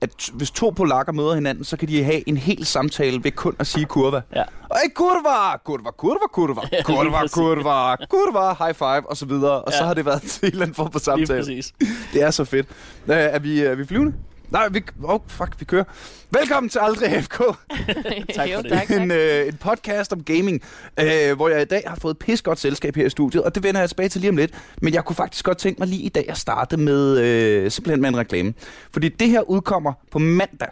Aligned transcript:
at 0.00 0.10
hvis 0.32 0.50
to 0.50 0.70
polakker 0.70 1.12
møder 1.12 1.34
hinanden, 1.34 1.64
så 1.64 1.76
kan 1.76 1.88
de 1.88 2.04
have 2.04 2.28
en 2.28 2.36
hel 2.36 2.66
samtale 2.66 3.24
ved 3.24 3.30
kun 3.32 3.56
at 3.58 3.66
sige 3.66 3.84
kurva. 3.86 4.20
Ja. 4.36 4.42
Ej, 4.70 4.80
kurva, 4.94 5.56
kurva, 5.64 5.90
kurva, 5.90 6.26
kurva, 6.32 6.60
Ja, 6.72 6.76
lige 6.76 6.84
kurva, 6.84 7.26
kurva, 7.26 7.96
kurva, 8.06 8.64
high 8.64 8.74
five, 8.74 9.10
og 9.10 9.16
så 9.16 9.26
videre. 9.26 9.62
Og 9.62 9.72
så 9.72 9.78
Ja. 9.80 9.86
har 9.86 9.94
det 9.94 10.04
været 10.06 10.38
en 10.42 10.46
eller 10.48 10.62
anden 10.62 10.74
form 10.74 10.92
for 10.92 11.16
Lige 11.16 11.26
samtale. 11.26 11.40
præcis. 11.40 11.72
Det 12.12 12.22
er 12.22 12.30
så 12.30 12.44
fedt. 12.44 12.66
Er, 13.08 13.38
vi, 13.38 13.60
er 13.60 13.74
vi 13.74 13.86
flyvende? 13.86 14.12
Nej, 14.50 14.68
vi, 14.68 14.82
oh, 15.04 15.20
fuck, 15.26 15.50
vi 15.58 15.64
kører. 15.64 15.84
Velkommen 16.30 16.70
til 16.70 16.78
Aldrig 16.78 17.24
FK, 17.24 17.38
Tak 18.34 18.50
jo, 18.50 18.56
for 18.56 18.62
det. 18.62 18.70
tak, 18.72 18.88
tak. 18.88 19.00
en, 19.02 19.10
øh, 19.10 19.46
en 19.46 19.56
podcast 19.56 20.12
om 20.12 20.24
gaming, 20.24 20.62
øh, 21.00 21.36
hvor 21.36 21.48
jeg 21.48 21.62
i 21.62 21.64
dag 21.64 21.82
har 21.86 21.96
fået 21.96 22.18
pis 22.18 22.42
godt 22.42 22.58
selskab 22.58 22.96
her 22.96 23.06
i 23.06 23.10
studiet, 23.10 23.44
og 23.44 23.54
det 23.54 23.62
vender 23.62 23.80
jeg 23.80 23.88
tilbage 23.88 24.08
til 24.08 24.20
lige 24.20 24.30
om 24.30 24.36
lidt. 24.36 24.54
Men 24.82 24.94
jeg 24.94 25.04
kunne 25.04 25.16
faktisk 25.16 25.44
godt 25.44 25.58
tænke 25.58 25.78
mig 25.78 25.88
lige 25.88 26.02
i 26.02 26.08
dag 26.08 26.30
at 26.30 26.38
starte 26.38 26.76
med 26.76 27.18
øh, 27.18 27.70
simpelthen 27.70 28.00
med 28.00 28.08
en 28.08 28.16
reklame. 28.16 28.54
Fordi 28.92 29.08
det 29.08 29.28
her 29.28 29.40
udkommer 29.50 29.92
på 30.10 30.18
mandag 30.18 30.68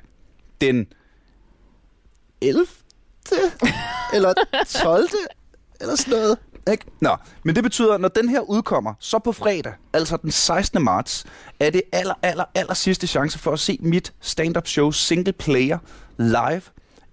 den 0.60 0.86
11. 2.40 2.66
eller 4.14 4.34
12. 4.68 5.08
eller 5.80 5.96
sådan 5.96 6.18
noget. 6.18 6.38
Ikke? 6.72 6.84
Nå, 7.00 7.16
men 7.44 7.54
det 7.54 7.62
betyder, 7.62 7.98
når 7.98 8.08
den 8.08 8.28
her 8.28 8.40
udkommer, 8.40 8.94
så 9.00 9.18
på 9.18 9.32
fredag, 9.32 9.72
altså 9.92 10.16
den 10.16 10.30
16. 10.30 10.82
marts, 10.84 11.26
er 11.60 11.70
det 11.70 11.82
aller, 11.92 12.14
aller, 12.22 12.44
aller 12.54 12.74
sidste 12.74 13.06
chance 13.06 13.38
for 13.38 13.52
at 13.52 13.60
se 13.60 13.78
mit 13.80 14.12
stand-up 14.20 14.66
show 14.66 14.90
Single 14.90 15.32
Player 15.32 15.78
live. 16.18 16.62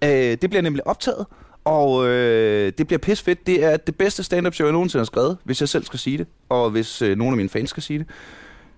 Øh, 0.04 0.38
det 0.42 0.50
bliver 0.50 0.62
nemlig 0.62 0.86
optaget, 0.86 1.26
og 1.64 2.06
øh, 2.06 2.72
det 2.78 2.86
bliver 2.86 2.98
pis 2.98 3.22
fedt. 3.22 3.46
Det 3.46 3.64
er 3.64 3.76
det 3.76 3.96
bedste 3.96 4.22
stand-up 4.22 4.54
show, 4.54 4.66
jeg 4.66 4.72
nogensinde 4.72 5.00
har 5.00 5.06
skrevet, 5.06 5.38
hvis 5.44 5.60
jeg 5.60 5.68
selv 5.68 5.84
skal 5.84 5.98
sige 5.98 6.18
det, 6.18 6.26
og 6.48 6.70
hvis 6.70 7.02
øh, 7.02 7.18
nogle 7.18 7.32
af 7.32 7.36
mine 7.36 7.48
fans 7.48 7.70
skal 7.70 7.82
sige 7.82 7.98
det. 7.98 8.06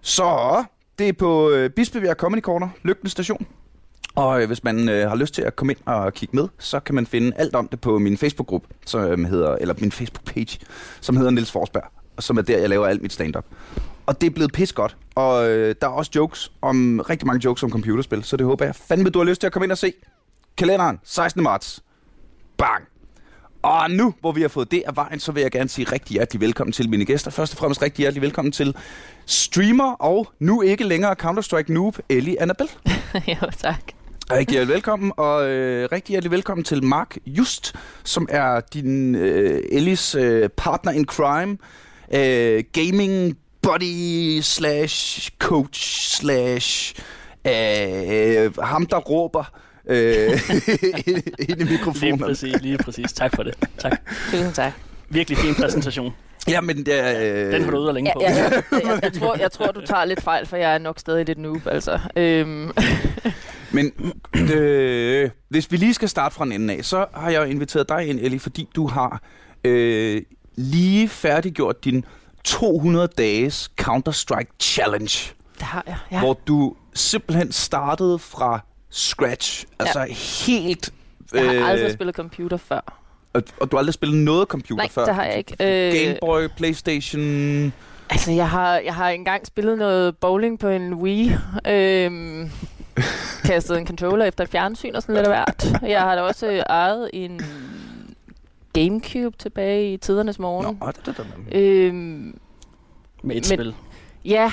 Så 0.00 0.64
det 0.98 1.08
er 1.08 1.12
på 1.12 1.50
øh, 1.50 1.70
Bispebjerg 1.70 2.16
Comedy 2.16 2.40
Corner, 2.40 2.68
Lygten 2.82 3.08
Station. 3.08 3.46
Og 4.18 4.42
øh, 4.42 4.46
hvis 4.46 4.64
man 4.64 4.88
øh, 4.88 5.08
har 5.08 5.16
lyst 5.16 5.34
til 5.34 5.42
at 5.42 5.56
komme 5.56 5.72
ind 5.72 5.80
og 5.86 6.14
kigge 6.14 6.36
med, 6.36 6.48
så 6.58 6.80
kan 6.80 6.94
man 6.94 7.06
finde 7.06 7.32
alt 7.36 7.54
om 7.54 7.68
det 7.68 7.80
på 7.80 7.98
min 7.98 8.16
Facebook-gruppe, 8.16 8.68
som 8.86 9.24
hedder, 9.24 9.56
eller 9.56 9.74
min 9.80 9.92
Facebook-page, 9.92 10.58
som 11.00 11.16
hedder 11.16 11.30
Niels 11.30 11.50
Forsberg, 11.50 11.84
som 12.18 12.38
er 12.38 12.42
der, 12.42 12.58
jeg 12.58 12.68
laver 12.68 12.86
alt 12.86 13.02
mit 13.02 13.12
stand-up. 13.12 13.44
Og 14.06 14.20
det 14.20 14.26
er 14.26 14.30
blevet 14.30 14.52
pis 14.52 14.72
godt, 14.72 14.96
og 15.14 15.50
øh, 15.50 15.74
der 15.80 15.86
er 15.86 15.90
også 15.90 16.10
jokes 16.14 16.52
om, 16.62 17.00
rigtig 17.10 17.26
mange 17.26 17.44
jokes 17.44 17.62
om 17.62 17.70
computerspil, 17.70 18.24
så 18.24 18.36
det 18.36 18.46
håber 18.46 18.64
jeg 18.64 18.74
fandme, 18.74 19.10
du 19.10 19.18
har 19.18 19.26
lyst 19.26 19.40
til 19.40 19.46
at 19.46 19.52
komme 19.52 19.64
ind 19.64 19.72
og 19.72 19.78
se. 19.78 19.92
Kalenderen, 20.56 20.98
16. 21.04 21.42
marts. 21.42 21.82
Bang! 22.56 22.84
Og 23.62 23.90
nu, 23.90 24.14
hvor 24.20 24.32
vi 24.32 24.40
har 24.40 24.48
fået 24.48 24.70
det 24.70 24.82
af 24.86 24.96
vejen, 24.96 25.20
så 25.20 25.32
vil 25.32 25.40
jeg 25.40 25.50
gerne 25.50 25.68
sige 25.68 25.92
rigtig 25.92 26.14
hjertelig 26.14 26.40
velkommen 26.40 26.72
til 26.72 26.90
mine 26.90 27.04
gæster. 27.04 27.30
Først 27.30 27.52
og 27.52 27.58
fremmest 27.58 27.82
rigtig 27.82 28.02
hjertelig 28.02 28.22
velkommen 28.22 28.52
til 28.52 28.76
streamer 29.26 29.92
og 29.92 30.28
nu 30.40 30.62
ikke 30.62 30.84
længere 30.84 31.16
Counter-Strike 31.22 31.72
noob, 31.72 31.98
Ellie 32.08 32.42
Annabelle. 32.42 32.72
jo, 33.42 33.50
tak. 33.56 33.97
Rigtig 34.32 34.52
hjertelig 34.52 34.74
velkommen, 34.74 35.12
og 35.16 35.48
øh, 35.48 35.88
rigtig 35.92 36.12
hjertelig 36.12 36.30
velkommen 36.30 36.64
til 36.64 36.84
Mark 36.84 37.16
Just, 37.26 37.74
som 38.04 38.26
er 38.30 38.60
din 38.74 39.14
øh, 39.14 39.62
Ellis 39.72 40.14
øh, 40.14 40.48
partner 40.56 40.92
in 40.92 41.04
crime, 41.06 41.58
øh, 42.14 42.64
gaming 42.72 43.36
buddy 43.62 44.40
slash 44.42 45.30
coach 45.38 46.10
slash 46.16 46.94
øh, 47.46 48.56
ham, 48.62 48.86
der 48.86 48.96
råber 48.98 49.44
øh, 49.88 50.30
ind 51.06 51.22
i 51.38 51.44
Lige 51.52 51.64
mikrofonen. 51.64 52.18
præcis, 52.18 52.62
lige 52.62 52.78
præcis. 52.78 53.12
Tak 53.12 53.36
for 53.36 53.42
det. 53.42 53.54
Tak. 53.78 54.00
Tusind 54.30 54.52
tak. 54.52 54.72
Virkelig 55.08 55.38
fin 55.38 55.54
præsentation. 55.54 56.12
Ja, 56.48 56.60
men 56.60 56.76
det 56.86 56.94
er... 57.00 57.20
Øh, 57.46 57.52
Den 57.52 57.62
har 57.64 57.70
du 57.70 57.78
ude 57.78 57.88
og 57.88 57.94
længe 57.94 58.10
Ja, 58.10 58.14
på. 58.14 58.20
ja, 58.22 58.34
jeg, 58.44 58.62
jeg, 58.72 59.00
jeg, 59.02 59.12
tror, 59.12 59.36
jeg 59.36 59.52
tror, 59.52 59.66
du 59.66 59.80
tager 59.86 60.04
lidt 60.04 60.22
fejl, 60.22 60.46
for 60.46 60.56
jeg 60.56 60.74
er 60.74 60.78
nok 60.78 60.98
stadig 60.98 61.26
lidt 61.26 61.38
noob, 61.38 61.66
altså. 61.66 61.98
Øhm, 62.16 62.70
Men 63.72 63.92
øh, 64.54 65.30
hvis 65.48 65.72
vi 65.72 65.76
lige 65.76 65.94
skal 65.94 66.08
starte 66.08 66.34
fra 66.34 66.44
en 66.44 66.52
ende 66.52 66.74
af, 66.74 66.84
så 66.84 67.06
har 67.14 67.30
jeg 67.30 67.48
inviteret 67.48 67.88
dig 67.88 68.06
ind, 68.06 68.20
Ellie, 68.20 68.40
fordi 68.40 68.68
du 68.76 68.86
har 68.86 69.22
øh, 69.64 70.22
lige 70.56 71.08
færdiggjort 71.08 71.84
din 71.84 72.04
200 72.44 73.08
dages 73.18 73.70
Counter-Strike 73.80 74.56
Challenge, 74.60 75.34
det 75.54 75.62
har 75.62 75.84
jeg, 75.86 75.96
ja. 76.10 76.16
ja. 76.16 76.20
hvor 76.20 76.40
du 76.46 76.74
simpelthen 76.94 77.52
startede 77.52 78.18
fra 78.18 78.60
scratch. 78.90 79.64
Altså 79.78 80.06
helt... 80.44 80.92
Jeg 81.34 81.60
har 81.60 81.68
aldrig 81.68 81.92
spillet 81.92 82.16
computer 82.16 82.56
før. 82.56 82.80
og, 83.32 83.42
og 83.60 83.70
du 83.70 83.76
har 83.76 83.78
aldrig 83.78 83.94
spillet 83.94 84.18
noget 84.18 84.48
computer 84.48 84.82
Nej, 84.82 84.88
før? 84.88 85.04
det 85.04 85.14
har 85.14 85.24
jeg 85.24 85.38
ikke. 85.38 85.52
Øh, 85.60 85.92
Game 85.92 86.18
Boy, 86.20 86.48
Playstation... 86.56 87.72
Altså, 88.10 88.30
jeg 88.32 88.50
har, 88.50 88.78
jeg 88.78 88.94
har 88.94 89.08
engang 89.08 89.46
spillet 89.46 89.78
noget 89.78 90.16
bowling 90.16 90.58
på 90.58 90.68
en 90.68 90.94
Wii. 90.94 91.32
Øhm, 91.66 92.50
kastet 93.44 93.78
en 93.78 93.86
controller 93.86 94.24
efter 94.24 94.44
et 94.44 94.50
fjernsyn 94.50 94.94
og 94.94 95.02
sådan 95.02 95.14
lidt 95.14 95.26
af 95.26 95.32
hvert. 95.32 95.82
Jeg 95.90 96.00
har 96.00 96.14
da 96.14 96.20
også 96.22 96.46
øh, 96.46 96.58
ejet 96.58 97.10
en 97.12 97.40
Gamecube 98.72 99.36
tilbage 99.38 99.92
i 99.92 99.96
tidernes 99.96 100.38
morgen. 100.38 100.78
Nå, 100.80 100.86
det, 100.86 101.06
det, 101.06 101.16
det. 101.16 101.56
Øhm, 101.58 101.94
Med 101.94 102.34
et 103.22 103.24
Men- 103.24 103.44
spil. 103.44 103.74
ja, 104.24 104.52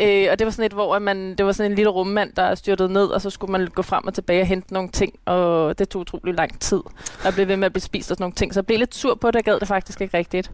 øh, 0.00 0.28
og 0.32 0.38
det 0.38 0.44
var 0.44 0.50
sådan 0.50 0.66
et, 0.66 0.72
hvor 0.72 0.98
man, 0.98 1.34
det 1.34 1.46
var 1.46 1.52
sådan 1.52 1.70
en 1.72 1.76
lille 1.76 1.90
rummand, 1.90 2.32
der 2.32 2.54
styrtede 2.54 2.92
ned, 2.92 3.06
og 3.06 3.20
så 3.20 3.30
skulle 3.30 3.52
man 3.52 3.66
gå 3.66 3.82
frem 3.82 4.06
og 4.06 4.14
tilbage 4.14 4.40
og 4.40 4.46
hente 4.46 4.72
nogle 4.72 4.88
ting, 4.88 5.12
og 5.24 5.78
det 5.78 5.88
tog 5.88 6.00
utrolig 6.00 6.34
lang 6.34 6.60
tid. 6.60 6.80
Der 7.22 7.30
blev 7.32 7.48
ved 7.48 7.56
med 7.56 7.66
at 7.66 7.72
blive 7.72 7.82
spist 7.82 8.10
og 8.10 8.14
sådan 8.16 8.22
nogle 8.22 8.34
ting, 8.34 8.54
så 8.54 8.60
jeg 8.60 8.66
blev 8.66 8.78
lidt 8.78 8.94
sur 8.94 9.14
på 9.14 9.26
det, 9.30 9.36
og 9.36 9.44
gad 9.44 9.60
det 9.60 9.68
faktisk 9.68 10.00
ikke 10.00 10.18
rigtigt. 10.18 10.50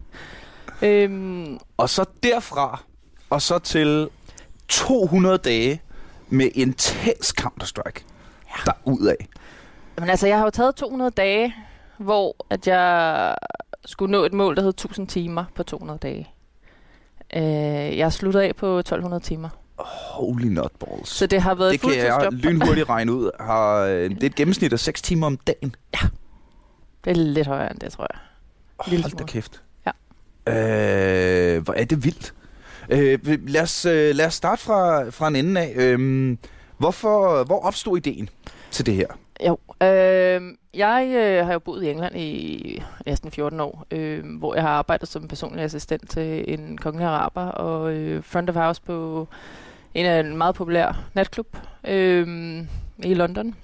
Øhm, 0.81 1.59
Og 1.77 1.89
så 1.89 2.05
derfra, 2.23 2.81
og 3.29 3.41
så 3.41 3.59
til 3.59 4.09
200 4.67 5.37
dage 5.37 5.81
med 6.31 6.49
intens 6.53 7.33
Counter-Strike. 7.41 8.03
Ja. 8.49 8.71
Derudad. 8.71 9.15
Men 9.99 10.09
altså, 10.09 10.27
jeg 10.27 10.37
har 10.37 10.43
jo 10.43 10.49
taget 10.49 10.75
200 10.75 11.11
dage, 11.11 11.55
hvor 11.97 12.35
at 12.49 12.67
jeg 12.67 13.35
skulle 13.85 14.11
nå 14.11 14.23
et 14.23 14.33
mål, 14.33 14.55
der 14.55 14.61
hed 14.61 14.69
1000 14.69 15.07
timer 15.07 15.45
på 15.55 15.63
200 15.63 15.99
dage. 15.99 16.29
Øh, 17.35 17.97
jeg 17.97 18.13
sluttede 18.13 18.43
af 18.45 18.55
på 18.55 18.79
1200 18.79 19.23
timer. 19.23 19.49
Holy 19.77 20.45
nutballs. 20.45 21.09
Så 21.09 21.27
det 21.27 21.41
har 21.41 21.55
været 21.55 21.71
det 21.71 21.83
et 21.83 21.93
kan 21.93 22.05
jeg 22.05 22.27
lynhurtigt 22.31 22.89
regne 22.89 23.13
ud. 23.13 23.31
Har, 23.39 23.79
øh, 23.79 24.09
det 24.09 24.23
er 24.23 24.27
et 24.27 24.35
gennemsnit 24.35 24.73
af 24.73 24.79
6 24.79 25.01
timer 25.01 25.27
om 25.27 25.37
dagen. 25.37 25.75
Det 27.03 27.11
er 27.11 27.15
lidt 27.15 27.47
højere 27.47 27.71
end 27.71 27.79
det, 27.79 27.91
tror 27.91 28.07
jeg. 28.13 28.19
Lille 28.87 29.03
Hold 29.03 29.13
da 29.13 29.23
kæft. 29.23 29.61
Ja. 29.85 29.91
Øh, 31.55 31.63
hvor 31.63 31.73
er 31.73 31.85
det 31.85 32.03
vildt. 32.03 32.33
Øh, 32.89 33.19
lad, 33.47 33.61
os, 33.61 33.85
øh, 33.85 34.15
lad 34.15 34.25
os 34.25 34.33
starte 34.33 34.61
fra, 34.61 35.09
fra 35.09 35.27
en 35.27 35.35
ende 35.35 35.61
af. 35.61 35.73
Øh, 35.75 36.37
hvorfor, 36.77 37.43
hvor 37.43 37.59
opstod 37.59 37.97
ideen 37.97 38.29
til 38.71 38.85
det 38.85 38.93
her? 38.93 39.07
Jo. 39.47 39.57
Øh, 39.87 40.41
jeg 40.73 41.07
øh, 41.07 41.45
har 41.45 41.53
jo 41.53 41.59
boet 41.59 41.83
i 41.83 41.89
England 41.89 42.15
i 42.17 42.83
næsten 43.05 43.31
14 43.31 43.59
år, 43.59 43.85
øh, 43.91 44.37
hvor 44.37 44.55
jeg 44.55 44.63
har 44.63 44.69
arbejdet 44.69 45.07
som 45.07 45.27
personlig 45.27 45.63
assistent 45.63 46.09
til 46.09 46.53
en 46.53 46.77
kongelig 46.77 47.07
araber 47.07 47.45
og 47.45 47.93
øh, 47.93 48.23
front 48.23 48.49
of 48.49 48.55
house 48.55 48.81
på 48.81 49.27
en 49.93 50.05
af 50.05 50.19
en 50.19 50.37
meget 50.37 50.55
populær 50.55 51.03
natklub 51.13 51.57
øh, 51.87 52.27
i 53.03 53.13
London. 53.13 53.55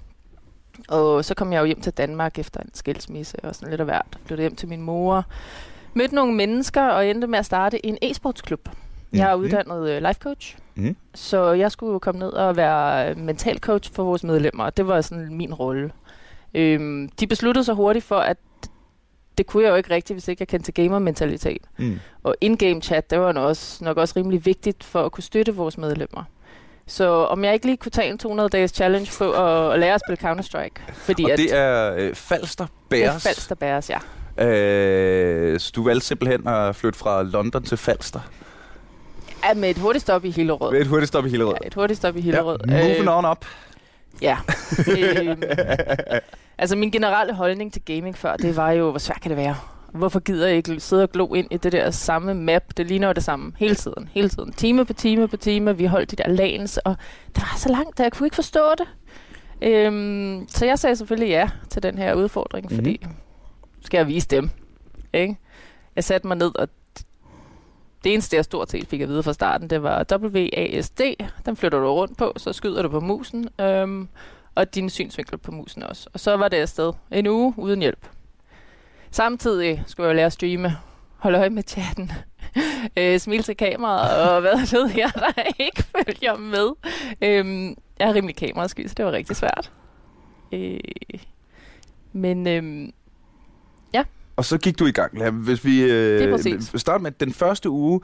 Og 0.88 1.26
så 1.26 1.34
kom 1.34 1.54
jeg 1.54 1.60
jo 1.60 1.66
hjem 1.66 1.82
til 1.82 1.94
Danmark 1.94 2.40
efter 2.40 2.60
en 2.60 2.70
skilsmisse 2.74 3.38
og 3.44 3.56
sådan 3.56 3.70
lidt 3.70 3.82
af 3.82 3.86
hvert. 3.86 4.18
Flyttede 4.26 4.42
hjem 4.42 4.56
til 4.56 4.70
min 4.70 4.82
mor. 4.82 5.26
Mødte 5.94 6.16
nogle 6.16 6.34
mennesker 6.36 6.88
og 6.88 7.08
endte 7.08 7.28
med 7.28 7.40
at 7.40 7.46
starte 7.46 7.86
en 7.86 7.98
e-sportsklub. 8.04 8.70
Jeg 9.14 9.32
er 9.32 9.36
uddannet 9.36 9.90
øh, 9.90 10.02
life 10.02 10.20
coach. 10.20 10.58
Mhm. 10.76 10.96
Så 11.16 11.52
jeg 11.52 11.72
skulle 11.72 11.94
jo 11.94 12.00
komme 12.00 12.20
ned 12.20 12.30
og 12.30 12.56
være 12.56 13.10
øh, 13.10 13.18
mental 13.18 13.60
coach 13.60 13.94
for 13.94 14.04
vores 14.04 14.24
medlemmer, 14.24 14.64
og 14.64 14.78
det 14.78 14.88
var 14.88 15.02
sådan 15.02 15.36
min 15.36 15.54
rolle. 15.54 15.92
Øhm, 16.54 17.10
de 17.20 17.28
besluttede 17.28 17.66
sig 17.66 17.76
hurtigt 17.76 18.06
for, 18.06 18.16
at 18.18 18.38
det 19.38 19.46
kunne 19.46 19.64
jeg 19.64 19.70
jo 19.70 19.76
ikke 19.76 19.90
rigtigt, 19.94 20.16
hvis 20.16 20.28
ikke 20.28 20.42
jeg 20.42 20.48
kendte 20.48 20.72
til 20.72 20.74
gamer-mentalitet. 20.74 21.62
Mm. 21.78 22.00
Og 22.24 22.36
in-game 22.42 22.82
chat, 22.82 23.10
det 23.10 23.20
var 23.20 23.32
nok 23.32 23.44
også, 23.48 23.84
nok 23.84 23.98
også 23.98 24.14
rimelig 24.18 24.46
vigtigt 24.46 24.84
for 24.84 25.06
at 25.06 25.12
kunne 25.12 25.24
støtte 25.24 25.56
vores 25.56 25.78
medlemmer. 25.78 26.24
Så 26.88 27.10
om 27.10 27.44
jeg 27.44 27.54
ikke 27.54 27.66
lige 27.66 27.78
kunne 27.78 27.92
tage 27.92 28.10
en 28.10 28.20
200-dages 28.40 28.72
challenge 28.72 29.12
på 29.18 29.32
at, 29.32 29.74
at 29.74 29.80
lære 29.80 29.94
at 29.94 30.02
spille 30.08 30.30
Counter-Strike. 30.30 30.94
Fordi 30.94 31.24
Og 31.24 31.32
at 31.32 31.38
det 31.38 31.56
er 31.56 31.94
øh, 31.98 32.16
Falster 32.16 32.66
det 32.92 33.04
er 33.04 33.10
Bears. 33.12 33.24
Falster 33.24 33.56
Bears, 33.56 33.90
ja. 33.90 34.46
Øh, 34.46 35.60
så 35.60 35.72
du 35.76 35.84
valgte 35.84 36.08
simpelthen 36.08 36.48
at 36.48 36.76
flytte 36.76 37.00
fra 37.00 37.24
London 37.24 37.64
til 37.64 37.78
Falster. 37.78 38.20
Ja. 39.44 39.54
med 39.54 39.70
et 39.70 39.78
hurtigt 39.78 40.02
stop 40.02 40.26
i 40.26 40.30
Hillerød. 40.32 40.72
Med 40.72 40.82
et 40.82 40.88
hurtigt 40.88 41.08
stop 41.08 41.26
i 41.26 41.30
Hillerød. 41.30 41.56
Ja, 41.62 41.68
et 41.68 41.74
hurtigt 41.74 41.98
stop 41.98 42.18
i 42.18 42.22
Hillerød. 42.22 42.58
Ja, 42.70 42.88
moving 42.88 43.10
on 43.10 43.26
up. 43.26 43.46
Ja. 44.22 44.38
øhm, 44.98 45.42
altså 46.58 46.76
min 46.76 46.92
generelle 46.92 47.34
holdning 47.34 47.74
til 47.74 47.82
gaming 47.86 48.18
før, 48.18 48.36
det 48.36 48.56
var 48.56 48.72
jo, 48.72 48.90
hvor 48.90 49.00
svært 49.00 49.22
kan 49.22 49.30
det 49.30 49.38
være? 49.38 49.56
Hvorfor 49.94 50.20
gider 50.20 50.48
jeg 50.48 50.58
ikke 50.58 50.80
sidde 50.80 51.04
og 51.04 51.12
glo 51.12 51.34
ind 51.34 51.48
i 51.52 51.58
det 51.58 51.72
der 51.72 51.92
samme 51.92 52.34
map? 52.34 52.64
Det 52.78 52.86
ligner 52.88 53.08
jo 53.08 53.14
det 53.14 53.24
samme 53.24 53.52
hele 53.58 53.76
tiden, 53.76 54.10
hele 54.12 54.30
tiden. 54.30 54.54
Time 54.54 54.86
på 54.86 54.94
time 54.94 55.28
på 55.28 55.38
time. 55.38 55.78
Vi 55.78 55.86
holdt 55.86 56.12
de 56.12 56.16
der 56.16 56.30
lanes, 56.30 56.78
og 56.78 56.96
det 57.36 57.38
var 57.44 57.54
så 57.58 57.70
langt, 57.70 58.00
at 58.00 58.04
jeg 58.04 58.12
kunne 58.12 58.28
ikke 58.28 58.36
forstå 58.36 58.62
det. 58.78 58.88
Øhm, 59.62 60.46
så 60.50 60.66
jeg 60.66 60.80
sagde 60.80 60.96
selvfølgelig 60.96 61.30
ja 61.30 61.50
til 61.70 61.84
den 61.84 61.98
her 61.98 62.14
udfordring, 62.14 62.66
Mhm. 62.70 62.76
fordi 62.76 63.06
skal 63.82 63.98
jeg 63.98 64.08
vise 64.08 64.28
dem. 64.28 64.50
Ikke? 65.14 65.38
Jeg 65.96 66.04
satte 66.04 66.28
mig 66.28 66.38
ned, 66.38 66.52
og 66.60 66.68
det 68.04 68.14
eneste, 68.14 68.36
jeg 68.36 68.46
stort 68.46 68.72
set 68.72 68.88
fik 68.88 69.02
at 69.02 69.10
vide 69.10 69.24
fra 69.24 69.34
starten, 69.34 69.70
det 69.70 69.84
var 69.84 70.06
WASD. 70.12 71.02
Den 71.46 71.56
flytter 71.56 71.80
du 71.80 71.88
rundt 71.88 72.18
på, 72.18 72.34
så 72.38 72.54
skyder 72.54 72.82
du 72.82 72.90
på 72.90 73.00
musen. 73.00 73.50
Øhm, 73.62 74.08
og 74.56 74.76
din 74.76 74.90
synsvinkel 74.90 75.38
på 75.38 75.52
musen 75.52 75.84
også. 75.84 76.10
Og 76.14 76.20
så 76.20 76.38
var 76.38 76.48
det 76.48 76.58
afsted 76.58 76.94
en 77.12 77.28
uge 77.28 77.54
uden 77.58 77.80
hjælp. 77.80 78.10
Samtidig 79.12 79.84
skulle 79.88 80.08
jeg 80.08 80.16
lære 80.16 80.26
at 80.26 80.34
streame, 80.34 80.78
holde 81.18 81.40
øje 81.40 81.50
med 81.50 81.64
chatten, 81.68 82.12
øh, 82.98 83.20
smile 83.20 83.44
til 83.44 83.58
kameraet, 83.58 84.30
og 84.30 84.42
hvad 84.42 84.72
ved 84.78 84.92
jeg, 84.98 85.12
der 85.16 85.52
ikke 85.60 85.84
følger 85.84 86.38
med. 86.38 86.70
Øhm, 87.22 87.76
jeg 88.00 88.08
har 88.08 88.14
rimelig 88.14 88.36
kamerasky, 88.36 88.88
så 88.88 88.94
det 88.98 89.06
var 89.06 89.12
rigtig 89.12 89.36
svært. 89.36 89.72
Øh, 90.52 90.80
men 92.14 92.48
øhm, 92.48 92.92
og 94.38 94.46
så 94.46 94.58
gik 94.58 94.80
du 94.80 94.86
i 94.86 94.92
gang. 94.92 95.20
Lad- 95.20 95.32
Hvis 95.32 95.66
vi 95.66 95.84
øh, 95.84 96.38
starter 96.76 97.00
med 97.00 97.12
den 97.12 97.34
første 97.34 97.70
uge, 97.70 98.02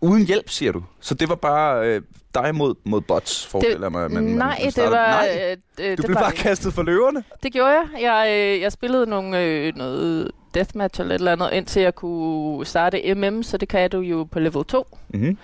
uden 0.00 0.26
hjælp, 0.26 0.48
siger 0.48 0.72
du. 0.72 0.82
Så 1.00 1.14
det 1.14 1.28
var 1.28 1.34
bare 1.34 1.86
øh, 1.88 2.02
dig 2.34 2.54
mod, 2.54 2.74
mod 2.84 3.00
bots, 3.00 3.46
forestiller 3.46 3.80
jeg 3.84 3.92
mig. 3.92 4.10
man- 4.10 4.22
nej, 4.24 4.58
man 4.62 4.72
det 4.72 4.84
var... 4.90 5.06
Nej, 5.06 5.28
Øh, 5.50 5.56
øh, 5.86 5.90
du 5.90 5.96
det 5.96 6.06
blev 6.06 6.14
var, 6.14 6.20
bare 6.22 6.32
kastet 6.32 6.72
for 6.72 6.82
løverne. 6.82 7.24
Det 7.42 7.52
gjorde 7.52 7.68
jeg. 7.70 7.86
Jeg, 8.02 8.26
øh, 8.56 8.60
jeg 8.60 8.72
spillede 8.72 9.06
nogle, 9.06 9.42
øh, 9.44 9.76
noget 9.76 10.30
deathmatch 10.54 11.00
eller 11.00 11.14
et 11.14 11.18
eller 11.18 11.32
andet, 11.32 11.50
indtil 11.52 11.82
jeg 11.82 11.94
kunne 11.94 12.66
starte 12.66 13.14
MM, 13.14 13.42
så 13.42 13.56
det 13.56 13.68
kan 13.68 13.90
du 13.90 14.00
jo 14.00 14.24
på 14.24 14.40
level 14.40 14.64
2. 14.64 14.86
Mm-hmm. 15.14 15.38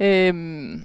Øhm, 0.00 0.84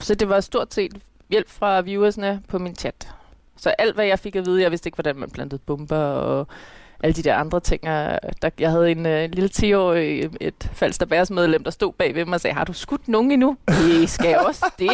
så 0.00 0.14
det 0.14 0.28
var 0.28 0.40
stort 0.40 0.74
set 0.74 0.92
hjælp 1.30 1.50
fra 1.50 1.80
viewersne 1.80 2.42
på 2.48 2.58
min 2.58 2.76
chat. 2.76 3.08
Så 3.56 3.70
alt, 3.70 3.94
hvad 3.94 4.04
jeg 4.06 4.18
fik 4.18 4.36
at 4.36 4.46
vide, 4.46 4.62
jeg 4.62 4.70
vidste 4.70 4.88
ikke, 4.88 4.96
hvordan 4.96 5.16
man 5.16 5.30
plantede 5.30 5.60
bomber 5.66 5.96
og 5.96 6.46
alle 7.00 7.14
de 7.14 7.22
der 7.22 7.34
andre 7.36 7.60
ting. 7.60 7.88
og 7.88 8.20
Der, 8.42 8.50
jeg 8.58 8.70
havde 8.70 8.90
en 8.90 9.06
øh, 9.06 9.30
lille 9.32 9.50
10-årig, 9.54 10.30
et 10.40 10.70
Falster 10.72 11.32
medlem, 11.34 11.64
der 11.64 11.70
stod 11.70 11.92
bagved 11.92 12.24
mig 12.24 12.34
og 12.34 12.40
sagde, 12.40 12.54
har 12.54 12.64
du 12.64 12.72
skudt 12.72 13.08
nogen 13.08 13.30
endnu? 13.30 13.56
Nej, 13.68 14.06
skal 14.06 14.28
jeg 14.28 14.38
også 14.38 14.72
det? 14.78 14.90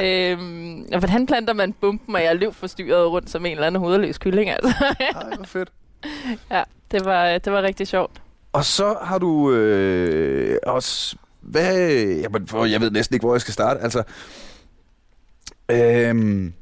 øhm, 0.06 0.86
og 0.92 0.98
hvordan 0.98 1.26
planter 1.26 1.52
man 1.52 1.72
bomben, 1.72 2.14
og 2.14 2.22
jeg 2.22 2.36
løb 2.36 2.54
forstyrret 2.54 3.10
rundt 3.10 3.30
som 3.30 3.46
en 3.46 3.52
eller 3.52 3.66
anden 3.66 3.80
hovedløs 3.80 4.18
kylling. 4.18 4.50
Altså. 4.50 4.74
Ej, 5.00 5.36
hvor 5.36 5.44
fedt. 5.44 5.72
ja, 6.50 6.62
det 6.90 7.04
var, 7.04 7.38
det 7.38 7.52
var 7.52 7.62
rigtig 7.62 7.88
sjovt. 7.88 8.20
Og 8.52 8.64
så 8.64 8.96
har 9.02 9.18
du 9.18 9.52
øh, 9.52 10.58
også... 10.66 11.16
Hvad, 11.40 11.78
jamen, 12.22 12.46
for 12.46 12.64
jeg 12.64 12.80
ved 12.80 12.90
næsten 12.90 13.14
ikke, 13.14 13.26
hvor 13.26 13.34
jeg 13.34 13.40
skal 13.40 13.54
starte. 13.54 13.80
Altså, 13.80 14.02
øhm, 15.70 16.52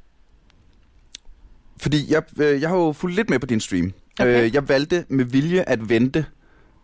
fordi 1.78 2.12
jeg, 2.12 2.22
øh, 2.40 2.60
jeg 2.60 2.68
har 2.68 2.76
jo 2.76 2.92
fulgt 2.92 3.16
lidt 3.16 3.30
med 3.30 3.38
på 3.38 3.46
din 3.46 3.60
stream. 3.60 3.92
Okay. 4.20 4.44
Øh, 4.44 4.54
jeg 4.54 4.68
valgte 4.68 5.04
med 5.08 5.24
vilje 5.24 5.62
at 5.62 5.88
vente 5.88 6.26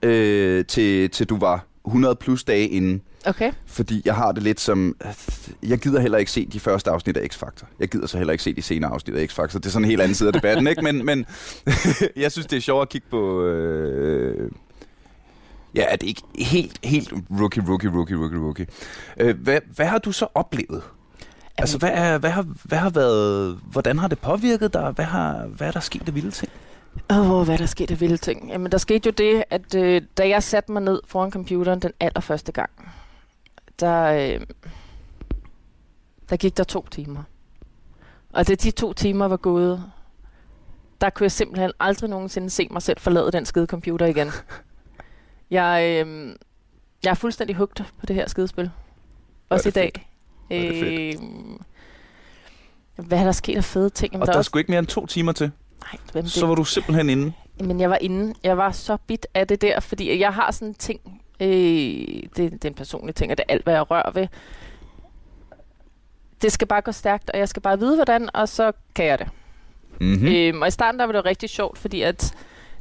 øh, 0.03 0.65
til, 0.65 1.11
til 1.11 1.29
du 1.29 1.39
var 1.39 1.67
100 1.87 2.17
plus 2.17 2.45
dage 2.45 2.69
inden. 2.69 3.03
Okay. 3.27 3.53
Fordi 3.67 4.03
jeg 4.05 4.15
har 4.15 4.33
det 4.33 4.43
lidt 4.43 4.61
som... 4.61 4.97
Jeg 5.63 5.79
gider 5.79 6.01
heller 6.01 6.19
ikke 6.19 6.31
se 6.31 6.47
de 6.47 6.61
første 6.61 6.91
afsnit 6.91 7.17
af 7.17 7.29
X-Factor. 7.33 7.67
Jeg 7.81 7.89
gider 7.89 8.07
så 8.07 8.19
heller 8.19 8.33
ikke 8.33 8.45
se 8.45 8.53
de 8.53 8.63
senere 8.63 8.91
afsnit 8.91 9.17
af 9.17 9.27
X-Factor. 9.27 9.59
Det 9.59 9.67
er 9.67 9.71
sådan 9.71 9.85
en 9.85 9.91
helt 9.91 10.01
anden 10.01 10.15
side 10.15 10.29
af 10.29 10.33
debatten, 10.33 10.67
ikke? 10.67 10.83
Men, 10.83 11.05
men 11.05 11.27
jeg 12.17 12.33
synes, 12.33 12.47
det 12.47 12.57
er 12.57 12.61
sjovt 12.61 12.83
at 12.83 12.89
kigge 12.89 13.07
på... 13.11 13.45
Øh, 13.45 14.51
ja, 15.75 15.85
er 15.89 15.97
det 15.97 16.07
ikke 16.07 16.23
helt, 16.39 16.79
helt 16.85 17.13
rookie, 17.41 17.63
rookie, 17.69 17.91
rookie, 17.91 18.17
rookie, 18.17 18.39
rookie. 18.39 18.67
Øh, 19.21 19.41
hvad, 19.41 19.61
hvad 19.75 19.87
har 19.87 19.99
du 19.99 20.13
så 20.13 20.27
oplevet? 20.35 20.83
Altså, 21.59 21.79
hvad, 21.79 21.91
er, 21.93 22.19
hvad, 22.19 22.31
har, 22.31 22.47
hvad 22.65 22.79
har 22.79 22.91
været... 22.91 23.61
Hvordan 23.65 23.99
har 23.99 24.09
det 24.09 24.19
påvirket 24.19 24.75
dig? 24.75 24.91
Hvad, 24.91 25.05
har, 25.05 25.47
hvad 25.47 25.69
er 25.69 25.73
der 25.73 25.81
sket 25.81 26.09
af 26.09 26.15
vilde 26.15 26.31
ting? 26.31 26.53
Åh, 27.11 27.31
oh, 27.31 27.45
hvad 27.45 27.59
der 27.59 27.67
skete 27.67 27.95
af 27.95 28.01
vilde 28.01 28.17
ting. 28.17 28.49
Jamen, 28.51 28.73
der 28.73 28.79
skete 28.79 29.07
jo 29.07 29.11
det, 29.11 29.45
at 29.51 29.75
øh, 29.75 30.03
da 30.19 30.29
jeg 30.29 30.43
satte 30.43 30.73
mig 30.73 30.83
ned 30.83 31.01
foran 31.07 31.31
computeren 31.31 31.81
den 31.81 31.93
allerførste 32.01 32.53
gang, 32.53 32.71
der, 33.81 34.03
øh, 34.03 34.41
der 36.31 36.37
gik 36.37 36.57
der 36.57 36.65
to 36.65 36.87
timer. 36.91 37.23
Og 38.33 38.49
da 38.49 38.55
de 38.55 38.71
to 38.71 38.93
timer 38.93 39.29
var 39.29 39.37
gået, 39.37 39.85
der 41.01 41.11
kunne 41.11 41.25
jeg 41.25 41.33
simpelthen 41.33 41.73
aldrig 41.81 42.11
nogensinde 42.11 42.51
se 42.51 42.69
mig 42.71 42.83
selv 42.83 43.01
forlade 43.01 43.33
den 43.33 43.45
skide 43.45 43.67
computer 43.67 44.07
igen. 44.07 44.31
Jeg, 45.51 46.07
øh, 46.07 46.37
jeg 47.05 47.11
er 47.11 47.15
fuldstændig 47.15 47.57
hugt 47.57 47.83
på 48.01 48.07
det 48.07 48.17
her 48.17 48.29
skidespil. 48.29 48.71
Også 49.49 49.69
i 49.69 49.73
dag. 49.73 49.91
Fedt 49.95 50.12
det 50.53 51.15
Øh, 51.15 53.07
hvad 53.07 53.19
er 53.19 53.25
der 53.25 53.33
sket 53.33 53.57
af 53.57 53.65
fede 53.65 53.91
ting? 53.91 54.13
Jamen, 54.13 54.23
Og 54.23 54.27
der 54.27 54.33
der 54.33 54.39
er 54.39 54.43
sgu 54.43 54.59
ikke 54.59 54.73
mere 54.73 54.79
end 54.79 54.87
to 54.87 55.07
timer 55.07 55.33
til. 55.33 55.51
nej, 55.93 56.01
hvem 56.13 56.23
det, 56.25 56.33
Så 56.33 56.47
var 56.47 56.55
du 56.55 56.65
simpelthen 56.65 57.11
inde. 57.11 57.33
men 57.61 57.81
jeg 57.81 57.91
var 57.91 57.99
inde. 58.01 58.35
Jeg 58.45 58.57
var 58.57 58.71
så 58.73 58.97
bit 59.07 59.27
af 59.35 59.49
det 59.49 59.63
der, 59.63 59.81
fordi 59.81 60.21
jeg 60.21 60.35
har 60.35 60.51
sådan 60.51 60.69
en 60.69 60.75
ting. 60.75 61.01
Øh, 61.41 61.49
det, 61.49 62.37
det 62.37 62.65
er 62.65 62.69
en 62.69 62.75
personlig 62.75 63.15
ting, 63.15 63.33
og 63.33 63.39
det 63.39 63.45
er 63.49 63.53
alt, 63.53 63.65
hvad 63.65 63.75
jeg 63.75 63.91
rører 63.91 64.11
ved. 64.11 64.27
Det 66.43 66.53
skal 66.53 66.69
bare 66.69 66.81
gå 66.81 66.93
stærkt, 66.93 67.31
og 67.31 67.39
jeg 67.39 67.49
skal 67.49 67.63
bare 67.63 67.79
vide, 67.79 67.95
hvordan, 67.95 68.29
og 68.35 68.49
så 68.49 68.73
kan 68.95 69.05
jeg 69.07 69.19
det. 69.19 69.29
Mm-hmm. 70.01 70.29
Mm. 70.29 70.35
Øhm, 70.35 70.63
og 70.63 70.69
i 70.69 70.71
starten, 70.71 70.99
der 70.99 71.07
var 71.07 71.13
det 71.13 71.25
rigtig 71.25 71.51
sjovt, 71.51 71.79
fordi 71.79 72.03
at 72.03 72.35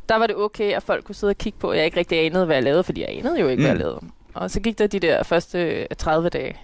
der 0.09 0.15
var 0.15 0.27
det 0.27 0.35
okay, 0.35 0.73
at 0.73 0.83
folk 0.83 1.05
kunne 1.05 1.15
sidde 1.15 1.31
og 1.31 1.37
kigge 1.37 1.59
på, 1.59 1.69
at 1.69 1.77
jeg 1.77 1.85
ikke 1.85 1.97
rigtig 1.99 2.25
anede, 2.25 2.45
hvad 2.45 2.55
jeg 2.55 2.63
lavede, 2.63 2.83
fordi 2.83 3.01
jeg 3.01 3.09
anede 3.17 3.39
jo 3.39 3.47
ikke, 3.47 3.59
mm. 3.61 3.63
hvad 3.63 3.69
jeg 3.69 3.75
Mm. 3.75 3.79
lavede. 3.81 3.99
Og 4.33 4.51
så 4.51 4.59
gik 4.59 4.79
der 4.79 4.87
de 4.87 4.99
der 4.99 5.23
første 5.23 5.87
30 5.95 6.29
dage, 6.29 6.55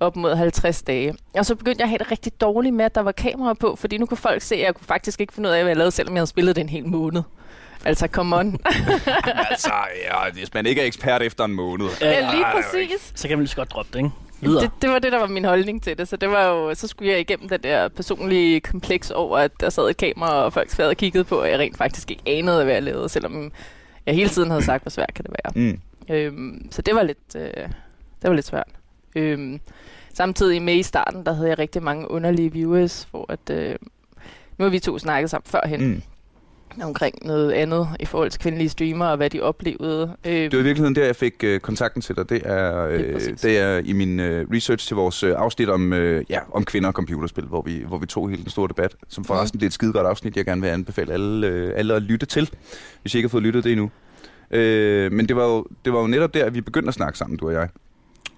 op 0.00 0.16
mod 0.16 0.34
50 0.34 0.82
dage. 0.82 1.14
Og 1.34 1.46
så 1.46 1.54
begyndte 1.54 1.80
jeg 1.80 1.84
at 1.84 1.88
have 1.88 1.98
det 1.98 2.10
rigtig 2.10 2.40
dårligt 2.40 2.74
med, 2.74 2.84
at 2.84 2.94
der 2.94 3.00
var 3.00 3.12
kamera 3.12 3.54
på, 3.54 3.76
fordi 3.76 3.98
nu 3.98 4.06
kunne 4.06 4.18
folk 4.18 4.42
se, 4.42 4.54
at 4.54 4.60
jeg 4.60 4.74
kunne 4.74 4.86
faktisk 4.86 5.20
ikke 5.20 5.32
finde 5.32 5.48
ud 5.48 5.54
af, 5.54 5.62
hvad 5.62 5.70
jeg 5.70 5.76
lavede, 5.76 5.90
selvom 5.90 6.14
jeg 6.14 6.20
havde 6.20 6.30
spillet 6.30 6.56
det 6.56 6.62
en 6.62 6.68
hel 6.68 6.86
måned. 6.86 7.22
Altså, 7.84 8.06
come 8.06 8.36
on. 8.36 8.46
altså, 9.50 9.72
ja, 10.04 10.30
hvis 10.32 10.54
man 10.54 10.66
ikke 10.66 10.80
er 10.82 10.86
ekspert 10.86 11.22
efter 11.22 11.44
en 11.44 11.52
måned. 11.52 11.86
ja, 12.00 12.20
lige 12.20 12.30
det 12.30 12.34
er 12.34 12.38
jo 12.38 12.62
præcis. 12.62 13.12
Så 13.14 13.28
kan 13.28 13.38
man 13.38 13.42
lige 13.42 13.50
så 13.50 13.56
godt 13.56 13.70
droppe 13.70 13.90
det, 13.92 13.98
ikke? 13.98 14.10
Det, 14.60 14.70
det 14.82 14.90
var 14.90 14.98
det, 14.98 15.12
der 15.12 15.18
var 15.18 15.26
min 15.26 15.44
holdning 15.44 15.82
til 15.82 15.98
det. 15.98 16.08
Så 16.08 16.16
det 16.16 16.30
var 16.30 16.46
jo, 16.46 16.74
så 16.74 16.88
skulle 16.88 17.10
jeg 17.10 17.20
igennem 17.20 17.48
det 17.48 17.62
der 17.62 17.88
personlige 17.88 18.60
kompleks 18.60 19.10
over, 19.10 19.38
at 19.38 19.60
der 19.60 19.70
sad 19.70 19.90
et 19.90 19.96
kamera, 19.96 20.44
og 20.44 20.52
folk 20.52 20.70
sad 20.70 20.88
og 20.88 20.96
kiggede 20.96 21.24
på, 21.24 21.40
og 21.40 21.50
jeg 21.50 21.58
rent 21.58 21.76
faktisk 21.76 22.10
ikke 22.10 22.22
anede, 22.26 22.64
hvad 22.64 22.74
jeg 22.74 22.82
lavede, 22.82 23.08
selvom 23.08 23.52
jeg 24.06 24.14
hele 24.14 24.28
tiden 24.28 24.50
havde 24.50 24.64
sagt, 24.64 24.82
hvor 24.82 24.90
svært 24.90 25.14
kan 25.14 25.24
det 25.24 25.34
være. 25.44 25.52
Mm. 25.54 25.80
Øhm, 26.14 26.68
så 26.70 26.82
det 26.82 26.94
var 26.94 27.02
lidt, 27.02 27.36
øh, 27.36 27.68
det 28.22 28.30
var 28.30 28.32
lidt 28.32 28.46
svært. 28.46 28.68
Øhm, 29.16 29.60
samtidig 30.14 30.62
med 30.62 30.74
i 30.74 30.82
starten, 30.82 31.24
der 31.26 31.32
havde 31.32 31.48
jeg 31.48 31.58
rigtig 31.58 31.82
mange 31.82 32.10
underlige 32.10 32.52
viewers, 32.52 33.08
hvor 33.10 33.26
at, 33.28 33.50
øh, 33.50 33.74
nu 34.58 34.64
har 34.64 34.70
vi 34.70 34.78
to 34.78 34.98
snakket 34.98 35.30
sammen 35.30 35.46
førhen 35.50 35.80
Mm. 35.80 36.02
mm. 36.76 36.82
omkring 36.82 37.26
noget 37.26 37.52
andet 37.52 37.88
i 38.00 38.04
forhold 38.04 38.30
til 38.30 38.40
kvindelige 38.40 38.68
streamere 38.68 39.10
og 39.10 39.16
hvad 39.16 39.30
de 39.30 39.40
oplevede. 39.40 40.02
Øhm, 40.02 40.50
Det 40.50 40.52
var 40.52 40.58
i 40.58 40.62
virkeligheden 40.62 40.94
der, 40.96 41.04
jeg 41.04 41.16
fik 41.16 41.34
øh, 41.44 41.60
kontakten 41.60 42.02
til 42.02 42.16
dig. 42.16 42.28
Det 42.28 42.42
er, 42.44 42.84
øh, 42.86 43.20
det 43.42 43.58
er 43.58 43.78
i 43.78 43.92
min 43.92 44.20
øh, 44.20 44.46
research 44.52 44.86
til 44.86 44.96
vores 44.96 45.22
øh, 45.22 45.34
afsnit 45.36 45.68
om, 45.68 45.92
øh, 45.92 46.24
ja, 46.30 46.38
om 46.52 46.64
kvinder 46.64 46.88
og 46.88 46.92
computerspil, 46.94 47.44
hvor 47.44 47.62
vi, 47.62 47.84
hvor 47.86 47.98
vi 47.98 48.06
tog 48.06 48.30
hele 48.30 48.42
den 48.42 48.50
store 48.50 48.68
debat, 48.68 48.94
som 49.08 49.24
forresten 49.24 49.60
det 49.60 49.66
er 49.66 49.68
et 49.68 49.72
skide 49.72 49.92
godt 49.92 50.06
afsnit, 50.06 50.36
jeg 50.36 50.44
gerne 50.44 50.60
vil 50.62 50.68
anbefale 50.68 51.12
alle, 51.12 51.46
øh, 51.46 51.72
alle 51.76 51.94
at 51.94 52.02
lytte 52.02 52.26
til, 52.26 52.50
hvis 53.02 53.14
I 53.14 53.18
ikke 53.18 53.26
har 53.26 53.30
fået 53.30 53.42
lyttet 53.42 53.64
det 53.64 53.72
endnu. 53.72 53.90
Øh, 54.50 55.12
men 55.12 55.28
det 55.28 55.36
var, 55.36 55.44
jo, 55.44 55.66
det 55.84 55.92
var 55.92 56.00
jo 56.00 56.06
netop 56.06 56.34
der, 56.34 56.44
at 56.44 56.54
vi 56.54 56.60
begyndte 56.60 56.88
at 56.88 56.94
snakke 56.94 57.18
sammen, 57.18 57.36
du 57.38 57.46
og 57.46 57.52
jeg. 57.52 57.68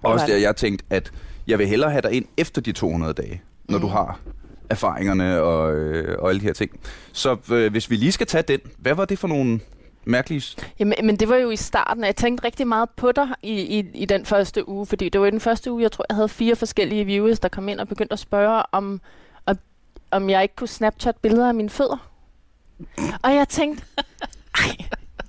Og 0.03 0.13
også 0.13 0.27
der, 0.27 0.37
jeg 0.37 0.57
tænkte, 0.57 0.85
at 0.91 1.13
jeg 1.47 1.59
vil 1.59 1.67
hellere 1.67 1.91
have 1.91 2.03
dig 2.03 2.13
ind 2.13 2.25
efter 2.37 2.61
de 2.61 2.73
200 2.73 3.13
dage, 3.13 3.43
når 3.69 3.79
mm. 3.79 3.83
du 3.83 3.89
har 3.89 4.21
erfaringerne 4.71 5.41
og, 5.41 5.75
øh, 5.75 6.19
og 6.19 6.29
alle 6.29 6.41
de 6.41 6.47
her 6.47 6.53
ting. 6.53 6.71
Så 7.13 7.37
øh, 7.53 7.71
hvis 7.71 7.91
vi 7.91 7.97
lige 7.97 8.13
skal 8.13 8.27
tage 8.27 8.43
den, 8.43 8.61
hvad 8.79 8.95
var 8.95 9.05
det 9.05 9.19
for 9.19 9.29
nogle 9.29 9.61
mærkelige... 10.05 10.57
Jamen, 10.79 10.95
men 11.05 11.17
det 11.17 11.29
var 11.29 11.37
jo 11.37 11.51
i 11.51 11.57
starten, 11.57 12.05
jeg 12.05 12.17
tænkte 12.17 12.45
rigtig 12.45 12.67
meget 12.67 12.91
på 12.97 13.13
dig 13.13 13.29
i, 13.43 13.79
i, 13.79 13.87
i 13.95 14.05
den 14.05 14.27
første 14.27 14.69
uge, 14.69 14.87
fordi 14.87 15.09
det 15.09 15.21
var 15.21 15.27
i 15.27 15.31
den 15.31 15.41
første 15.41 15.73
uge, 15.73 15.83
jeg 15.83 15.93
tror, 15.93 16.05
jeg 16.09 16.15
havde 16.15 16.29
fire 16.29 16.57
forskellige 16.57 17.05
viewers, 17.05 17.41
der 17.41 17.49
kom 17.49 17.69
ind 17.69 17.81
og 17.81 17.89
begyndte 17.89 18.13
at 18.13 18.19
spørge, 18.19 18.63
om, 18.73 19.01
om, 19.47 19.59
om 20.11 20.31
jeg 20.31 20.43
ikke 20.43 20.57
kunne 20.57 20.69
Snapchat 20.69 21.17
billeder 21.17 21.49
af 21.49 21.55
mine 21.55 21.71
fødder. 21.71 22.11
Og 23.23 23.35
jeg 23.35 23.49
tænkte, 23.49 23.85
ej, 24.55 24.77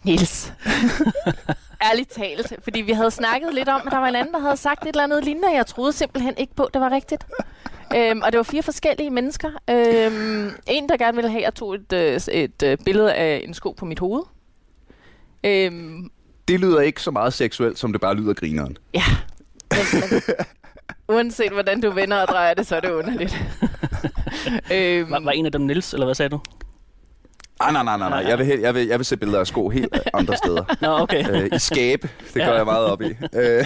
Niels. 0.04 0.54
Ærligt 1.84 2.10
talt. 2.12 2.54
Fordi 2.64 2.82
vi 2.82 2.92
havde 2.92 3.12
snakket 3.12 3.54
lidt 3.54 3.70
om, 3.70 3.82
at 3.86 3.92
der 3.92 3.98
var 4.00 4.08
en 4.08 4.16
anden, 4.16 4.34
der 4.34 4.40
havde 4.40 4.58
sagt 4.58 4.84
et 4.84 4.88
eller 4.90 5.04
andet 5.04 5.24
lignende, 5.26 5.48
og 5.48 5.54
jeg 5.56 5.66
troede 5.68 5.94
simpelthen 5.94 6.34
ikke 6.38 6.56
på, 6.56 6.64
at 6.64 6.74
det 6.74 6.82
var 6.82 6.92
rigtigt. 6.92 7.26
Øhm, 7.96 8.22
og 8.22 8.32
det 8.32 8.38
var 8.38 8.44
fire 8.44 8.64
forskellige 8.64 9.10
mennesker. 9.10 9.50
Øhm, 9.70 10.50
en, 10.68 10.90
der 10.90 10.98
gerne 10.98 11.16
ville 11.16 11.30
have, 11.30 11.40
at 11.42 11.46
jeg 11.46 11.54
tog 11.56 11.76
et, 11.76 11.94
øh, 11.94 12.20
et 12.32 12.64
øh, 12.64 12.78
billede 12.86 13.14
af 13.14 13.42
en 13.48 13.54
sko 13.54 13.72
på 13.72 13.86
mit 13.86 14.00
hoved. 14.00 14.24
Øhm, 15.44 16.12
Det 16.48 16.60
lyder 16.60 16.80
ikke 16.82 17.02
så 17.02 17.12
meget 17.12 17.34
seksuelt, 17.34 17.80
som 17.80 17.92
det 17.92 18.02
bare 18.02 18.16
lyder 18.16 18.34
grineren. 18.34 18.78
ja. 18.94 19.04
Men, 19.72 19.80
men, 20.12 20.22
uanset 21.16 21.52
hvordan 21.52 21.82
du 21.82 21.92
vender 21.92 22.18
og 22.18 22.28
drejer 22.28 22.54
det, 22.54 22.68
så 22.68 22.76
er 22.76 22.80
det 22.80 22.92
underligt. 22.92 23.36
øhm, 24.74 25.10
Var, 25.12 25.20
var 25.20 25.32
en 25.32 25.46
af 25.46 25.52
dem 25.52 25.62
Nils, 25.62 25.94
eller 25.94 26.06
hvad 26.06 26.16
sagde 26.16 26.30
du? 26.30 26.40
Ah, 27.68 27.74
nej, 27.74 27.84
nej, 27.84 27.98
nej, 27.98 28.10
nej. 28.10 28.20
Jeg 28.30 28.40
vil, 28.40 28.48
jeg, 28.60 28.76
vil, 28.76 28.88
jeg 28.88 29.00
vil 29.00 29.06
se 29.06 29.18
billeder 29.18 29.40
af 29.40 29.48
sko 29.48 29.70
helt 29.70 29.96
andre 30.14 30.38
steder. 30.38 30.64
Nå, 30.82 30.88
okay. 31.00 31.44
øh, 31.44 31.50
I 31.56 31.60
skabe, 31.60 32.10
det 32.24 32.34
går 32.34 32.42
Ja. 32.42 32.54
jeg 32.56 32.66
meget 32.66 32.86
op 32.86 33.02
i. 33.02 33.16
Øh, 33.34 33.66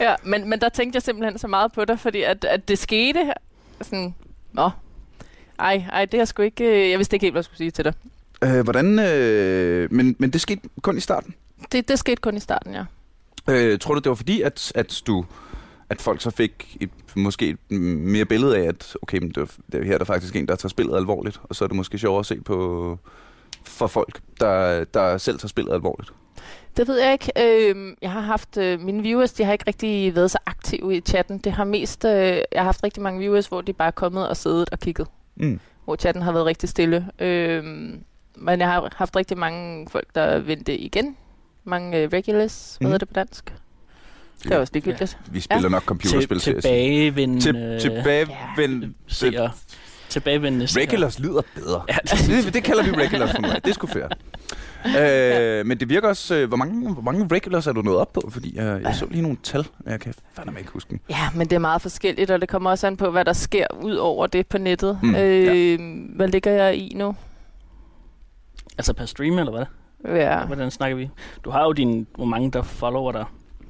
ja, 0.00 0.14
men, 0.22 0.48
men 0.48 0.60
der 0.60 0.68
tænkte 0.68 0.96
jeg 0.96 1.02
simpelthen 1.02 1.38
så 1.38 1.48
meget 1.48 1.72
på 1.72 1.84
dig, 1.84 1.98
fordi 2.00 2.22
at, 2.22 2.44
at 2.44 2.68
det 2.68 2.78
skete 2.78 3.32
sådan, 3.82 4.14
nå, 4.52 4.70
ej, 5.58 5.84
ej, 5.92 6.04
det 6.04 6.20
er 6.20 6.24
sgu 6.24 6.42
ikke, 6.42 6.64
øh, 6.84 6.90
jeg 6.90 6.98
vidste 6.98 7.16
ikke 7.16 7.24
helt, 7.24 7.32
hvad 7.34 7.38
jeg 7.40 7.44
skulle 7.44 7.58
sige 7.58 7.70
til 7.70 7.84
dig. 7.84 7.92
øh, 8.44 8.60
hvordan, 8.64 8.98
øh, 8.98 9.92
men, 9.92 10.16
men 10.18 10.30
det 10.30 10.40
skete 10.40 10.60
kun 10.82 10.96
i 10.96 11.00
starten. 11.00 11.34
det, 11.72 11.88
det 11.88 11.98
skete 11.98 12.16
kun 12.20 12.36
i 12.36 12.40
starten, 12.40 12.74
ja. 12.74 12.84
Øh, 13.48 13.78
tror 13.78 13.94
du, 13.94 14.00
det 14.00 14.08
var 14.08 14.14
fordi, 14.14 14.42
at, 14.42 14.72
at 14.74 15.02
du 15.06 15.24
at 15.92 16.00
folk 16.02 16.20
så 16.20 16.30
fik 16.30 16.76
et, 16.80 16.90
måske 17.16 17.48
et 17.48 17.58
mere 17.80 18.24
billede 18.24 18.56
af, 18.58 18.62
at 18.68 18.96
okay, 19.02 19.18
men 19.18 19.28
det, 19.28 19.36
var, 19.36 19.50
det 19.72 19.80
er 19.80 19.84
her 19.84 19.92
der 19.92 20.00
er 20.00 20.04
faktisk 20.04 20.36
en, 20.36 20.48
der 20.48 20.56
tager 20.56 20.68
spillet 20.68 20.96
alvorligt, 20.96 21.40
og 21.42 21.54
så 21.56 21.64
er 21.64 21.68
det 21.68 21.76
måske 21.76 21.98
sjovere 21.98 22.20
at 22.20 22.26
se 22.26 22.40
på 22.40 22.98
for 23.64 23.86
folk, 23.86 24.20
der, 24.40 24.84
der 24.84 25.18
selv 25.18 25.38
tager 25.38 25.48
spillet 25.48 25.72
alvorligt? 25.72 26.12
Det 26.76 26.88
ved 26.88 27.00
jeg 27.02 27.12
ikke. 27.12 27.32
Øh, 27.70 27.94
jeg 28.02 28.10
har 28.12 28.20
haft 28.20 28.56
øh, 28.56 28.80
mine 28.80 29.02
viewers, 29.02 29.32
de 29.32 29.44
har 29.44 29.52
ikke 29.52 29.64
rigtig 29.66 30.14
været 30.14 30.30
så 30.30 30.38
aktive 30.46 30.96
i 30.96 31.00
chatten. 31.00 31.38
Det 31.38 31.52
har 31.52 31.64
mest, 31.64 32.04
øh, 32.04 32.12
jeg 32.12 32.44
har 32.56 32.62
haft 32.64 32.82
rigtig 32.84 33.02
mange 33.02 33.20
viewers, 33.20 33.46
hvor 33.46 33.60
de 33.60 33.72
bare 33.72 33.86
er 33.88 33.92
kommet 33.92 34.28
og 34.28 34.36
siddet 34.36 34.70
og 34.70 34.78
kigget. 34.78 35.06
Mm. 35.36 35.60
Hvor 35.84 35.96
chatten 35.96 36.22
har 36.22 36.32
været 36.32 36.46
rigtig 36.46 36.68
stille. 36.68 37.06
Øh, 37.18 37.64
men 38.36 38.60
jeg 38.60 38.68
har 38.68 38.88
haft 38.96 39.16
rigtig 39.16 39.38
mange 39.38 39.88
folk, 39.90 40.06
der 40.14 40.38
vendte 40.38 40.76
igen. 40.78 41.16
Mange 41.64 41.98
øh, 41.98 42.08
regulars, 42.12 42.76
hvad 42.78 42.86
Mhm. 42.86 42.92
hedder 42.92 42.98
det 42.98 43.08
på 43.08 43.14
dansk? 43.14 43.52
Det 44.42 44.52
er 44.52 44.58
også 44.58 44.70
lidt 44.74 44.84
hyggeligt. 44.84 45.18
Vi 45.30 45.40
spiller 45.40 45.68
nok 45.68 45.82
computerspil, 45.84 46.38
Til, 46.40 46.52
til, 46.54 46.62
tilbagevendende... 46.62 47.40
til, 47.40 47.90
tilbagevend... 47.90 48.94
Seere. 49.06 49.50
Tilbagevendende. 50.08 50.66
Regulars 50.80 51.18
lyder 51.18 51.42
bedre. 51.54 51.82
Ja, 51.88 51.96
det, 52.44 52.54
det 52.54 52.64
kalder 52.64 52.82
vi 52.82 52.90
regulars 52.90 53.30
for 53.30 53.40
mig. 53.40 53.60
Det 53.64 53.70
er 53.70 53.74
sgu 53.74 53.86
fair. 53.86 54.08
Øh, 54.86 55.66
men 55.66 55.80
det 55.80 55.88
virker 55.88 56.08
også... 56.08 56.34
øh, 56.34 56.48
Hvor 56.48 56.56
mange, 56.56 56.92
hvor 56.92 57.02
mange 57.02 57.28
regulars 57.32 57.66
er 57.66 57.72
du 57.72 57.82
nået 57.82 57.96
op 57.96 58.12
på? 58.12 58.28
Fordi 58.32 58.56
jeg, 58.56 58.80
jeg 58.82 58.94
så 58.94 59.06
lige 59.10 59.22
nogle 59.22 59.36
tal, 59.42 59.66
men 59.84 59.92
jeg 59.92 60.00
kan 60.00 60.14
fandme 60.36 60.58
ikke 60.58 60.70
huske 60.72 60.90
dem. 60.90 61.00
Ja, 61.10 61.28
men 61.34 61.46
det 61.46 61.56
er 61.56 61.60
meget 61.60 61.82
forskelligt, 61.82 62.30
og 62.30 62.40
det 62.40 62.48
kommer 62.48 62.70
også 62.70 62.86
an 62.86 62.96
på, 62.96 63.10
hvad 63.10 63.24
der 63.24 63.32
sker 63.32 63.66
ud 63.82 63.94
over 63.94 64.26
det 64.26 64.46
på 64.46 64.58
nettet. 64.58 64.98
Mm, 65.02 65.14
øh, 65.14 65.78
Hvad 66.16 66.28
ligger 66.28 66.50
jeg 66.50 66.76
i 66.76 66.92
nu? 66.96 67.14
Altså 68.78 68.92
per 68.94 69.06
stream, 69.06 69.38
eller 69.38 69.52
hvad? 69.52 69.64
Ja, 70.16 70.44
Hvordan 70.44 70.70
snakker 70.70 70.96
vi? 70.96 71.10
Du 71.44 71.50
har 71.50 71.62
jo 71.64 71.72
din, 71.72 72.06
hvor 72.14 72.24
mange 72.24 72.50
der 72.50 72.62
follower 72.62 73.12
der 73.12 73.24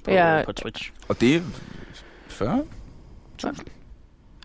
på, 0.04 0.10
Ja. 0.10 0.42
på 0.44 0.52
Twitch. 0.52 0.92
Og 1.08 1.20
det 1.20 1.36
er 1.36 1.40
40? 2.28 2.64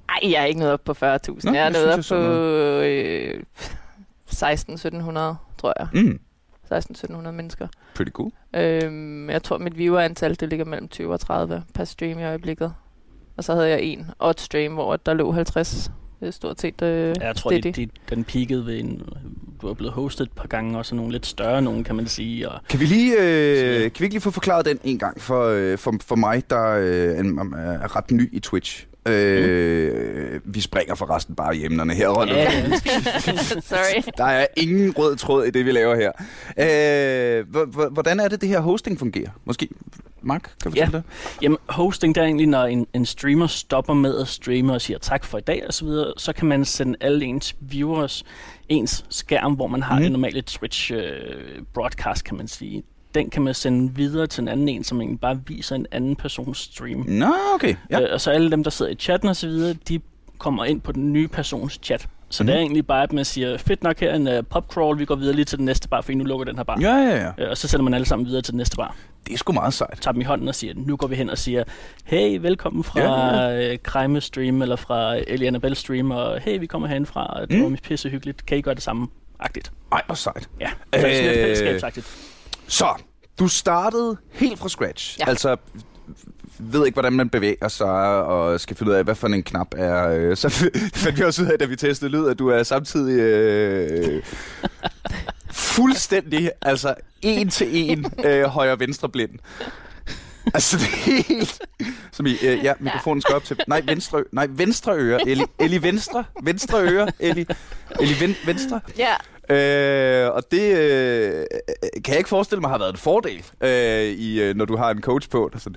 Ej, 0.10 0.20
jeg 0.32 0.42
er 0.42 0.46
ikke 0.46 0.60
nået 0.60 0.72
op 0.72 0.84
på 0.86 0.92
40.000. 0.94 1.00
Nå, 1.46 1.54
Jeg 1.54 1.66
er 1.66 1.70
nået 1.70 1.94
op 1.94 2.04
på 2.10 2.16
jeg 2.16 3.36
øh, 3.36 3.44
16-1700, 4.30 5.36
tror 5.58 5.74
jeg. 5.80 5.88
Mm, 5.94 6.20
16-1700 6.74 7.32
mennesker. 7.32 7.68
pretty 7.96 8.12
cool. 8.12 8.32
Øhm, 8.56 9.30
jeg 9.30 9.44
tror, 9.44 9.58
mit 9.58 9.78
viewerantal 9.78 10.40
det 10.40 10.50
ligger 10.50 10.66
mellem 10.66 10.88
20 10.88 11.14
og 11.14 11.20
30 11.20 11.64
per 11.74 11.84
stream 11.84 12.20
i 12.20 12.24
øjeblikket. 12.24 12.74
Og 13.38 13.44
så 13.44 13.54
havde 13.54 13.70
jeg 13.70 13.82
en 13.82 14.12
odd 14.20 14.40
stream, 14.40 14.74
hvor 14.74 14.96
der 14.96 15.14
lå 15.14 15.32
50. 15.32 15.92
Det 16.20 16.28
er 16.28 16.32
stort 16.32 16.62
set 16.62 16.82
øh, 16.82 17.16
Ja, 17.22 17.28
jeg 17.28 17.36
tror, 17.36 17.50
steady. 17.52 17.64
det, 17.64 17.76
det, 17.76 17.90
den 18.10 18.24
peakede 18.24 18.66
ved 18.66 18.80
en... 18.80 19.02
Du 19.62 19.68
er 19.68 19.74
blevet 19.74 19.94
hostet 19.94 20.26
et 20.26 20.32
par 20.32 20.48
gange, 20.48 20.78
også 20.78 20.96
nogle 20.96 21.12
lidt 21.12 21.26
større 21.26 21.62
nogen, 21.62 21.84
kan 21.84 21.96
man 21.96 22.08
sige. 22.08 22.50
Og 22.50 22.60
Kan 22.70 22.80
vi 22.80 22.86
lige, 22.86 23.14
øh, 23.14 23.82
kan 23.82 24.00
vi 24.00 24.06
ikke 24.06 24.14
lige 24.14 24.22
få 24.22 24.32
forklaret 24.32 24.66
den 24.66 24.80
en 24.84 25.00
gang 25.00 25.22
for, 25.22 25.44
øh, 25.44 25.78
for, 25.78 25.94
for 26.02 26.16
mig, 26.16 26.50
der 26.50 26.70
øh, 26.70 27.18
er 27.84 27.96
ret 27.96 28.12
ny 28.12 28.30
i 28.36 28.40
Twitch? 28.40 28.88
Øh, 29.10 30.42
Vi 30.46 30.62
springer 30.62 30.96
forresten 30.96 31.36
bare 31.36 31.58
i 31.58 31.66
emnerne 31.66 31.94
her. 31.94 32.26
Ja, 32.28 32.52
Sorry. 33.62 34.02
Der 34.18 34.24
er 34.26 34.48
ingen 34.58 34.92
rød 34.98 35.16
tråd 35.16 35.46
i 35.46 35.50
det, 35.50 35.66
vi 35.66 35.72
laver 35.72 35.96
her. 35.96 36.12
Øh, 36.58 37.46
h- 37.56 37.80
h- 37.80 37.94
hvordan 37.94 38.20
er 38.20 38.28
det, 38.28 38.42
det 38.42 38.50
her 38.50 38.60
hosting 38.60 39.00
fungerer? 39.00 39.30
Måske, 39.46 39.68
Mark, 40.22 40.42
kan 40.64 40.72
du 40.72 40.76
Ja. 40.78 40.86
fortælle 40.86 40.98
det? 40.98 41.38
Jamen, 41.42 41.58
hosting, 41.70 42.16
der 42.16 42.22
er 42.22 42.26
egentlig, 42.26 42.48
når 42.48 42.64
en, 42.66 42.88
en 42.94 43.06
streamer 43.06 43.48
stopper 43.48 43.94
med 43.94 44.20
at 44.20 44.28
streame 44.28 44.74
og 44.74 44.82
siger 44.82 45.00
tak 45.00 45.26
for 45.26 45.38
i 45.38 45.42
dag 45.42 45.64
og 45.68 45.74
så 45.74 45.86
videre, 45.86 46.14
så 46.18 46.34
kan 46.34 46.48
man 46.48 46.66
sende 46.66 46.96
alle 47.02 47.26
ens 47.26 47.56
viewers 47.60 48.24
ens 48.70 49.06
skærm, 49.10 49.54
hvor 49.54 49.68
man 49.68 49.84
har 49.84 49.96
mm. 49.96 50.02
det 50.02 50.12
normale 50.12 50.42
Twitch 50.42 50.92
øh, 50.94 51.02
broadcast, 51.74 52.24
kan 52.24 52.38
man 52.38 52.48
sige. 52.48 52.84
Den 53.18 53.30
kan 53.30 53.42
man 53.42 53.54
sende 53.54 53.96
videre 53.96 54.28
til 54.28 54.42
en 54.42 54.48
anden 54.48 54.68
en, 54.70 54.84
som 54.84 55.02
egentlig 55.02 55.20
bare 55.20 55.40
viser 55.48 55.76
en 55.76 55.86
anden 55.92 56.16
persons 56.16 56.58
stream. 56.58 57.06
Nå, 57.08 57.34
okay. 57.56 57.76
Ja. 57.90 58.02
Øh, 58.02 58.08
og 58.14 58.22
så 58.22 58.32
alle 58.32 58.52
dem, 58.52 58.64
der 58.64 58.72
sidder 58.72 58.92
i 58.92 58.96
chatten 58.96 59.30
og 59.30 59.36
så 59.36 59.48
videre, 59.48 59.76
de 59.90 60.00
kommer 60.38 60.66
ind 60.66 60.82
på 60.82 60.92
den 60.92 61.14
nye 61.14 61.28
persons 61.28 61.80
chat. 61.84 62.08
Så 62.30 62.44
Mhm. 62.44 62.46
mm. 62.46 62.48
det 62.48 62.56
er 62.56 62.60
egentlig 62.60 62.88
bare, 62.88 63.04
at 63.04 63.14
man 63.14 63.26
siger, 63.26 63.58
fedt 63.58 63.84
nok 63.84 64.00
her 64.00 64.14
en 64.16 64.28
uh, 64.28 64.34
popcrawl, 64.50 65.00
vi 65.00 65.06
går 65.06 65.16
videre 65.16 65.36
lige 65.36 65.46
til 65.46 65.58
den 65.58 65.66
næste 65.66 65.88
bar, 65.90 66.02
for 66.02 66.12
nu 66.12 66.24
lukker 66.24 66.46
den 66.46 66.56
her 66.56 66.64
bar. 66.64 66.78
Ja, 66.82 66.94
ja, 66.96 67.16
ja. 67.16 67.32
Øh, 67.44 67.50
og 67.50 67.58
så 67.58 67.68
sender 67.68 67.84
man 67.84 67.94
alle 67.94 68.06
sammen 68.06 68.26
videre 68.28 68.42
til 68.42 68.52
den 68.52 68.58
næste 68.58 68.76
bar. 68.78 68.96
Det 69.28 69.34
er 69.34 69.38
sgu 69.38 69.54
meget 69.54 69.74
sejt. 69.74 69.98
Tager 70.02 70.12
dem 70.12 70.22
i 70.22 70.24
hånden 70.24 70.48
og 70.48 70.56
siger, 70.56 70.74
nu 70.78 70.96
går 70.98 71.08
vi 71.08 71.16
hen 71.16 71.30
og 71.30 71.38
siger, 71.38 71.64
hey, 72.06 72.38
velkommen 72.42 72.84
fra 72.84 73.00
Ja, 73.00 73.68
ja. 73.70 73.78
Krejme 73.84 74.22
Stream, 74.22 74.62
eller 74.62 74.76
fra 74.76 75.16
Ellie 75.28 75.48
Annabelle 75.48 75.76
Stream, 75.76 76.12
og 76.12 76.40
hey, 76.42 76.60
vi 76.60 76.66
kommer 76.66 76.88
herhen 76.88 77.06
fra, 77.06 77.46
det 77.50 77.58
Mm. 77.60 77.72
var 77.72 77.78
pisse 77.84 78.10
hyggeligt, 78.10 78.46
kan 78.46 78.58
I 78.58 78.62
gøre 78.62 78.76
det 78.76 78.84
samme? 78.84 79.08
Agtigt. 79.40 79.72
Ej, 79.92 80.02
hvor 80.06 80.16
sejt. 80.16 80.50
Ja, 80.60 80.70
så 80.70 80.76
det 80.94 81.00
er 81.00 81.02
sådan 81.02 81.26
lidt 81.26 81.38
Øh, 81.38 81.44
fællesskabsagtigt. 81.44 82.08
Så, 82.68 82.86
du 83.40 83.48
startede 83.48 84.18
helt 84.32 84.60
fra 84.60 84.70
scratch. 84.70 85.20
Ja. 85.20 85.30
Altså, 85.30 85.58
ved 86.60 86.86
ikke, 86.86 86.96
hvordan 86.96 87.14
man 87.14 87.30
bevæger 87.30 87.68
sig, 87.68 87.88
og 88.24 88.60
skal 88.60 88.76
finde 88.78 88.92
ud 88.92 88.96
af, 88.96 89.04
hvad 89.04 89.16
for 89.16 89.28
en 89.28 89.44
knap 89.44 89.68
er. 89.78 90.08
øh, 90.10 90.38
Så 90.38 90.50
fandt 90.96 91.20
vi 91.20 91.24
også 91.24 91.42
ud 91.42 91.48
af, 91.48 91.60
da 91.60 91.66
vi 91.66 91.76
testede 91.76 92.12
lyd, 92.12 92.28
at 92.28 92.40
du 92.40 92.48
er 92.50 92.64
samtidig 92.64 93.20
øh, 93.20 94.24
fuldstændig, 95.52 96.52
altså 96.62 96.96
en 97.22 97.50
til 97.50 97.92
en 97.92 98.06
øh, 98.26 98.44
højre-venstre 98.44 99.10
blind. 99.10 99.32
Altså, 100.54 100.78
det 100.78 100.86
er 100.86 101.24
helt... 101.24 101.60
Som 102.12 102.26
i, 102.26 102.32
øh, 102.44 102.64
ja, 102.64 102.74
mikrofonen 102.80 103.22
skal 103.22 103.36
op 103.36 103.44
til... 103.44 103.58
Nej, 103.68 103.82
venstre, 103.86 104.24
nej, 104.32 104.48
venstre 104.50 104.94
øre. 104.98 105.28
Ellie, 105.30 105.46
Ellie 105.60 105.84
venstre. 105.84 106.24
Venstre 106.44 106.82
øre. 106.82 107.12
Ellie, 107.20 107.46
Ellie 108.02 108.22
ven, 108.22 108.36
venstre. 108.46 108.80
Ja, 108.98 109.14
Øh, 109.50 110.30
og 110.34 110.52
det 110.52 110.78
øh, 110.78 111.46
kan 111.94 112.12
jeg 112.12 112.18
ikke 112.18 112.30
forestille 112.30 112.62
mig 112.62 112.70
har 112.70 112.78
været 112.78 112.92
en 112.92 112.98
fordel, 112.98 113.46
øh, 113.62 114.04
i, 114.04 114.42
øh, 114.42 114.56
når 114.56 114.66
du 114.66 114.78
har 114.78 114.92
en 114.92 115.02
coach 115.02 115.30
på. 115.30 115.50
Der, 115.54 115.60
sådan, 115.60 115.76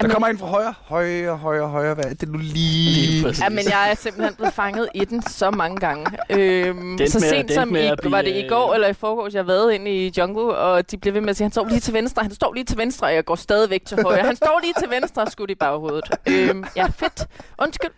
der 0.00 0.06
Jamen- 0.06 0.12
kommer 0.14 0.28
en 0.28 0.38
fra 0.38 0.46
højre, 0.46 0.74
højre, 0.84 1.36
højre, 1.36 1.68
højre. 1.68 1.94
Hvad 1.94 2.04
er 2.04 2.14
det 2.14 2.28
nu 2.28 2.38
lige? 2.38 2.52
Lige. 2.52 3.34
Ja, 3.42 3.48
men 3.48 3.58
jeg 3.64 3.90
er 3.90 3.94
simpelthen 3.94 4.34
blevet 4.34 4.54
fanget 4.54 4.88
i 4.94 5.04
den 5.04 5.22
så 5.22 5.50
mange 5.50 5.76
gange. 5.76 6.06
Øhm, 6.30 6.76
Det 6.78 7.04
endte 7.04 7.10
så 7.10 7.18
med- 7.18 7.28
sent 7.28 7.48
det 7.48 7.54
som 7.54 7.68
i, 7.68 7.72
blive, 7.72 8.12
var 8.12 8.22
det 8.22 8.30
i 8.36 8.42
øh, 8.42 8.48
går 8.48 8.74
eller 8.74 8.88
i 8.88 8.92
forgårs, 8.92 9.34
jeg 9.34 9.46
været 9.46 9.72
ind 9.72 9.88
i 9.88 10.12
jungle, 10.18 10.42
og 10.56 10.90
de 10.90 10.96
blev 10.98 11.14
ved 11.14 11.20
med 11.20 11.30
at 11.30 11.36
sige, 11.36 11.44
han 11.44 11.52
står 11.52 11.68
lige 11.68 11.80
til 11.80 11.94
venstre, 11.94 12.22
han 12.22 12.34
står 12.34 12.52
lige 12.54 12.64
til 12.64 12.78
venstre, 12.78 13.06
og 13.06 13.14
jeg 13.14 13.24
går 13.24 13.34
stadigvæk 13.36 13.84
til 13.86 14.02
højre. 14.02 14.26
Han 14.26 14.36
står 14.36 14.60
lige 14.62 14.74
til 14.78 14.90
venstre, 15.00 15.30
skudt 15.30 15.50
i 15.50 15.54
baghovedet. 15.54 16.10
Øhm, 16.26 16.64
ja, 16.76 16.86
fedt. 16.98 17.26
Undskyld. 17.58 17.90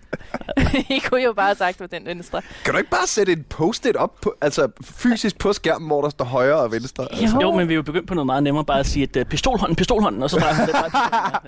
I 0.91 0.99
kunne 1.09 1.23
jo 1.23 1.33
bare 1.33 1.47
have 1.47 1.57
sagt, 1.57 1.81
at 1.81 1.91
den 1.91 2.07
venstre. 2.07 2.43
Kan 2.65 2.73
du 2.75 2.79
ikke 2.79 2.91
bare 2.91 3.07
sætte 3.07 3.33
en 3.33 3.45
post-it 3.51 3.97
op, 3.97 4.21
på, 4.23 4.35
altså 4.41 4.69
fysisk 4.85 5.39
på 5.39 5.53
skærmen, 5.53 5.87
hvor 5.89 6.03
der 6.03 6.09
står 6.09 6.25
højre 6.25 6.57
og 6.57 6.73
venstre? 6.73 7.07
Altså. 7.11 7.39
Jo, 7.43 7.53
men 7.53 7.69
vi 7.69 7.73
er 7.75 7.77
jo 7.77 7.83
begyndt 7.83 8.09
på 8.09 8.15
noget 8.15 8.27
meget 8.27 8.43
nemmere, 8.43 8.65
bare 8.65 8.79
at 8.81 8.87
sige, 8.87 9.09
at 9.17 9.17
uh, 9.17 9.31
pistolhånden, 9.31 9.77
pistolhånden, 9.77 10.23
og 10.23 10.31
så 10.31 10.41
bare, 10.41 10.67
det 10.67 10.75
er 10.75 10.91
bare 10.91 11.43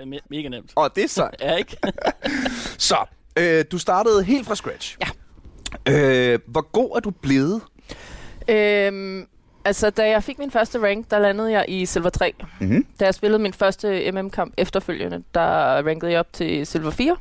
mega 0.48 0.56
nemt. 0.56 0.72
Og 0.76 0.96
det 0.96 1.04
er 1.04 1.08
sejt. 1.08 1.34
Ja, 1.44 1.54
ikke? 1.56 1.76
Så, 2.78 2.96
øh, 3.38 3.64
du 3.72 3.78
startede 3.78 4.24
helt 4.24 4.46
fra 4.46 4.54
scratch. 4.54 4.98
Ja. 5.00 5.08
Øh, 6.32 6.38
hvor 6.46 6.60
god 6.72 6.96
er 6.96 7.00
du 7.00 7.10
blevet? 7.10 7.60
Øhm, 8.48 9.26
altså, 9.64 9.90
da 9.90 10.08
jeg 10.10 10.24
fik 10.24 10.38
min 10.38 10.50
første 10.50 10.78
rank, 10.82 11.10
der 11.10 11.18
landede 11.18 11.52
jeg 11.52 11.64
i 11.68 11.86
Silver 11.86 12.10
3. 12.10 12.34
Mm-hmm. 12.60 12.86
Da 13.00 13.04
jeg 13.04 13.14
spillede 13.14 13.42
min 13.42 13.52
første 13.52 14.12
MM-kamp 14.12 14.54
efterfølgende, 14.58 15.22
der 15.34 15.42
rankede 15.86 16.10
jeg 16.12 16.20
op 16.20 16.32
til 16.32 16.66
Silver 16.66 16.90
4. 16.90 17.16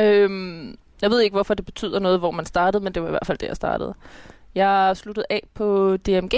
Øhm, 0.00 0.76
jeg 1.02 1.10
ved 1.10 1.20
ikke, 1.20 1.34
hvorfor 1.34 1.54
det 1.54 1.64
betyder 1.64 1.98
noget, 1.98 2.18
hvor 2.18 2.30
man 2.30 2.46
startede, 2.46 2.84
men 2.84 2.92
det 2.94 3.02
var 3.02 3.08
i 3.08 3.10
hvert 3.10 3.26
fald 3.26 3.38
det, 3.38 3.46
jeg 3.46 3.56
startede. 3.56 3.94
Jeg 4.54 4.92
sluttede 4.96 5.26
af 5.30 5.42
på 5.54 5.96
DMG. 5.96 6.34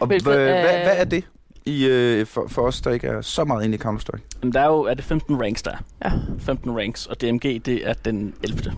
Og 0.00 0.06
Hvilket 0.06 0.26
hvad, 0.32 0.38
er- 0.48 0.60
hvad, 0.62 0.82
hvad 0.82 0.96
er 0.96 1.04
det 1.04 1.24
i, 1.66 1.86
øh, 1.86 2.26
for, 2.26 2.46
for 2.48 2.62
os, 2.62 2.80
der 2.80 2.90
ikke 2.90 3.06
er 3.06 3.20
så 3.20 3.44
meget 3.44 3.64
inde 3.64 3.74
i 3.76 3.80
Counter-Strike? 3.80 4.20
Jamen, 4.42 4.52
der 4.52 4.60
er 4.60 4.66
jo 4.66 4.80
er 4.82 4.94
det 4.94 5.04
15 5.04 5.42
ranks, 5.42 5.62
der 5.62 5.70
er. 5.70 5.76
Ja. 6.04 6.12
15 6.38 6.78
ranks, 6.78 7.06
og 7.06 7.20
DMG, 7.20 7.42
det 7.42 7.88
er 7.88 7.92
den 7.92 8.34
11. 8.42 8.72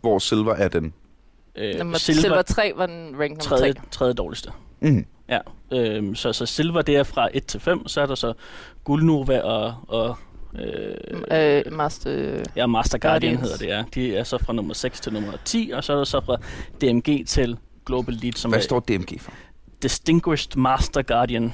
Hvor 0.00 0.18
silver 0.18 0.54
er 0.54 0.68
den? 0.68 0.92
Øh, 1.56 1.78
Nummer, 1.78 1.98
Silver, 1.98 2.20
Silver 2.20 2.42
3 2.42 2.72
var 2.76 2.86
den 2.86 3.06
rank 3.20 3.30
nummer 3.30 3.40
3. 3.42 3.56
tredje, 3.56 3.74
tredje 3.90 4.14
dårligste. 4.14 4.50
Mm. 4.80 5.06
Ja, 5.28 5.38
øhm, 5.72 6.14
så, 6.14 6.32
så 6.32 6.46
silver 6.46 6.82
det 6.82 6.96
er 6.96 7.02
fra 7.02 7.28
1 7.34 7.46
til 7.46 7.60
5, 7.60 7.88
så 7.88 8.00
er 8.00 8.06
der 8.06 8.14
så 8.14 8.32
guldnova 8.84 9.40
og, 9.40 9.74
og 9.88 10.16
øh, 10.58 10.94
Øh, 11.32 11.72
master, 11.72 12.40
ja, 12.56 12.66
Master 12.66 12.98
Guardian 12.98 13.34
Guardians. 13.36 13.60
hedder 13.60 13.82
det, 13.84 13.96
ja. 13.96 14.00
De 14.10 14.16
er 14.16 14.24
så 14.24 14.38
fra 14.38 14.52
nummer 14.52 14.74
6 14.74 15.00
til 15.00 15.12
nummer 15.12 15.32
10, 15.44 15.70
og 15.74 15.84
så 15.84 15.92
er 15.92 15.96
der 15.96 16.04
så 16.04 16.20
fra 16.20 16.36
DMG 16.80 17.26
til 17.26 17.56
Global 17.86 18.14
Lead, 18.14 18.32
som 18.32 18.50
Hvad 18.50 18.58
er 18.58 18.62
står 18.62 18.80
DMG 18.80 19.20
for? 19.20 19.32
Distinguished 19.84 20.56
Master 20.56 21.02
Guardian. 21.02 21.52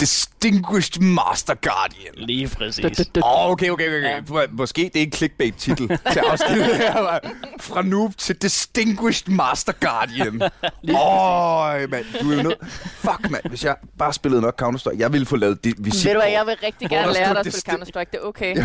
Distinguished 0.00 1.00
Master 1.02 1.54
Guardian. 1.54 2.14
Lige 2.14 2.48
præcis. 2.48 2.84
Åh, 3.16 3.22
oh, 3.22 3.50
okay, 3.50 3.70
okay, 3.70 3.88
okay. 3.88 4.02
Ja. 4.02 4.40
Ja. 4.40 4.46
Måske 4.52 4.90
det 4.94 5.02
er 5.02 5.06
en 5.06 5.12
clickbait-titel 5.12 5.88
til 6.12 6.18
afsnittet 6.18 6.76
her. 6.76 7.18
Fra 7.60 7.82
noob 7.82 8.16
til 8.16 8.36
Distinguished 8.36 9.34
Master 9.34 9.72
Guardian. 9.72 10.42
Åh, 10.42 11.74
oh, 11.74 11.90
mand, 11.90 12.04
du 12.20 12.30
er 12.30 12.36
jo 12.36 12.42
nødt... 12.42 12.58
Fuck, 12.82 13.30
mand, 13.30 13.48
hvis 13.48 13.64
jeg 13.64 13.76
bare 13.98 14.12
spillede 14.12 14.42
nok 14.42 14.62
Counter-Strike, 14.62 14.98
jeg 14.98 15.12
ville 15.12 15.26
få 15.26 15.36
lavet 15.36 15.64
det 15.64 15.74
visitkort, 15.78 16.04
Ved 16.04 16.14
du 16.14 16.20
hvad, 16.20 16.30
jeg 16.32 16.46
vil 16.46 16.56
rigtig 16.62 16.90
gerne 16.90 17.12
lære 17.12 17.28
dig 17.28 17.38
at 17.38 17.44
det 17.44 17.54
spille 17.54 17.78
Counter-Strike. 17.78 18.10
Det 18.12 18.18
er 18.22 18.26
okay. 18.26 18.56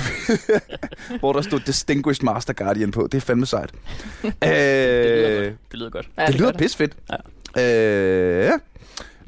hvor 1.19 1.33
der 1.33 1.41
stod 1.41 1.59
Distinguished 1.59 2.23
Master 2.23 2.53
Guardian 2.53 2.91
på. 2.91 3.07
Det 3.11 3.17
er 3.17 3.21
fandme 3.21 3.45
sejt. 3.45 3.71
Det 4.21 4.33
lyder 4.41 5.27
øh, 5.27 5.43
godt. 5.43 5.55
Det 5.71 5.79
lyder 5.79 5.89
godt. 5.89 6.07
Ja, 6.17 6.25
det 6.25 6.35
lyder 6.35 6.51
gør 6.51 6.57
pis 6.57 6.75
fedt. 6.75 6.93
Ja. 7.11 7.15
Øh, 7.57 8.45
ja. 8.45 8.51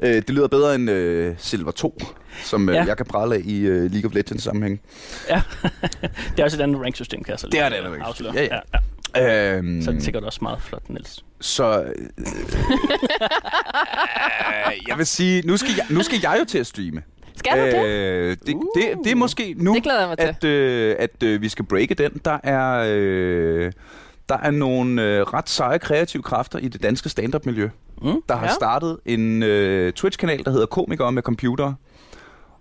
Øh, 0.01 0.15
det 0.15 0.29
lyder 0.29 0.47
bedre 0.47 0.75
end 0.75 0.89
øh, 0.89 1.35
Silver 1.37 1.71
2, 1.71 1.99
som 2.43 2.69
øh, 2.69 2.75
Ja. 2.75 2.83
jeg 2.83 2.97
kan 2.97 3.05
prale 3.05 3.35
af 3.35 3.41
i 3.43 3.59
øh, 3.61 3.91
League 3.91 4.09
of 4.09 4.15
Legends 4.15 4.43
sammenhæng. 4.43 4.81
Ja, 5.29 5.41
det 6.31 6.39
er 6.39 6.43
også 6.43 6.57
et 6.57 6.61
andet 6.61 6.81
ranksystem, 6.81 7.23
kan 7.23 7.31
jeg 7.31 7.39
så 7.39 7.47
Det 7.47 7.59
er 7.59 7.69
lige, 7.69 7.79
et 7.79 7.85
andet 7.85 8.01
ranksystem. 8.01 8.27
afsløre. 8.27 8.61
Ja, 9.15 9.15
ja. 9.15 9.55
Øhm, 9.57 9.81
Så 9.81 9.89
er 9.89 9.93
det 9.93 10.03
sikkert 10.03 10.23
også 10.23 10.39
meget 10.41 10.61
flot, 10.61 10.89
Niels. 10.89 11.23
Så 11.41 11.81
øh, 11.83 11.89
øh, 12.17 12.25
jeg 14.87 14.97
vil 14.97 15.05
sige, 15.05 15.41
nu 15.47 15.57
skal 15.57 15.71
jeg, 15.77 15.85
nu 15.89 16.03
skal 16.03 16.19
jeg 16.23 16.37
jo 16.39 16.45
til 16.45 16.57
at 16.57 16.67
streame. 16.67 17.01
Skal 17.35 17.51
du 17.57 17.65
det? 17.77 17.85
Øh, 17.85 18.29
det, 18.29 18.45
det? 18.75 18.97
Det 19.03 19.11
er 19.11 19.15
måske 19.15 19.55
nu, 19.57 19.73
Det 19.75 19.83
glæder 19.83 19.99
jeg 19.99 20.07
mig 20.07 20.17
til. 20.17 20.27
at, 20.27 20.43
øh, 20.43 20.95
at 20.99 21.23
øh, 21.23 21.41
vi 21.41 21.49
skal 21.49 21.65
breake 21.65 21.93
den. 21.93 22.21
Der 22.25 22.37
er, 22.43 22.85
øh, 22.89 23.71
der 24.29 24.37
er 24.37 24.51
nogle 24.51 25.03
øh, 25.03 25.21
ret 25.21 25.49
seje 25.49 25.77
kreative 25.79 26.23
kræfter 26.23 26.59
i 26.59 26.67
det 26.67 26.83
danske 26.83 27.09
stand-up-miljø, 27.09 27.69
Mm. 28.01 28.21
der 28.29 28.35
har 28.35 28.45
Ja. 28.47 28.53
startet 28.53 28.97
en 29.05 29.43
øh, 29.43 29.93
Twitch-kanal, 29.93 30.43
der 30.45 30.51
hedder 30.51 30.65
Komikere 30.65 31.11
med 31.11 31.23
Computer. 31.23 31.73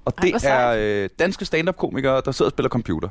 Og 0.04 0.12
Ej, 0.18 0.22
det 0.22 0.30
hvor 0.42 0.48
er 0.50 1.02
øh, 1.04 1.08
danske 1.18 1.44
stand-up-komikere, 1.44 2.22
der 2.24 2.32
sidder 2.32 2.48
og 2.48 2.52
spiller 2.52 2.68
computer. 2.68 3.08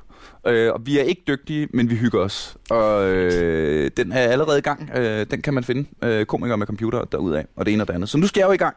Øh, 0.48 0.74
og 0.74 0.82
vi 0.86 1.00
er 1.00 1.04
ikke 1.04 1.24
dygtige, 1.28 1.68
men 1.74 1.90
vi 1.90 1.96
hygger 1.96 2.20
os. 2.20 2.58
Og 2.70 3.06
øh, 3.06 3.92
den 3.98 4.12
er 4.12 4.20
allerede 4.20 4.58
i 4.58 4.62
gang. 4.62 4.90
Øh, 4.96 5.26
den 5.32 5.42
kan 5.42 5.54
man 5.54 5.64
finde, 5.64 5.86
øh, 6.04 6.26
komikere 6.26 6.58
med 6.58 6.68
computer, 6.68 7.04
derudad, 7.06 7.44
og 7.56 7.66
det 7.66 7.74
ene 7.74 7.84
og 7.84 7.88
det 7.88 7.94
andet. 7.94 8.10
Så 8.10 8.18
nu 8.18 8.28
skal 8.28 8.40
jeg 8.42 8.48
jo 8.48 8.52
i 8.54 8.58
gang 8.58 8.76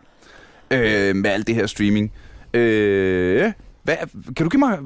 øh, 0.70 1.16
med 1.16 1.30
alt 1.30 1.46
det 1.46 1.54
her 1.54 1.66
streaming. 1.66 2.12
Øh, 2.54 3.52
hvad, 3.82 3.96
kan 4.36 4.44
du 4.46 4.48
give 4.48 4.58
mig, 4.58 4.78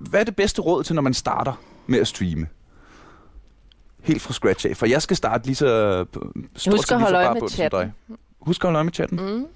hvad 0.00 0.20
er 0.20 0.24
det 0.24 0.36
bedste 0.36 0.62
råd 0.62 0.84
til, 0.84 0.94
når 0.94 1.02
man 1.02 1.14
starter 1.14 1.52
med 1.86 1.98
at 1.98 2.06
streame? 2.08 2.46
Helt 4.06 4.22
fra 4.22 4.32
scratch 4.32 4.66
af, 4.70 4.76
for 4.76 4.86
jeg 4.86 5.02
skal 5.02 5.16
starte 5.16 5.46
lige 5.46 5.56
så 5.56 6.04
stort 6.56 6.74
Husk 6.74 6.92
at 6.92 7.00
holde 7.00 7.16
øje 7.16 7.26
bare 7.26 7.34
med 7.40 7.48
chatten. 7.48 7.80
dig. 7.80 7.92
Husk 8.40 8.64
at 8.64 8.66
holde 8.68 8.76
øje 8.76 8.84
med 8.84 8.92
chatten. 8.92 9.20
Mm. 9.20 9.46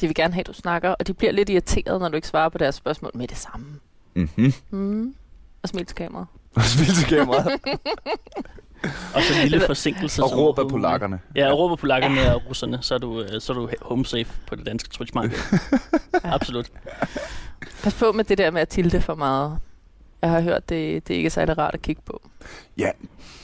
De 0.00 0.06
vil 0.06 0.14
gerne 0.14 0.34
have, 0.34 0.40
at 0.40 0.46
du 0.46 0.52
snakker, 0.52 0.90
og 0.90 1.06
de 1.06 1.14
bliver 1.14 1.32
lidt 1.32 1.48
irriteret, 1.48 2.00
når 2.00 2.08
du 2.08 2.16
ikke 2.16 2.28
svarer 2.28 2.48
på 2.48 2.58
deres 2.58 2.74
spørgsmål 2.74 3.10
med 3.14 3.28
det 3.28 3.36
samme. 3.38 3.66
Mhm. 4.14 4.52
Mm. 4.70 5.14
Og 5.62 5.68
smil 5.68 5.86
til 5.86 5.96
kameraet. 5.96 6.26
Og 6.56 6.62
spil 6.62 6.86
til 6.94 7.06
kameraet. 7.16 7.60
Og 9.14 9.22
så 9.22 9.34
en 9.42 9.48
lille 9.48 9.66
forsinkelse. 9.66 10.22
og 10.22 10.28
som 10.28 10.38
råb 10.38 10.42
af 10.58 10.62
overhovedet 10.62 10.70
polakkerne. 10.70 11.20
Ja, 11.34 11.52
og 11.52 11.58
råb 11.58 11.70
af 11.70 11.78
polakkerne 11.78 12.34
og 12.34 12.42
russerne, 12.48 12.78
så 12.82 12.94
er 12.94 12.98
du, 12.98 13.20
øh, 13.22 13.40
så 13.40 13.52
er 13.52 13.54
du 13.56 13.68
home 13.82 14.06
safe 14.06 14.26
på 14.46 14.54
det 14.56 14.66
danske 14.66 14.88
Twitch-marked. 14.92 15.38
Absolut. 16.24 16.70
Pas 17.82 17.94
på 17.94 18.12
med 18.12 18.24
det 18.24 18.38
der 18.38 18.50
med 18.50 18.60
at 18.60 18.68
tilde 18.68 19.00
for 19.00 19.14
meget. 19.14 19.58
Jeg 20.22 20.30
har 20.30 20.40
hørt, 20.40 20.68
det, 20.68 21.08
det 21.08 21.14
ikke 21.14 21.26
er 21.26 21.30
særlig 21.30 21.58
rart 21.58 21.74
at 21.74 21.82
kigge 21.82 22.02
på. 22.06 22.22
Ja, 22.78 22.90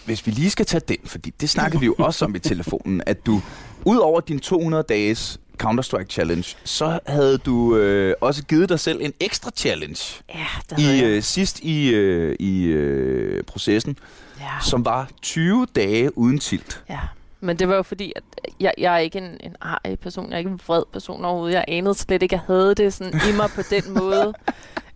hvis 0.05 0.27
vi 0.27 0.31
lige 0.31 0.51
skal 0.51 0.67
tage 0.67 0.83
den, 0.89 0.97
fordi 1.05 1.33
det 1.41 1.51
snakkede 1.51 1.81
vi 1.81 1.87
jo 1.87 1.95
også 2.09 2.25
om 2.25 2.35
i 2.35 2.39
telefonen, 2.39 3.03
at 3.07 3.27
du, 3.27 3.43
ud 3.85 3.97
over 3.97 4.21
din 4.21 4.41
200 4.41 4.85
dages 4.89 5.41
Counter-Strike 5.63 6.07
Challenge, 6.11 6.57
så 6.65 6.99
havde 7.07 7.39
du 7.39 7.77
øh, 7.77 8.15
også 8.21 8.45
givet 8.45 8.69
dig 8.69 8.81
selv 8.81 8.99
en 9.03 9.13
ekstra 9.21 9.51
challenge 9.57 10.23
Ja, 10.35 10.77
i 10.79 11.05
øh, 11.05 11.23
sidst 11.23 11.61
i, 11.61 11.89
øh, 11.95 12.37
i 12.41 12.65
øh, 12.65 13.45
processen, 13.45 13.97
ja. 14.41 14.51
som 14.63 14.85
var 14.85 15.09
20 15.23 15.67
dage 15.77 16.19
uden 16.19 16.39
tilt. 16.39 16.83
ja. 16.91 16.99
Men 17.45 17.59
det 17.59 17.69
var 17.69 17.75
jo 17.75 17.83
fordi, 17.83 18.13
at 18.17 18.23
jeg, 18.61 18.75
jeg 18.79 18.95
er 18.95 18.99
ikke 18.99 19.19
en, 19.19 19.37
en 19.41 19.57
arg 19.61 19.99
person, 19.99 20.27
jeg 20.29 20.35
er 20.35 20.39
ikke 20.39 20.51
en 20.51 20.61
vred 20.67 20.83
person 20.93 21.25
overhovedet. 21.25 21.55
Jeg 21.55 21.65
anede 21.69 21.95
slet 21.95 22.23
ikke, 22.23 22.37
at 22.37 22.43
jeg 22.49 22.55
havde 22.55 22.75
det 22.75 22.95
sådan 22.95 23.21
i 23.29 23.37
mig 23.37 23.51
på 23.55 23.63
den 23.71 23.95
måde. 23.95 24.35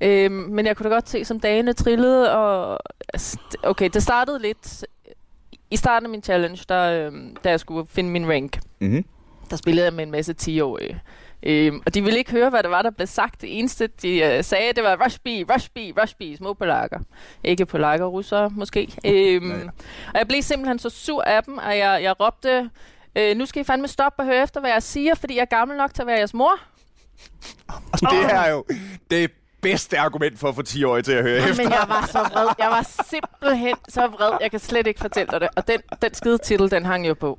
Øhm, 0.01 0.33
men 0.35 0.67
jeg 0.67 0.77
kunne 0.77 0.91
da 0.91 0.95
godt 0.95 1.09
se, 1.09 1.25
som 1.25 1.41
dagene 1.41 1.73
trillede, 1.73 2.33
og 2.37 2.79
altså, 3.15 3.39
okay, 3.63 3.91
det 3.95 4.03
startede 4.03 4.39
lidt... 4.39 4.85
I 5.71 5.77
starten 5.77 6.07
af 6.07 6.11
min 6.11 6.23
challenge, 6.23 6.65
der, 6.69 7.07
øhm, 7.07 7.37
da 7.45 7.51
jeg 7.51 7.61
skulle 7.61 7.87
finde 7.91 8.11
min 8.11 8.29
rank, 8.31 8.59
Mm-hmm. 8.81 9.05
der 9.51 9.57
spillede 9.57 9.85
jeg 9.85 9.93
med 9.95 10.05
en 10.05 10.11
masse 10.11 10.35
10-årige. 10.43 11.01
Øhm, 11.43 11.83
og 11.87 11.95
de 11.95 12.03
ville 12.05 12.19
ikke 12.19 12.31
høre, 12.31 12.51
hvad 12.51 12.63
der 12.63 12.69
var, 12.69 12.83
der 12.83 12.91
blev 12.91 13.07
sagt. 13.07 13.41
Det 13.41 13.59
eneste, 13.59 13.87
de 14.03 14.19
øh, 14.23 14.45
sagde, 14.45 14.73
det 14.73 14.85
var 14.85 15.05
rush 15.05 15.19
B, 15.25 15.27
rush 15.27 15.71
B, 15.75 15.79
rush 16.01 16.15
B, 16.17 16.23
små 16.39 16.53
polakker. 16.55 16.99
Ikke 17.45 17.67
polakker, 17.67 18.07
russere 18.07 18.51
måske. 18.51 18.89
Ja, 19.05 19.11
ja. 19.11 19.39
Og 20.15 20.19
jeg 20.19 20.29
blev 20.29 20.43
simpelthen 20.43 20.79
så 20.79 20.91
sur 20.91 21.23
af 21.23 21.43
dem, 21.43 21.59
og 21.59 21.79
jeg, 21.79 22.03
jeg 22.03 22.21
råbte, 22.21 22.71
øh, 23.17 23.37
nu 23.37 23.47
skal 23.47 23.61
I 23.61 23.65
fandme 23.65 23.89
stoppe 23.89 24.23
og 24.23 24.27
høre 24.27 24.43
efter, 24.43 24.61
hvad 24.61 24.71
jeg 24.71 24.83
siger, 24.83 25.15
fordi 25.15 25.35
jeg 25.35 25.41
er 25.43 25.57
gammel 25.57 25.77
nok 25.77 25.95
til 25.95 26.03
at 26.03 26.07
være 26.07 26.19
jeres 26.19 26.35
mor. 26.35 26.53
Det 28.11 28.33
er 28.33 28.51
jo 28.51 28.65
det 29.11 29.31
bedste 29.71 29.99
argument 29.99 30.39
for 30.39 30.49
at 30.49 30.55
få 30.55 30.63
10-årige 30.69 31.03
til 31.03 31.13
at 31.13 31.23
høre 31.23 31.41
Men 31.57 31.71
jeg 31.71 31.85
var 31.89 32.09
så 32.13 32.19
vred. 32.19 32.49
Jeg 32.59 32.69
var 32.69 33.05
simpelthen 33.11 33.75
så 33.89 34.07
vred. 34.07 34.39
Jeg 34.41 34.51
kan 34.51 34.61
slet 34.61 34.87
ikke 34.87 35.01
fortælle 35.01 35.31
dig 35.33 35.41
det. 35.41 35.49
Og 35.57 35.69
den, 35.69 35.81
den 36.03 36.15
skide 36.15 36.39
titel, 36.39 36.71
den 36.71 36.85
hang 36.85 37.09
jo 37.09 37.15
på. 37.15 37.39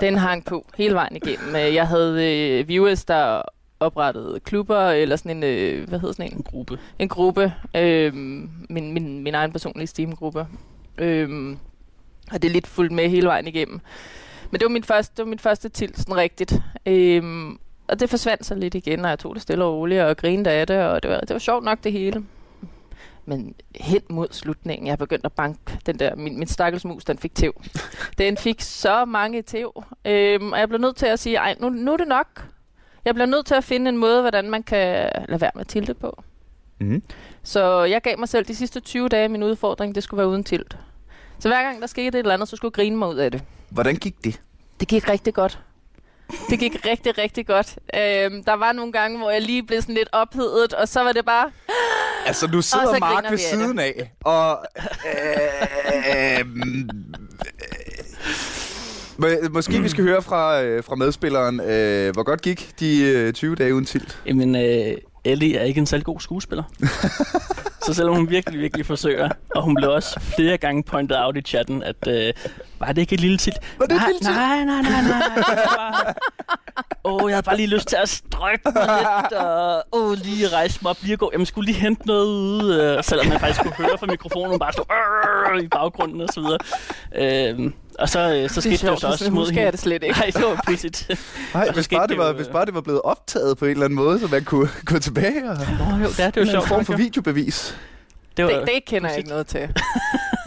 Den 0.00 0.16
hang 0.16 0.44
på 0.44 0.66
hele 0.76 0.94
vejen 0.94 1.16
igennem. 1.16 1.56
Øh, 1.56 1.74
Jeg 1.74 1.88
havde 1.88 2.32
øh, 2.60 2.68
viewers, 2.68 3.04
der 3.04 3.42
oprettede 3.80 4.40
klubber, 4.40 4.88
eller 4.90 5.16
sådan 5.16 5.36
en, 5.36 5.42
øh, 5.42 5.88
hvad 5.88 5.98
hedder 6.00 6.12
sådan 6.14 6.32
en? 6.32 6.36
En 6.36 6.42
gruppe. 6.42 6.78
En 6.98 7.08
gruppe. 7.08 7.52
Øh, 7.76 8.14
min, 8.14 8.92
min, 8.92 9.22
min 9.22 9.34
egen 9.34 9.52
personlige 9.52 9.86
Steam-gruppe. 9.86 10.46
Øh, 10.98 11.56
og 12.32 12.42
det 12.42 12.48
er 12.48 12.52
lidt 12.52 12.66
fuldt 12.66 12.92
med 12.92 13.08
hele 13.08 13.26
vejen 13.26 13.46
igennem. 13.46 13.80
Men 14.50 14.58
det 14.60 14.64
var 14.64 14.70
min 14.72 14.84
første, 14.84 15.12
det 15.16 15.22
var 15.24 15.28
min 15.28 15.38
første 15.38 15.68
til, 15.68 15.90
sådan 15.96 16.16
rigtigt. 16.16 16.54
Øh, 16.86 17.22
og 17.92 18.00
det 18.00 18.10
forsvandt 18.10 18.46
så 18.46 18.54
lidt 18.54 18.74
igen, 18.74 19.04
og 19.04 19.10
jeg 19.10 19.18
tog 19.18 19.34
det 19.34 19.42
stille 19.42 19.64
og 19.64 19.74
roligt 19.74 20.02
og 20.02 20.16
grinede 20.16 20.50
af 20.50 20.66
det, 20.66 20.76
og 20.76 21.02
det 21.02 21.10
var, 21.10 21.20
det 21.20 21.30
var 21.30 21.38
sjovt 21.38 21.64
nok 21.64 21.78
det 21.84 21.92
hele. 21.92 22.24
Men 23.24 23.54
hen 23.76 24.00
mod 24.10 24.26
slutningen, 24.30 24.86
jeg 24.86 24.98
begyndte 24.98 25.26
at 25.26 25.32
banke 25.32 25.78
den 25.86 25.98
der, 25.98 26.14
min, 26.14 26.38
min 26.38 26.48
stakkels 26.48 26.84
mus, 26.84 27.04
den 27.04 27.18
fik 27.18 27.34
tæv. 27.34 27.62
Den 28.18 28.36
fik 28.36 28.60
så 28.60 29.04
mange 29.04 29.42
tæv, 29.42 29.84
øhm, 30.04 30.52
og 30.52 30.58
jeg 30.58 30.68
blev 30.68 30.80
nødt 30.80 30.96
til 30.96 31.06
at 31.06 31.18
sige, 31.18 31.36
ej, 31.36 31.56
nu, 31.60 31.68
nu 31.68 31.92
er 31.92 31.96
det 31.96 32.08
nok. 32.08 32.46
Jeg 33.04 33.14
bliver 33.14 33.26
nødt 33.26 33.46
til 33.46 33.54
at 33.54 33.64
finde 33.64 33.88
en 33.88 33.96
måde, 33.96 34.20
hvordan 34.20 34.50
man 34.50 34.62
kan 34.62 35.10
lade 35.28 35.40
være 35.40 35.50
med 35.54 35.64
tilte 35.64 35.94
på. 35.94 36.22
Mm-hmm. 36.78 37.02
Så 37.42 37.82
jeg 37.82 38.02
gav 38.02 38.18
mig 38.18 38.28
selv 38.28 38.44
de 38.44 38.54
sidste 38.54 38.80
20 38.80 39.08
dage 39.08 39.28
min 39.28 39.42
udfordring, 39.42 39.94
det 39.94 40.02
skulle 40.02 40.18
være 40.18 40.28
uden 40.28 40.44
tilt. 40.44 40.76
Så 41.38 41.48
hver 41.48 41.62
gang 41.62 41.80
der 41.80 41.86
skete 41.86 42.08
et 42.08 42.14
eller 42.14 42.34
andet, 42.34 42.48
så 42.48 42.56
skulle 42.56 42.70
jeg 42.70 42.74
grine 42.74 42.96
mig 42.96 43.08
ud 43.08 43.16
af 43.16 43.30
det. 43.30 43.42
Hvordan 43.70 43.96
gik 43.96 44.24
det? 44.24 44.40
Det 44.80 44.88
gik 44.88 45.08
rigtig 45.08 45.34
godt. 45.34 45.60
Det 46.50 46.58
gik 46.58 46.86
rigtig, 46.86 47.18
rigtig 47.18 47.46
godt. 47.46 47.78
Øhm, 47.94 48.44
der 48.44 48.52
var 48.54 48.72
nogle 48.72 48.92
gange, 48.92 49.18
hvor 49.18 49.30
jeg 49.30 49.42
lige 49.42 49.62
blev 49.62 49.80
sådan 49.80 49.94
lidt 49.94 50.08
ophedet, 50.12 50.74
og 50.74 50.88
så 50.88 51.02
var 51.02 51.12
det 51.12 51.24
bare... 51.24 51.50
Altså, 52.26 52.46
nu 52.46 52.62
så 52.62 52.68
sidder 52.68 52.98
Mark 52.98 53.24
ved 53.24 53.32
af 53.32 53.38
siden 53.38 53.78
af, 53.78 54.12
og... 54.24 54.58
Øh, 59.18 59.32
øh, 59.42 59.54
måske 59.54 59.82
vi 59.82 59.88
skal 59.88 60.04
høre 60.04 60.22
fra, 60.22 60.62
øh, 60.62 60.84
fra 60.84 60.94
medspilleren, 60.94 61.60
øh, 61.60 62.12
hvor 62.12 62.22
godt 62.22 62.42
gik 62.42 62.70
de 62.80 63.02
øh, 63.02 63.32
20 63.32 63.54
dage 63.54 63.74
uden 63.74 63.84
tilt? 63.84 64.18
Jamen, 64.26 64.56
øh, 64.56 64.96
Ellie 65.24 65.56
er 65.56 65.64
ikke 65.64 65.78
en 65.78 65.86
særlig 65.86 66.04
god 66.04 66.20
skuespiller. 66.20 66.64
så 67.86 67.94
selvom 67.94 68.14
hun 68.16 68.30
virkelig, 68.30 68.60
virkelig 68.60 68.86
forsøger, 68.86 69.28
og 69.54 69.62
hun 69.62 69.74
blev 69.74 69.90
også 69.90 70.20
flere 70.20 70.56
gange 70.58 70.82
pointet 70.82 71.16
out 71.24 71.36
i 71.36 71.40
chatten, 71.40 71.82
at 71.82 72.08
øh, 72.08 72.32
var 72.78 72.86
det 72.92 72.98
ikke 72.98 73.14
et 73.14 73.20
lille 73.20 73.38
tit? 73.38 73.54
Var 73.78 73.86
det 73.86 73.94
et 73.94 74.00
nej, 74.00 74.06
lille 74.08 74.20
tilt? 74.20 74.36
Nej, 74.36 74.64
nej, 74.64 74.82
nej, 74.82 75.02
nej. 75.02 76.14
Åh, 77.04 77.12
oh, 77.22 77.30
jeg 77.30 77.36
havde 77.36 77.44
bare 77.44 77.56
lige 77.56 77.68
lyst 77.68 77.88
til 77.88 77.96
at 78.02 78.08
strykke 78.08 78.62
mig 78.74 78.88
lidt, 78.98 79.32
og 79.32 79.84
oh, 79.92 80.12
lige 80.12 80.48
rejse 80.48 80.78
mig 80.82 80.90
op, 80.90 80.96
lige 81.02 81.16
gå. 81.16 81.30
Jamen, 81.32 81.46
skulle 81.46 81.66
lige 81.66 81.80
hente 81.80 82.06
noget 82.06 82.26
ude, 82.26 82.82
øh, 82.96 83.04
selvom 83.04 83.26
man 83.26 83.40
faktisk 83.40 83.62
kunne 83.62 83.74
høre 83.86 83.98
fra 83.98 84.06
mikrofonen, 84.06 84.58
bare 84.58 84.72
"Arr" 84.90 85.58
i 85.60 85.68
baggrunden 85.68 86.20
og 86.20 86.28
så 86.34 86.40
videre. 86.40 86.58
Øh, 87.14 87.72
og 87.98 88.08
så, 88.08 88.34
øh, 88.34 88.50
så 88.50 88.60
skete 88.60 88.76
det 88.76 88.84
jo 88.84 88.96
så 88.96 89.06
også 89.06 89.30
mod 89.30 89.44
husker 89.46 89.62
jeg 89.62 89.72
det 89.72 89.80
slet 89.80 90.02
ikke. 90.02 90.18
Nej, 90.18 90.26
det 90.34 90.42
var 90.42 90.62
pudsigt. 90.66 91.10
Nej, 91.54 91.70
hvis 91.74 91.88
bare, 91.88 92.02
det 92.02 92.08
det 92.08 92.18
var, 92.18 92.26
jo, 92.28 92.32
hvis 92.32 92.46
øh, 92.46 92.52
bare 92.52 92.66
det 92.66 92.74
var 92.74 92.80
blevet 92.80 93.00
optaget 93.04 93.58
på 93.58 93.64
en 93.64 93.70
eller 93.70 93.84
anden 93.84 93.96
måde, 93.96 94.20
så 94.20 94.26
man 94.26 94.44
kunne 94.44 94.68
gå 94.84 94.98
tilbage 94.98 95.50
og 95.50 95.56
Nå, 95.56 95.96
jo, 96.02 96.08
det 96.08 96.20
er, 96.20 96.30
det 96.30 96.36
jo 96.36 96.40
en 96.42 96.46
sjovt. 96.50 96.68
form 96.68 96.78
nok, 96.78 96.86
for 96.86 96.96
videobevis. 96.96 97.76
Det, 98.36 98.44
var, 98.44 98.50
Det, 98.50 98.60
det 98.60 98.84
kender 98.86 99.08
jeg 99.08 99.18
ikke 99.18 99.30
noget 99.30 99.46
til. 99.46 99.68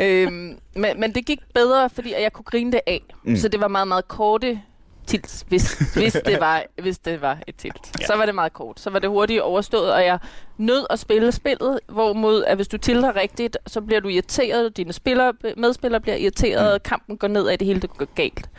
øhm, 0.02 0.58
men, 0.76 1.00
men 1.00 1.16
det 1.16 1.26
gik 1.26 1.40
bedre, 1.54 1.90
fordi 1.90 2.14
at 2.14 2.22
jeg 2.24 2.34
kunne 2.34 2.44
grine 2.46 2.72
det 2.72 2.82
af. 2.88 3.02
Mm. 3.24 3.36
Så 3.38 3.48
det 3.48 3.60
var 3.60 3.68
meget, 3.68 3.88
meget 3.88 4.08
korte 4.08 4.62
tilt, 5.08 5.46
hvis, 5.48 5.74
hvis, 5.94 6.14
det, 6.26 6.40
var, 6.40 6.64
hvis 6.82 6.98
det 6.98 7.22
var 7.22 7.38
et 7.48 7.56
tilt. 7.56 7.92
Ja. 8.00 8.06
Så 8.06 8.16
var 8.16 8.26
det 8.26 8.36
meget 8.36 8.54
kort. 8.54 8.80
Så 8.80 8.90
var 8.90 9.00
det 9.00 9.10
hurtigt 9.10 9.42
overstået, 9.42 9.94
og 9.94 10.06
jeg 10.06 10.20
nød 10.58 10.86
at 10.90 11.00
spille 11.00 11.32
spillet, 11.32 11.80
hvorimod 11.90 12.44
at 12.44 12.56
hvis 12.56 12.68
du 12.68 12.78
tilter 12.78 13.16
rigtigt, 13.16 13.58
så 13.68 13.82
bliver 13.82 14.00
du 14.00 14.08
irriteret, 14.08 14.78
dine 14.78 14.94
spillere, 14.94 15.34
medspillere 15.58 16.02
bliver 16.02 16.16
irriteret, 16.16 16.82
mm. 16.82 16.90
kampen 16.90 17.18
går 17.18 17.28
nedad, 17.28 17.58
det 17.58 17.68
hele 17.68 17.82
det 17.82 17.90
går 17.90 18.14
galt. 18.16 18.50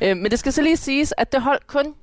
Øh, 0.00 0.16
men 0.16 0.30
det 0.30 0.38
skal 0.38 0.52
så 0.52 0.62
lige 0.62 0.76
siges, 0.76 1.14
at 1.18 1.32
det 1.32 1.42
holdt 1.42 1.66
kun 1.66 1.94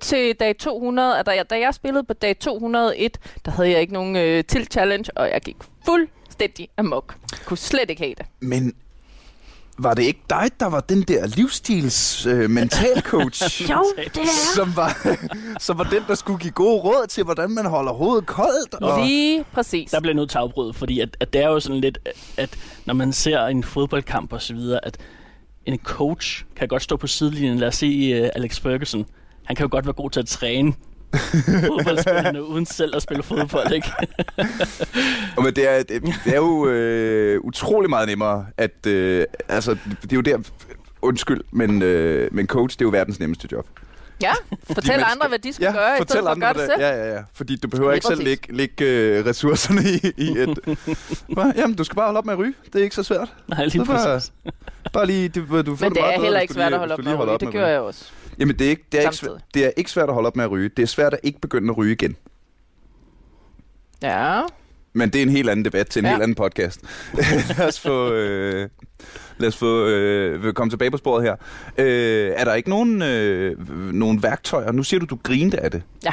til 0.00 0.34
dag 0.40 0.56
200, 0.58 1.18
at 1.18 1.26
da 1.26 1.30
jeg, 1.30 1.50
da 1.50 1.58
jeg 1.58 1.74
spillede 1.74 2.04
på 2.04 2.12
dag 2.12 2.38
201, 2.38 3.18
der 3.44 3.50
havde 3.50 3.70
jeg 3.70 3.80
ikke 3.80 3.92
nogen 3.92 4.16
øh, 4.16 4.44
til 4.44 4.66
challenge, 4.70 5.10
og 5.16 5.30
jeg 5.30 5.40
gik 5.40 5.56
fuldstændig 5.84 6.68
amok. 6.76 7.14
Jeg 7.32 7.38
kunne 7.46 7.58
slet 7.58 7.90
ikke 7.90 8.02
have 8.02 8.14
det. 8.18 8.26
Men 8.40 8.74
var 9.78 9.94
det 9.94 10.02
ikke 10.02 10.22
dig, 10.30 10.50
der 10.60 10.66
var 10.66 10.80
den 10.80 11.02
der 11.02 11.26
livsstils 11.26 12.26
øh, 12.26 12.50
mentalcoach? 12.50 13.62
Jo, 13.70 13.84
det 13.96 14.16
er 14.16 14.54
som 14.54 14.76
var, 14.76 15.18
som 15.66 15.78
var 15.78 15.84
den, 15.84 16.02
der 16.08 16.14
skulle 16.14 16.38
give 16.38 16.52
gode 16.52 16.80
råd 16.80 17.06
til, 17.06 17.24
hvordan 17.24 17.50
man 17.50 17.66
holder 17.66 17.92
hovedet 17.92 18.26
koldt. 18.26 18.74
Og... 18.74 19.06
Lige 19.06 19.44
præcis. 19.52 19.90
Der 19.90 20.00
bliver 20.00 20.14
nødt 20.14 20.30
til 20.30 20.40
fordi 20.74 21.00
at, 21.00 21.16
at 21.20 21.32
det 21.32 21.42
er 21.42 21.48
jo 21.48 21.60
sådan 21.60 21.80
lidt, 21.80 21.98
at 22.36 22.58
når 22.86 22.94
man 22.94 23.12
ser 23.12 23.46
en 23.46 23.64
fodboldkamp 23.64 24.32
og 24.32 24.42
så 24.42 24.54
videre, 24.54 24.84
at 24.84 24.98
en 25.66 25.78
coach 25.78 26.44
kan 26.56 26.68
godt 26.68 26.82
stå 26.82 26.96
på 26.96 27.06
sidelinjen. 27.06 27.58
Lad 27.58 27.68
os 27.68 27.74
se 27.74 28.22
uh, 28.22 28.28
Alex 28.34 28.60
Ferguson. 28.60 29.06
Han 29.44 29.56
kan 29.56 29.64
jo 29.64 29.68
godt 29.70 29.86
være 29.86 29.92
god 29.92 30.10
til 30.10 30.20
at 30.20 30.26
træne, 30.26 30.72
fodboldspillerne 31.66 32.44
uden 32.44 32.66
selv 32.66 32.96
at 32.96 33.02
spille 33.02 33.22
fodbold, 33.22 33.72
ikke? 33.72 33.88
Og 35.36 35.42
men 35.44 35.54
det 35.56 35.70
er, 35.70 35.82
det, 35.82 36.02
det 36.24 36.32
er 36.32 36.36
jo 36.36 36.68
øh, 36.68 37.40
utrolig 37.40 37.90
meget 37.90 38.08
nemmere, 38.08 38.46
at... 38.56 38.86
Øh, 38.86 39.24
altså, 39.48 39.76
det 40.02 40.12
er 40.12 40.16
jo 40.16 40.20
der... 40.20 40.38
Undskyld, 41.04 41.40
men, 41.50 41.82
øh, 41.82 42.28
men 42.34 42.46
coach, 42.46 42.78
det 42.78 42.84
er 42.84 42.86
jo 42.86 42.90
verdens 42.90 43.20
nemmeste 43.20 43.48
job. 43.52 43.66
Ja, 44.22 44.32
fortæl 44.74 44.96
man 44.96 45.04
andre, 45.12 45.28
hvad 45.28 45.38
de 45.38 45.52
skal 45.52 45.72
gøre, 45.72 45.94
i 45.94 45.98
fortæl 45.98 46.06
stedet 46.08 46.24
for 46.24 46.30
at 46.30 46.34
andre 46.36 46.46
gøre 46.54 46.62
det 46.62 46.70
selv. 46.72 46.80
Ja, 46.82 47.04
ja, 47.06 47.14
ja. 47.14 47.20
Fordi 47.34 47.56
du 47.56 47.68
behøver 47.68 47.92
ikke 47.92 48.06
selv 48.06 48.22
lægge, 48.22 48.56
lægge 48.56 48.84
øh, 48.84 49.26
ressourcerne 49.26 49.80
i, 49.82 50.12
i 50.16 50.38
et... 50.38 50.58
Bare, 51.36 51.52
jamen, 51.56 51.76
du 51.76 51.84
skal 51.84 51.96
bare 51.96 52.04
holde 52.06 52.18
op 52.18 52.24
med 52.24 52.32
at 52.32 52.38
ryge. 52.38 52.54
Det 52.72 52.78
er 52.78 52.82
ikke 52.82 52.94
så 52.94 53.02
svært. 53.02 53.28
Nej, 53.48 53.64
lige 53.64 53.70
Så 53.70 53.84
bare, 53.84 54.14
præcis. 54.14 54.32
bare 54.92 55.06
lige... 55.06 55.28
Du, 55.28 55.40
du 55.40 55.46
får 55.46 55.60
Men 55.60 55.62
det, 55.62 55.78
det 55.80 55.80
meget 55.80 55.94
er 55.94 55.94
bedre, 56.00 56.22
heller 56.22 56.40
ikke 56.40 56.54
svært 56.54 56.66
lige- 56.70 56.74
at 56.74 56.78
holde 56.78 56.92
op 56.94 56.98
med 57.04 57.12
at 57.12 57.18
ryge. 57.18 57.38
Det 57.38 57.52
gør 57.52 57.66
jeg 57.66 57.80
også. 57.80 58.04
Jamen, 58.38 58.58
det 58.58 58.66
er, 58.66 58.70
ikke, 58.70 58.84
det, 58.92 58.98
er 58.98 59.02
ikke, 59.02 59.16
Samtidig. 59.16 59.40
svært- 59.40 59.54
det 59.54 59.64
er 59.66 59.70
ikke 59.76 59.90
svært 59.90 60.08
at 60.08 60.14
holde 60.14 60.26
op 60.26 60.36
med 60.36 60.44
at 60.44 60.50
ryge. 60.50 60.68
Det 60.76 60.82
er 60.82 60.86
svært 60.86 61.14
at 61.14 61.20
ikke 61.22 61.40
begynde 61.40 61.70
at 61.70 61.76
ryge 61.78 61.92
igen. 61.92 62.16
Ja, 64.02 64.40
Men 64.92 65.10
det 65.10 65.18
er 65.18 65.22
en 65.22 65.28
helt 65.28 65.50
anden 65.50 65.64
debat 65.64 65.86
til 65.88 66.00
en 66.00 66.04
Ja. 66.06 66.10
helt 66.10 66.22
anden 66.22 66.34
podcast. 66.34 66.80
lad 67.58 67.68
os 67.68 67.80
få, 67.80 68.12
øh, 68.12 68.68
lad 69.38 69.48
os 69.48 69.56
få 69.56 69.86
øh, 69.86 70.52
komme 70.52 70.70
tilbage 70.70 70.90
på 70.90 70.96
sporet 70.96 71.24
her. 71.24 71.36
Øh, 71.78 72.32
er 72.36 72.44
der 72.44 72.54
ikke 72.54 72.70
nogen, 72.70 73.02
øh, 73.02 73.68
nogen 73.94 74.22
værktøjer? 74.22 74.72
Nu 74.72 74.82
siger 74.82 75.00
du, 75.00 75.06
du 75.06 75.18
grinte 75.22 75.60
af 75.60 75.70
det. 75.70 75.82
Ja. 76.04 76.10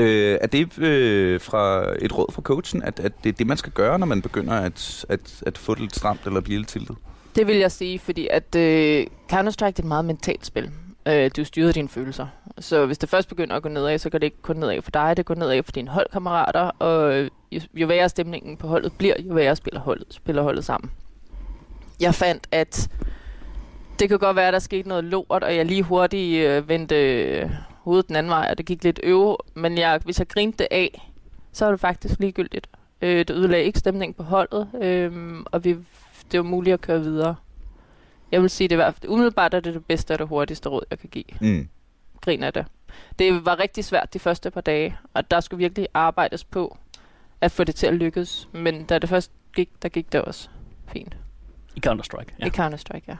Øh, 0.00 0.38
er 0.40 0.46
det 0.46 0.78
øh, 0.78 1.40
fra 1.40 1.92
et 1.98 2.18
råd 2.18 2.32
fra 2.32 2.42
coachen, 2.42 2.82
at, 2.82 3.00
at 3.00 3.12
det 3.24 3.28
er 3.28 3.32
det, 3.36 3.46
man 3.46 3.56
skal 3.56 3.72
gøre, 3.72 3.98
når 3.98 4.06
man 4.06 4.22
begynder 4.22 4.52
at, 4.54 5.04
at, 5.08 5.42
at 5.46 5.58
få 5.58 5.74
det 5.74 5.80
lidt 5.82 5.96
stramt 5.96 6.20
eller 6.26 6.40
blive 6.40 6.58
lidt 6.58 6.68
tiltet? 6.68 6.96
det 7.36 7.46
vil 7.46 7.56
jeg 7.56 7.72
sige, 7.72 7.98
fordi 7.98 8.28
at 8.30 8.54
øh, 8.54 9.06
Counter-Strike 9.32 9.64
er 9.64 9.72
et 9.78 9.84
meget 9.84 10.04
mentalt 10.04 10.46
spil. 10.46 10.70
Øh, 11.06 11.30
du 11.36 11.44
styrer 11.44 11.72
dine 11.72 11.88
følelser. 11.88 12.26
Så 12.58 12.86
hvis 12.86 12.98
det 12.98 13.08
først 13.08 13.28
begynder 13.28 13.56
at 13.56 13.62
gå 13.62 13.68
nedad, 13.68 13.98
så 13.98 14.10
går 14.10 14.18
det 14.18 14.26
ikke 14.26 14.42
kun 14.42 14.56
nedad 14.56 14.82
for 14.82 14.90
dig, 14.90 15.16
det 15.16 15.26
går 15.26 15.34
nedad 15.34 15.62
for 15.62 15.72
dine 15.72 15.90
holdkammerater, 15.90 16.70
og 16.78 17.28
jo, 17.52 17.60
jo 17.74 17.86
værre 17.86 18.08
stemningen 18.08 18.56
på 18.56 18.68
holdet 18.68 18.92
bliver, 18.98 19.14
jo 19.18 19.34
værre 19.34 19.56
spiller 19.56 19.80
holdet, 19.80 20.06
spiller 20.10 20.42
holdet 20.42 20.64
sammen. 20.64 20.90
Jeg 22.00 22.14
fandt, 22.14 22.46
at 22.52 22.90
det 23.98 24.08
kan 24.08 24.18
godt 24.18 24.36
være, 24.36 24.46
at 24.46 24.52
der 24.52 24.58
skete 24.58 24.88
noget 24.88 25.04
lort, 25.04 25.44
og 25.44 25.56
jeg 25.56 25.66
lige 25.66 25.82
hurtigt 25.82 26.46
øh, 26.46 26.68
vendte 26.68 27.22
øh, 27.22 27.50
hovedet 27.68 28.08
den 28.08 28.16
anden 28.16 28.30
vej, 28.30 28.48
og 28.50 28.58
det 28.58 28.66
gik 28.66 28.84
lidt 28.84 29.00
øve, 29.02 29.36
men 29.54 29.78
jeg, 29.78 30.00
hvis 30.04 30.18
jeg 30.18 30.28
grinte 30.28 30.58
det 30.58 30.68
af, 30.70 31.12
så 31.52 31.64
var 31.64 31.72
det 31.72 31.80
faktisk 31.80 32.20
ligegyldigt. 32.20 32.68
Øh, 33.02 33.18
det 33.18 33.30
ødelagde 33.30 33.64
ikke 33.64 33.78
stemningen 33.78 34.14
på 34.14 34.22
holdet, 34.22 34.68
øh, 34.82 35.36
og 35.44 35.64
vi, 35.64 35.76
det 36.32 36.38
var 36.38 36.42
muligt 36.42 36.74
at 36.74 36.80
køre 36.80 37.00
videre. 37.00 37.34
Jeg 38.36 38.42
vil 38.42 38.50
sige, 38.50 38.68
det 38.68 38.80
er 38.80 38.90
fald 38.90 39.10
umiddelbart 39.10 39.54
er 39.54 39.60
det 39.60 39.74
det 39.74 39.84
bedste 39.84 40.12
og 40.12 40.18
det 40.18 40.28
hurtigste 40.28 40.68
råd, 40.68 40.82
jeg 40.90 40.98
kan 40.98 41.08
give. 41.08 41.24
Mm. 41.40 41.68
Grin 42.20 42.42
af 42.42 42.52
det. 42.52 42.66
Det 43.18 43.44
var 43.44 43.58
rigtig 43.58 43.84
svært 43.84 44.14
de 44.14 44.18
første 44.18 44.50
par 44.50 44.60
dage, 44.60 44.98
og 45.14 45.30
der 45.30 45.40
skulle 45.40 45.58
virkelig 45.58 45.88
arbejdes 45.94 46.44
på 46.44 46.78
at 47.40 47.52
få 47.52 47.64
det 47.64 47.74
til 47.74 47.86
at 47.86 47.94
lykkes. 47.94 48.48
Men 48.52 48.84
da 48.84 48.98
det 48.98 49.08
først 49.08 49.30
gik, 49.54 49.68
der 49.82 49.88
gik 49.88 50.12
det 50.12 50.22
også 50.22 50.48
fint. 50.92 51.16
I 51.76 51.80
Counter-Strike, 51.86 52.36
ja. 52.38 52.46
I 52.46 52.48
Counter-Strike, 52.48 53.04
ja. 53.08 53.16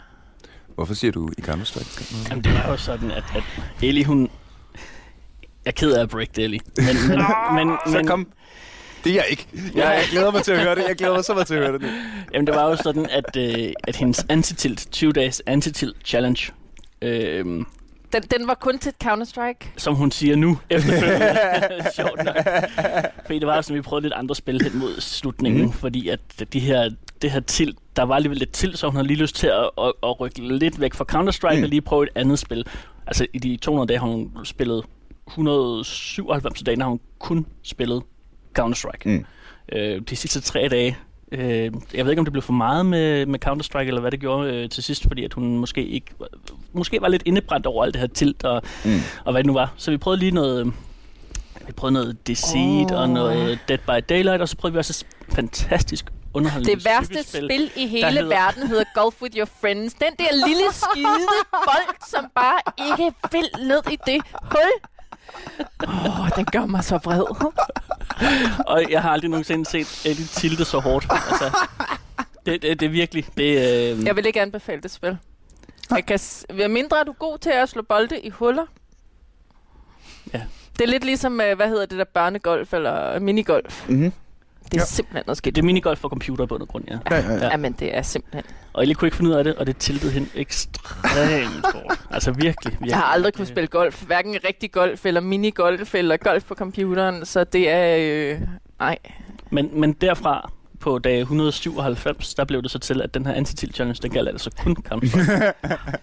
Hvorfor 0.74 0.94
siger 0.94 1.12
du 1.12 1.30
i 1.38 1.40
Counter-Strike? 1.40 2.28
Jamen, 2.30 2.44
det 2.44 2.54
var 2.54 2.70
jo 2.70 2.76
sådan, 2.76 3.10
at, 3.10 3.24
at 3.36 3.44
Ellie, 3.82 4.04
hun... 4.04 4.30
Jeg 5.64 5.70
er 5.70 5.70
ked 5.70 5.92
af 5.92 6.02
at 6.02 6.08
break 6.08 6.36
det, 6.36 6.44
Ellie. 6.44 6.60
Men, 6.76 6.86
men, 7.08 7.18
men, 7.66 7.76
Så 7.86 7.96
men, 7.96 8.06
kom. 8.06 8.32
Det 9.06 9.14
er 9.14 9.16
jeg 9.16 9.26
ikke. 9.30 9.46
Jeg, 9.74 9.84
jeg 9.84 10.04
glæder 10.10 10.30
mig 10.30 10.42
til 10.42 10.52
at 10.52 10.60
høre 10.60 10.74
det. 10.74 10.84
Jeg 10.88 10.96
glæder 10.96 11.14
mig 11.14 11.24
så 11.24 11.34
meget 11.34 11.46
til 11.46 11.54
at 11.54 11.60
høre 11.60 11.72
det 11.72 11.82
nu. 11.82 11.88
Jamen, 12.34 12.46
det 12.46 12.54
var 12.54 12.68
jo 12.70 12.76
sådan, 12.76 13.06
at, 13.10 13.36
øh, 13.36 13.72
at 13.84 13.96
hendes 13.96 14.26
antitilt, 14.28 14.88
20 14.92 15.12
days 15.12 15.42
antitilt 15.46 15.96
challenge, 16.04 16.52
øh, 17.02 17.44
Den, 17.44 18.22
den 18.30 18.48
var 18.48 18.54
kun 18.54 18.78
til 18.78 18.92
Counter-Strike. 19.04 19.68
som 19.76 19.94
hun 19.94 20.10
siger 20.10 20.36
nu, 20.36 20.58
efterfølgende. 20.70 21.36
Sjovt 21.96 22.24
nok. 22.24 22.36
Fordi 23.26 23.38
det 23.38 23.46
var 23.46 23.60
sådan, 23.60 23.76
vi 23.76 23.82
prøvede 23.82 24.02
lidt 24.02 24.14
andre 24.14 24.34
spil 24.34 24.62
hen 24.62 24.78
mod 24.78 25.00
slutningen, 25.00 25.62
mm. 25.62 25.72
fordi 25.72 26.08
at 26.08 26.20
de 26.52 26.60
her, 26.60 26.90
det 27.22 27.30
her 27.30 27.40
tilt, 27.40 27.78
der 27.96 28.02
var 28.02 28.14
alligevel 28.14 28.38
lidt 28.38 28.52
til, 28.52 28.76
så 28.76 28.86
hun 28.86 28.96
havde 28.96 29.06
lige 29.06 29.18
lyst 29.20 29.36
til 29.36 29.46
at, 29.46 29.70
at, 29.78 29.92
at 30.02 30.20
rykke 30.20 30.58
lidt 30.58 30.80
væk 30.80 30.94
fra 30.94 31.04
Counter-Strike 31.12 31.56
mm. 31.58 31.62
og 31.62 31.68
lige 31.68 31.80
prøve 31.80 32.02
et 32.02 32.10
andet 32.14 32.38
spil. 32.38 32.66
Altså 33.06 33.26
i 33.32 33.38
de 33.38 33.56
200 33.56 33.88
dage 33.88 33.98
har 33.98 34.06
hun 34.06 34.30
spillet 34.44 34.84
197 35.28 36.62
dage, 36.62 36.80
har 36.80 36.88
hun 36.88 37.00
kun 37.18 37.46
spillet 37.62 38.02
Counter-Strike. 38.60 39.04
Mm. 39.08 39.24
Øh, 39.72 40.00
de 40.10 40.16
sidste 40.16 40.40
tre 40.40 40.68
dage, 40.70 40.98
øh, 41.32 41.72
jeg 41.94 42.04
ved 42.04 42.12
ikke, 42.12 42.20
om 42.20 42.24
det 42.24 42.32
blev 42.32 42.42
for 42.42 42.52
meget 42.52 42.86
med, 42.86 43.26
med 43.26 43.46
Counter-Strike, 43.46 43.86
eller 43.86 44.00
hvad 44.00 44.10
det 44.10 44.20
gjorde 44.20 44.50
øh, 44.54 44.68
til 44.70 44.82
sidst, 44.82 45.02
fordi 45.02 45.24
at 45.24 45.32
hun 45.34 45.58
måske 45.58 45.86
ikke 45.86 46.06
måske 46.72 47.00
var 47.00 47.08
lidt 47.08 47.22
indebrændt 47.26 47.66
over 47.66 47.84
alt 47.84 47.94
det 47.94 48.00
her 48.00 48.08
tilt, 48.08 48.44
og, 48.44 48.62
Mm. 48.84 48.90
og 49.24 49.32
hvad 49.32 49.42
det 49.42 49.46
nu 49.46 49.52
var. 49.52 49.72
Så 49.76 49.90
vi 49.90 49.96
prøvede 49.96 50.20
lige 50.20 50.32
noget... 50.32 50.72
Vi 51.66 51.72
prøvede 51.72 51.92
noget 51.92 52.26
Deceit 52.26 52.90
oh. 52.92 53.00
og 53.00 53.08
noget 53.08 53.58
Dead 53.68 53.78
by 53.78 54.04
Daylight, 54.08 54.42
og 54.42 54.48
så 54.48 54.56
prøvede 54.56 54.72
vi 54.72 54.78
også 54.78 55.04
et 55.28 55.34
fantastisk 55.34 56.04
underholdende 56.34 56.74
Det 56.76 56.84
værste 56.84 57.06
cykelspil. 57.14 57.44
spil 57.48 57.70
i 57.84 57.86
hele 57.86 58.06
hedder- 58.10 58.28
verden 58.28 58.66
hedder 58.68 58.84
Golf 58.94 59.22
with 59.22 59.36
your 59.36 59.48
friends. 59.60 59.94
Den 59.94 60.12
der 60.18 60.46
lille 60.46 60.62
skide 60.84 61.26
bold, 61.50 62.08
som 62.10 62.24
bare 62.34 62.90
ikke 62.90 63.12
vil 63.32 63.48
ned 63.68 63.80
i 63.92 63.96
det 64.06 64.22
hul. 64.42 64.72
Åh, 65.88 66.20
oh, 66.20 66.28
den 66.36 66.44
gør 66.44 66.66
mig 66.66 66.84
så 66.84 66.98
vred. 67.04 67.24
Og 68.66 68.84
jeg 68.90 69.02
har 69.02 69.10
aldrig 69.10 69.30
nogensinde 69.30 69.66
set 69.66 70.02
Eddie 70.06 70.24
tilte 70.26 70.64
så 70.64 70.78
hårdt. 70.78 71.06
Altså, 71.10 71.58
det, 72.46 72.62
det, 72.62 72.80
det 72.80 72.86
er 72.86 72.90
virkelig... 72.90 73.26
Det, 73.36 73.44
øh, 73.98 74.04
Jeg 74.06 74.16
vil 74.16 74.26
ikke 74.26 74.40
anbefale 74.40 74.80
det 74.82 74.90
spil. 74.90 75.18
Jeg 75.90 76.06
kan, 76.06 76.18
s- 76.18 76.46
hvad 76.54 76.68
mindre 76.68 77.00
er 77.00 77.04
du 77.04 77.12
god 77.12 77.38
til 77.38 77.50
at 77.50 77.68
slå 77.68 77.82
bolde 77.82 78.20
i 78.20 78.30
huller. 78.30 78.66
Ja. 80.34 80.42
Det 80.78 80.84
er 80.84 80.88
lidt 80.88 81.04
ligesom, 81.04 81.40
øh, 81.40 81.56
hvad 81.56 81.68
hedder 81.68 81.86
det 81.86 81.98
der, 81.98 82.04
børnegolf 82.04 82.72
eller 82.72 83.18
minigolf. 83.18 83.88
Mm-hmm. 83.88 84.12
Det 84.72 84.74
er 84.76 84.80
Ja. 84.80 84.84
simpelthen 84.84 85.16
noget 85.26 85.28
det, 85.28 85.36
skidt. 85.36 85.56
det 85.56 85.62
er 85.62 85.66
minigolf 85.66 85.98
for 85.98 86.08
computer 86.08 86.46
bund 86.46 86.62
og 86.62 86.68
grund, 86.68 86.84
ja. 86.88 86.98
Ja, 87.10 87.16
ja, 87.16 87.26
ja. 87.32 87.34
Ja. 87.34 87.46
Jamen, 87.50 87.72
det 87.72 87.96
er 87.96 88.02
simpelthen... 88.02 88.44
Og 88.72 88.82
Ellie 88.82 88.94
kunne 88.94 89.06
ikke 89.06 89.16
finde 89.16 89.30
ud 89.30 89.34
af 89.36 89.44
det, 89.44 89.54
og 89.54 89.66
det 89.66 89.76
tiltede 89.76 90.12
hende 90.12 90.28
ekstremt 90.34 91.66
hårdt. 91.74 92.00
Altså 92.10 92.30
virkelig, 92.30 92.72
virkelig. 92.72 92.88
Jeg 92.90 92.96
har 92.96 93.04
aldrig 93.04 93.34
kunnet 93.34 93.48
spille 93.48 93.68
golf. 93.68 94.02
Hverken 94.02 94.36
rigtig 94.48 94.72
golf, 94.72 95.06
eller 95.06 95.20
minigolf, 95.20 95.94
eller 95.94 96.16
golf 96.16 96.44
på 96.44 96.54
computeren. 96.54 97.24
Så 97.26 97.44
det 97.44 97.70
er... 97.70 97.96
Øh, 98.34 98.40
nej. 98.78 98.98
Men, 99.50 99.80
men 99.80 99.92
derfra 99.92 100.50
på 100.80 100.98
dag 100.98 101.18
197, 101.20 102.34
der 102.34 102.44
blev 102.44 102.62
det 102.62 102.70
så 102.70 102.78
til, 102.78 103.02
at 103.02 103.14
den 103.14 103.26
her 103.26 103.32
anti 103.32 103.72
challenge, 103.72 103.98
den 104.02 104.10
galt 104.10 104.28
altså 104.28 104.50
kun 104.62 104.76
counter 104.88 105.52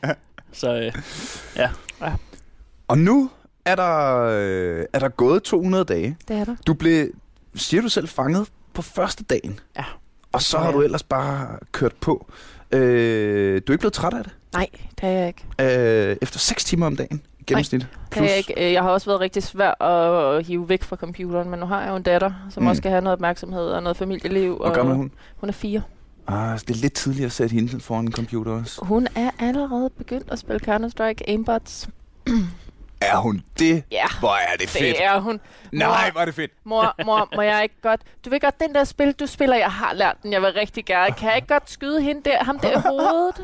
Så 0.51 0.91
øh, 1.57 1.69
Og 2.87 2.97
nu 2.97 3.29
er 3.65 3.75
der, 3.75 4.19
øh, 4.23 4.85
er 4.93 4.99
der 4.99 5.09
gået 5.09 5.43
200 5.43 5.83
dage. 5.83 6.17
Det 6.27 6.35
er 6.37 6.43
der. 6.45 6.55
Du 6.67 6.73
blev, 6.73 7.07
siger 7.55 7.81
du 7.81 7.89
selv, 7.89 8.07
fanget 8.07 8.47
på 8.73 8.81
første 8.81 9.23
dagen. 9.23 9.59
Ja. 9.77 9.83
Og 10.31 10.41
så 10.41 10.57
har 10.57 10.71
du 10.71 10.81
ellers 10.81 11.03
bare 11.03 11.47
kørt 11.71 11.93
på. 11.95 12.31
Øh, 12.71 13.61
du 13.67 13.71
er 13.71 13.73
ikke 13.73 13.77
blevet 13.77 13.93
træt 13.93 14.13
af 14.13 14.23
det? 14.23 14.33
Nej, 14.53 14.67
det 15.01 15.03
er 15.03 15.07
jeg 15.09 15.27
ikke. 15.27 16.09
Øh, 16.09 16.17
efter 16.21 16.39
6 16.39 16.63
timer 16.65 16.85
om 16.85 16.95
dagen 16.95 17.21
gennemsnit? 17.47 17.87
Det 18.13 18.17
er 18.19 18.23
jeg, 18.23 18.37
ikke. 18.37 18.73
Jeg 18.73 18.81
har 18.83 18.89
også 18.89 19.05
været 19.09 19.19
rigtig 19.19 19.43
svær 19.43 19.81
at, 19.83 20.45
hive 20.45 20.69
væk 20.69 20.83
fra 20.83 20.95
computeren, 20.95 21.49
men 21.49 21.59
nu 21.59 21.65
har 21.65 21.81
jeg 21.81 21.89
jo 21.89 21.95
en 21.95 22.03
datter, 22.03 22.31
som 22.49 22.63
Mm. 22.63 22.67
også 22.69 22.79
skal 22.79 22.91
have 22.91 23.01
noget 23.01 23.13
opmærksomhed 23.13 23.65
og 23.65 23.83
noget 23.83 23.97
familieliv. 23.97 24.55
Hvor 24.55 24.65
og 24.65 24.73
gammel 24.75 24.91
er 24.93 24.97
hun? 24.97 25.11
Hun 25.37 25.49
er 25.49 25.53
fire. 25.53 25.81
Ah, 26.27 26.59
det 26.59 26.69
er 26.69 26.75
lidt 26.81 26.93
tidligt 26.93 27.25
at 27.25 27.31
sætte 27.31 27.53
hende 27.53 27.79
foran 27.79 28.05
en 28.05 28.11
computer 28.11 28.51
også. 28.51 28.85
Hun 28.85 29.07
er 29.15 29.29
allerede 29.39 29.89
begyndt 29.97 30.31
at 30.31 30.39
spille 30.39 30.59
Counter-Strike 30.67 31.21
Aimbots. 31.27 31.87
Er 33.11 33.17
hun 33.17 33.41
det? 33.59 33.83
Ja, 33.91 34.05
Hvor 34.19 34.35
er 34.35 34.57
det 34.59 34.69
fedt. 34.69 34.83
det 34.97 35.03
er 35.03 35.19
hun. 35.19 35.39
Nej, 35.71 36.11
hvor 36.11 36.21
er 36.21 36.25
det 36.25 36.35
fedt. 36.35 36.51
Mor, 36.63 36.95
mor, 37.05 37.29
må 37.35 37.41
jeg 37.41 37.63
ikke 37.63 37.75
godt... 37.81 38.01
Du 38.25 38.29
ved 38.29 38.39
godt, 38.39 38.59
den 38.59 38.75
der 38.75 38.83
spil, 38.83 39.11
du 39.11 39.25
spiller, 39.25 39.55
jeg 39.55 39.71
har 39.71 39.93
lært 39.93 40.15
den, 40.23 40.33
jeg 40.33 40.41
vil 40.41 40.53
rigtig 40.53 40.85
gerne. 40.85 41.15
Kan 41.15 41.27
jeg 41.27 41.35
ikke 41.35 41.47
godt 41.47 41.71
skyde 41.71 42.01
hende 42.01 42.21
der, 42.29 42.43
ham 42.43 42.59
der 42.59 42.71
i 42.71 42.81
hovedet? 42.85 43.35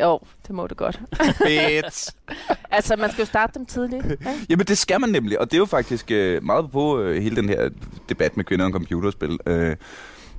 Jo, 0.00 0.20
det 0.46 0.50
må 0.54 0.66
du 0.66 0.74
godt. 0.74 1.00
Fedt. 1.36 2.10
Altså, 2.70 2.96
man 2.96 3.10
skal 3.10 3.22
jo 3.22 3.26
starte 3.26 3.52
dem 3.58 3.66
tidligt. 3.66 4.04
Ikke? 4.10 4.30
Jamen 4.48 4.66
det 4.66 4.78
skal 4.78 5.00
man 5.00 5.10
nemlig, 5.10 5.40
og 5.40 5.46
det 5.50 5.54
er 5.54 5.58
jo 5.58 5.66
faktisk 5.66 6.10
øh, 6.10 6.44
meget 6.44 6.70
på 6.70 7.00
øh, 7.00 7.22
hele 7.22 7.36
den 7.36 7.48
her 7.48 7.68
debat 8.08 8.36
med 8.36 8.44
kvinder 8.44 8.66
og 8.66 8.72
computerspil. 8.72 9.38
Øh, 9.46 9.76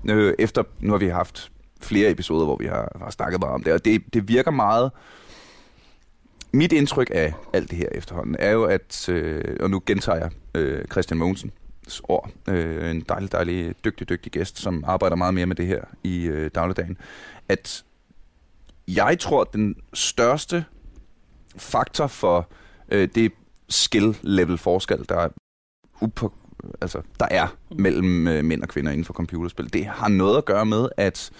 øh, 0.09 0.33
efter, 0.39 0.63
nu 0.79 0.91
har 0.91 0.97
vi 0.99 1.07
haft 1.07 1.51
flere 1.81 2.09
episoder, 2.11 2.45
hvor 2.45 2.55
vi 2.57 2.65
har, 2.65 2.97
har 3.03 3.09
snakket 3.11 3.39
meget 3.39 3.53
om 3.53 3.63
det, 3.63 3.73
og 3.73 3.85
det, 3.85 4.01
det 4.13 4.27
virker 4.27 4.51
meget... 4.51 4.91
Mit 6.51 6.73
indtryk 6.73 7.11
af 7.13 7.33
alt 7.53 7.69
det 7.69 7.77
her 7.77 7.89
efterhånden 7.91 8.35
er 8.39 8.51
jo, 8.51 8.63
at, 8.63 9.09
øh, 9.09 9.57
og 9.59 9.69
nu 9.69 9.81
gentager 9.85 10.17
jeg 10.17 10.31
øh, 10.55 10.85
Christian 10.91 11.17
Mogensens 11.17 12.01
ord, 12.03 12.31
øh, 12.47 12.91
en 12.91 13.01
dejlig, 13.01 13.31
dejlig, 13.31 13.75
dygtig, 13.85 14.09
dygtig 14.09 14.31
gæst, 14.31 14.59
som 14.59 14.83
arbejder 14.87 15.15
meget 15.15 15.33
mere 15.33 15.45
med 15.45 15.55
det 15.55 15.67
her 15.67 15.83
i 16.03 16.23
øh, 16.25 16.51
dagligdagen, 16.55 16.97
at 17.49 17.83
jeg 18.87 19.19
tror, 19.19 19.41
at 19.41 19.53
den 19.53 19.75
største 19.93 20.65
faktor 21.57 22.07
for 22.07 22.49
øh, 22.89 23.09
det 23.15 23.31
skill-level 23.69 24.57
forskel, 24.57 25.05
der 25.09 25.15
er, 25.15 25.29
upå, 26.01 26.33
altså, 26.81 27.01
der 27.19 27.27
er 27.31 27.47
mellem 27.71 28.27
øh, 28.27 28.45
mænd 28.45 28.61
og 28.61 28.69
kvinder 28.69 28.91
inden 28.91 29.05
for 29.05 29.13
computerspil. 29.13 29.73
Det 29.73 29.85
har 29.85 30.07
noget 30.07 30.37
at 30.37 30.45
gøre 30.45 30.65
med, 30.65 30.89
at 30.97 31.31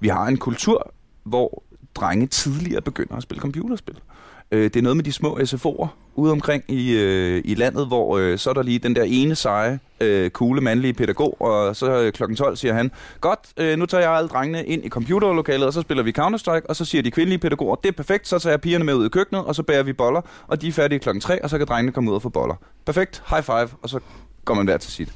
vi 0.00 0.08
har 0.08 0.26
en 0.26 0.36
kultur, 0.36 0.92
hvor 1.22 1.62
drenge 1.94 2.26
tidligere 2.26 2.82
begynder 2.82 3.16
at 3.16 3.22
spille 3.22 3.40
computerspil. 3.40 3.96
Øh, 3.96 4.17
Øh, 4.50 4.64
det 4.64 4.76
er 4.76 4.82
noget 4.82 4.96
med 4.96 5.04
de 5.04 5.12
små 5.12 5.38
SFO'er 5.38 5.86
ude 6.14 6.32
omkring 6.32 6.64
i, 6.68 6.92
øh, 6.92 7.42
i 7.44 7.54
landet, 7.54 7.86
hvor 7.86 8.18
øh, 8.18 8.38
så 8.38 8.50
er 8.50 8.54
der 8.54 8.62
lige 8.62 8.78
den 8.78 8.96
der 8.96 9.02
ene 9.02 9.34
seje, 9.34 9.78
øh, 10.00 10.30
coole 10.30 10.60
mandlige 10.60 10.92
pædagog, 10.92 11.40
og 11.40 11.76
så 11.76 12.02
øh, 12.02 12.12
klokken 12.12 12.36
12 12.36 12.56
siger 12.56 12.74
han, 12.74 12.90
godt, 13.20 13.40
øh, 13.56 13.78
nu 13.78 13.86
tager 13.86 14.02
jeg 14.02 14.12
alle 14.12 14.28
drengene 14.28 14.66
ind 14.66 14.84
i 14.84 14.88
computerlokalet, 14.88 15.66
og 15.66 15.72
så 15.72 15.80
spiller 15.80 16.02
vi 16.02 16.12
Counter-Strike, 16.18 16.66
og 16.68 16.76
så 16.76 16.84
siger 16.84 17.02
de 17.02 17.10
kvindelige 17.10 17.38
pædagoger, 17.38 17.74
det 17.74 17.88
er 17.88 17.92
perfekt, 17.92 18.28
så 18.28 18.38
tager 18.38 18.52
jeg 18.52 18.60
pigerne 18.60 18.84
med 18.84 18.94
ud 18.94 19.06
i 19.06 19.08
køkkenet, 19.08 19.44
og 19.44 19.54
så 19.54 19.62
bærer 19.62 19.82
vi 19.82 19.92
boller, 19.92 20.20
og 20.46 20.62
de 20.62 20.68
er 20.68 20.72
færdige 20.72 20.98
klokken 20.98 21.20
3, 21.20 21.44
og 21.44 21.50
så 21.50 21.58
kan 21.58 21.66
drengene 21.66 21.92
komme 21.92 22.10
ud 22.10 22.16
og 22.16 22.22
få 22.22 22.28
boller. 22.28 22.54
Perfekt, 22.86 23.22
high 23.30 23.42
five, 23.42 23.68
og 23.82 23.88
så 23.88 24.00
går 24.44 24.54
man 24.54 24.64
hver 24.64 24.76
til 24.76 24.92
sit. 24.92 25.12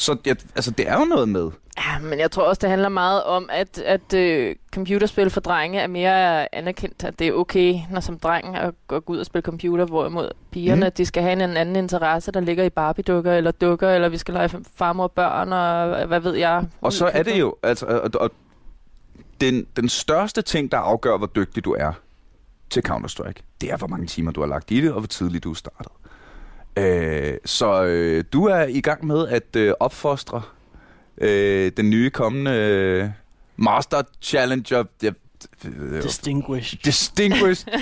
Så 0.00 0.16
ja, 0.26 0.34
altså, 0.56 0.70
det 0.70 0.88
er 0.88 0.98
jo 0.98 1.04
noget 1.04 1.28
med. 1.28 1.50
Ja, 1.78 1.98
men 1.98 2.18
jeg 2.18 2.30
tror 2.30 2.42
også, 2.42 2.58
det 2.62 2.70
handler 2.70 2.88
meget 2.88 3.22
om, 3.22 3.48
at, 3.52 3.78
at 3.78 4.14
øh, 4.14 4.56
computerspil 4.74 5.30
for 5.30 5.40
drenge 5.40 5.80
er 5.80 5.86
mere 5.86 6.54
anerkendt, 6.54 7.04
at 7.04 7.18
det 7.18 7.28
er 7.28 7.32
okay, 7.32 7.74
når 7.90 8.00
som 8.00 8.18
dreng 8.18 8.56
at 8.56 8.74
gå 8.86 9.02
ud 9.06 9.18
og 9.18 9.26
spille 9.26 9.42
computer, 9.42 9.84
hvorimod 9.84 10.30
pigerne, 10.50 10.86
mm. 10.86 10.92
de 10.92 11.06
skal 11.06 11.22
have 11.22 11.32
en 11.32 11.56
anden 11.56 11.76
interesse, 11.76 12.32
der 12.32 12.40
ligger 12.40 12.64
i 12.64 12.70
Barbie-dukker 12.70 13.32
eller 13.32 13.50
dukker, 13.50 13.90
eller 13.90 14.08
vi 14.08 14.18
skal 14.18 14.34
lege 14.34 14.50
farmor 14.74 15.04
og 15.04 15.12
børn, 15.12 15.52
og 15.52 16.06
hvad 16.06 16.20
ved 16.20 16.34
jeg. 16.34 16.64
Og 16.80 16.92
så 16.92 17.06
er 17.06 17.22
det 17.22 17.40
jo, 17.40 17.54
altså, 17.62 17.86
og, 17.86 18.10
og 18.14 18.30
den, 19.40 19.66
den 19.76 19.88
største 19.88 20.42
ting, 20.42 20.72
der 20.72 20.78
afgør, 20.78 21.16
hvor 21.16 21.30
dygtig 21.36 21.64
du 21.64 21.72
er 21.78 21.92
til 22.70 22.82
Counter-Strike, 22.88 23.42
det 23.60 23.72
er, 23.72 23.76
hvor 23.76 23.86
mange 23.86 24.06
timer 24.06 24.32
du 24.32 24.40
har 24.40 24.48
lagt 24.48 24.70
i 24.70 24.80
det, 24.80 24.92
og 24.92 25.00
hvor 25.00 25.08
tidligt 25.08 25.44
du 25.44 25.50
er 25.50 25.54
startet. 25.54 25.92
Øh, 26.76 27.34
så 27.44 27.84
øh, 27.84 28.24
du 28.32 28.44
er 28.44 28.62
i 28.62 28.80
gang 28.80 29.06
med 29.06 29.28
at 29.28 29.56
øh, 29.56 29.72
opfostre 29.80 30.42
øh, 31.18 31.72
den 31.76 31.90
nye 31.90 32.10
kommende 32.10 32.50
øh, 32.50 33.08
Master 33.56 34.02
Challenger... 34.22 34.84
Ja, 35.02 35.10
øh, 35.64 36.02
Distinguished 36.02 36.78
Distinguished 36.84 37.72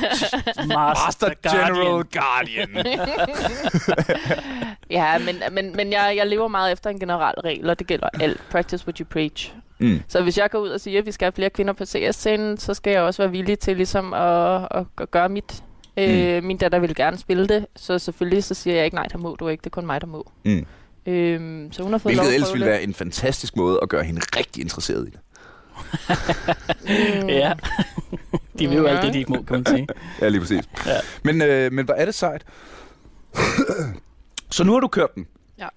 Master, 0.57 1.07
Master 1.07 1.31
General 1.43 2.05
Guardian. 2.05 2.69
Ja, 4.91 5.19
men, 5.19 5.43
men, 5.53 5.77
men 5.77 5.93
jeg, 5.93 6.15
jeg 6.17 6.27
lever 6.27 6.49
meget 6.49 6.73
efter 6.73 6.91
en 6.91 7.01
generel 7.01 7.35
regel, 7.41 7.71
og 7.71 7.79
det 7.79 7.87
gælder 7.87 8.09
alt. 8.21 8.41
Practice 8.51 8.87
what 8.87 8.99
you 8.99 9.07
preach. 9.11 9.53
Mm. 9.79 10.03
Så 10.09 10.23
hvis 10.23 10.39
jeg 10.39 10.51
går 10.51 10.59
ud 10.59 10.69
og 10.69 10.81
siger, 10.81 10.99
at 10.99 11.07
vi 11.07 11.13
skal 11.13 11.25
have 11.27 11.33
flere 11.33 11.51
kvinder 11.51 11.73
på 11.73 11.85
CS-scenen, 11.85 12.59
så 12.59 12.75
skal 12.75 12.91
jeg 12.91 13.03
også 13.03 13.23
være 13.23 13.31
villig 13.31 13.59
til 13.59 13.77
ligesom 13.77 14.15
at, 14.15 14.69
at, 14.71 14.85
at 15.01 15.11
gøre 15.11 15.29
mit. 15.29 15.63
Mm. 15.99 16.05
Øh, 16.05 16.43
min 16.45 16.57
datter 16.57 16.79
vil 16.79 16.95
gerne 16.95 17.19
spille 17.19 17.47
det, 17.49 17.67
så 17.77 17.99
selvfølgelig 17.99 18.45
så 18.45 18.55
siger 18.55 18.77
jeg 18.77 18.85
ikke, 18.85 18.95
nej, 18.95 19.07
der 19.13 19.19
må 19.19 19.37
du 19.41 19.49
ikke, 19.49 19.61
det 19.61 19.67
er 19.67 19.71
kun 19.75 19.87
mig, 19.87 20.01
der 20.01 20.07
må. 20.07 20.31
Mm. 20.45 20.67
Øhm, 21.07 21.73
så 21.73 21.83
hun 21.83 21.93
har 21.93 21.99
fået 21.99 22.15
Hvilket 22.15 22.35
ellers 22.35 22.53
ville 22.53 22.67
det. 22.67 22.73
være 22.73 22.83
en 22.83 22.95
fantastisk 22.95 23.57
måde 23.57 23.79
at 23.83 23.89
gøre 23.89 24.05
hende 24.05 24.21
rigtig 24.37 24.61
interesseret 24.61 25.09
i 25.09 25.11
det. 25.11 25.21
Mm. 27.23 27.29
Ja. 27.43 27.53
de 28.59 28.69
vil 28.69 28.77
jo 28.77 28.87
Ja. 28.87 28.91
alt 28.97 29.03
det, 29.05 29.15
de 29.15 29.19
ikke 29.19 29.33
må, 29.33 29.43
kan 29.43 29.57
man 29.57 29.67
sige. 29.67 29.87
Ja, 30.21 30.29
lige 30.29 30.41
præcis. 30.41 30.63
Ja. 30.87 30.93
Men, 31.25 31.43
øh, 31.43 31.73
men 31.73 31.85
hvor 31.85 31.95
er 31.95 32.05
det 32.05 32.15
sejt. 32.15 32.43
Så 34.51 34.65
nu 34.65 34.73
har 34.73 34.81
du 34.81 34.89
kørt 34.89 35.15
den. 35.15 35.27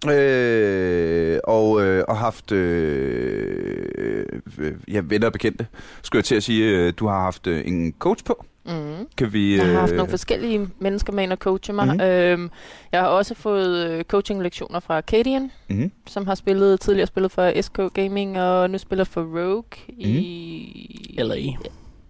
Ja. 0.06 0.14
Øh, 0.14 1.40
og, 1.44 1.82
øh, 1.82 2.04
og 2.08 2.18
haft 2.18 2.52
øh, 2.52 4.26
øh, 4.58 4.74
ja, 4.88 5.02
venner 5.04 5.28
og 5.28 5.34
bekendte. 5.34 5.68
Skulle 6.02 6.20
jeg 6.20 6.26
til 6.26 6.36
at 6.36 6.44
sige, 6.44 6.78
øh, 6.78 6.94
du 6.98 7.08
har 7.08 7.20
haft 7.20 7.48
øh, 7.48 7.68
en 7.68 7.94
coach 8.00 8.24
på. 8.26 8.46
Mm. 8.66 9.08
Kan 9.18 9.34
vi... 9.34 9.58
Jeg 9.58 9.66
har 9.66 9.80
haft 9.80 9.92
øh, 9.92 9.98
nogle 9.98 10.10
forskellige 10.10 10.70
mennesker 10.80 11.14
med 11.14 11.24
ind 11.24 11.32
og 11.32 11.38
coache 11.38 11.74
mig. 11.74 11.86
Mm-hmm. 11.86 12.02
Øhm, 12.02 12.52
jeg 12.92 13.00
har 13.00 13.08
også 13.08 13.36
fået 13.36 13.88
øh, 13.90 14.04
coaching-lektioner 14.04 14.80
fra 14.80 15.02
Cadian, 15.02 15.52
mhm. 15.70 15.92
som 16.08 16.28
har 16.28 16.36
spillet 16.36 16.80
tidligere 16.80 17.08
spillet 17.08 17.32
for 17.32 17.62
SK 17.62 17.80
Gaming, 17.94 18.40
og 18.40 18.70
nu 18.70 18.78
spiller 18.78 19.04
for 19.06 19.22
Rogue 19.22 19.64
Mhm. 19.88 19.98
i 20.00 21.16
LA. 21.20 21.38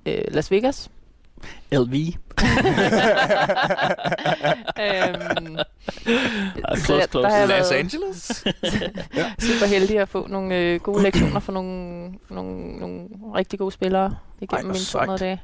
øh, 0.05 0.23
Las 0.31 0.51
Vegas. 0.51 0.89
LV. 1.71 1.93
øhm, 4.81 5.57
Ah, 6.63 6.77
så 6.77 6.85
close, 6.85 7.07
close. 7.11 7.27
der 7.27 7.29
har 7.29 7.45
Los 7.57 7.71
Angeles? 7.71 8.43
super 9.47 9.65
heldig 9.65 9.99
at 9.99 10.09
få 10.09 10.27
nogle 10.27 10.57
øh, 10.57 10.79
gode 10.79 11.03
lektioner 11.03 11.39
fra 11.39 11.53
nogle, 11.53 12.03
nogle, 12.29 12.77
nogle 12.79 13.07
rigtig 13.35 13.59
gode 13.59 13.71
spillere 13.71 14.03
Ej, 14.05 14.11
igennem 14.41 14.65
hvor 14.65 14.73
mine 14.73 14.75
sejt. 14.85 15.05
200 15.07 15.25
dage. 15.25 15.41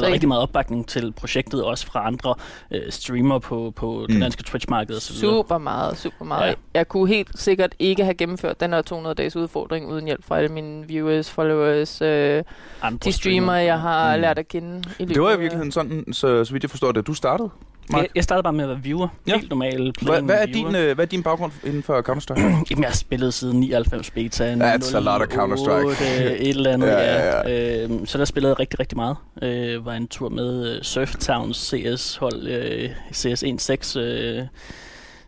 Der 0.00 0.06
er 0.08 0.12
rigtig 0.12 0.28
meget 0.28 0.42
opbakning 0.42 0.88
til 0.88 1.12
projektet, 1.12 1.64
også 1.64 1.86
fra 1.86 2.06
andre 2.06 2.34
øh, 2.70 2.80
streamere 2.90 3.40
på, 3.40 3.72
på 3.76 4.04
det 4.08 4.14
Mm. 4.14 4.20
danske 4.20 4.42
Twitch-marked 4.48 4.96
osv. 4.96 5.14
Super 5.14 5.58
meget, 5.58 5.98
super 5.98 6.24
meget. 6.24 6.48
Ja. 6.48 6.54
Jeg 6.74 6.88
kunne 6.88 7.08
helt 7.08 7.40
sikkert 7.40 7.74
ikke 7.78 8.04
have 8.04 8.14
gennemført 8.14 8.60
den 8.60 8.72
her 8.72 8.82
200-dages 8.92 9.36
udfordring 9.36 9.88
uden 9.88 10.04
hjælp 10.04 10.24
fra 10.24 10.36
alle 10.38 10.48
mine 10.48 10.86
viewers, 10.88 11.30
followers, 11.30 12.02
øh, 12.02 12.42
Andre 12.82 12.98
de 13.04 13.12
streamere, 13.12 13.52
jeg 13.56 13.80
har 13.80 14.16
Mm. 14.16 14.20
lært 14.20 14.38
at 14.38 14.48
kende 14.48 14.78
i 14.98 15.02
løbet 15.02 15.14
Det 15.14 15.22
var 15.22 15.28
i 15.34 15.38
virkeligheden 15.38 15.72
sådan, 15.72 16.04
så, 16.12 16.44
så 16.44 16.52
vidt 16.52 16.62
jeg 16.62 16.70
forstår 16.70 16.92
det, 16.92 17.06
du 17.06 17.14
startede. 17.14 17.50
Mark. 17.90 18.02
Jeg, 18.02 18.08
jeg 18.14 18.24
startede 18.24 18.42
bare 18.42 18.52
med 18.52 18.64
at 18.64 18.68
være 18.70 18.82
viewer. 18.82 19.08
Ja. 19.26 19.36
Helt 19.38 19.48
normal. 19.50 19.92
Hvad, 20.02 20.22
hvad, 20.22 20.34
er 20.42 20.46
viewer. 20.46 20.66
din, 20.70 20.76
øh, 20.76 20.94
hvad 20.94 21.04
er 21.04 21.08
din 21.08 21.22
baggrund 21.22 21.52
inden 21.64 21.82
for 21.82 22.02
Counter-Strike? 22.08 22.40
Jamen, 22.70 22.82
jeg 22.82 22.90
har 22.90 22.96
spillet 22.96 23.34
siden 23.34 23.60
99 23.60 24.10
beta. 24.10 24.54
That's 24.54 24.96
a 24.96 25.00
lot 25.00 25.20
of 25.22 25.28
Counter-Strike. 25.28 25.86
08, 25.86 26.38
et 26.38 26.48
eller 26.48 26.70
andet, 26.72 26.86
Ja, 26.98 26.98
ja, 26.98 27.48
ja, 27.50 27.82
Øhm, 27.84 28.06
så 28.06 28.18
der 28.18 28.24
spillede 28.24 28.50
jeg 28.50 28.58
rigtig, 28.60 28.80
rigtig 28.80 28.96
meget. 28.96 29.16
Øh, 29.42 29.86
var 29.86 29.94
en 29.94 30.08
tur 30.08 30.28
med 30.28 30.76
øh, 30.76 30.82
Surf 30.82 31.14
Towns 31.16 31.56
CS-hold, 31.74 32.46
øh, 32.46 32.90
CS 33.12 33.44
1.6 33.44 33.98
øh, 34.00 34.42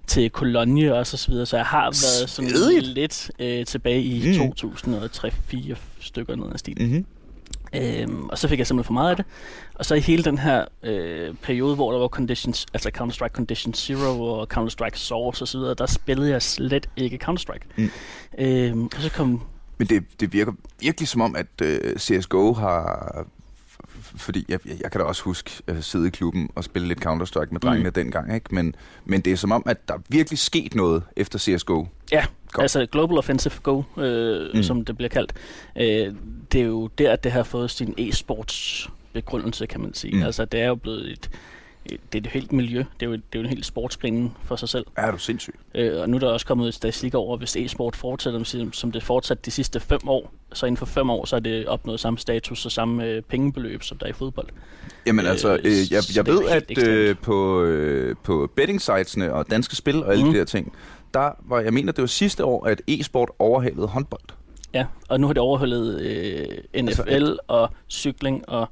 til 0.06 0.30
Cologne 0.30 0.94
og 0.94 1.06
så, 1.06 1.26
videre. 1.30 1.46
Så 1.46 1.56
jeg 1.56 1.66
har 1.66 1.82
været 1.84 2.30
sådan 2.30 2.50
Svedigt. 2.50 2.86
lidt 2.86 3.30
øh, 3.38 3.66
tilbage 3.66 4.02
i 4.02 4.38
Mm. 4.38 4.44
mm. 4.44 4.70
2003-4 5.72 5.74
stykker 6.00 6.36
noget 6.36 6.52
af 6.52 6.58
stilen. 6.58 6.86
mm-hmm. 6.88 7.06
Øhm, 7.76 8.28
og 8.28 8.38
så 8.38 8.48
fik 8.48 8.58
jeg 8.58 8.66
simpelthen 8.66 8.86
for 8.86 8.92
meget 8.92 9.10
af 9.10 9.16
det. 9.16 9.24
Og 9.74 9.84
så 9.84 9.94
i 9.94 10.00
hele 10.00 10.24
den 10.24 10.38
her 10.38 10.64
øh, 10.82 11.34
periode, 11.42 11.74
hvor 11.74 11.92
der 11.92 11.98
var 11.98 12.08
conditions, 12.08 12.66
altså 12.74 12.90
Counter-Strike 12.98 13.32
Condition 13.32 13.74
Zero 13.74 14.22
og 14.22 14.48
Counter-Strike 14.54 14.98
Source 14.98 15.42
osv., 15.42 15.60
der 15.60 15.86
spillede 15.86 16.30
jeg 16.30 16.42
slet 16.42 16.88
ikke 16.96 17.18
Counter-Strike. 17.24 17.66
Mm. 17.76 17.90
Øhm, 18.38 18.84
og 18.84 19.02
så 19.02 19.10
kom... 19.10 19.42
Men 19.78 19.88
det, 19.88 20.20
det 20.20 20.32
virker 20.32 20.52
virkelig 20.80 21.08
som 21.08 21.20
om, 21.20 21.36
at 21.36 21.46
øh, 21.62 21.96
CSGO 21.96 22.52
har... 22.52 23.26
Fordi 24.16 24.44
jeg, 24.48 24.58
jeg, 24.66 24.76
jeg 24.82 24.90
kan 24.92 25.00
da 25.00 25.06
også 25.06 25.22
huske 25.22 25.50
at 25.66 25.84
sidde 25.84 26.06
i 26.06 26.10
klubben 26.10 26.50
og 26.54 26.64
spille 26.64 26.88
lidt 26.88 27.06
Counter-Strike 27.06 27.48
med 27.50 27.60
drengene 27.60 27.88
mm. 27.88 27.92
dengang, 27.94 28.34
ikke? 28.34 28.54
Men, 28.54 28.74
men 29.04 29.20
det 29.20 29.32
er 29.32 29.36
som 29.36 29.52
om, 29.52 29.62
at 29.66 29.88
der 29.88 29.94
er 29.94 29.98
virkelig 30.08 30.38
sket 30.38 30.74
noget 30.74 31.02
efter 31.16 31.38
CSGO. 31.38 31.84
Ja, 32.12 32.24
Godt. 32.52 32.62
altså 32.64 32.86
Global 32.92 33.18
Offensive 33.18 33.54
Go, 33.62 33.82
øh, 33.96 34.54
Mm. 34.54 34.62
som 34.62 34.84
det 34.84 34.96
bliver 34.96 35.08
kaldt. 35.08 35.32
Øh, 35.76 36.14
det 36.52 36.60
er 36.60 36.64
jo 36.64 36.86
der, 36.86 37.12
at 37.12 37.24
det 37.24 37.32
har 37.32 37.42
fået 37.42 37.70
sin 37.70 37.94
e-sports 38.00 38.88
begrundelse, 39.12 39.66
kan 39.66 39.80
man 39.80 39.94
sige. 39.94 40.16
Mm. 40.16 40.22
Altså, 40.22 40.44
det 40.44 40.60
er 40.60 40.66
jo 40.66 40.74
blevet 40.74 41.10
et, 41.10 41.10
et, 41.12 41.30
det 41.90 41.98
er 42.12 42.18
et 42.18 42.26
helt 42.26 42.52
miljø. 42.52 42.78
Det 42.78 43.06
er 43.06 43.10
jo, 43.10 43.12
det 43.12 43.22
er 43.32 43.38
jo 43.38 43.40
en 43.40 43.48
helt 43.48 43.66
sportsgren 43.66 44.32
for 44.44 44.56
sig 44.56 44.68
selv. 44.68 44.86
Er 44.96 45.10
du 45.10 45.18
sindssyg? 45.18 45.54
Øh, 45.74 46.00
og 46.00 46.08
nu 46.08 46.16
er 46.16 46.20
der 46.20 46.28
også 46.28 46.46
kommet 46.46 46.74
statistik 46.74 47.14
over, 47.14 47.36
hvis 47.36 47.56
e-sport 47.56 47.96
fortsætter, 47.96 48.44
som, 48.44 48.72
som 48.72 48.92
det 48.92 49.02
fortsat 49.02 49.44
de 49.44 49.50
sidste 49.50 49.80
fem 49.80 50.08
år, 50.08 50.32
så 50.52 50.66
inden 50.66 50.76
for 50.76 50.86
fem 50.86 51.10
år, 51.10 51.24
så 51.24 51.36
er 51.36 51.40
det 51.40 51.66
opnået 51.66 52.00
samme 52.00 52.18
status 52.18 52.66
og 52.66 52.72
samme 52.72 53.04
øh, 53.06 53.22
pengebeløb, 53.22 53.82
som 53.82 53.98
der 53.98 54.06
er 54.06 54.10
i 54.10 54.12
fodbold. 54.12 54.48
Jamen 55.06 55.24
Øh, 55.24 55.30
altså, 55.30 55.54
øh, 55.64 55.92
jeg, 55.92 56.02
så 56.02 56.12
jeg 56.14 56.28
er 56.28 56.32
ved, 56.32 56.48
at 56.48 56.88
øh, 56.88 57.16
på, 57.22 57.62
øh, 57.62 58.16
på 58.22 58.50
betting-sitesene 58.56 59.34
og 59.34 59.50
danske 59.50 59.76
spil 59.76 60.04
og 60.04 60.12
alle 60.12 60.24
mm. 60.24 60.32
De 60.32 60.38
der 60.38 60.44
ting, 60.44 60.72
der 61.14 61.30
var, 61.48 61.60
jeg 61.60 61.72
mener, 61.72 61.92
det 61.92 62.02
var 62.02 62.06
sidste 62.06 62.44
år, 62.44 62.66
at 62.66 62.82
e-sport 62.88 63.30
overhalede 63.38 63.86
håndbold. 63.86 64.22
Ja, 64.74 64.86
og 65.08 65.20
nu 65.20 65.26
har 65.26 65.34
det 65.34 65.40
overhældet 65.40 66.00
øh, 66.00 66.82
NFL 66.82 67.00
Altså, 67.00 67.36
og 67.48 67.70
cykling 67.88 68.48
og 68.48 68.68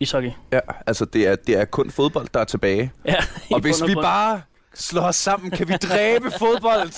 ishockey. 0.00 0.30
Ja, 0.52 0.60
altså 0.86 1.04
det 1.04 1.28
er, 1.28 1.36
det 1.36 1.58
er 1.60 1.64
kun 1.64 1.90
fodbold, 1.90 2.26
der 2.34 2.40
er 2.40 2.44
tilbage. 2.44 2.92
Ja, 3.06 3.16
Og 3.52 3.60
hvis 3.60 3.86
vi 3.86 3.94
bare 3.94 4.40
slår 4.74 5.02
os 5.02 5.16
sammen, 5.16 5.50
kan 5.50 5.68
vi 5.68 5.72
dræbe 5.76 6.30
fodbold. 6.38 6.90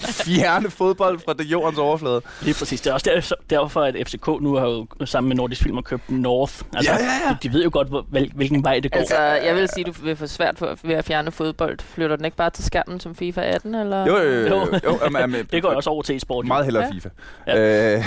Fjerne 0.00 0.70
fodbold 0.70 1.18
fra 1.24 1.32
det 1.32 1.44
jordens 1.44 1.78
overflade. 1.78 2.22
Lige 2.42 2.54
præcis. 2.54 2.80
Det 2.80 2.90
er 2.90 2.94
også 2.94 3.10
der, 3.50 3.56
derfor, 3.56 3.82
at 3.82 3.94
FCK 4.06 4.26
nu 4.26 4.54
har 4.54 4.66
jo 4.66 4.86
sammen 5.04 5.28
med 5.28 5.36
Nordisk 5.36 5.62
Film 5.62 5.76
og 5.76 5.84
købt 5.84 6.10
North. 6.10 6.60
Altså, 6.74 6.92
Ja, 6.92 6.98
ja, 6.98 7.28
ja. 7.28 7.36
De, 7.42 7.48
de 7.48 7.52
ved 7.52 7.64
jo 7.64 7.70
godt, 7.72 7.88
hvor, 7.88 8.06
hvilken 8.34 8.64
vej 8.64 8.80
det 8.80 8.92
går. 8.92 8.98
Altså, 9.00 9.16
jeg 9.18 9.54
vil 9.54 9.68
sige, 9.74 9.84
du 9.84 9.92
vil 10.02 10.16
få 10.16 10.26
svært 10.26 10.58
for, 10.58 10.78
ved 10.82 10.94
at 10.94 11.04
fjerne 11.04 11.30
fodbold. 11.30 11.78
Flytter 11.80 12.16
den 12.16 12.24
ikke 12.24 12.36
bare 12.36 12.50
til 12.50 12.64
skærmen 12.64 13.00
som 13.00 13.14
FIFA 13.14 13.40
18, 13.40 13.74
eller? 13.74 14.06
Jo, 14.06 14.16
jo, 14.18 14.30
jo. 14.30 14.46
Jo. 14.48 14.58
jo, 14.60 14.78
jo 14.84 14.98
jamen, 15.04 15.20
jamen, 15.20 15.46
det 15.52 15.62
går 15.62 15.68
også 15.70 15.90
over 15.90 16.02
til 16.02 16.16
e-sport. 16.16 16.46
Meget 16.46 16.64
hellere 16.64 16.84
Ja. 16.84 16.90
FIFA. 16.90 17.08
Ja. 17.46 17.96
Øh, 17.96 18.04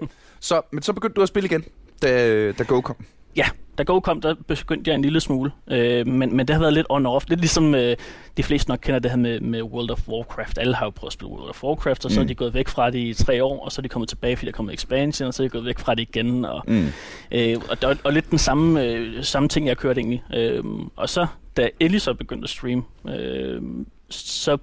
så, 0.40 0.60
men 0.72 0.82
så 0.82 0.92
begyndte 0.92 1.14
du 1.14 1.22
at 1.22 1.28
spille 1.28 1.46
igen, 1.48 1.64
da, 2.02 2.52
da 2.52 2.62
Go 2.64 2.80
kom. 2.80 2.96
Ja, 3.36 3.44
da 3.78 3.82
Go 3.82 4.00
kom, 4.00 4.20
der 4.20 4.34
begyndte 4.48 4.88
jeg 4.90 4.94
en 4.94 5.02
lille 5.02 5.20
smule. 5.20 5.50
Øh, 5.70 6.06
men, 6.06 6.36
men 6.36 6.46
det 6.48 6.54
har 6.54 6.60
været 6.60 6.72
lidt 6.72 6.86
on-off. 6.90 7.24
Lidt 7.28 7.40
ligesom 7.40 7.74
øh, 7.74 7.96
de 8.36 8.42
fleste 8.42 8.70
nok 8.70 8.78
kender 8.82 8.98
det 8.98 9.10
her 9.10 9.18
med, 9.18 9.40
med 9.40 9.62
World 9.62 9.90
of 9.90 10.08
Warcraft. 10.08 10.58
Alle 10.58 10.74
har 10.74 10.86
jo 10.86 10.90
prøvet 10.90 11.08
at 11.08 11.12
spille 11.12 11.30
World 11.30 11.48
of 11.48 11.64
Warcraft, 11.64 12.04
og 12.04 12.10
så 12.10 12.20
Mm. 12.20 12.24
er 12.24 12.28
de 12.28 12.34
gået 12.34 12.54
væk 12.54 12.68
fra 12.68 12.90
det 12.90 12.98
i 12.98 13.14
tre 13.14 13.44
år, 13.44 13.64
og 13.64 13.72
så 13.72 13.80
er 13.80 13.82
de 13.82 13.88
kommet 13.88 14.08
tilbage, 14.08 14.36
fordi 14.36 14.46
der 14.46 14.52
er 14.52 14.56
kommet 14.56 14.74
expansion, 14.74 15.26
og 15.28 15.34
så 15.34 15.42
er 15.42 15.44
de 15.44 15.50
gået 15.50 15.64
væk 15.64 15.78
fra 15.78 15.94
det 15.94 16.02
igen. 16.02 16.44
Og, 16.44 16.62
Mm. 16.66 16.86
øh, 17.32 17.56
og, 17.70 17.76
og, 17.84 17.96
og 18.04 18.12
lidt 18.12 18.30
den 18.30 18.38
samme, 18.38 18.84
øh, 18.84 19.24
samme 19.24 19.48
ting, 19.48 19.66
jeg 19.66 19.76
kørte 19.76 20.00
egentlig. 20.00 20.22
Øh, 20.34 20.64
og 20.96 21.08
så, 21.08 21.26
da 21.56 21.68
Ellie 21.80 22.00
så 22.00 22.14
begyndte 22.14 22.44
at 22.44 22.50
streame, 22.50 22.82
øh, 23.08 23.62
så 24.10 24.56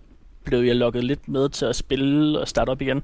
blev 0.44 0.60
jeg 0.60 0.76
lukket 0.76 1.04
lidt 1.04 1.28
med 1.28 1.50
til 1.50 1.66
at 1.66 1.76
spille 1.76 2.40
og 2.40 2.48
starte 2.48 2.70
op 2.70 2.82
igen. 2.82 3.04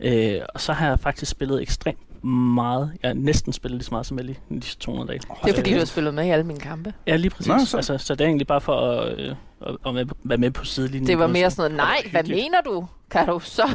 Øh, 0.00 0.40
og 0.54 0.60
så 0.60 0.72
har 0.72 0.88
jeg 0.88 1.00
faktisk 1.00 1.30
spillet 1.30 1.62
ekstremt 1.62 2.05
meget. 2.26 2.92
Jeg 3.02 3.08
har 3.08 3.14
næsten 3.14 3.52
spillet 3.52 3.78
lige 3.78 3.84
så 3.84 3.90
meget 3.94 4.06
som 4.06 4.18
Ellie 4.18 4.36
i 4.50 4.54
disse 4.54 4.78
200 4.78 5.08
dage. 5.08 5.18
Det 5.44 5.50
er 5.50 5.54
fordi, 5.54 5.72
du 5.72 5.78
har 5.78 5.84
spillet 5.84 6.14
med 6.14 6.26
i 6.26 6.30
alle 6.30 6.44
mine 6.44 6.60
kampe. 6.60 6.92
Ja, 7.06 7.16
lige 7.16 7.30
præcis. 7.30 7.46
Nå, 7.48 7.58
så- 7.64 7.76
altså, 7.76 7.98
så 7.98 8.14
det 8.14 8.20
er 8.24 8.28
egentlig 8.28 8.46
bare 8.46 8.60
for 8.60 8.80
at, 8.90 9.18
øh, 9.18 9.34
at, 9.66 9.76
at 9.86 9.94
med- 9.94 10.06
være 10.24 10.38
med 10.38 10.50
på 10.50 10.64
sidelinjen. 10.64 11.06
Det 11.06 11.18
var 11.18 11.26
mere 11.26 11.50
sådan 11.50 11.70
noget, 11.76 11.76
nej, 12.04 12.10
hvad 12.10 12.22
mener 12.24 12.60
du? 12.60 12.86
Kan 13.10 13.26
du 13.26 13.38
så? 13.40 13.68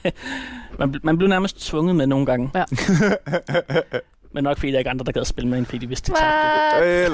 Man, 0.78 0.94
bl- 0.94 1.00
man 1.02 1.18
blev 1.18 1.28
nærmest 1.28 1.66
tvunget 1.66 1.96
med 1.96 2.06
nogle 2.06 2.26
gange. 2.26 2.50
Ja. 2.54 2.64
Men 4.32 4.44
nok 4.44 4.58
fordi 4.58 4.72
der 4.72 4.78
ikke 4.78 4.88
er 4.88 4.92
andre, 4.92 5.04
der 5.04 5.12
gad 5.12 5.24
spille 5.24 5.50
med 5.50 5.58
en, 5.58 5.64
fordi 5.66 5.78
de 5.78 5.88
vidste, 5.88 6.12
de 6.12 6.16
tabte. 6.18 7.10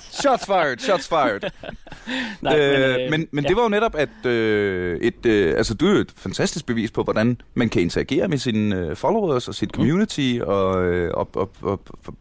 Shots 0.00 0.46
fired, 0.46 0.78
shots 0.78 1.08
fired. 1.08 1.40
Nej, 2.42 2.58
øh, 2.58 3.10
men, 3.10 3.28
men 3.30 3.44
ja. 3.44 3.48
det 3.48 3.56
var 3.56 3.62
jo 3.62 3.68
netop, 3.68 3.94
at 3.94 4.26
øh, 4.26 5.00
et, 5.00 5.26
øh, 5.26 5.54
altså, 5.56 5.74
du 5.74 5.86
er 5.86 5.90
jo 5.92 5.98
et 5.98 6.12
fantastisk 6.16 6.66
bevis 6.66 6.90
på, 6.90 7.02
hvordan 7.02 7.40
man 7.54 7.68
kan 7.68 7.82
interagere 7.82 8.28
med 8.28 8.38
sine 8.38 8.76
øh, 8.76 8.96
followers 8.96 9.48
og 9.48 9.54
sit 9.54 9.70
community 9.70 10.38
og, 10.42 10.84
øh, 10.84 11.10
og, 11.14 11.28
og, 11.34 11.50
og, 11.62 11.80
og 12.06 12.14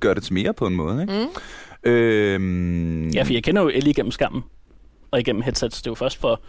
gøre 0.00 0.14
det 0.14 0.22
til 0.22 0.34
mere 0.34 0.54
på 0.54 0.66
en 0.66 0.74
måde. 0.74 1.02
Ikke? 1.02 1.12
Mm. 1.12 1.28
Mm. 1.84 1.90
Øh, 1.90 3.14
Ja, 3.14 3.22
for 3.22 3.32
jeg 3.32 3.42
kender 3.44 3.62
jo 3.62 3.68
Ellie 3.68 3.90
igennem 3.90 4.10
skammen. 4.12 4.42
Og 5.10 5.20
igennem 5.20 5.42
headsets. 5.42 5.82
Det 5.82 5.90
var 5.90 5.94
først 5.94 6.20
for 6.20 6.40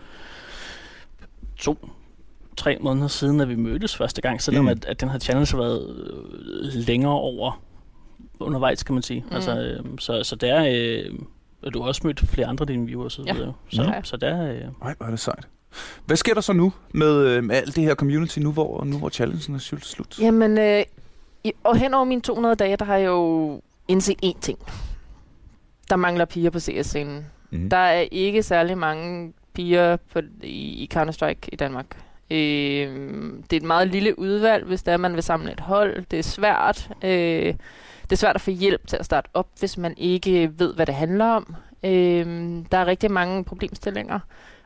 to, 1.57 1.89
tre 2.57 2.77
måneder 2.81 3.07
siden, 3.07 3.41
at 3.41 3.49
vi 3.49 3.55
mødtes 3.55 3.95
første 3.97 4.21
gang. 4.21 4.41
Selvom 4.41 4.65
Mm. 4.65 4.69
at, 4.69 4.85
at 4.85 5.01
den 5.01 5.09
her 5.09 5.19
challenge 5.19 5.51
har 5.51 5.57
været 5.57 5.95
øh, 5.97 6.73
længere 6.73 7.11
over 7.11 7.61
undervejs, 8.39 8.83
kan 8.83 8.93
man 8.93 9.03
sige. 9.03 9.23
Mm. 9.29 9.35
Altså, 9.35 9.59
øh, 9.59 9.79
så, 9.99 10.23
så 10.23 10.35
der 10.35 10.53
er... 10.55 10.67
Øh, 11.05 11.13
og 11.63 11.73
du 11.73 11.81
har 11.81 11.87
også 11.87 12.01
mødt 12.03 12.19
flere 12.19 12.47
andre 12.47 12.63
af 12.63 12.67
dine 12.67 12.85
viewers. 12.85 13.19
og 13.19 13.23
Så, 13.25 13.27
Ja. 13.27 13.33
videre. 13.33 13.53
så, 13.69 13.83
Ja. 13.83 14.03
så 14.03 14.17
der 14.17 14.27
er... 14.35 14.51
Øh, 14.53 14.61
Ej, 14.81 14.93
hvor 14.97 15.05
er 15.05 15.09
det 15.09 15.19
sejt. 15.19 15.47
Hvad 16.05 16.17
sker 16.17 16.33
der 16.33 16.41
så 16.41 16.53
nu 16.53 16.73
med, 16.93 17.27
øh, 17.27 17.43
med 17.43 17.55
alt 17.55 17.75
det 17.75 17.83
her 17.83 17.95
community, 17.95 18.39
nu 18.39 18.51
hvor, 18.51 18.83
nu 18.83 18.97
hvor 18.97 19.09
challengen 19.09 19.55
er 19.55 19.59
slut- 19.59 19.85
slut? 19.85 20.19
Jamen, 20.19 20.57
øh, 20.57 20.83
i, 21.43 21.51
og 21.63 21.77
hen 21.77 21.93
over 21.93 22.03
mine 22.05 22.21
200 22.21 22.55
dage, 22.55 22.77
der 22.77 22.85
har 22.85 22.95
jeg 22.97 23.07
jo 23.07 23.61
indset 23.87 24.15
én 24.25 24.39
ting. 24.41 24.59
Der 25.89 25.95
mangler 25.95 26.25
piger 26.25 26.49
på 26.49 26.59
CS-scenen. 26.59 27.25
Mm. 27.51 27.69
Der 27.69 27.77
er 27.77 27.99
ikke 28.11 28.43
særlig 28.43 28.77
mange 28.77 29.33
piger 29.53 29.97
på, 30.13 30.19
i, 30.43 30.47
i 30.83 30.89
Counter-Strike 30.93 31.49
i 31.51 31.55
Danmark. 31.55 31.85
Øh, 32.31 32.89
det 33.49 33.53
er 33.53 33.57
et 33.57 33.63
meget 33.63 33.87
lille 33.87 34.19
udvalg, 34.19 34.65
hvis 34.65 34.83
det 34.83 34.93
er, 34.93 34.97
man 34.97 35.13
vil 35.13 35.23
samle 35.23 35.51
et 35.51 35.59
hold. 35.59 36.05
Det 36.11 36.19
er 36.19 36.23
svært. 36.23 36.89
Øh, 37.03 37.53
det 38.03 38.11
er 38.11 38.15
svært 38.15 38.35
at 38.35 38.41
få 38.41 38.51
hjælp 38.51 38.87
til 38.87 38.97
at 38.97 39.05
starte 39.05 39.29
op, 39.33 39.47
hvis 39.59 39.77
man 39.77 39.93
ikke 39.97 40.51
ved, 40.57 40.73
hvad 40.73 40.85
det 40.85 40.95
handler 40.95 41.25
om. 41.25 41.55
Øh, 41.83 42.25
der 42.71 42.77
er 42.77 42.85
rigtig 42.85 43.11
mange 43.11 43.43
problemstillinger. 43.43 44.19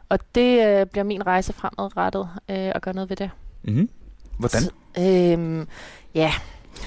Og 0.09 0.19
det 0.35 0.67
øh, 0.67 0.85
bliver 0.85 1.03
min 1.03 1.27
rejse 1.27 1.53
fremadrettet 1.53 2.29
øh, 2.49 2.57
at 2.57 2.81
gøre 2.81 2.93
noget 2.95 3.09
ved 3.09 3.17
det. 3.17 3.29
Mm-hmm. 3.63 3.89
Hvordan? 4.37 4.61
Øhm, 4.99 5.67
ja, 6.15 6.31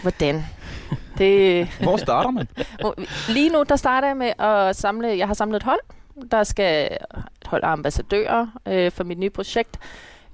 hvordan? 0.03 0.45
Det, 1.19 1.67
Hvor 1.83 1.97
starter 1.97 2.31
man? 2.31 2.49
lige 3.29 3.51
nu, 3.51 3.63
der 3.69 3.77
starter 3.77 4.09
jeg 4.09 4.17
med 4.17 4.33
at 4.39 4.77
samle, 4.77 5.09
jeg 5.19 5.27
har 5.27 5.35
samlet 5.35 5.57
et 5.57 5.63
hold, 5.63 5.81
der 6.31 6.45
skal 6.45 6.99
et 7.41 7.47
hold 7.47 7.63
af 7.65 7.69
ambassadører 7.69 8.47
øh, 8.69 8.93
for 8.93 9.05
mit 9.05 9.19
nye 9.19 9.31
projekt. 9.31 9.79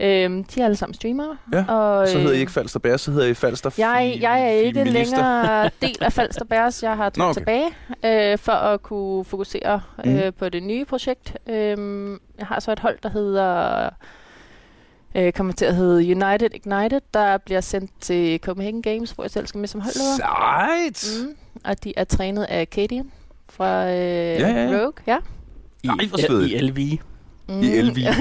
Øhm, 0.01 0.45
de 0.45 0.61
er 0.61 0.65
alle 0.65 0.77
sammen 0.77 0.95
streamere. 0.95 1.37
Ja, 1.53 1.65
og, 1.75 2.09
Så 2.09 2.19
hedder 2.19 2.33
I 2.33 2.35
øh, 2.35 2.41
ikke 2.41 2.53
Falster 2.53 2.81
Bærs, 2.81 3.01
så 3.01 3.11
hedder 3.11 3.27
I 3.27 3.35
Falster 3.35 3.71
jeg, 3.79 4.19
jeg 4.21 4.43
er 4.45 4.49
ikke 4.51 4.79
Feminister. 4.81 5.17
længere 5.17 5.71
del 5.83 5.97
af 6.01 6.13
Falster 6.13 6.45
Bærs. 6.45 6.83
Jeg 6.83 6.97
har 6.97 7.11
taget 7.11 7.31
okay. 7.31 7.41
tilbage 7.41 8.33
øh, 8.33 8.39
for 8.39 8.53
at 8.53 8.83
kunne 8.83 9.25
fokusere 9.25 9.81
øh, 10.07 10.15
Mhm. 10.25 10.33
på 10.39 10.49
det 10.49 10.63
nye 10.63 10.85
projekt. 10.85 11.37
Øhm, 11.47 12.13
jeg 12.39 12.47
har 12.47 12.61
så 12.61 12.73
et 12.73 12.79
hold, 12.79 12.99
der 13.03 13.09
hedder 13.11 13.89
øh, 15.15 15.33
kommer 15.33 15.53
til 15.53 15.65
at 15.65 15.75
hedde 15.77 15.97
United 15.99 16.49
Ignited, 16.55 17.01
der 17.15 17.39
bliver 17.39 17.61
sendt 17.61 17.91
til 18.01 18.41
Copenhagen 18.41 18.83
Games, 18.83 19.11
hvor 19.11 19.25
jeg 19.25 19.31
selv 19.31 19.47
skal 19.47 19.59
med 19.59 19.69
som 19.69 19.81
holdleder. 19.81 20.17
Sejt! 20.17 21.27
Mm. 21.27 21.37
Og 21.65 21.85
de 21.85 21.93
er 21.97 22.05
trænet 22.05 22.45
af 22.45 22.71
Katie 22.71 23.05
fra 23.49 23.85
øh, 23.91 23.95
ja, 23.97 24.49
ja. 24.49 24.67
Rogue. 24.79 24.93
Ja. 25.07 25.19
I, 25.83 25.89
Ej, 25.89 26.07
hvor 26.09 26.19
svedigt. 26.27 26.63
I 26.63 26.65
LV. 26.67 26.99
Mm. 27.49 27.63
I 27.63 27.81
LV. 27.83 27.99
Ja. 27.99 28.15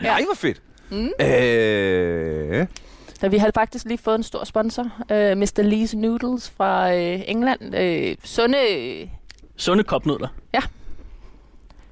Nej, 0.00 0.22
hvor 0.26 0.34
fedt. 0.34 0.62
Mm. 0.90 1.10
Øh, 1.26 2.66
Så 3.20 3.28
vi 3.28 3.38
har 3.38 3.50
faktisk 3.54 3.84
lige 3.84 3.98
fået 3.98 4.14
en 4.14 4.22
stor 4.22 4.44
sponsor, 4.44 4.82
øh, 5.12 5.36
Mr. 5.38 5.60
Lee's 5.62 5.96
Noodles 5.96 6.50
fra 6.56 6.94
øh, 6.94 7.20
England. 7.26 7.74
Øh, 7.76 8.16
sunde, 8.24 8.56
Sunde 9.56 9.84
kopnudler. 9.84 10.28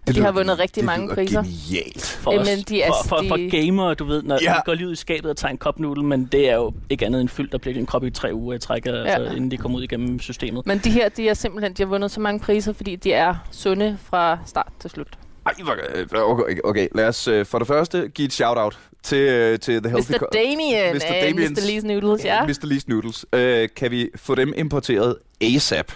det 0.07 0.15
de 0.15 0.21
har 0.23 0.33
vundet 0.33 0.59
rigtig 0.59 0.77
det 0.77 0.85
mange 0.85 1.05
lyder 1.07 1.15
priser. 1.15 1.43
genialt. 1.43 2.03
For, 2.21 2.33
Jamen, 2.33 2.47
os, 2.59 2.65
de 2.65 2.83
er- 2.83 2.89
for, 2.89 3.09
for, 3.09 3.17
de- 3.17 3.29
for 3.29 3.51
gamer, 3.67 3.95
du 3.95 4.05
ved, 4.05 4.23
når 4.23 4.39
Ja. 4.43 4.51
ja. 4.53 4.57
de 4.57 4.63
går 4.65 4.75
lige 4.75 4.87
ud 4.89 4.93
i 4.93 4.97
skabet 4.97 5.31
og 5.31 5.37
tager 5.37 5.51
en 5.53 5.59
kopnudel, 5.59 6.05
men 6.05 6.25
det 6.33 6.51
er 6.51 6.55
jo 6.55 6.73
ikke 6.91 7.07
andet 7.07 7.21
end 7.21 7.29
fyldt, 7.29 7.53
der 7.53 7.59
bliver 7.59 7.79
en 7.79 7.87
kop 7.87 8.05
i 8.05 8.11
tre 8.11 8.35
uger 8.35 8.55
i 8.55 8.59
træk, 8.59 8.87
ja. 8.87 8.93
altså, 9.05 9.35
inden 9.37 9.51
de 9.51 9.57
kommer 9.57 9.79
ud 9.79 9.83
igennem 9.83 10.21
systemet. 10.21 10.67
Men 10.67 10.79
de 10.79 10.91
her, 10.91 11.09
de 11.09 11.29
er 11.29 11.35
simpelthen, 11.35 11.73
de 11.73 11.83
har 11.83 11.89
vundet 11.89 12.11
så 12.11 12.21
mange 12.21 12.41
priser, 12.41 12.73
fordi 12.73 12.97
de 12.97 13.13
er 13.13 13.35
sunde 13.51 13.99
fra 14.05 14.39
start 14.47 14.73
til 14.81 14.91
slut. 14.91 15.19
Ej, 15.47 15.55
øh, 15.95 16.07
okay, 16.23 16.57
okay, 16.65 16.89
lad 16.95 17.09
os 17.09 17.29
øh, 17.29 17.47
for 17.47 17.59
det 17.59 17.67
første 17.69 18.09
give 18.09 18.27
et 18.27 18.33
shout-out 18.33 18.79
til, 19.03 19.19
øh, 19.19 19.59
til 19.59 19.83
The 19.83 19.91
Healthy 19.91 20.13
Mr. 20.13 20.19
Co- 20.19 20.29
Damien 20.33 20.95
Mr. 20.95 20.99
Damiens- 21.01 21.51
Mr. 21.51 21.81
Lee's 21.81 21.87
Noodles, 21.87 22.25
ja. 22.25 22.47
Mr. 22.47 22.65
Lee's 22.65 22.85
Noodles. 22.87 23.27
Øh, 23.33 23.69
kan 23.77 23.91
vi 23.91 24.11
få 24.17 24.35
dem 24.35 24.53
importeret 24.57 25.17
ASAP? 25.41 25.93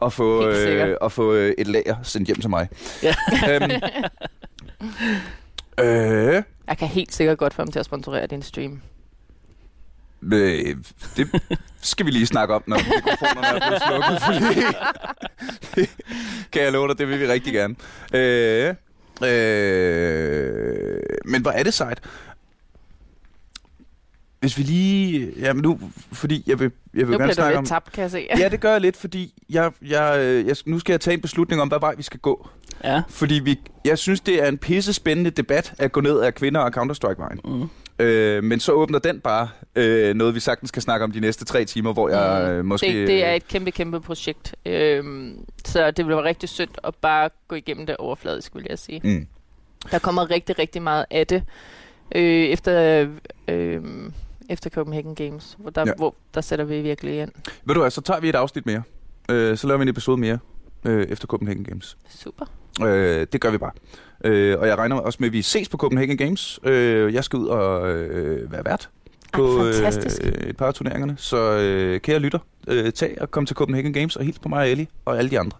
Og 0.00 0.12
få, 0.12 0.46
øh, 0.48 0.96
og 1.00 1.12
få 1.12 1.32
øh, 1.34 1.54
et 1.58 1.66
lager 1.66 1.96
sendt 2.02 2.26
hjem 2.26 2.40
til 2.40 2.50
mig. 2.50 2.68
Ja. 3.02 3.14
øhm, 3.50 3.70
øh, 5.86 6.42
Jeg 6.68 6.78
kan 6.78 6.88
helt 6.88 7.14
sikkert 7.14 7.38
godt 7.38 7.54
få 7.54 7.62
ham 7.62 7.72
til 7.72 7.78
at 7.78 7.84
sponsorere 7.84 8.26
din 8.26 8.42
stream. 8.42 8.80
Øh, 10.22 10.76
det 11.16 11.42
skal 11.80 12.06
vi 12.06 12.10
lige 12.10 12.26
snakke 12.26 12.54
om, 12.54 12.62
når 12.66 12.76
mikrofonerne 12.76 13.46
er 13.46 13.66
blevet 13.68 13.82
slukket. 13.88 14.22
Fordi 14.22 14.62
det 15.74 15.90
kan 16.52 16.62
jeg 16.62 16.72
love 16.72 16.88
dig, 16.88 16.98
det 16.98 17.08
vil 17.08 17.20
vi 17.20 17.26
rigtig 17.26 17.52
gerne. 17.52 17.74
Øh, 18.14 18.74
øh, 19.24 21.00
men 21.24 21.42
hvor 21.42 21.50
er 21.50 21.62
det 21.62 21.74
sejt. 21.74 22.00
Hvis 24.40 24.58
vi 24.58 24.62
lige... 24.62 25.32
Jamen 25.38 25.62
nu, 25.62 25.80
fordi 26.12 26.44
jeg 26.46 26.60
vil, 26.60 26.70
jeg 26.94 27.08
vil 27.08 27.10
Nu 27.10 27.10
gerne 27.10 27.18
bliver 27.18 27.26
du 27.26 27.34
snakke 27.34 27.50
lidt 27.50 27.58
om... 27.58 27.64
tabt, 27.64 27.92
kan 27.92 28.02
jeg 28.02 28.10
se. 28.10 28.26
Ja, 28.38 28.48
det 28.48 28.60
gør 28.60 28.72
jeg 28.72 28.80
lidt, 28.80 28.96
fordi 28.96 29.34
jeg, 29.50 29.72
jeg, 29.82 30.18
øh, 30.18 30.46
jeg, 30.46 30.56
nu 30.66 30.78
skal 30.78 30.92
jeg 30.92 31.00
tage 31.00 31.14
en 31.14 31.20
beslutning 31.20 31.62
om, 31.62 31.68
hvad 31.68 31.78
vej 31.80 31.94
vi 31.94 32.02
skal 32.02 32.20
gå. 32.20 32.48
Ja. 32.84 33.02
Fordi 33.08 33.34
vi, 33.34 33.58
jeg 33.84 33.98
synes, 33.98 34.20
det 34.20 34.42
er 34.42 34.48
en 34.48 34.58
pisse 34.58 34.92
spændende 34.92 35.30
debat 35.30 35.74
at 35.78 35.92
gå 35.92 36.00
ned 36.00 36.20
af 36.20 36.34
kvinder 36.34 36.60
og 36.60 36.70
Counter-Strike-vejen. 36.76 37.40
Mm. 37.44 37.68
Øh, 38.00 38.44
men 38.44 38.60
så 38.60 38.72
åbner 38.72 38.98
den 38.98 39.20
bare 39.20 39.48
øh, 39.76 40.14
noget, 40.14 40.34
vi 40.34 40.40
sagtens 40.40 40.68
skal 40.68 40.82
snakke 40.82 41.04
om 41.04 41.12
de 41.12 41.20
næste 41.20 41.44
tre 41.44 41.64
timer, 41.64 41.92
hvor 41.92 42.08
jeg 42.08 42.44
Mm. 42.50 42.50
øh, 42.58 42.64
måske... 42.64 42.86
Det, 42.86 43.08
det 43.08 43.24
er 43.24 43.32
et 43.32 43.48
kæmpe, 43.48 43.70
kæmpe 43.70 44.00
projekt. 44.00 44.54
Øhm, 44.66 45.44
så 45.64 45.90
det 45.90 46.06
vil 46.06 46.14
være 46.16 46.24
rigtig 46.24 46.48
synd 46.48 46.70
at 46.84 46.94
bare 46.94 47.30
gå 47.48 47.54
igennem 47.56 47.86
det 47.86 47.96
overfladisk, 47.96 48.54
vil 48.54 48.66
jeg 48.70 48.78
sige. 48.78 49.00
Mm. 49.04 49.26
Der 49.90 49.98
kommer 49.98 50.30
rigtig, 50.30 50.58
rigtig 50.58 50.82
meget 50.82 51.04
af 51.10 51.26
det 51.26 51.42
øh, 52.14 52.22
efter, 52.44 53.06
øh, 53.48 53.80
efter 54.50 54.70
Copenhagen 54.70 55.14
Games, 55.14 55.56
hvor 55.58 55.70
der, 55.70 55.84
ja. 55.86 55.92
hvor 55.96 56.14
der 56.34 56.40
sætter 56.40 56.64
vi 56.64 56.80
virkelig 56.80 57.18
ind. 57.18 57.30
Ved 57.64 57.74
du 57.74 57.80
hvad, 57.80 57.90
så 57.90 58.00
tager 58.00 58.20
vi 58.20 58.28
et 58.28 58.34
afsnit 58.34 58.66
mere. 58.66 58.82
Øh, 59.30 59.56
så 59.56 59.66
laver 59.66 59.78
vi 59.78 59.82
en 59.82 59.88
episode 59.88 60.16
mere 60.16 60.38
øh, 60.84 61.06
efter 61.06 61.26
Copenhagen 61.26 61.64
Games. 61.64 61.96
Super. 62.08 62.46
Øh, 62.82 63.26
det 63.32 63.40
gør 63.40 63.50
vi 63.50 63.58
bare. 63.58 63.72
Øh, 64.24 64.58
og 64.58 64.66
jeg 64.66 64.78
regner 64.78 64.96
også 64.96 65.16
med, 65.20 65.28
at 65.28 65.32
vi 65.32 65.42
ses 65.42 65.68
på 65.68 65.76
Copenhagen 65.76 66.16
Games. 66.16 66.60
Øh, 66.62 67.14
jeg 67.14 67.24
skal 67.24 67.38
ud 67.38 67.46
og 67.46 67.90
øh, 67.90 68.52
være 68.52 68.64
vært 68.64 68.88
på 69.32 69.58
Ej, 69.58 69.92
øh, 70.22 70.48
et 70.48 70.56
par 70.56 70.66
af 70.66 70.74
turneringerne. 70.74 71.14
Så 71.18 71.58
øh, 71.58 72.00
kære 72.00 72.18
lytter, 72.18 72.38
øh, 72.68 72.92
tag 72.92 73.16
og 73.20 73.30
kom 73.30 73.46
til 73.46 73.56
Copenhagen 73.56 73.92
Games 73.92 74.16
og 74.16 74.24
hils 74.24 74.38
på 74.38 74.48
mig 74.48 74.58
og 74.58 74.70
Ellie 74.70 74.86
og 75.04 75.18
alle 75.18 75.30
de 75.30 75.40
andre. 75.40 75.58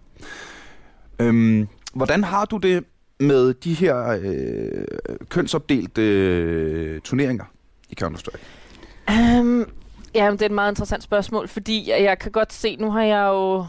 Øhm, 1.19 1.67
hvordan 1.93 2.23
har 2.23 2.45
du 2.45 2.57
det 2.57 2.83
med 3.19 3.53
de 3.53 3.73
her 3.73 4.19
øh, 4.21 4.85
kønsopdelte 5.29 6.01
øh, 6.01 7.01
turneringer 7.01 7.45
i 7.89 7.95
Counter-Strike? 8.03 8.41
Um, 9.39 9.65
ja, 10.15 10.31
det 10.31 10.41
er 10.41 10.45
et 10.45 10.51
meget 10.51 10.71
interessant 10.71 11.03
spørgsmål, 11.03 11.47
fordi 11.47 11.89
jeg, 11.89 12.03
jeg 12.03 12.19
kan 12.19 12.31
godt 12.31 12.53
se, 12.53 12.75
nu 12.75 12.91
har 12.91 13.03
jeg 13.03 13.27
jo 13.27 13.65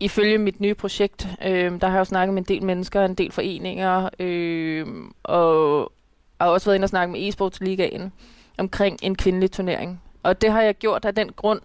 ifølge 0.00 0.38
mit 0.38 0.60
nye 0.60 0.74
projekt, 0.74 1.28
øh, 1.46 1.80
der 1.80 1.86
har 1.86 1.94
jeg 1.94 1.98
jo 1.98 2.04
snakket 2.04 2.34
med 2.34 2.42
en 2.42 2.48
del 2.48 2.64
mennesker, 2.64 3.04
en 3.04 3.14
del 3.14 3.32
foreninger, 3.32 4.08
øh, 4.18 4.86
og 5.22 5.92
har 6.40 6.48
også 6.48 6.66
været 6.66 6.74
inde 6.74 6.84
og 6.84 6.88
snakke 6.88 7.12
med 7.12 7.28
e-sportsligaen 7.28 8.12
omkring 8.58 8.98
en 9.02 9.14
kvindelig 9.14 9.50
turnering. 9.50 10.02
Og 10.22 10.42
det 10.42 10.52
har 10.52 10.62
jeg 10.62 10.74
gjort 10.74 11.04
af 11.04 11.14
den 11.14 11.30
grund. 11.36 11.60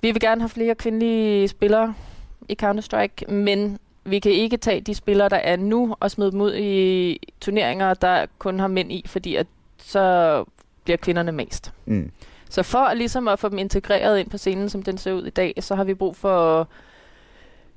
Vi 0.00 0.10
vil 0.10 0.20
gerne 0.20 0.40
have 0.40 0.48
flere 0.48 0.74
kvindelige 0.74 1.48
spillere 1.48 1.94
i 2.48 2.56
Counter-Strike, 2.62 3.32
men 3.32 3.78
vi 4.04 4.18
kan 4.18 4.32
ikke 4.32 4.56
tage 4.56 4.80
de 4.80 4.94
spillere, 4.94 5.28
der 5.28 5.36
er 5.36 5.56
nu, 5.56 5.96
og 6.00 6.10
smide 6.10 6.30
dem 6.32 6.40
ud 6.40 6.54
i 6.54 7.18
turneringer, 7.40 7.94
der 7.94 8.26
kun 8.38 8.60
har 8.60 8.68
mænd 8.68 8.92
i, 8.92 9.04
fordi 9.06 9.36
at 9.36 9.46
så 9.78 10.44
bliver 10.84 10.96
kvinderne 10.96 11.32
mest. 11.32 11.72
Mm. 11.86 12.10
Så 12.50 12.62
for 12.62 12.78
at, 12.78 12.96
ligesom 12.96 13.28
at 13.28 13.38
få 13.38 13.48
dem 13.48 13.58
integreret 13.58 14.18
ind 14.18 14.30
på 14.30 14.38
scenen, 14.38 14.68
som 14.68 14.82
den 14.82 14.98
ser 14.98 15.12
ud 15.12 15.26
i 15.26 15.30
dag, 15.30 15.54
så 15.60 15.74
har 15.74 15.84
vi 15.84 15.94
brug 15.94 16.16
for 16.16 16.68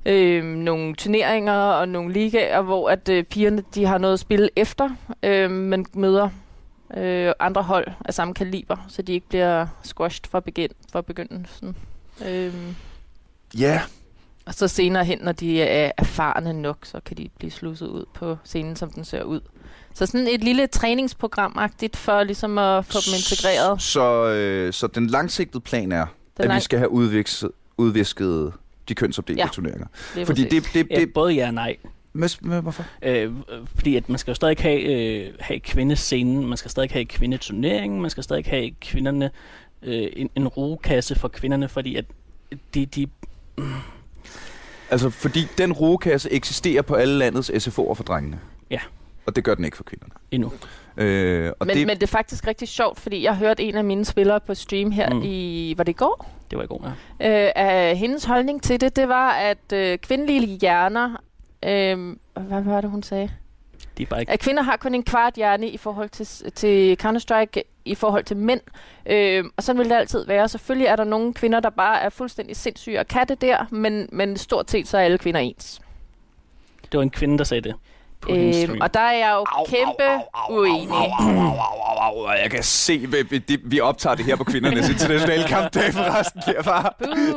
øh, 0.05 0.43
nogle 0.43 0.95
turneringer 0.95 1.53
og 1.53 1.89
nogle 1.89 2.13
ligaer, 2.13 2.61
hvor 2.61 2.89
at 2.89 3.09
øh, 3.09 3.23
pigerne 3.23 3.63
de 3.75 3.85
har 3.85 3.97
noget 3.97 4.13
at 4.13 4.19
spille 4.19 4.49
efter, 4.55 4.89
øh, 5.23 5.51
men 5.51 5.85
møder 5.93 6.29
øh, 6.97 7.31
andre 7.39 7.63
hold 7.63 7.87
af 8.05 8.13
samme 8.13 8.33
kaliber, 8.33 8.85
så 8.87 9.01
de 9.01 9.13
ikke 9.13 9.27
bliver 9.29 9.67
squashed 9.83 10.23
fra, 10.31 10.39
begyn- 10.39 10.75
fra 10.91 11.01
begyndelsen. 11.01 11.75
Øh, 12.27 12.53
Ja, 13.59 13.81
og 14.45 14.53
så 14.53 14.67
senere 14.67 15.05
hen, 15.05 15.19
når 15.21 15.31
de 15.31 15.61
er 15.61 15.91
erfarne 15.97 16.53
nok, 16.53 16.77
så 16.83 16.99
kan 17.05 17.17
de 17.17 17.29
blive 17.37 17.51
slusset 17.51 17.87
ud 17.87 18.05
på 18.13 18.37
scenen, 18.43 18.75
som 18.75 18.91
den 18.91 19.05
ser 19.05 19.23
ud. 19.23 19.41
Så 19.93 20.05
sådan 20.05 20.27
et 20.27 20.43
lille 20.43 20.67
træningsprogram-agtigt 20.67 21.95
for 21.95 22.23
ligesom 22.23 22.57
at 22.57 22.85
få 22.85 22.97
dem 23.05 23.13
integreret. 23.17 23.81
Så, 23.81 24.25
øh, 24.25 24.73
så 24.73 24.87
den 24.87 25.07
langsigtede 25.07 25.61
plan 25.61 25.91
er, 25.91 26.05
Den 26.05 26.09
at 26.37 26.43
vi 26.43 26.47
lang- 26.53 26.61
skal 26.61 26.79
have 26.79 26.89
udvisket, 26.91 27.51
udvisket 27.77 28.53
de 28.89 28.95
kønsopdelte 28.95 29.41
Ja. 29.41 29.47
turneringer. 29.53 29.87
Lige 30.15 30.25
Fordi 30.25 30.43
præcis. 30.45 30.63
det, 30.63 30.73
det, 30.89 30.95
Ja, 30.95 30.99
det, 30.99 31.13
både 31.13 31.33
ja 31.33 31.47
og 31.47 31.53
nej. 31.53 31.75
med, 32.13 32.29
med, 32.41 32.61
hvorfor? 32.61 32.85
Øh, 33.01 33.31
fordi 33.75 33.95
at 33.95 34.09
man 34.09 34.17
skal 34.17 34.31
jo 34.31 34.35
stadig 34.35 34.57
have, 34.59 34.81
øh, 34.81 35.33
have 35.39 35.59
kvindescenen, 35.59 36.45
man 36.47 36.57
skal 36.57 36.71
stadig 36.71 36.89
have 36.91 37.05
kvindeturneringen, 37.05 38.01
man 38.01 38.09
skal 38.09 38.23
stadig 38.23 38.45
have 38.45 38.71
kvinderne, 38.81 39.31
øh, 39.81 40.07
en, 40.13 40.29
en 40.35 40.47
rugekasse 40.47 41.15
for 41.15 41.27
kvinderne, 41.27 41.69
fordi 41.69 41.95
at 41.95 42.05
de, 42.73 42.85
de 42.85 43.07
Altså, 44.91 45.09
fordi 45.09 45.39
den 45.57 45.73
rugekasse 45.73 46.31
eksisterer 46.31 46.81
på 46.81 46.95
alle 46.95 47.17
landets 47.17 47.49
SFO'er 47.49 47.93
for 47.93 48.03
drengene. 48.07 48.39
Ja. 48.71 48.79
Og 49.25 49.35
det 49.35 49.43
gør 49.43 49.55
den 49.55 49.65
ikke 49.65 49.77
for 49.77 49.83
kvinderne. 49.83 50.11
endnu. 50.31 50.51
Øh, 50.97 51.51
og 51.59 51.67
Men, 51.67 51.77
det, 51.77 51.87
men 51.87 51.95
det 51.95 52.03
er 52.03 52.07
faktisk 52.07 52.47
rigtig 52.47 52.67
sjovt, 52.67 52.99
fordi 52.99 53.23
jeg 53.23 53.35
hørte 53.37 53.63
en 53.63 53.75
af 53.75 53.83
mine 53.83 54.05
spillere 54.05 54.39
på 54.39 54.55
stream 54.55 54.91
her 54.91 55.13
mm. 55.13 55.21
i, 55.23 55.73
var 55.77 55.83
det 55.83 55.91
i 55.91 55.95
går? 55.95 56.38
Det 56.49 56.57
var 56.57 56.63
i 56.63 56.67
går, 56.67 56.93
ja. 57.19 57.45
Øh, 57.45 57.51
af 57.55 57.97
hendes 57.97 58.25
holdning 58.25 58.63
til 58.63 58.81
det, 58.81 58.95
det 58.95 59.07
var, 59.07 59.31
at 59.31 59.73
øh, 59.73 59.97
kvindelige 59.97 60.57
hjerner, 60.57 61.15
øh, 61.65 62.15
hvad 62.33 62.61
var 62.61 62.81
det, 62.81 62.89
hun 62.89 63.03
sagde? 63.03 63.29
De 63.97 64.03
er 64.03 64.07
bare 64.07 64.19
ikke... 64.19 64.31
At 64.31 64.39
kvinder 64.39 64.63
har 64.63 64.77
kun 64.77 64.95
en 64.95 65.03
kvart 65.03 65.33
hjerne 65.33 65.69
i 65.69 65.77
forhold 65.77 66.09
til, 66.09 66.51
til 66.51 66.97
Counter-Strike, 67.03 67.61
i 67.85 67.95
forhold 67.95 68.23
til 68.23 68.37
mænd. 68.37 68.61
Øh, 69.05 69.45
og 69.57 69.63
sådan 69.63 69.79
vil 69.79 69.89
det 69.89 69.95
altid 69.95 70.25
være. 70.25 70.47
Selvfølgelig 70.47 70.87
er 70.87 70.95
der 70.95 71.03
nogle 71.03 71.33
kvinder, 71.33 71.59
der 71.59 71.69
bare 71.69 72.01
er 72.01 72.09
fuldstændig 72.09 72.55
sindssyge 72.55 72.99
og 72.99 73.07
kan 73.07 73.27
det 73.27 73.41
der, 73.41 73.65
men, 73.71 74.09
men 74.11 74.37
stort 74.37 74.71
set 74.71 74.87
så 74.87 74.97
er 74.97 75.01
alle 75.01 75.17
kvinder 75.17 75.39
ens. 75.39 75.81
Det 76.91 76.97
var 76.97 77.03
en 77.03 77.09
kvinde, 77.09 77.37
der 77.37 77.43
sagde 77.43 77.61
det 77.61 77.75
på 78.21 78.29
hendes 78.31 78.57
Øh, 78.57 78.63
stream. 78.63 78.81
og 78.81 78.93
der 78.93 78.99
er 78.99 79.17
jeg 79.17 79.35
jo 79.37 79.45
kæmpe 79.65 80.23
uenig. 80.49 80.89
Jeg 82.43 82.51
kan 82.51 82.63
se, 82.63 82.97
vi, 82.97 83.39
vi, 83.47 83.57
vi 83.63 83.79
optager 83.79 84.15
det 84.15 84.25
her 84.25 84.35
på 84.35 84.43
kvindernes 84.43 84.89
internationale 84.89 85.43
kampdag 85.47 85.93
forresten. 85.93 86.41
Jeg, 86.47 86.63
bare, 86.65 86.89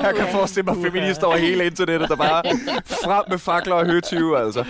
jeg 0.06 0.14
kan 0.16 0.26
forestille 0.32 0.64
mig 0.72 0.76
feminister 0.90 1.26
over 1.26 1.36
hele 1.36 1.66
internettet, 1.66 2.08
der 2.08 2.16
bare 2.16 2.42
frem 3.04 3.24
med 3.28 3.38
fakler 3.38 3.74
og 3.74 3.86
høtyve, 3.86 4.38
altså. 4.38 4.64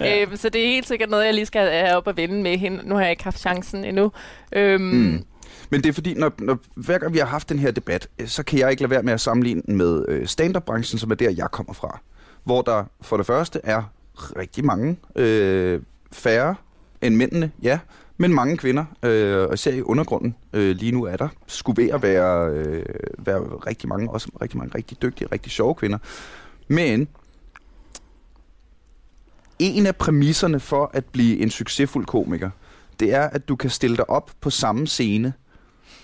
Øhm, 0.00 0.36
så 0.36 0.48
det 0.48 0.62
er 0.62 0.66
helt 0.66 0.88
sikkert 0.88 1.10
noget, 1.10 1.24
jeg 1.26 1.34
lige 1.34 1.46
skal 1.46 1.70
have 1.70 1.96
op 1.96 2.06
og 2.06 2.16
vende 2.16 2.42
med 2.42 2.58
hende. 2.58 2.88
Nu 2.88 2.94
har 2.94 3.02
jeg 3.02 3.10
ikke 3.10 3.24
haft 3.24 3.38
chancen 3.38 3.84
endnu. 3.84 4.12
Øhm, 4.52 4.82
Mm. 4.82 5.24
Men 5.72 5.82
det 5.82 5.88
er 5.88 5.92
fordi, 5.92 6.14
når, 6.14 6.32
når, 6.38 6.58
hver 6.76 6.98
gang 6.98 7.12
vi 7.12 7.18
har 7.18 7.26
haft 7.26 7.48
den 7.48 7.58
her 7.58 7.70
debat, 7.70 8.08
øh, 8.18 8.28
så 8.28 8.42
kan 8.42 8.58
jeg 8.58 8.70
ikke 8.70 8.82
lade 8.82 8.90
være 8.90 9.02
med 9.02 9.12
at 9.12 9.20
sammenligne 9.20 9.62
den 9.66 9.76
med 9.76 10.04
øh, 10.08 10.26
stand-up-branchen, 10.26 10.98
som 10.98 11.10
er 11.10 11.14
der, 11.14 11.30
jeg 11.30 11.46
kommer 11.52 11.72
fra. 11.72 12.00
Hvor 12.44 12.62
der 12.62 12.84
for 13.02 13.16
det 13.16 13.26
første 13.26 13.60
er 13.64 13.82
rigtig 14.36 14.64
mange 14.64 14.96
øh, 15.16 15.80
færre 16.12 16.54
end 17.02 17.16
mændene, 17.16 17.50
ja, 17.62 17.78
men 18.16 18.34
mange 18.34 18.56
kvinder, 18.56 18.84
øh, 19.02 19.48
og 19.48 19.54
især 19.54 19.72
i 19.72 19.82
undergrunden 19.82 20.34
øh, 20.52 20.76
lige 20.76 20.92
nu 20.92 21.04
er 21.04 21.16
der, 21.16 21.28
skulle 21.46 21.82
ved 21.82 21.90
at 21.90 22.02
være, 22.02 22.50
øh, 22.50 22.84
være 23.18 23.40
rigtig 23.40 23.88
mange, 23.88 24.10
også 24.10 24.30
rigtig 24.42 24.58
mange 24.58 24.74
rigtig 24.74 25.02
dygtige, 25.02 25.28
rigtig 25.32 25.52
sjove 25.52 25.74
kvinder. 25.74 25.98
Men 26.68 27.08
en 29.58 29.86
af 29.86 29.96
præmisserne 29.96 30.60
for 30.60 30.90
at 30.94 31.04
blive 31.04 31.38
en 31.38 31.50
succesfuld 31.50 32.06
komiker, 32.06 32.50
det 33.00 33.14
er, 33.14 33.22
at 33.22 33.48
du 33.48 33.56
kan 33.56 33.70
stille 33.70 33.96
dig 33.96 34.10
op 34.10 34.30
på 34.40 34.50
samme 34.50 34.86
scene 34.86 35.32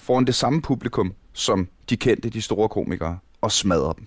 foran 0.00 0.24
det 0.24 0.34
samme 0.34 0.62
publikum, 0.62 1.12
som 1.32 1.68
de 1.90 1.96
kendte, 1.96 2.30
de 2.30 2.42
store 2.42 2.68
komikere, 2.68 3.18
og 3.40 3.52
smadre 3.52 3.94
dem. 3.98 4.06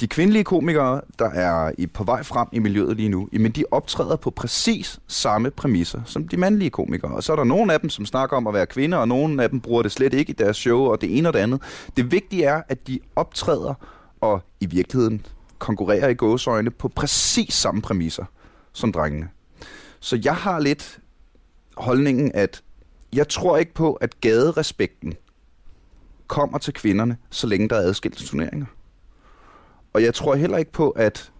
De 0.00 0.06
kvindelige 0.06 0.44
komikere, 0.44 1.00
der 1.18 1.30
er 1.30 1.72
i, 1.78 1.86
på 1.86 2.04
vej 2.04 2.22
frem 2.22 2.48
i 2.52 2.58
miljøet 2.58 2.96
lige 2.96 3.08
nu, 3.08 3.28
jamen 3.32 3.52
de 3.52 3.64
optræder 3.70 4.16
på 4.16 4.30
præcis 4.30 5.00
samme 5.08 5.50
præmisser 5.50 6.00
som 6.04 6.28
de 6.28 6.36
mandlige 6.36 6.70
komikere. 6.70 7.14
Og 7.14 7.22
så 7.22 7.32
er 7.32 7.36
der 7.36 7.44
nogle 7.44 7.72
af 7.72 7.80
dem, 7.80 7.90
som 7.90 8.06
snakker 8.06 8.36
om 8.36 8.46
at 8.46 8.54
være 8.54 8.66
kvinder, 8.66 8.98
og 8.98 9.08
nogle 9.08 9.42
af 9.42 9.50
dem 9.50 9.60
bruger 9.60 9.82
det 9.82 9.92
slet 9.92 10.14
ikke 10.14 10.30
i 10.30 10.34
deres 10.34 10.56
show, 10.56 10.80
og 10.80 11.00
det 11.00 11.18
ene 11.18 11.28
og 11.28 11.32
det 11.32 11.38
andet. 11.38 11.62
Det 11.96 12.12
vigtige 12.12 12.44
er, 12.44 12.62
at 12.68 12.86
de 12.86 13.00
optræder 13.16 13.74
og 14.20 14.42
i 14.60 14.66
virkeligheden 14.66 15.26
konkurrerer 15.58 16.08
i 16.08 16.14
gåsøjne 16.14 16.70
på 16.70 16.88
præcis 16.88 17.54
samme 17.54 17.82
præmisser 17.82 18.24
som 18.72 18.92
drengene. 18.92 19.28
Så 20.00 20.20
jeg 20.24 20.36
har 20.36 20.60
lidt 20.60 20.98
holdningen, 21.76 22.32
at 22.34 22.62
jeg 23.12 23.28
tror 23.28 23.56
ikke 23.56 23.74
på, 23.74 23.92
at 23.92 24.20
gaderespekten 24.20 25.14
kommer 26.26 26.58
til 26.58 26.74
kvinderne, 26.74 27.16
så 27.30 27.46
længe 27.46 27.68
der 27.68 27.76
er 27.76 27.80
adskilte 27.80 28.26
turneringer. 28.26 28.66
Og 29.94 30.02
jeg 30.02 30.14
tror 30.14 30.34
heller 30.34 30.58
ikke 30.58 30.72
på, 30.72 30.90
at 30.90 31.30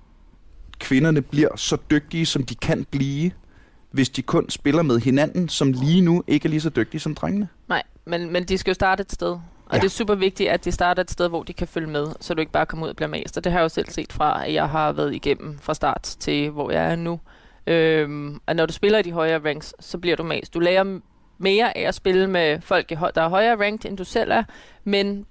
kvinderne 0.78 1.22
bliver 1.22 1.56
så 1.56 1.76
dygtige, 1.90 2.26
som 2.26 2.42
de 2.42 2.54
kan 2.54 2.86
blive, 2.90 3.30
hvis 3.90 4.08
de 4.08 4.22
kun 4.22 4.50
spiller 4.50 4.82
med 4.82 4.98
hinanden, 5.00 5.48
som 5.48 5.72
lige 5.72 6.00
nu 6.00 6.22
ikke 6.26 6.46
er 6.46 6.50
lige 6.50 6.60
så 6.60 6.70
dygtige 6.70 7.00
som 7.00 7.14
drengene. 7.14 7.48
Nej, 7.68 7.82
men, 8.04 8.32
men 8.32 8.44
de 8.44 8.58
skal 8.58 8.70
jo 8.70 8.74
starte 8.74 9.00
et 9.00 9.12
sted. 9.12 9.28
Og 9.30 9.40
Ja. 9.72 9.78
det 9.78 9.84
er 9.84 9.88
super 9.90 10.14
vigtigt, 10.14 10.50
at 10.50 10.64
de 10.64 10.72
starter 10.72 11.02
et 11.02 11.10
sted, 11.10 11.28
hvor 11.28 11.42
de 11.42 11.52
kan 11.52 11.68
følge 11.68 11.86
med, 11.88 12.06
så 12.20 12.34
du 12.34 12.40
ikke 12.40 12.52
bare 12.52 12.66
kommer 12.66 12.86
ud 12.86 12.90
og 12.90 12.96
bliver 12.96 13.08
mast. 13.08 13.36
Og 13.36 13.44
det 13.44 13.52
har 13.52 13.58
jeg 13.58 13.64
jo 13.64 13.68
selv 13.68 13.88
set 13.90 14.12
fra, 14.12 14.46
at 14.46 14.54
jeg 14.54 14.68
har 14.68 14.92
været 14.92 15.14
igennem 15.14 15.58
fra 15.58 15.74
start 15.74 16.02
til, 16.02 16.50
hvor 16.50 16.70
jeg 16.70 16.92
er 16.92 16.96
nu. 16.96 17.20
Øhm, 17.66 18.40
at 18.46 18.56
når 18.56 18.66
du 18.66 18.72
spiller 18.72 18.98
i 18.98 19.02
de 19.02 19.12
højere 19.12 19.40
ranks, 19.48 19.74
så 19.80 19.98
bliver 19.98 20.16
du 20.16 20.22
mast. 20.22 20.54
Du 20.54 20.58
lærer 20.60 21.00
mere 21.38 21.78
af 21.78 21.88
at 21.88 21.94
spille 21.94 22.26
med 22.30 22.60
folk, 22.60 22.88
der 22.88 23.22
er 23.22 23.28
højere 23.28 23.56
ranked, 23.64 23.90
end 23.90 23.98
du 23.98 24.04
selv 24.04 24.30
er, 24.32 24.42
men 24.84 25.26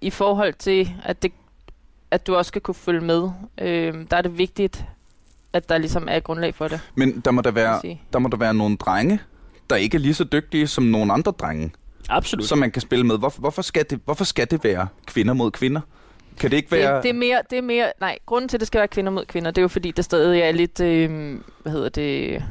i 0.00 0.10
forhold 0.10 0.54
til, 0.54 0.90
at, 1.04 1.22
det, 1.22 1.32
at 2.14 2.26
du 2.26 2.36
også 2.36 2.48
skal 2.48 2.62
kunne 2.62 2.74
følge 2.74 3.00
med, 3.00 3.30
øhm, 3.60 4.06
der 4.06 4.16
er 4.16 4.22
det 4.22 4.38
vigtigt, 4.38 4.84
at 5.52 5.68
der 5.68 5.78
ligesom 5.78 6.08
er 6.10 6.20
grundlag 6.20 6.54
for 6.54 6.68
det. 6.68 6.80
Men 6.94 7.20
der 7.20 7.30
må 7.30 7.40
der 7.40 7.50
være, 7.50 7.96
der 8.12 8.18
må 8.18 8.28
der 8.28 8.36
være 8.36 8.54
nogle 8.54 8.76
drenge, 8.76 9.20
der 9.70 9.76
ikke 9.76 9.94
er 9.94 9.98
lige 9.98 10.14
så 10.14 10.24
dygtige 10.24 10.66
som 10.66 10.84
nogle 10.84 11.12
andre 11.12 11.32
drenge, 11.32 11.72
Absolut. 12.08 12.44
som 12.44 12.58
man 12.58 12.70
kan 12.70 12.82
spille 12.82 13.06
med. 13.06 13.18
Hvorfor, 13.18 13.40
hvorfor, 13.40 13.62
skal 13.62 13.86
det, 13.90 14.00
hvorfor 14.04 14.24
skal 14.24 14.50
det 14.50 14.64
være 14.64 14.88
kvinder 15.06 15.34
mod 15.34 15.50
kvinder? 15.50 15.80
Kan 16.40 16.50
det 16.50 16.56
ikke 16.56 16.72
være... 16.72 16.96
Det, 16.96 17.02
det, 17.02 17.08
er 17.08 17.14
mere, 17.14 17.42
det 17.50 17.58
er 17.58 17.62
mere, 17.62 17.92
nej, 18.00 18.18
grunden 18.26 18.48
til, 18.48 18.56
at 18.56 18.60
det 18.60 18.66
skal 18.66 18.78
være 18.78 18.88
kvinder 18.88 19.12
mod 19.12 19.24
kvinder, 19.24 19.50
det 19.50 19.58
er 19.58 19.62
jo 19.62 19.68
fordi, 19.68 19.90
der 19.90 20.02
stadig 20.02 20.40
er 20.40 20.52
lidt, 20.52 20.80
øh, 20.80 21.38
hvad 21.62 21.72
hedder 21.72 21.88
det, 21.88 22.42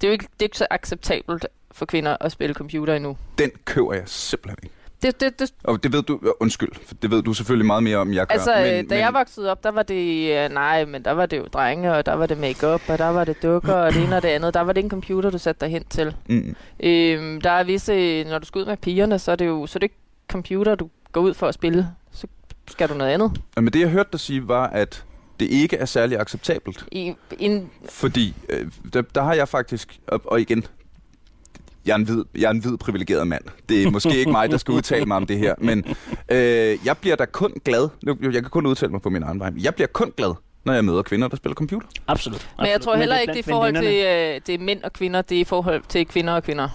det 0.00 0.06
er 0.06 0.08
jo 0.08 0.12
ikke, 0.12 0.24
det 0.24 0.42
er 0.42 0.44
ikke 0.44 0.58
så 0.58 0.66
acceptabelt 0.70 1.46
for 1.70 1.86
kvinder 1.86 2.16
at 2.20 2.32
spille 2.32 2.54
computer 2.54 2.94
endnu. 2.94 3.16
Den 3.38 3.50
køber 3.64 3.94
jeg 3.94 4.02
simpelthen 4.06 4.58
ikke. 4.62 4.74
Det, 5.02 5.20
det, 5.20 5.38
det, 5.38 5.52
Og 5.64 5.82
det 5.82 5.92
ved 5.92 6.02
du, 6.02 6.20
undskyld, 6.40 6.68
for 6.86 6.94
det 6.94 7.10
ved 7.10 7.22
du 7.22 7.32
selvfølgelig 7.34 7.66
meget 7.66 7.82
mere 7.82 7.96
om, 7.96 8.12
jeg 8.12 8.26
gør. 8.26 8.32
altså, 8.32 8.54
men, 8.54 8.74
men, 8.76 8.88
da 8.88 8.98
jeg 8.98 9.14
voksede 9.14 9.50
op, 9.50 9.64
der 9.64 9.70
var 9.70 9.82
det, 9.82 10.30
øh, 10.44 10.50
nej, 10.50 10.84
men 10.84 11.04
der 11.04 11.12
var 11.12 11.26
det 11.26 11.38
jo 11.38 11.44
drenge, 11.52 11.92
og 11.94 12.06
der 12.06 12.14
var 12.14 12.26
det 12.26 12.38
makeup 12.38 12.82
og 12.88 12.98
der 12.98 13.08
var 13.08 13.24
det 13.24 13.42
dukker, 13.42 13.74
og 13.74 13.92
det 13.94 14.02
ene 14.02 14.16
og 14.16 14.22
det 14.22 14.28
andet. 14.28 14.54
Der 14.54 14.60
var 14.60 14.72
det 14.72 14.84
en 14.84 14.90
computer, 14.90 15.30
du 15.30 15.38
satte 15.38 15.60
dig 15.66 15.72
hen 15.72 15.84
til. 15.90 16.16
Mm, 16.28 16.54
Øhm, 16.82 17.40
der 17.40 17.50
er 17.50 17.64
visse, 17.64 18.24
når 18.24 18.38
du 18.38 18.46
skal 18.46 18.58
ud 18.58 18.66
med 18.66 18.76
pigerne, 18.76 19.18
så 19.18 19.32
er 19.32 19.36
det 19.36 19.46
jo 19.46 19.66
så 19.66 19.76
er 19.76 19.80
det 19.80 19.84
ikke 19.84 19.98
computer, 20.28 20.74
du 20.74 20.88
går 21.12 21.20
ud 21.20 21.34
for 21.34 21.46
at 21.48 21.54
spille. 21.54 21.88
Så 22.12 22.26
skal 22.68 22.88
du 22.88 22.94
noget 22.94 23.10
andet. 23.10 23.40
men 23.56 23.66
det 23.66 23.80
jeg 23.80 23.88
hørte 23.88 24.08
dig 24.12 24.20
sige 24.20 24.48
var, 24.48 24.66
at 24.66 25.04
det 25.40 25.46
ikke 25.50 25.76
er 25.76 25.84
særlig 25.84 26.18
acceptabelt. 26.20 26.84
I, 26.92 27.14
en, 27.38 27.70
Fordi 27.88 28.34
øh, 28.48 28.66
der, 28.92 29.02
der 29.02 29.22
har 29.22 29.34
jeg 29.34 29.48
faktisk, 29.48 30.00
og, 30.06 30.20
og 30.24 30.40
igen, 30.40 30.64
jeg 31.86 31.92
er, 31.92 31.96
en 31.96 32.04
hvid, 32.04 32.24
jeg 32.34 32.42
er 32.46 32.50
en 32.50 32.58
hvid 32.58 32.76
privilegeret 32.76 33.26
mand. 33.26 33.42
Det 33.68 33.82
er 33.82 33.90
måske 33.90 34.18
ikke 34.18 34.30
mig, 34.30 34.50
der 34.50 34.56
skal 34.56 34.72
udtale 34.72 35.04
mig 35.06 35.16
om 35.16 35.26
det 35.26 35.38
her, 35.38 35.54
men 35.58 35.84
øh, 36.28 36.78
jeg 36.84 36.96
bliver 37.00 37.16
da 37.16 37.24
kun 37.24 37.52
glad, 37.64 37.88
nu, 38.02 38.16
jeg 38.22 38.32
kan 38.32 38.50
kun 38.50 38.66
udtale 38.66 38.92
mig 38.92 39.02
på 39.02 39.10
min 39.10 39.22
egen 39.22 39.40
vej, 39.40 39.52
jeg 39.62 39.74
bliver 39.74 39.88
kun 39.88 40.12
glad, 40.16 40.34
når 40.64 40.72
jeg 40.72 40.84
møder 40.84 41.02
kvinder, 41.02 41.28
der 41.28 41.36
spiller 41.36 41.54
computer. 41.54 41.86
Absolut. 42.08 42.48
men 42.58 42.66
jeg 42.66 42.74
Absolut. 42.74 42.92
tror 42.94 42.96
heller 43.00 43.16
er 43.16 43.20
ikke, 43.20 43.32
det 43.32 43.38
er 43.38 43.48
i 43.48 43.52
forhold 43.52 43.74
til 43.74 43.84
øh, 43.84 44.40
det 44.46 44.54
er 44.54 44.58
mænd 44.64 44.82
og 44.82 44.92
kvinder, 44.92 45.22
det 45.22 45.36
er 45.36 45.40
i 45.40 45.44
forhold 45.44 45.82
til 45.88 46.06
kvinder 46.06 46.32
og 46.32 46.42
kvinder. 46.42 46.68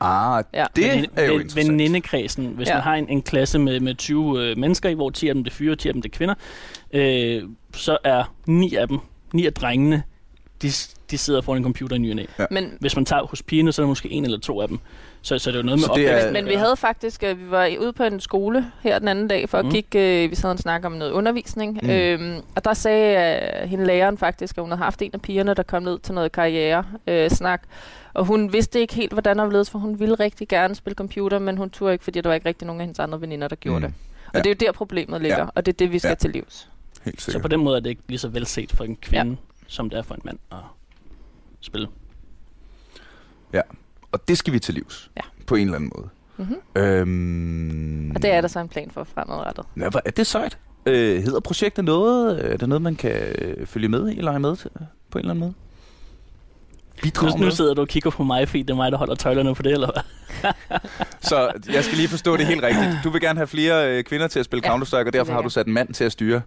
Ah, 0.00 0.44
Ja. 0.54 0.64
det 0.76 0.84
Veninde- 0.84 1.08
er 1.16 1.26
jo 1.26 1.32
interessant. 1.38 1.68
Venindekredsen. 1.72 2.46
Hvis 2.56 2.68
Ja. 2.68 2.74
man 2.74 2.82
har 2.82 2.94
en, 2.94 3.08
en 3.08 3.22
klasse 3.22 3.58
med, 3.58 3.80
med 3.80 3.94
20 3.94 4.40
øh, 4.50 4.58
mennesker 4.58 4.88
i, 4.88 4.94
hvor 4.94 5.10
10 5.10 5.28
af 5.28 5.34
dem 5.34 5.44
det 5.44 5.50
er 5.50 5.54
fyre, 5.54 5.76
10 5.76 5.88
af 5.88 5.92
dem 5.94 6.02
det 6.02 6.12
er 6.12 6.16
kvinder, 6.16 6.34
øh, 6.92 7.42
så 7.74 7.98
er 8.04 8.34
9 8.46 8.74
af 8.74 8.88
dem, 8.88 8.98
9 9.34 9.46
af 9.46 9.52
drengene, 9.52 10.02
de, 10.62 10.68
de 11.12 11.18
sidder 11.18 11.40
foran 11.40 11.58
en 11.58 11.62
computer 11.64 11.96
i 11.96 11.98
ny 11.98 12.12
næ. 12.12 12.24
Men, 12.50 12.76
Hvis 12.80 12.96
man 12.96 13.04
tager 13.04 13.22
hos 13.22 13.42
pigerne, 13.42 13.72
så 13.72 13.82
er 13.82 13.84
der 13.84 13.88
måske 13.88 14.10
en 14.10 14.24
eller 14.24 14.38
to 14.38 14.60
af 14.60 14.68
dem. 14.68 14.78
Så, 15.22 15.38
så 15.38 15.50
det 15.50 15.56
er 15.56 15.60
jo 15.60 15.66
noget 15.66 15.78
med 15.80 15.84
Så 15.86 15.92
er- 15.92 16.16
opvækst. 16.16 16.32
men 16.32 16.46
vi 16.46 16.54
havde 16.54 16.76
faktisk, 16.76 17.22
øh, 17.22 17.40
vi 17.44 17.50
var 17.50 17.70
ude 17.80 17.92
på 17.92 18.02
en 18.02 18.20
skole 18.20 18.66
her 18.82 18.98
den 18.98 19.08
anden 19.08 19.28
dag 19.28 19.48
for 19.48 19.58
at 19.58 19.64
Mm. 19.64 19.70
kigge, 19.70 20.24
øh, 20.24 20.30
vi 20.30 20.34
sad 20.34 20.50
og 20.50 20.58
snakke 20.58 20.86
om 20.86 20.92
noget 20.92 21.10
undervisning, 21.12 21.78
Mm. 21.82 21.90
øhm, 21.90 22.40
og 22.56 22.64
der 22.64 22.74
sagde 22.74 23.40
øh, 23.62 23.68
hende 23.68 23.86
læreren 23.86 24.18
faktisk, 24.18 24.58
at 24.58 24.62
hun 24.64 24.70
havde 24.70 24.82
haft 24.82 25.02
en 25.02 25.10
af 25.14 25.20
pigerne, 25.22 25.54
der 25.54 25.62
kom 25.62 25.82
ned 25.82 25.98
til 25.98 26.14
noget 26.14 26.32
karriere 26.32 26.84
øh, 27.06 27.30
snak, 27.30 27.62
og 28.14 28.24
hun 28.24 28.52
vidste 28.52 28.80
ikke 28.80 28.94
helt, 28.94 29.12
hvordan 29.12 29.38
der 29.38 29.50
ledes, 29.50 29.70
for 29.70 29.78
hun 29.78 30.00
ville 30.00 30.14
rigtig 30.14 30.48
gerne 30.48 30.74
spille 30.74 30.94
computer, 30.94 31.38
men 31.38 31.56
hun 31.56 31.70
turde 31.70 31.92
ikke, 31.92 32.04
fordi 32.04 32.20
der 32.20 32.28
var 32.28 32.34
ikke 32.34 32.48
rigtig 32.48 32.66
nogen 32.66 32.80
af 32.80 32.86
hendes 32.86 32.98
andre 32.98 33.20
veninder, 33.20 33.48
der 33.48 33.56
gjorde 33.56 33.78
Mm. 33.80 33.82
det. 33.92 33.94
Og 34.26 34.32
Ja. 34.34 34.38
det 34.38 34.46
er 34.46 34.50
jo 34.50 34.66
der 34.66 34.72
problemet 34.72 35.20
ligger, 35.22 35.38
Ja. 35.38 35.46
og 35.54 35.66
det 35.66 35.72
er 35.72 35.76
det, 35.76 35.92
vi 35.92 35.98
skal 35.98 36.08
Ja. 36.08 36.14
til 36.14 36.30
livs. 36.30 36.68
Helt 37.04 37.20
Så 37.20 37.24
sikkert. 37.24 37.42
på 37.42 37.48
den 37.48 37.60
måde 37.60 37.76
er 37.76 37.80
det 37.80 37.90
ikke 37.90 38.02
lige 38.08 38.18
så 38.18 38.28
velset 38.28 38.72
for 38.72 38.84
en 38.84 38.96
kvinde, 38.96 39.30
ja. 39.30 39.36
som 39.66 39.90
det 39.90 39.98
er 39.98 40.02
for 40.02 40.14
en 40.14 40.20
mand 40.24 40.38
at 40.52 40.58
spille. 41.62 41.88
Og 44.12 44.28
det 44.28 44.38
skal 44.38 44.52
vi 44.52 44.58
til 44.58 44.74
livs. 44.74 45.10
Ja. 45.16 45.20
På 45.46 45.54
en 45.54 45.62
eller 45.62 45.76
anden 45.76 45.92
måde. 45.96 46.08
Mm-hmm. 46.36 46.82
Øhm, 46.82 48.10
Og 48.16 48.22
det 48.22 48.32
er 48.32 48.40
der 48.40 48.48
så 48.48 48.60
en 48.60 48.68
plan 48.68 48.90
for 48.90 49.04
fremadrettet. 49.04 49.64
Ja, 49.76 49.88
hvor 49.88 50.02
er 50.04 50.10
det 50.10 50.26
sejt. 50.26 50.58
Øh, 50.86 51.22
hedder 51.22 51.40
projektet 51.40 51.84
noget? 51.84 52.52
Er 52.52 52.56
det 52.56 52.68
noget, 52.68 52.82
man 52.82 52.94
kan 52.96 53.12
øh, 53.38 53.66
følge 53.66 53.88
med 53.88 54.10
i, 54.12 54.14
lege 54.20 54.38
med 54.40 54.56
til, 54.56 54.70
på 55.10 55.18
en 55.18 55.20
eller 55.20 55.30
anden 55.30 55.40
måde? 55.40 55.52
Nu, 55.52 57.02
Bidrage 57.02 57.38
nu 57.38 57.44
med? 57.44 57.52
sidder 57.52 57.74
du 57.74 57.80
og 57.80 57.88
kigger 57.88 58.10
på 58.10 58.22
mig, 58.24 58.48
fordi 58.48 58.62
det 58.62 58.70
er 58.70 58.74
mig, 58.74 58.92
der 58.92 58.98
holder 58.98 59.14
tøjlerne 59.14 59.54
på 59.54 59.62
det, 59.62 59.72
eller 59.72 59.90
hvad? 59.92 60.52
Så 61.30 61.52
jeg 61.72 61.84
skal 61.84 61.96
lige 61.96 62.08
forstå 62.08 62.36
det 62.36 62.46
helt 62.46 62.62
rigtigt. 62.62 62.98
Du 63.04 63.10
vil 63.10 63.20
gerne 63.20 63.38
have 63.38 63.46
flere 63.46 63.98
øh, 63.98 64.04
kvinder 64.04 64.28
til 64.28 64.38
at 64.38 64.44
spille 64.44 64.62
Ja, 64.66 64.76
Counter-Strike, 64.76 65.06
og 65.06 65.12
derfor 65.12 65.32
har 65.32 65.42
du 65.42 65.48
sat 65.48 65.66
en 65.66 65.72
mand 65.72 65.94
til 65.94 66.04
at 66.04 66.12
styre. 66.12 66.42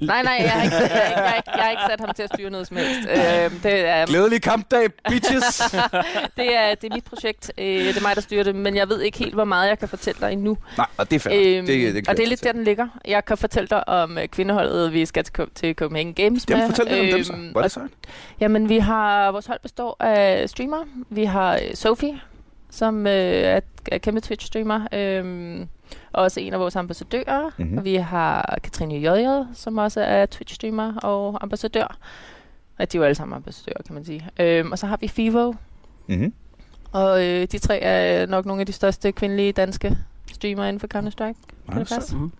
Nej, 0.00 0.22
nej, 0.22 0.36
jeg 0.40 0.50
har 0.50 0.62
ikke, 0.62 0.76
jeg 0.76 0.88
har 0.88 1.04
ikke, 1.06 1.20
jeg 1.20 1.28
har 1.28 1.36
ikke, 1.36 1.50
jeg 1.54 1.62
har 1.64 1.70
ikke 1.70 1.82
sat 1.90 2.00
ham 2.00 2.14
til 2.14 2.22
at 2.22 2.30
styre 2.34 2.50
noget 2.50 2.66
som 2.66 2.76
helst. 2.76 3.08
Øh, 3.08 3.62
det, 3.62 3.88
er, 3.88 4.06
Glædelig 4.06 4.42
kampdag, 4.42 4.88
bitches! 5.08 5.62
det, 6.36 6.56
er, 6.56 6.74
det 6.74 6.90
er 6.90 6.94
mit 6.94 7.04
projekt. 7.04 7.52
Øh, 7.58 7.64
det 7.66 7.96
er 7.96 8.02
mig, 8.02 8.14
der 8.16 8.22
styrer 8.22 8.42
det, 8.44 8.54
men 8.54 8.76
jeg 8.76 8.88
ved 8.88 9.00
ikke 9.00 9.18
helt, 9.18 9.34
hvor 9.34 9.44
meget 9.44 9.68
jeg 9.68 9.78
kan 9.78 9.88
fortælle 9.88 10.20
dig 10.20 10.32
endnu. 10.32 10.58
Nej, 10.76 10.86
og 10.96 11.10
det 11.10 11.16
er 11.16 11.20
fair. 11.20 11.32
Øhm, 11.58 11.66
det, 11.66 11.94
det, 11.94 12.08
og 12.08 12.16
det 12.16 12.22
er 12.22 12.28
lidt 12.28 12.44
der, 12.44 12.52
den 12.52 12.64
ligger. 12.64 12.88
Jeg 13.08 13.24
kan 13.24 13.36
fortælle 13.38 13.68
dig 13.68 13.88
om 13.88 14.18
øh, 14.18 14.28
kvindeholdet, 14.28 14.92
vi 14.92 15.06
skal 15.06 15.24
til, 15.24 15.34
til 15.54 15.74
Copenhagen 15.74 16.14
Games 16.14 16.46
Jamen, 16.50 16.66
med. 16.66 16.74
fortæl 16.76 16.94
lidt 17.04 17.14
om 17.14 17.18
dem 17.18 17.24
så. 17.24 17.32
Øhm, 17.32 17.48
Hvor 17.50 17.60
er 17.60 17.62
det 17.62 17.72
sejt? 17.72 17.90
Jamen, 18.40 18.68
vi 18.68 18.78
har, 18.78 19.30
vores 19.32 19.46
hold 19.46 19.60
består 19.62 19.96
af 20.00 20.48
streamere. 20.50 20.84
Vi 21.10 21.24
har 21.24 21.52
øh, 21.54 21.60
Sofie, 21.74 22.20
som 22.70 23.06
øh, 23.06 23.12
er, 23.12 23.60
er 23.92 23.98
kæmpe 23.98 24.20
Twitch-streamer. 24.20 24.86
Øhm, 24.98 25.68
også 26.12 26.40
en 26.40 26.52
af 26.54 26.60
vores 26.60 26.76
ambassadører. 26.76 27.50
Mhm. 27.58 27.66
Mm-hmm. 27.68 27.84
Vi 27.84 27.94
har 27.94 28.58
Katrine 28.62 28.94
Jøjred, 28.94 29.44
som 29.54 29.78
også 29.78 30.00
er 30.00 30.26
Twitch-streamer 30.26 30.98
og 31.02 31.38
ambassadør. 31.42 31.96
Og 32.78 32.92
de 32.92 32.96
er 32.96 33.00
jo 33.00 33.04
alle 33.04 33.14
sammen 33.14 33.36
ambassadører, 33.36 33.82
kan 33.86 33.94
man 33.94 34.04
sige. 34.04 34.28
Øhm, 34.40 34.72
og 34.72 34.78
så 34.78 34.86
har 34.86 34.96
vi 34.96 35.08
Fivo, 35.08 35.52
Mm-hmm. 36.06 36.32
og 36.92 37.26
øh, 37.26 37.46
de 37.52 37.58
tre 37.58 37.80
er 37.80 38.26
nok 38.26 38.46
nogle 38.46 38.60
af 38.60 38.66
de 38.66 38.72
største 38.72 39.12
kvindelige 39.12 39.52
danske 39.52 39.96
streamere 40.32 40.68
inden 40.68 40.80
for 40.80 40.86
Counter-Strike. 40.94 41.34
Kan 41.72 41.78
det 41.80 41.88
passe? 41.88 42.16
Mm. 42.16 42.32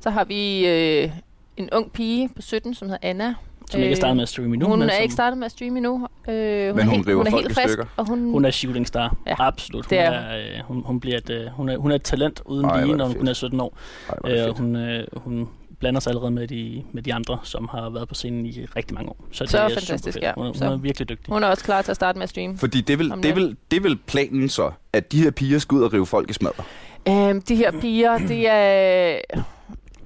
Så 0.00 0.10
har 0.10 0.24
vi 0.24 0.66
øh, 0.68 1.10
en 1.56 1.68
ung 1.72 1.92
pige 1.92 2.28
på 2.28 2.42
17, 2.42 2.74
som 2.74 2.88
hedder 2.88 3.08
Anna. 3.08 3.34
Som 3.70 3.80
ikke 3.80 3.92
er 3.92 3.96
startet 3.96 4.16
med 4.16 4.22
at 4.22 4.28
streame 4.28 4.54
endnu. 4.54 4.68
Hun 4.68 4.78
men 4.78 4.88
er 4.88 4.94
som, 4.94 5.02
ikke 5.02 5.12
startet 5.14 5.38
med 5.38 5.44
at 5.46 5.50
streame 5.52 5.76
endnu. 5.78 5.94
Øh, 5.94 5.98
hun 5.98 6.36
Men 6.76 6.78
er 6.78 6.84
hun 6.84 6.94
helt, 6.94 7.08
river 7.08 7.16
hun 7.16 7.26
er 7.26 7.30
helt 7.30 7.54
frisk, 7.54 7.68
stykker. 7.68 7.84
og 7.96 8.08
hun, 8.08 8.30
Hun 8.30 8.44
er 8.44 8.50
shooting 8.50 8.86
star. 8.86 9.16
Ja, 9.26 9.34
Absolut. 9.38 9.84
Hun 9.84 9.90
det 9.90 9.98
er 9.98 10.10
er, 10.10 10.38
øh, 10.38 10.64
hun, 10.64 10.82
hun, 10.86 11.00
bliver 11.00 11.16
et, 11.16 11.30
øh, 11.30 11.46
hun, 11.46 11.68
er, 11.68 11.76
hun 11.76 11.90
er 11.90 11.94
et 11.94 12.02
talent 12.02 12.42
uden 12.44 12.64
Ej, 12.66 12.80
er 12.80 12.84
lige, 12.84 12.96
når 12.96 13.06
hun 13.06 13.14
kun 13.16 13.28
er 13.28 13.32
17 13.32 13.60
år. 13.60 13.78
Ej, 14.08 14.16
er 14.32 14.48
Øh, 14.48 14.58
hun, 14.58 14.76
øh, 14.76 15.06
hun 15.16 15.48
blander 15.80 16.00
sig 16.00 16.10
allerede 16.10 16.30
med 16.30 16.48
de, 16.48 16.82
med 16.92 17.02
de 17.02 17.14
andre, 17.14 17.38
som 17.42 17.68
har 17.72 17.90
været 17.90 18.08
på 18.08 18.14
scenen 18.14 18.46
i 18.46 18.64
rigtig 18.76 18.94
mange 18.94 19.10
år. 19.10 19.16
Så, 19.32 19.46
Så 19.46 19.56
det 19.56 19.64
er 19.64 19.68
fantastisk, 19.68 20.02
super 20.02 20.12
fedt. 20.12 20.24
ja. 20.24 20.32
Hun, 20.36 20.46
hun 20.46 20.54
Så- 20.54 20.64
er 20.64 20.76
virkelig 20.76 21.08
dygtig. 21.08 21.32
hun 21.32 21.42
er 21.42 21.46
også 21.46 21.64
klar 21.64 21.82
til 21.82 21.90
at 21.90 21.96
starte 21.96 22.18
med 22.18 22.22
at 22.22 22.28
streame. 22.28 22.58
Fordi 22.58 22.80
det 22.80 23.00
er, 23.00 23.12
Om 23.12 23.22
det, 23.22 23.30
er 23.30 23.34
vel, 23.34 23.56
det 23.70 23.76
er 23.76 23.80
vel 23.80 23.96
planen 23.96 24.48
så, 24.48 24.70
at 24.92 25.12
de 25.12 25.22
her 25.22 25.30
piger 25.30 25.58
skal 25.58 25.76
ud 25.76 25.82
og 25.82 25.92
rive 25.92 26.06
folk 26.06 26.30
i 26.30 26.32
smadret. 26.32 26.64
Øhm, 27.08 27.42
de 27.42 27.56
her 27.56 27.70
piger, 27.80 28.18
det 28.18 28.48
er... 28.50 29.18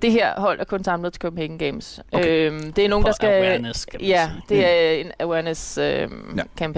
Det 0.02 0.12
her 0.12 0.40
hold 0.40 0.60
er 0.60 0.64
kun 0.64 0.84
samlet 0.84 1.12
til 1.12 1.20
Copenhagen 1.22 1.58
Games. 1.58 2.00
Okay. 2.12 2.28
Øhm, 2.50 2.72
det 2.72 2.84
er 2.84 2.88
nogen, 2.88 3.02
For 3.02 3.08
der 3.08 3.14
skal... 3.14 3.28
awareness, 3.28 3.84
kan 3.84 4.00
man 4.00 4.08
Ja, 4.08 4.30
sige. 4.48 4.56
det 4.56 4.66
er 4.66 4.90
en 5.00 5.12
awareness 5.20 5.78
øhm, 5.78 6.38
Ja. 6.60 6.72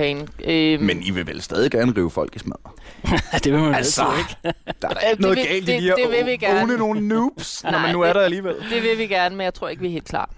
Øhm, 0.45 0.83
Men 0.85 1.03
I 1.03 1.11
vil 1.11 1.27
vel 1.27 1.43
stadig 1.43 1.71
gerne 1.71 1.93
rive 1.97 2.11
folk 2.11 2.37
i 2.37 2.39
smadret? 2.39 2.73
det 3.45 3.53
vil 3.53 3.61
man 3.61 3.75
Altså, 3.75 4.03
ikke. 4.19 4.55
Der 4.83 4.89
er 4.89 4.93
da 4.95 5.07
ikke 5.11 5.23
noget 5.23 5.37
vil- 5.37 5.47
galt 5.47 5.69
i 5.69 5.73
det- 5.73 5.81
lige 5.83 5.93
at 5.93 5.99
det 6.05 6.11
vil 6.19 6.27
vi 6.27 6.37
gerne. 6.37 6.77
nogle 6.77 7.01
noobs, 7.09 7.65
når 7.65 7.71
Nej, 7.71 7.83
man 7.83 7.93
nu 7.93 8.01
er 8.01 8.07
det- 8.07 8.15
der 8.15 8.21
alligevel. 8.23 8.55
det 8.71 8.83
vil 8.83 8.99
vi 8.99 9.07
gerne, 9.07 9.37
men 9.37 9.45
jeg 9.45 9.55
tror 9.55 9.69
ikke, 9.69 9.81
vi 9.83 9.89
er 9.89 9.93
helt 9.93 10.09
klar. 10.09 10.31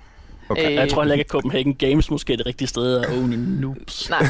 Okay. 0.59 0.71
Øh, 0.71 0.75
Jeg 0.75 0.89
tror 0.91 1.03
heller 1.03 1.15
ikke, 1.15 1.25
at 1.25 1.29
Copenhagen 1.31 1.75
Games 1.75 2.11
måske 2.11 2.33
er 2.33 2.37
det 2.37 2.47
rigtige 2.47 2.69
sted 2.69 2.97
at 3.01 3.11
own 3.19 3.31
noobs. 3.61 4.11
Nej, 4.11 4.19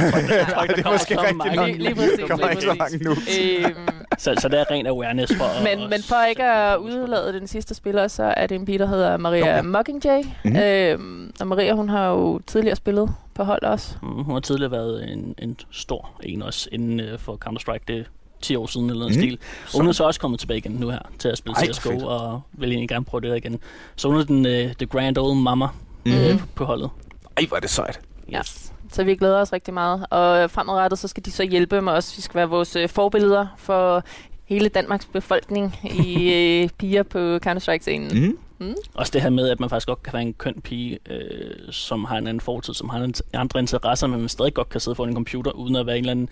det 0.69 0.79
er 0.79 0.83
kommer 0.83 0.93
måske 0.93 1.15
så 1.15 1.35
mange 1.35 1.57
nok. 1.57 1.67
Lige- 1.67 1.79
lige 1.79 1.95
præcis, 1.95 2.11
Der 2.19 2.27
kommer 2.29 2.49
ikke 2.49 2.63
så 2.63 2.75
mange 2.79 2.99
noobs. 3.05 3.39
øhm, 3.41 3.89
Så, 4.19 4.35
så 4.41 4.49
det 4.49 4.61
er 4.61 4.65
ren 4.71 4.87
awareness 4.87 5.35
for 5.35 5.45
at- 5.45 5.79
men, 5.79 5.91
men 5.91 6.03
for 6.03 6.25
ikke 6.29 6.45
at 6.45 6.77
udlade 6.77 7.33
den 7.33 7.47
sidste 7.47 7.75
spiller, 7.75 8.09
så 8.09 8.23
er 8.37 8.47
det 8.47 8.55
en 8.55 8.65
pige, 8.67 8.79
der 8.79 8.87
hedder 8.87 9.17
Maria 9.17 9.59
Okay. 9.59 9.69
Mockingjay. 9.69 10.19
Mhm. 10.23 10.33
Mm-hmm. 10.45 10.59
Øhm, 10.63 11.33
og 11.41 11.47
Maria, 11.47 11.73
hun 11.75 11.89
har 11.89 12.09
jo 12.11 12.41
tidligere 12.47 12.77
spillet 12.77 13.15
på 13.35 13.45
hold 13.45 13.63
også. 13.63 13.95
Mm, 14.03 14.09
hun 14.09 14.33
har 14.35 14.41
tidligere 14.41 14.71
været 14.73 15.13
en, 15.13 15.35
en 15.39 15.57
stor 15.71 16.11
en 16.23 16.43
også 16.43 16.69
inden 16.73 17.01
uh, 17.01 17.19
for 17.19 17.39
Counter-Strike. 17.49 17.85
Det 17.89 17.99
er 17.99 18.05
10 18.43 18.57
år 18.57 18.67
siden 18.67 18.87
eller 18.91 18.99
noget 19.01 19.17
mm. 19.17 19.21
stil. 19.23 19.39
Og 19.75 19.81
hun 19.81 19.89
er 19.89 19.93
så 19.93 20.05
også 20.05 20.21
kommet 20.21 20.41
tilbage 20.41 20.59
igen 20.59 20.73
nu 20.73 20.91
her 20.91 20.99
til 21.19 21.29
at 21.29 21.39
spille 21.39 21.57
Ej, 21.57 21.67
CSGO 21.73 21.91
fedt. 21.91 22.03
og 22.03 22.41
vil 22.53 22.69
egentlig 22.71 22.89
gerne 22.89 23.05
prøve 23.05 23.21
det 23.21 23.29
her 23.29 23.37
igen. 23.37 23.59
Så 23.97 24.09
hun 24.09 24.17
er 24.21 24.25
den 24.25 24.47
uh, 24.47 24.53
the 24.53 24.87
grand 24.87 25.19
old 25.19 25.37
mama. 25.37 25.67
Mm. 26.07 26.13
Mhm. 26.13 26.41
på 26.55 26.65
holdet. 26.65 26.91
Ej, 27.37 27.45
hvor 27.49 27.57
er 27.57 27.61
det 27.61 27.71
sejt. 27.71 28.01
Ja. 28.31 28.41
Så 28.93 29.05
vi 29.05 29.15
glæder 29.17 29.41
os 29.41 29.53
rigtig 29.53 29.75
meget. 29.75 30.07
Og 30.11 30.51
fremadrettet, 30.51 30.99
så 30.99 31.09
skal 31.09 31.25
de 31.25 31.31
så 31.31 31.43
hjælpe 31.43 31.81
med 31.81 31.93
os. 31.93 32.17
Vi 32.17 32.23
skal 32.23 32.35
være 32.39 32.49
vores 32.49 32.77
øh, 32.77 32.89
forbilleder 32.89 33.47
for 33.59 34.03
hele 34.45 34.69
Danmarks 34.69 35.07
befolkning 35.07 35.75
i 35.85 36.33
øh, 36.63 36.69
piger 36.79 37.03
på 37.03 37.39
Counter-Strike-scenen. 37.47 38.37
Mm. 38.59 38.75
Også 38.95 39.11
det 39.13 39.23
her 39.23 39.31
med, 39.31 39.49
at 39.49 39.61
man 39.61 39.71
faktisk 39.71 39.87
godt 39.87 40.03
kan 40.03 40.13
være 40.13 40.23
en 40.23 40.35
køn 40.35 40.61
pige, 40.61 40.99
øh, 41.11 41.73
som 41.73 42.05
har 42.05 42.17
en 42.19 42.27
anden 42.27 42.41
fortid, 42.41 42.75
som 42.75 42.89
har 42.89 42.99
en, 42.99 43.15
andre 43.35 43.61
interesser, 43.61 44.07
men 44.07 44.21
man 44.21 44.29
stadig 44.29 44.55
godt 44.55 44.69
kan 44.69 44.81
sidde 44.81 44.95
foran 44.95 45.11
en 45.11 45.15
computer, 45.17 45.51
uden 45.51 45.77
at 45.77 45.87
være 45.87 45.97
en 45.99 46.03
eller 46.05 46.11
anden 46.11 46.29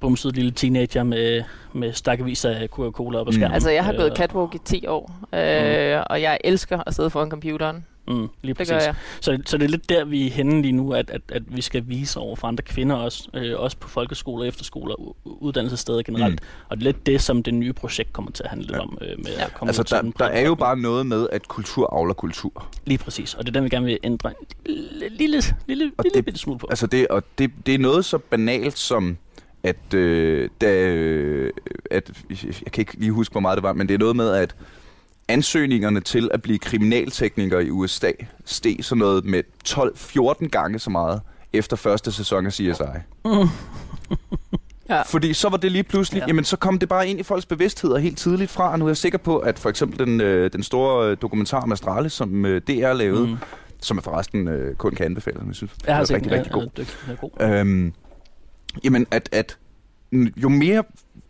bumset 0.00 0.34
lille 0.34 0.50
teenager 0.50 1.02
med, 1.02 1.42
med 1.72 1.92
stakkevis 1.92 2.44
af 2.44 2.68
Coca-Cola 2.68 3.18
op 3.18 3.26
på 3.26 3.30
Mm. 3.30 3.34
skærmen. 3.34 3.54
Altså, 3.54 3.70
jeg 3.70 3.84
har 3.84 3.92
gået 3.92 4.10
Øh, 4.10 4.16
catwalk 4.16 4.54
i 4.54 4.58
10 4.64 4.86
år, 4.86 5.10
øh, 5.34 6.02
og 6.10 6.22
jeg 6.22 6.38
elsker 6.44 6.82
at 6.86 6.94
sidde 6.94 7.10
foran 7.10 7.30
computeren. 7.30 7.86
Mm, 8.08 8.14
lige 8.16 8.28
Det 8.42 8.56
præcis. 8.56 8.72
gør 8.72 8.80
jeg. 8.80 8.94
Så, 9.20 9.38
så 9.46 9.58
det 9.58 9.64
er 9.64 9.68
lidt 9.68 9.88
der, 9.88 10.04
vi 10.04 10.26
er 10.26 10.30
henne 10.30 10.62
lige 10.62 10.72
nu, 10.72 10.92
at, 10.92 11.10
at, 11.10 11.20
at 11.28 11.42
vi 11.56 11.60
skal 11.62 11.82
vise 11.86 12.18
over 12.20 12.36
for 12.36 12.48
andre 12.48 12.62
kvinder 12.62 12.96
også, 12.96 13.28
øh, 13.34 13.60
også 13.60 13.76
på 13.76 13.88
folkeskoler, 13.88 14.44
efterskoler, 14.44 14.94
u- 14.94 15.14
uddannelsessteder 15.40 16.02
generelt. 16.02 16.40
Mm. 16.42 16.46
Og 16.68 16.76
det 16.76 16.82
er 16.82 16.84
lidt 16.92 17.06
det, 17.06 17.20
som 17.22 17.42
det 17.42 17.54
nye 17.54 17.72
projekt 17.72 18.12
kommer 18.12 18.30
til 18.32 18.42
at 18.42 18.50
handle 18.50 18.76
Ja. 18.76 18.82
om. 18.82 18.98
Øh, 19.00 19.18
med 19.18 19.32
Ja. 19.38 19.44
at 19.44 19.54
komme 19.54 19.68
Altså, 19.68 19.82
der, 19.82 20.02
der 20.18 20.24
er 20.24 20.46
jo 20.46 20.54
bare 20.54 20.76
noget 20.78 21.06
med, 21.06 21.26
at 21.32 21.48
kultur 21.48 21.94
avler 21.94 22.14
kultur. 22.14 22.66
Lige 22.86 22.98
præcis, 22.98 23.34
og 23.34 23.46
det 23.46 23.48
er 23.48 23.52
den, 23.52 23.64
vi 23.64 23.68
gerne 23.68 23.86
vil 23.86 23.98
ændre 24.02 24.30
en 24.30 24.46
lille, 24.66 25.08
lille, 25.08 25.42
lille, 25.66 25.92
Og 25.98 26.04
lille 26.04 26.14
det- 26.16 26.24
bitte 26.24 26.40
smule 26.40 26.58
på. 26.58 26.66
Altså, 26.70 26.86
det, 26.86 27.08
og 27.08 27.22
det, 27.38 27.50
det 27.66 27.74
er 27.74 27.78
noget 27.78 28.04
så 28.04 28.18
banalt 28.18 28.78
som, 28.78 29.16
at, 29.62 29.94
øh, 29.94 30.48
da, 30.60 30.80
øh, 30.86 31.52
at, 31.90 32.10
jeg 32.44 32.72
kan 32.72 32.82
ikke 32.82 32.94
lige 33.00 33.10
huske, 33.12 33.32
hvor 33.32 33.40
meget 33.40 33.56
det 33.56 33.62
var, 33.62 33.72
men 33.72 33.88
det 33.88 33.94
er 33.94 33.98
noget 33.98 34.16
med, 34.16 34.30
at 34.30 34.54
ansøgningerne 35.28 36.00
til 36.00 36.30
at 36.34 36.42
blive 36.42 36.58
kriminaltekniker 36.58 37.58
i 37.58 37.70
USA 37.70 38.10
steg 38.44 38.76
sådan 38.80 38.98
noget 38.98 39.24
med 39.24 39.42
12-14 39.68 40.48
gange 40.48 40.78
så 40.78 40.90
meget 40.90 41.20
efter 41.52 41.76
første 41.76 42.12
sæson 42.12 42.46
af 42.46 42.52
CSI. 42.52 42.62
Mm. 43.24 43.30
Ja. 44.88 45.02
Fordi 45.02 45.32
så 45.32 45.48
var 45.48 45.56
det 45.56 45.72
lige 45.72 45.82
pludselig, 45.84 46.18
ja. 46.18 46.24
Ja. 46.24 46.26
jamen 46.26 46.44
så 46.44 46.56
kom 46.56 46.78
det 46.78 46.88
bare 46.88 47.08
ind 47.08 47.20
i 47.20 47.22
folks 47.22 47.46
bevidstheder 47.46 47.98
helt 47.98 48.18
tidligt 48.18 48.50
fra, 48.50 48.72
og 48.72 48.78
nu 48.78 48.84
er 48.84 48.88
jeg 48.88 48.96
sikker 48.96 49.18
på, 49.18 49.38
at 49.38 49.58
for 49.58 49.70
eksempel 49.70 49.98
den, 50.06 50.20
øh, 50.20 50.52
den 50.52 50.62
store 50.62 51.10
øh, 51.10 51.16
dokumentar 51.22 51.60
om 51.60 51.72
Astralis, 51.72 52.12
som 52.12 52.46
øh, 52.46 52.60
DR 52.68 52.92
lavede, 52.92 53.26
mm. 53.26 53.36
Som 53.82 53.96
jeg 53.96 54.04
forresten 54.04 54.48
øh, 54.48 54.76
kun 54.76 54.94
kan 54.94 55.06
anbefale, 55.06 55.40
jeg 55.46 55.54
synes, 55.54 55.72
Jeg 55.86 55.94
har 55.94 56.02
er 56.02 56.10
rigtig, 56.10 56.30
den, 56.30 56.38
rigtig 56.38 56.50
ja, 56.50 56.58
god. 56.58 56.62
ja, 56.76 56.82
dygtig, 56.82 56.96
den 57.06 57.12
er 57.12 57.16
god. 57.16 57.56
Øhm, 57.60 57.92
jamen, 58.84 59.06
at, 59.10 59.28
at 59.32 59.58
jo 60.12 60.48
mere... 60.48 60.84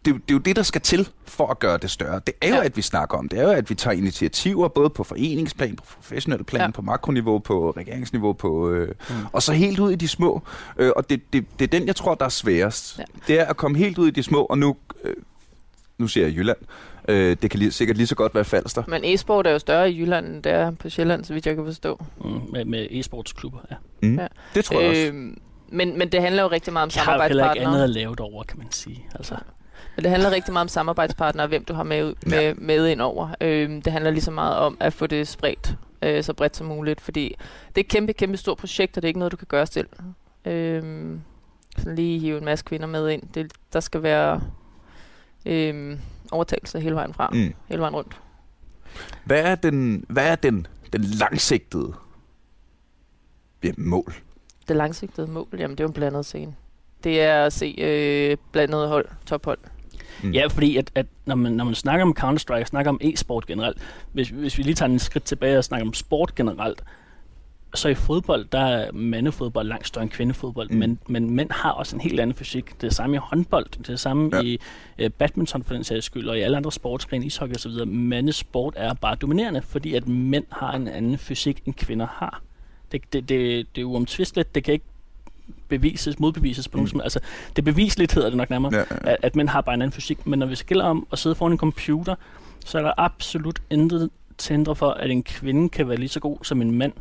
Det, 0.05 0.15
det 0.15 0.21
er 0.29 0.33
jo 0.35 0.39
det, 0.39 0.57
der 0.57 0.63
skal 0.63 0.81
til 0.81 1.09
for 1.27 1.47
at 1.47 1.59
gøre 1.59 1.79
det 1.79 1.91
større. 1.91 2.21
Det 2.27 2.35
er 2.41 2.49
jo, 2.49 2.55
ja. 2.55 2.65
At 2.65 2.77
vi 2.77 2.83
snakker 2.83 3.19
om. 3.19 3.29
Det 3.29 3.39
er 3.39 3.43
jo, 3.43 3.51
at 3.51 3.71
vi 3.71 3.75
tager 3.75 3.97
initiativer, 3.97 4.69
både 4.69 4.91
på 4.91 5.05
foreningsplan, 5.05 5.77
på 5.77 5.85
professionel 5.97 6.45
plan, 6.45 6.61
ja. 6.63 6.71
På 6.71 6.83
makroniveau, 6.83 7.39
på 7.39 7.71
regeringsniveau, 7.71 8.33
på, 8.33 8.71
øh, 8.71 8.89
Mm. 9.11 9.15
og 9.33 9.43
så 9.43 9.53
helt 9.53 9.79
ud 9.79 9.91
i 9.93 9.95
de 9.97 10.09
små. 10.09 10.43
Øh, 10.79 10.91
og 10.97 11.11
det, 11.11 11.33
det, 11.33 11.45
det 11.59 11.65
er 11.65 11.79
den, 11.79 11.87
jeg 11.87 11.97
tror, 11.97 12.15
der 12.15 12.25
er 12.25 12.29
sværest. 12.29 12.99
Ja. 12.99 13.05
Det 13.29 13.41
er 13.41 13.45
at 13.45 13.57
komme 13.57 13.79
helt 13.79 13.99
ud 13.99 14.09
i 14.09 14.11
de 14.11 14.23
små, 14.23 14.45
og 14.45 14.59
nu... 14.59 14.77
Øh, 15.05 15.15
nu 15.99 16.09
siger 16.09 16.27
jeg 16.27 16.37
Jylland. 16.37 16.59
Øh, 17.09 17.37
det 17.43 17.51
kan 17.51 17.59
lige, 17.59 17.71
sikkert 17.73 17.97
lige 17.97 18.07
så 18.07 18.15
godt 18.15 18.35
være 18.35 18.45
Falster. 18.45 18.83
Men 18.89 19.05
e-sport 19.05 19.47
er 19.47 19.51
jo 19.51 19.59
større 19.59 19.91
i 19.93 19.99
Jylland, 20.01 20.27
end 20.27 20.43
det 20.43 20.53
er 20.53 20.71
på 20.71 20.89
Sjælland, 20.91 21.25
så 21.25 21.35
vidt 21.35 21.47
jeg 21.47 21.55
kan 21.57 21.65
forstå. 21.65 22.05
Mm, 22.25 22.31
med, 22.53 22.65
med 22.65 22.87
e-sportsklubber, 22.91 23.59
ja. 23.71 23.77
Mm. 24.03 24.19
Ja. 24.19 24.27
Det 24.55 24.65
tror 24.65 24.81
jeg 24.81 24.91
også. 24.91 25.01
Øhm, 25.03 25.39
men, 25.69 25.99
men 25.99 26.09
det 26.13 26.23
handler 26.23 26.43
jo 26.43 26.49
rigtig 26.51 26.73
meget 26.73 26.83
om 26.85 26.91
Jeg 26.97 27.03
har 27.05 27.15
jo 27.17 27.23
heller 27.23 27.53
ikke 27.53 27.61
andet 27.61 27.65
samarbejdspartnere. 27.65 27.85
at 27.85 27.91
lave 27.91 28.17
derovre, 28.17 28.45
kan 28.45 28.59
man 28.59 28.67
sige. 28.73 29.05
Altså, 29.15 29.35
Men 29.97 30.03
det 30.03 30.11
handler 30.11 30.31
rigtig 30.31 30.53
meget 30.53 30.65
om 30.65 30.69
samarbejdspartnere, 30.69 31.45
og 31.45 31.49
hvem 31.49 31.65
du 31.65 31.75
har 31.75 31.83
med, 31.83 32.15
med, 32.27 32.39
Ja. 32.41 32.55
med 32.57 32.87
ind 32.89 33.01
over. 33.01 33.29
Øhm, 33.41 33.83
det 33.83 33.93
handler 33.93 34.11
lige 34.11 34.23
så 34.23 34.31
meget 34.31 34.57
om 34.57 34.77
at 34.81 34.93
få 34.93 35.07
det 35.07 35.29
spredt 35.29 35.75
øh, 36.03 36.25
så 36.25 36.33
bredt 36.33 36.57
som 36.57 36.67
muligt, 36.67 37.01
fordi 37.01 37.37
det 37.69 37.77
er 37.81 37.81
et 37.85 37.89
kæmpe, 37.89 38.13
kæmpe 38.13 38.37
stort 38.37 38.59
projekt, 38.59 38.97
og 38.97 39.03
det 39.03 39.07
er 39.07 39.09
ikke 39.09 39.19
noget, 39.19 39.33
du 39.33 39.37
kan 39.37 39.47
gøre 39.51 39.67
selv. 39.67 39.89
Øhm, 40.45 41.21
sådan 41.79 41.95
lige 41.95 42.19
hive 42.19 42.39
en 42.39 42.45
masse 42.45 42.65
kvinder 42.65 42.87
med 42.87 43.09
ind. 43.11 43.23
Det, 43.35 43.53
der 43.73 43.81
skal 43.81 44.03
være 44.03 44.41
øhm, 45.47 46.01
overtagelse 46.31 46.81
hele 46.81 46.95
vejen 46.95 47.15
fra. 47.15 47.31
Mm. 47.33 47.55
hele 47.69 47.81
vejen 47.81 47.95
rundt. 47.95 48.21
Hvad 49.25 49.41
er 49.43 49.55
den, 49.55 50.05
hvad 50.09 50.27
er 50.27 50.35
den, 50.37 50.67
den 50.93 51.01
langsigtede 51.05 51.95
ja, 53.65 53.73
mål? 53.77 54.15
Det 54.69 54.77
langsigtede 54.77 55.27
mål, 55.27 55.49
jamen 55.59 55.71
det 55.71 55.81
er 55.81 55.85
jo 55.85 55.89
en 55.89 55.95
blandet 55.95 56.27
scene. 56.27 56.55
Det 57.05 57.21
er 57.21 57.45
at 57.45 57.53
se 57.53 57.75
øh, 57.79 58.37
blandet 58.53 58.89
hold, 58.89 59.07
tophold. 59.27 59.59
Mm. 60.23 60.31
Ja, 60.33 60.47
fordi 60.47 60.77
at, 60.77 60.91
at 60.95 61.07
når, 61.27 61.35
man, 61.35 61.53
når 61.53 61.65
man 61.65 61.75
snakker 61.75 62.07
om 62.07 62.15
Counter-Strike, 62.21 62.65
snakker 62.65 62.91
om 62.91 62.99
e-sport 63.01 63.47
generelt, 63.47 63.79
hvis, 64.13 64.29
hvis 64.29 64.59
vi 64.59 64.63
lige 64.63 64.75
tager 64.75 64.91
en 64.91 64.99
skridt 64.99 65.25
tilbage 65.25 65.59
og 65.59 65.65
snakker 65.65 65.87
om 65.87 65.95
sport 65.95 66.35
generelt, 66.35 66.83
så 67.75 67.89
i 67.89 67.95
fodbold, 67.95 68.47
der 68.53 68.61
er 68.61 68.93
mandefodbold 68.93 69.69
langt 69.69 69.87
større 69.87 70.03
end 70.03 70.11
kvindefodbold, 70.11 70.71
Mm. 70.71 70.77
men, 70.79 70.99
men 71.09 71.31
mænd 71.31 71.51
har 71.51 71.71
også 71.71 71.97
en 71.97 72.01
helt 72.01 72.21
anden 72.21 72.37
fysik. 72.37 72.67
Det 72.67 72.73
er 72.73 72.79
det 72.89 72.95
samme 72.95 73.17
i 73.17 73.19
håndbold, 73.23 73.67
det 73.71 73.79
er 73.79 73.83
det 73.83 74.01
samme 74.01 74.31
ja. 74.37 74.41
i 74.43 74.59
øh, 74.99 75.11
badminton 75.11 75.65
for 75.65 75.75
den 75.75 75.85
sags 75.85 76.07
skyld, 76.07 76.29
og 76.29 76.39
i 76.39 76.41
alle 76.41 76.57
andre 76.57 76.73
sportsgrene, 76.73 77.27
ishockey 77.27 77.55
osv. 77.55 77.87
Mandesport 77.87 78.75
er 78.77 78.95
bare 78.95 79.15
dominerende, 79.15 79.63
fordi 79.63 79.95
at 79.95 80.09
mænd 80.09 80.45
har 80.51 80.73
en 80.73 80.89
anden 80.89 81.19
fysik, 81.19 81.63
end 81.67 81.75
kvinder 81.75 82.07
har. 82.13 82.43
Det, 82.93 83.13
det, 83.13 83.29
det, 83.29 83.67
det 83.77 83.81
er 83.81 83.85
uomtvisteligt, 83.85 84.55
det 84.55 84.65
kan 84.65 84.75
ikke 84.75 84.85
bevises, 85.69 86.19
modbevises 86.19 86.69
på 86.69 86.77
Mm. 86.77 86.79
nogen 86.79 86.89
som 86.89 87.01
Altså, 87.01 87.21
det 87.57 87.59
er 87.59 87.65
bevisligt, 87.65 88.13
hedder 88.15 88.29
det 88.31 88.37
nok 88.37 88.51
nærmere 88.51 88.75
Ja, 88.75 88.79
ja. 88.79 89.11
at, 89.11 89.17
at 89.23 89.37
mænd 89.37 89.49
har 89.49 89.61
bare 89.61 89.75
en 89.75 89.83
anden 89.83 89.93
fysik. 89.93 90.27
Men 90.27 90.39
når 90.39 90.47
vi 90.47 90.55
skiller 90.55 90.85
om 90.85 91.07
at 91.13 91.19
sidde 91.19 91.35
foran 91.37 91.53
en 91.53 91.59
computer, 91.59 92.15
så 92.65 92.79
er 92.79 92.83
der 92.83 92.93
absolut 92.97 93.63
intet 93.71 94.11
til 94.39 94.57
hinder 94.57 94.75
for, 94.75 94.91
at 94.91 95.11
en 95.11 95.23
kvinde 95.23 95.69
kan 95.69 95.89
være 95.89 95.99
lige 95.99 96.09
så 96.09 96.21
god 96.21 96.39
som 96.43 96.63
en 96.63 96.73
mand. 96.73 96.93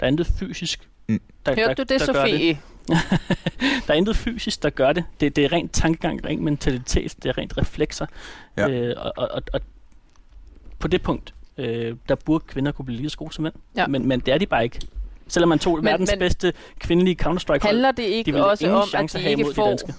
Der 0.00 0.06
er 0.06 0.10
intet 0.10 0.26
fysisk, 0.26 0.88
Mm. 1.08 1.20
der, 1.46 1.54
Hørte 1.54 1.74
du 1.74 1.82
det, 1.94 2.00
der 2.00 2.12
gør 2.12 2.24
Sofie? 2.26 2.58
Der 3.86 3.92
er 3.94 3.98
intet 3.98 4.16
fysisk, 4.16 4.62
der 4.62 4.70
gør 4.70 4.92
det. 4.92 5.04
Det, 5.20 5.36
det 5.36 5.44
er 5.44 5.52
rent 5.52 5.72
tankegang, 5.72 6.24
rent 6.26 6.42
mentalitet, 6.42 7.14
det 7.22 7.28
er 7.28 7.38
rent 7.38 7.58
reflekser. 7.58 8.06
Ja. 8.56 8.68
Øh, 8.68 8.94
og, 8.98 9.12
og, 9.16 9.28
og, 9.32 9.42
og 9.52 9.60
på 10.78 10.88
det 10.88 11.02
punkt, 11.02 11.34
øh, 11.58 11.96
der 12.08 12.14
burde 12.14 12.44
kvinder 12.48 12.72
kunne 12.72 12.86
blive 12.86 12.96
lige 13.00 13.10
så 13.10 13.16
gode 13.18 13.32
som 13.32 13.42
mænd. 13.42 13.54
Ja. 13.76 13.86
Men, 13.86 14.06
men 14.08 14.20
det 14.20 14.34
er 14.34 14.38
de 14.38 14.46
bare 14.46 14.64
ikke. 14.64 14.80
Selvom 15.28 15.48
man 15.48 15.58
tog 15.58 15.76
Men- 15.76 15.84
verdens 15.84 16.10
men- 16.10 16.18
bedste 16.18 16.52
kvindelige 16.80 17.16
Counter-Strike 17.22 17.48
hold, 17.50 17.62
Handler 17.62 17.88
det 17.90 17.98
de 17.98 18.04
ikke 18.04 18.32
vil 18.32 18.42
også 18.42 18.70
om, 18.70 18.88
at 19.04 19.12
de 19.12 19.30
ikke 19.30 19.44
de 19.44 19.54
får 19.54 19.68
danske. 19.68 19.94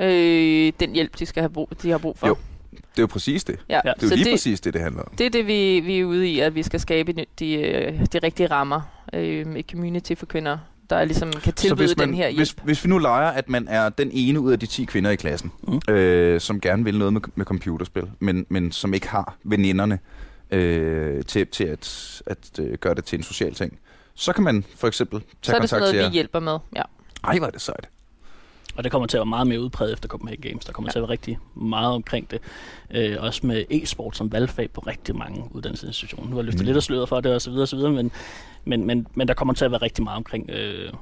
øh, 0.00 0.72
den 0.80 0.92
hjælp, 0.94 1.18
de, 1.18 1.26
skal 1.26 1.40
have 1.42 1.50
brug, 1.50 1.68
de 1.82 1.90
har 1.90 1.98
brug 1.98 2.18
for? 2.18 2.26
Jo. 2.26 2.36
Det 2.72 2.98
er 2.98 3.02
jo 3.02 3.06
præcis 3.06 3.44
det. 3.44 3.56
Ja. 3.68 3.80
Det 3.84 3.88
er 3.88 3.94
jo 4.02 4.08
Så 4.08 4.14
lige 4.16 4.24
det, 4.24 4.32
præcis 4.32 4.60
det, 4.60 4.74
det 4.74 4.82
handler 4.82 5.02
om. 5.02 5.12
det 5.18 5.26
er 5.26 5.30
det, 5.30 5.46
vi, 5.46 5.80
vi 5.80 5.98
er 6.00 6.04
ude 6.04 6.28
i, 6.28 6.40
at 6.40 6.54
vi 6.54 6.62
skal 6.62 6.80
skabe 6.80 7.12
de, 7.12 7.24
de, 7.38 7.52
øh, 7.54 8.06
de 8.12 8.18
rigtige 8.18 8.46
rammer. 8.46 8.80
Øh, 9.12 9.46
et 9.56 9.66
community 9.70 10.12
for 10.14 10.26
kvinder, 10.26 10.58
der 10.90 11.04
ligesom 11.04 11.32
kan 11.32 11.52
tilbyde 11.52 11.86
hvis, 11.86 11.96
man, 11.96 12.08
den 12.08 12.14
her 12.16 12.28
hjælp. 12.28 12.38
hvis, 12.38 12.50
hvis 12.64 12.84
vi 12.84 12.88
nu 12.90 12.98
leger, 12.98 13.28
at 13.28 13.48
man 13.48 13.68
er 13.68 13.88
den 13.88 14.10
ene 14.12 14.40
ud 14.40 14.52
af 14.52 14.58
de 14.60 14.66
10 14.66 14.84
kvinder 14.84 15.10
i 15.10 15.16
klassen, 15.16 15.52
Mm. 15.62 15.94
øh, 15.94 16.40
som 16.40 16.60
gerne 16.60 16.84
vil 16.84 16.98
noget 16.98 17.12
med, 17.12 17.20
med 17.34 17.46
computerspil, 17.46 18.10
men, 18.18 18.46
men 18.48 18.72
som 18.72 18.94
ikke 18.94 19.08
har 19.08 19.36
veninderne 19.44 19.98
øh, 20.50 21.24
til, 21.24 21.46
til 21.46 21.64
at, 21.64 22.22
at 22.26 22.38
øh, 22.60 22.78
gøre 22.78 22.94
det 22.94 23.04
til 23.04 23.16
en 23.18 23.22
social 23.22 23.54
ting, 23.54 23.78
så 24.14 24.32
kan 24.32 24.44
man 24.44 24.64
for 24.76 24.86
eksempel 24.88 25.20
tage 25.20 25.28
så 25.42 25.56
er 25.56 25.60
det 25.60 25.68
sådan 25.70 25.80
kontakt 25.80 25.80
noget, 25.80 25.90
til 25.92 25.98
vi 25.98 26.04
jer. 26.04 26.10
hjælper 26.10 26.40
med. 26.40 26.58
Ja. 26.76 26.82
Ej, 27.24 27.38
hvor 27.38 27.46
er 27.46 27.50
det 27.50 27.60
sejt. 27.60 27.88
Og 28.76 28.84
det 28.84 28.92
kommer 28.92 29.06
til 29.06 29.16
at 29.16 29.20
være 29.20 29.26
meget 29.26 29.46
mere 29.46 29.60
udpræget 29.60 29.92
efter 29.92 30.08
Copenhagen 30.08 30.42
Games. 30.42 30.64
Der 30.64 30.72
kommer 30.72 30.88
Ja. 30.88 30.92
til 30.92 30.98
at 30.98 31.02
være 31.02 31.10
rigtig 31.10 31.38
meget 31.54 31.92
omkring 31.94 32.30
det. 32.30 32.40
Øh, 32.90 33.16
også 33.20 33.46
med 33.46 33.64
e-sport 33.70 34.16
som 34.16 34.32
valgfag 34.32 34.70
på 34.70 34.80
rigtig 34.80 35.16
mange 35.16 35.44
uddannelsesinstitutioner. 35.50 36.28
Nu 36.30 36.34
har 36.36 36.40
jeg 36.40 36.44
løftet 36.44 36.60
Mm. 36.60 36.66
lidt 36.66 36.76
af 36.76 36.82
sløret 36.82 37.08
for 37.08 37.20
det 37.20 37.34
osv. 37.34 37.50
osv. 37.52 37.78
Men, 37.78 38.12
men, 38.64 38.86
men, 38.86 39.06
men 39.14 39.28
der 39.28 39.34
kommer 39.34 39.54
til 39.54 39.64
at 39.64 39.70
være 39.70 39.82
rigtig 39.82 40.04
meget 40.04 40.16
omkring 40.16 40.50
øh, 40.50 40.92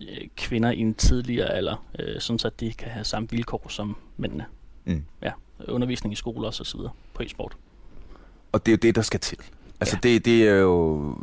øh, 0.00 0.18
kvinder 0.36 0.70
i 0.70 0.78
en 0.78 0.94
tidligere 0.94 1.48
alder, 1.48 1.84
øh, 1.98 2.20
sådan 2.20 2.38
så 2.38 2.46
at 2.48 2.60
de 2.60 2.72
kan 2.72 2.88
have 2.90 3.04
samme 3.04 3.28
vilkår 3.30 3.66
som 3.68 3.96
mændene. 4.16 4.44
Mm. 4.84 5.04
Ja, 5.22 5.32
undervisning 5.68 6.12
i 6.12 6.16
skole 6.16 6.46
også 6.46 6.62
osv. 6.62 6.80
på 7.14 7.22
e-sport. 7.22 7.56
Og 8.52 8.66
det 8.66 8.72
er 8.72 8.76
jo 8.76 8.78
det, 8.82 8.94
der 8.94 9.02
skal 9.02 9.20
til. 9.20 9.38
Altså, 9.80 9.96
Ja. 10.04 10.08
det, 10.08 10.24
det 10.24 10.48
er 10.48 10.54
jo... 10.54 11.14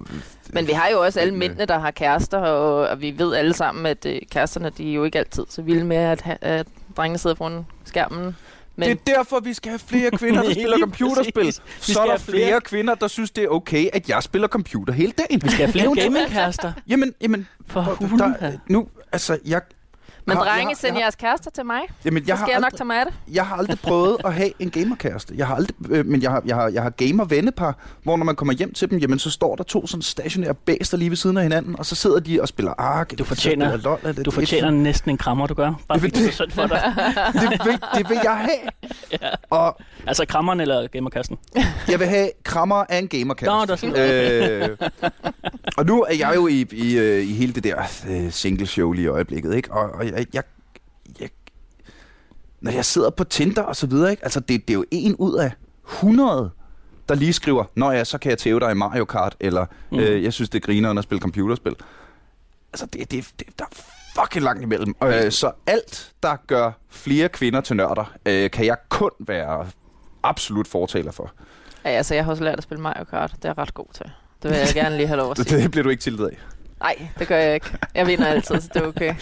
Men 0.53 0.67
vi 0.67 0.71
har 0.71 0.87
jo 0.89 1.01
også 1.03 1.19
alle 1.19 1.35
mændene, 1.35 1.65
der 1.65 1.79
har 1.79 1.91
kærester, 1.91 2.37
og, 2.37 2.87
og 2.87 3.01
vi 3.01 3.13
ved 3.17 3.35
alle 3.35 3.53
sammen, 3.53 3.85
at 3.85 4.05
øh, 4.05 4.19
kæresterne 4.31 4.69
de 4.77 4.89
er 4.89 4.93
jo 4.93 5.03
ikke 5.03 5.19
altid 5.19 5.43
så 5.49 5.61
vilde 5.61 5.83
med, 5.85 5.97
at, 5.97 6.37
at 6.41 6.67
drengene 6.97 7.17
sidder 7.17 7.35
foran 7.35 7.65
skærmen. 7.85 8.35
Men 8.75 8.89
Det 8.89 9.09
er 9.09 9.15
derfor, 9.15 9.39
vi 9.39 9.53
skal 9.53 9.69
have 9.69 9.79
flere 9.79 10.11
kvinder, 10.19 10.43
der 10.43 10.51
spiller 10.53 10.79
computerspil. 10.79 11.53
Så 11.53 11.61
skal 11.79 11.95
er 11.95 12.01
der 12.01 12.09
have 12.11 12.19
flere 12.19 12.47
flere- 12.47 12.61
kvinder, 12.61 12.95
der 12.95 13.07
synes, 13.07 13.31
det 13.31 13.43
er 13.43 13.47
okay, 13.47 13.89
at 13.93 14.09
jeg 14.09 14.23
spiller 14.23 14.47
computer 14.47 14.93
hele 14.93 15.11
dagen. 15.11 15.43
Vi 15.43 15.49
skal 15.49 15.65
have 15.65 15.71
flere 15.71 15.95
gamingkærester. 16.03 16.71
Jamen, 16.87 17.13
jamen, 17.21 17.47
For 17.67 17.81
der, 17.81 18.07
hulen. 18.07 18.19
der, 18.19 18.51
nu, 18.69 18.87
altså, 19.11 19.37
jeg... 19.45 19.61
Men 20.27 20.37
har- 20.37 20.45
jeg 20.45 20.53
drenge, 20.53 20.67
har- 20.69 20.75
send 20.75 20.87
jeg 20.87 20.93
har- 20.93 20.99
jeres 21.01 21.15
kærester 21.15 21.51
til 21.51 21.65
mig. 21.65 21.79
Jamen, 22.05 22.23
Så 22.23 22.27
jeg 22.27 22.37
skal 22.37 22.45
har 22.45 22.51
jeg 22.51 22.59
nok 22.59 22.65
aldrig, 22.65 22.77
tage 22.77 22.85
mig 22.87 22.99
af 22.99 23.05
det. 23.05 23.13
jeg 23.35 23.45
har 23.45 23.55
aldrig 23.55 23.79
prøvet 23.79 24.17
at 24.25 24.33
have 24.33 24.51
en 24.59 24.69
gamerkæreste. 24.69 25.33
Jeg 25.37 25.47
har 25.47 25.55
aldrig, 25.55 25.75
øh, 25.91 26.05
men 26.05 26.21
jeg 26.21 26.31
har, 26.31 26.41
jeg 26.45 26.55
har, 26.55 26.67
jeg 26.67 26.83
har 26.83 26.89
gamer-vennepar, 26.89 27.77
hvor 28.03 28.17
når 28.17 28.25
man 28.25 28.35
kommer 28.35 28.53
hjem 28.53 28.73
til 28.73 28.89
dem, 28.91 28.99
jamen 28.99 29.19
så 29.19 29.29
står 29.31 29.55
der 29.55 29.63
to 29.63 29.87
sådan 29.87 30.01
stationære 30.01 30.53
bæster 30.53 30.97
lige 30.97 31.09
ved 31.09 31.17
siden 31.17 31.37
af 31.37 31.43
hinanden, 31.43 31.79
og 31.79 31.85
så 31.85 31.95
sidder 31.95 32.19
de 32.19 32.41
og 32.41 32.47
spiller 32.47 32.73
Ark. 32.77 33.11
Du 33.17 33.23
fortjener- 33.23 33.69
spiller 33.69 33.83
LOL, 33.89 33.99
eller 34.03 34.13
Du 34.13 34.21
det- 34.23 34.33
fortjener 34.33 34.69
næsten 34.71 35.11
en 35.11 35.17
krammer, 35.17 35.47
du 35.47 35.53
gør. 35.53 35.73
Bare 35.87 35.99
Det 35.99 36.15
det 36.15 36.27
er 36.27 36.31
synd 36.31 36.51
for 36.51 36.67
dig. 36.67 36.93
det, 37.33 37.49
vil, 37.65 37.79
det 37.95 38.09
vil 38.09 38.19
jeg 38.23 38.37
have. 38.37 38.91
Ja. 39.21 39.29
Og 39.49 39.77
Altså 40.07 40.25
krammeren 40.25 40.59
eller 40.59 40.87
gamerkassen? 40.87 41.37
jeg 41.91 41.99
vil 41.99 42.07
have 42.07 42.29
krammer 42.43 42.75
af 42.89 42.97
en 42.97 43.07
gamerkæreste. 43.07 43.55
Nå, 43.55 43.65
der 43.65 43.73
er 43.73 43.75
sådan 43.75 44.71
øh, 44.71 44.77
og 45.77 45.85
nu 45.85 46.03
er 46.03 46.13
jeg 46.13 46.31
jo 46.35 46.47
i, 46.47 46.65
i, 46.71 46.97
øh, 46.97 47.23
i 47.23 47.33
hele 47.33 47.53
det 47.53 47.63
der 47.63 47.81
øh, 48.09 48.31
single 48.31 48.67
show 48.67 48.91
lige 48.91 49.05
i 49.05 49.07
øjeblikket, 49.07 49.55
ikke? 49.55 49.71
Og, 49.71 49.91
og 49.91 50.05
jeg, 50.05 50.25
jeg, 50.33 50.43
jeg, 51.19 51.29
når 52.61 52.71
jeg 52.71 52.85
sidder 52.85 53.09
på 53.09 53.23
Tinder 53.23 53.61
og 53.61 53.75
så 53.75 53.87
videre, 53.87 54.11
ikke? 54.11 54.23
Altså, 54.23 54.39
det, 54.39 54.67
det 54.67 54.73
er 54.73 54.77
jo 54.77 54.85
en 54.91 55.15
ud 55.15 55.35
af 55.35 55.51
100, 55.87 56.51
der 57.09 57.15
lige 57.15 57.33
skriver, 57.33 57.63
Nå 57.75 57.91
ja, 57.91 58.03
så 58.03 58.17
kan 58.17 58.29
jeg 58.29 58.37
tæve 58.37 58.59
dig 58.59 58.71
i 58.71 58.73
Mario 58.73 59.05
Kart, 59.05 59.35
eller 59.39 59.65
mm. 59.91 59.99
Øh, 59.99 60.23
jeg 60.23 60.33
synes, 60.33 60.49
det 60.49 60.61
er 60.61 60.65
grineren 60.65 60.97
at 60.97 61.03
spille 61.03 61.21
computerspil. 61.21 61.75
Altså, 62.73 62.85
det, 62.85 63.11
det, 63.11 63.31
det, 63.39 63.47
der 63.59 63.65
er 63.65 63.75
fucking 64.21 64.43
langt 64.43 64.63
imellem. 64.63 64.95
Øh, 65.03 65.31
så 65.31 65.51
alt, 65.67 66.13
der 66.23 66.35
gør 66.47 66.71
flere 66.89 67.29
kvinder 67.29 67.61
til 67.61 67.75
nørder, 67.75 68.13
øh, 68.25 68.51
kan 68.51 68.65
jeg 68.65 68.77
kun 68.89 69.11
være 69.19 69.67
absolut 70.29 70.67
fortaler 70.67 71.11
for. 71.11 71.31
Ja, 71.85 71.89
altså, 71.89 72.15
jeg 72.15 72.23
har 72.25 72.31
også 72.31 72.43
lært 72.43 72.57
at 72.57 72.63
spille 72.63 72.81
Mario 72.81 73.03
Kart. 73.03 73.31
Det 73.35 73.45
er 73.45 73.49
jeg 73.49 73.57
ret 73.57 73.73
god 73.73 73.85
til. 73.93 74.05
Det 74.43 74.51
vil 74.51 74.57
jeg 74.59 74.67
gerne 74.83 74.97
lige 74.97 75.07
have 75.07 75.17
lov 75.17 75.31
at 75.31 75.37
Det, 75.37 75.49
sige. 75.49 75.61
det 75.63 75.71
bliver 75.71 75.83
du 75.83 75.89
ikke 75.89 76.03
tiltet 76.03 76.25
af. 76.25 76.37
Nej, 76.79 77.07
det 77.19 77.27
gør 77.27 77.37
jeg 77.37 77.53
ikke. 77.53 77.77
Jeg 77.95 78.07
vinder 78.07 78.27
altid, 78.27 78.61
så 78.61 78.69
det 78.73 78.81
er 78.83 78.87
okay. 78.87 79.15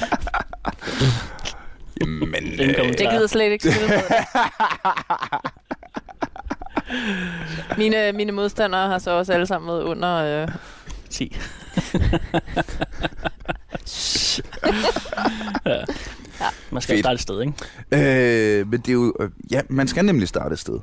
Jamen, 2.01 2.35
øh. 2.35 2.69
Jeg 2.99 3.09
gider 3.11 3.27
slet 3.27 3.51
ikke 3.51 3.71
spille 3.71 3.95
det. 3.95 4.03
Mine, 7.77 8.11
mine 8.11 8.31
modstandere 8.31 8.87
har 8.87 8.97
så 8.99 9.11
også 9.11 9.33
alle 9.33 9.47
sammen 9.47 9.67
været 9.67 9.83
under... 9.83 10.41
Øh, 10.41 10.47
10. 11.13 11.35
ja. 15.65 15.83
Man 16.71 16.81
skal 16.81 16.93
Fedt. 16.93 16.99
starte 17.05 17.13
et 17.13 17.19
sted, 17.21 17.41
ikke? 17.41 17.53
Øh, 18.59 18.67
men 18.67 18.79
det 18.79 18.89
er 18.89 18.93
jo... 18.93 19.13
Øh, 19.19 19.29
ja, 19.51 19.61
man 19.69 19.87
skal 19.87 20.05
nemlig 20.05 20.27
starte 20.27 20.53
et 20.53 20.59
sted. 20.59 20.73
Det 20.73 20.81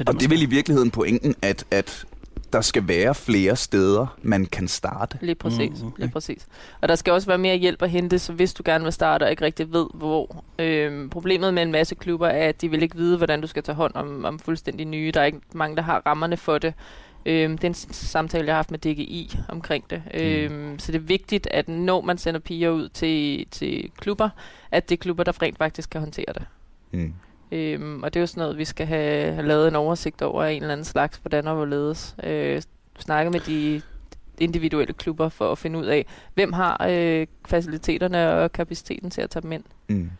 er 0.00 0.04
Og 0.06 0.14
det 0.14 0.22
er 0.24 0.28
vel 0.28 0.42
i 0.42 0.46
virkeligheden 0.46 0.90
pointen, 0.90 1.34
at, 1.42 1.64
at 1.70 2.04
der 2.52 2.60
skal 2.60 2.88
være 2.88 3.14
flere 3.14 3.56
steder, 3.56 4.16
man 4.22 4.46
kan 4.46 4.68
starte. 4.68 5.18
lige 5.20 5.34
præcis, 5.34 5.82
Mhm. 5.82 5.92
lige 5.98 6.10
præcis. 6.10 6.46
Og 6.80 6.88
der 6.88 6.94
skal 6.94 7.12
også 7.12 7.26
være 7.26 7.38
mere 7.38 7.56
hjælp 7.56 7.82
at 7.82 7.90
hente, 7.90 8.18
så 8.18 8.32
hvis 8.32 8.54
du 8.54 8.62
gerne 8.66 8.84
vil 8.84 8.92
starte 8.92 9.24
og 9.24 9.30
ikke 9.30 9.44
rigtig 9.44 9.72
ved, 9.72 9.86
hvor. 9.94 10.44
Øh, 10.58 11.10
problemet 11.10 11.54
med 11.54 11.62
en 11.62 11.72
masse 11.72 11.94
klubber 11.94 12.26
er, 12.28 12.48
at 12.48 12.60
de 12.60 12.70
vil 12.70 12.82
ikke 12.82 12.96
vide, 12.96 13.16
hvordan 13.16 13.40
du 13.40 13.46
skal 13.46 13.62
tage 13.62 13.76
hånd 13.76 13.94
om, 13.94 14.24
om 14.24 14.38
fuldstændig 14.38 14.86
nye. 14.86 15.10
Der 15.14 15.20
er 15.20 15.24
ikke 15.24 15.40
mange, 15.54 15.76
der 15.76 15.82
har 15.82 16.02
rammerne 16.06 16.36
for 16.36 16.58
det. 16.58 16.74
Øh, 17.26 17.50
det 17.50 17.64
er 17.64 17.68
en 17.68 17.74
samtale, 17.74 18.46
jeg 18.46 18.52
har 18.52 18.58
haft 18.58 18.70
med 18.70 18.78
DGI 18.78 19.36
omkring 19.48 19.90
det. 19.90 20.02
Øh, 20.14 20.78
så 20.78 20.92
det 20.92 20.98
er 20.98 21.02
vigtigt, 21.02 21.48
at 21.50 21.68
når 21.68 22.00
man 22.00 22.18
sender 22.18 22.40
piger 22.40 22.70
ud 22.70 22.88
til, 22.88 23.46
til 23.50 23.90
klubber, 23.98 24.28
at 24.70 24.88
det 24.88 24.94
er 24.94 25.00
klubber, 25.00 25.24
der 25.24 25.42
rent 25.42 25.58
faktisk 25.58 25.90
kan 25.90 26.00
håndtere 26.00 26.32
det. 26.34 26.44
Mm. 26.92 27.14
Øhm, 27.52 28.02
og 28.02 28.14
det 28.14 28.20
er 28.20 28.22
jo 28.22 28.26
sådan 28.26 28.40
noget, 28.40 28.58
vi 28.58 28.64
skal 28.64 28.86
have, 28.86 29.32
have 29.32 29.46
lavet 29.46 29.68
en 29.68 29.76
oversigt 29.76 30.22
over 30.22 30.44
af 30.44 30.52
en 30.52 30.62
eller 30.62 30.72
anden 30.72 30.84
slags, 30.84 31.16
hvordan 31.16 31.46
og 31.46 31.54
hvorledes. 31.54 32.16
Øh, 32.22 32.62
snakke 32.98 33.30
med 33.30 33.40
de 33.40 33.82
individuelle 34.40 34.92
klubber 34.92 35.28
for 35.28 35.52
at 35.52 35.58
finde 35.58 35.78
ud 35.78 35.84
af, 35.84 36.06
hvem 36.34 36.52
har 36.52 36.86
øh, 36.90 37.26
faciliteterne 37.48 38.32
og 38.32 38.52
kapaciteten 38.52 39.10
til 39.10 39.20
at 39.20 39.30
tage 39.30 39.42
dem 39.42 39.52
ind. 39.52 39.64
Mm. 39.88 40.10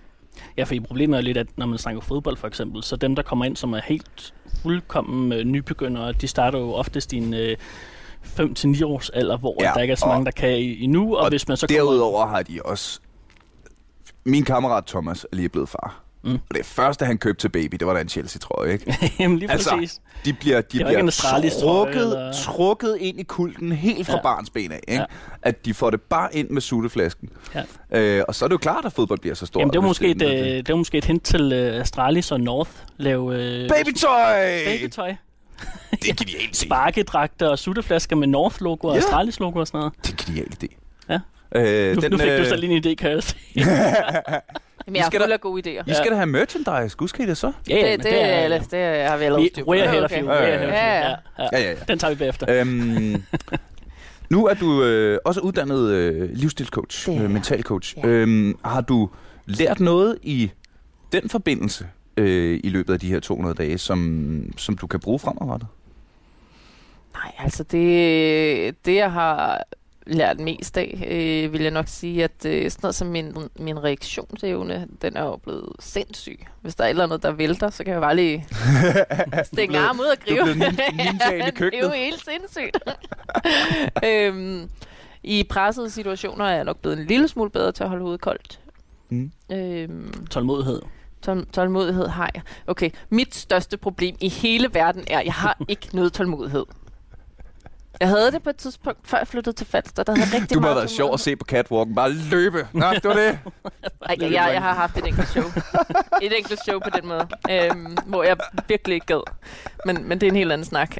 Ja, 0.56 0.64
for 0.64 0.74
problemet 0.86 1.16
er 1.18 1.20
lidt, 1.22 1.36
at 1.36 1.46
når 1.56 1.66
man 1.66 1.78
snakker 1.78 2.00
fodbold 2.00 2.36
for 2.36 2.46
eksempel, 2.48 2.82
så 2.82 2.96
dem, 2.96 3.14
der 3.16 3.22
kommer 3.22 3.44
ind, 3.44 3.56
som 3.56 3.72
er 3.72 3.80
helt 3.84 4.34
fuldkommen 4.62 5.32
øh, 5.32 5.44
nybegyndere, 5.44 6.12
de 6.12 6.28
starter 6.28 6.58
jo 6.58 6.72
oftest 6.72 7.12
i 7.12 7.16
en 7.16 7.34
øh, 7.34 7.56
5-9 8.24 8.84
års 8.84 9.10
alder, 9.10 9.36
hvor 9.38 9.56
Ja, 9.60 9.72
der 9.74 9.80
ikke 9.80 9.92
er 9.92 9.96
så 9.96 10.06
mange, 10.06 10.24
der 10.24 10.30
kan 10.30 10.58
i- 10.58 10.84
endnu. 10.84 11.14
Og, 11.16 11.22
og 11.22 11.28
hvis 11.28 11.48
man 11.48 11.56
så 11.56 11.66
kommer... 11.66 11.76
Derudover 11.82 12.26
har 12.26 12.42
de 12.42 12.60
også... 12.64 13.00
Min 14.24 14.44
kammerat 14.44 14.84
Thomas 14.86 15.24
er 15.32 15.36
lige 15.36 15.48
blevet 15.48 15.68
far. 15.68 16.02
Mm. 16.24 16.32
Og 16.34 16.54
det 16.56 16.66
første, 16.66 17.04
han 17.04 17.18
købte 17.18 17.40
til 17.42 17.48
baby, 17.48 17.76
det 17.76 17.86
var 17.86 17.94
da 17.94 18.00
en 18.00 18.08
Chelsea-trøje, 18.08 18.72
ikke? 18.72 18.96
Jamen 19.20 19.38
lige 19.38 19.50
Altså, 19.50 19.70
præcis. 19.70 20.00
De 20.24 20.32
bliver, 20.32 20.60
de 20.60 20.78
Det 20.78 20.86
bliver 20.86 21.10
trukket, 21.60 22.02
eller- 22.02 22.32
trukket 22.32 22.96
ind 23.00 23.20
i 23.20 23.22
kulten 23.22 23.72
helt 23.72 24.06
fra 24.06 24.16
ja. 24.16 24.22
Barns 24.22 24.50
ben 24.50 24.72
af, 24.72 24.80
ikke? 24.88 25.00
Ja. 25.00 25.04
At 25.42 25.64
de 25.64 25.74
får 25.74 25.90
det 25.90 26.00
bare 26.00 26.34
ind 26.36 26.50
med 26.50 26.60
sutteflasken. 26.60 27.28
Ja. 27.92 27.98
Øh, 28.00 28.24
og 28.28 28.34
så 28.34 28.44
er 28.44 28.48
det 28.48 28.52
jo 28.52 28.58
klart, 28.58 28.84
at 28.84 28.92
fodbold 28.92 29.18
bliver 29.18 29.34
så 29.34 29.46
stort. 29.46 29.60
Jamen, 29.60 29.72
det 29.72 29.80
var, 29.82 29.86
måske 29.88 30.08
et, 30.10 30.22
øh, 30.22 30.28
det 30.56 30.68
var 30.68 30.76
måske 30.76 30.98
et 30.98 31.04
hint 31.04 31.24
til 31.24 31.52
øh, 31.52 31.80
Astralis 31.80 32.30
og 32.32 32.40
North 32.40 32.70
lave 32.96 33.34
øh, 33.36 33.68
Babytøj! 33.68 34.64
babytøj. 34.66 35.14
Det 35.90 36.10
er 36.10 36.14
genialt. 36.14 36.48
det. 36.50 36.56
Sparkedragter 36.56 37.48
og 37.48 37.58
sutteflasker 37.58 38.16
med 38.16 38.28
North-logo 38.28 38.86
og 38.88 38.94
Ja. 38.94 38.98
Astralis-logo 38.98 39.58
og 39.58 39.66
sådan 39.66 39.78
noget. 39.78 39.92
Det 40.02 40.08
er 40.08 40.12
en 40.12 40.34
genial 40.34 40.48
idé. 40.62 40.76
Ja. 41.08 41.18
Øh, 41.54 41.94
Nu, 41.96 42.00
den, 42.02 42.10
nu 42.10 42.18
fik 42.18 42.26
du 42.26 42.32
øh, 42.32 42.46
selv 42.46 42.60
lige 42.60 42.76
en 42.76 42.84
idé, 42.86 42.94
kan 42.94 43.10
jeg 43.10 43.22
se. 43.22 43.36
Jamen, 44.86 44.96
jeg 44.96 45.04
skal 45.04 45.20
er 45.20 45.24
fuld 45.24 45.32
af 45.32 45.40
gode 45.40 45.60
idéer. 45.80 45.90
I 45.90 45.94
skal 45.94 46.10
da 46.10 46.16
have 46.16 46.26
merchandise. 46.26 46.96
Gud 46.96 47.08
skal 47.08 47.24
I 47.24 47.28
det 47.28 47.36
så? 47.36 47.52
Ja, 47.68 47.74
det, 47.74 47.98
det, 47.98 48.04
det 48.04 48.22
er... 48.22 48.26
er, 48.26 48.58
det, 48.58 49.08
har 49.08 49.16
vi 49.16 49.24
allerede 49.24 49.42
Vi, 49.42 49.50
styr 49.52 49.74
Ja, 49.74 49.82
ahead 49.82 50.04
of 50.04 50.12
you. 50.20 50.30
Ja, 50.32 51.08
ja, 51.10 51.16
ja. 51.52 51.74
Den 51.88 51.98
tager 51.98 52.14
vi 52.14 52.18
bagefter. 52.18 52.46
Øhm, 52.50 53.22
Nu 54.32 54.46
er 54.46 54.54
du 54.54 54.82
øh, 54.84 55.18
også 55.24 55.40
uddannet 55.40 55.90
øh, 55.90 56.30
livsstilscoach, 56.32 57.08
er 57.08 57.24
øh, 57.24 57.30
mental 57.30 57.62
coach. 57.62 57.96
Ja. 57.98 58.06
Øhm, 58.08 58.58
har 58.64 58.80
du 58.80 59.10
lært 59.46 59.80
noget 59.80 60.18
i 60.22 60.50
den 61.12 61.28
forbindelse 61.28 61.86
øh, 62.16 62.60
i 62.64 62.68
løbet 62.68 62.92
af 62.92 63.00
de 63.00 63.08
her 63.08 63.20
200 63.20 63.54
dage, 63.54 63.78
som, 63.78 64.52
som 64.56 64.76
du 64.76 64.86
kan 64.86 65.00
bruge 65.00 65.18
fremadrettet? 65.18 65.68
Nej, 67.14 67.32
altså 67.38 67.62
det, 67.62 68.84
det 68.86 68.94
jeg 68.94 69.12
har 69.12 69.62
lært 70.06 70.40
mest 70.40 70.78
af, 70.78 71.04
øh, 71.10 71.52
vil 71.52 71.60
jeg 71.62 71.70
nok 71.70 71.88
sige, 71.88 72.24
at 72.24 72.46
øh, 72.46 72.70
sådan 72.70 72.80
noget 72.82 72.94
som 72.94 73.08
min, 73.08 73.34
min 73.58 73.84
reaktionsevne, 73.84 74.88
den 75.02 75.16
er 75.16 75.22
jo 75.22 75.36
blevet 75.36 75.72
sindssyg. 75.80 76.40
Hvis 76.60 76.74
der 76.74 76.84
er 76.84 76.88
et 76.88 76.90
eller 76.90 77.04
andet, 77.04 77.22
der 77.22 77.30
vælter, 77.30 77.70
så 77.70 77.84
kan 77.84 77.92
jeg 77.92 78.00
bare 78.00 78.16
lige 78.16 78.46
stikke 79.52 79.78
arm 79.78 80.00
ud 80.00 80.04
og 80.04 80.16
du 80.28 80.34
er 80.34 80.38
gribe. 80.44 80.54
blevet 80.54 80.72
nin- 80.80 80.96
ninjaen 80.96 81.48
i 81.48 81.50
det 81.70 81.74
er 81.74 81.84
jo 81.84 81.90
helt 81.90 82.24
sindssygt. 82.24 82.78
øhm, 84.08 84.70
I 85.22 85.44
pressede 85.44 85.90
situationer 85.90 86.44
er 86.44 86.54
jeg 86.54 86.64
nok 86.64 86.78
blevet 86.78 86.98
en 86.98 87.06
lille 87.06 87.28
smule 87.28 87.50
bedre 87.50 87.72
til 87.72 87.82
at 87.82 87.88
holde 87.88 88.02
hovedet 88.02 88.20
koldt. 88.20 88.60
Mm. 89.10 89.32
Øhm, 89.52 90.26
Tålmodighed. 90.30 90.82
tål- 91.28 91.46
tålmodighed 91.52 92.06
har 92.08 92.30
jeg. 92.34 92.42
Okay, 92.66 92.90
mit 93.10 93.34
største 93.34 93.76
problem 93.76 94.16
i 94.20 94.28
hele 94.28 94.68
verden 94.74 95.04
er, 95.06 95.18
at 95.18 95.24
jeg 95.24 95.34
har 95.34 95.56
ikke 95.68 95.88
noget 95.92 96.12
tålmodighed. 96.12 96.64
Jeg 98.00 98.08
havde 98.08 98.32
det 98.32 98.42
på 98.42 98.50
et 98.50 98.56
tidspunkt, 98.56 98.98
før 99.08 99.18
jeg 99.18 99.26
flyttede 99.28 99.56
til 99.56 99.66
Falster. 99.66 100.02
Der 100.02 100.14
havde 100.16 100.28
rigtig 100.36 100.54
Du 100.54 100.60
må 100.60 100.66
have 100.66 100.74
meget 100.74 100.76
været 100.76 100.90
sjov 100.90 101.14
at 101.14 101.20
se 101.20 101.36
på 101.36 101.44
catwalken. 101.44 101.94
Bare 101.94 102.12
løbe. 102.12 102.68
Nå, 102.72 102.86
det 102.92 103.04
var 103.04 103.12
det. 103.14 103.38
Ej, 104.08 104.16
jeg, 104.20 104.32
jeg, 104.32 104.50
jeg 104.52 104.62
har 104.62 104.74
haft 104.74 104.96
et 104.98 105.06
enkelt 105.06 105.28
show. 105.28 105.44
Et 106.22 106.38
enkelt 106.38 106.60
show 106.62 106.78
på 106.78 106.90
den 107.00 107.08
måde, 107.08 107.28
øhm, 107.50 107.96
hvor 108.06 108.22
jeg 108.22 108.36
virkelig 108.68 108.94
ikke 108.94 109.06
gad. 109.06 109.22
Men, 109.86 110.08
men 110.08 110.20
det 110.20 110.26
er 110.26 110.30
en 110.30 110.36
helt 110.36 110.52
anden 110.52 110.64
snak. 110.64 110.96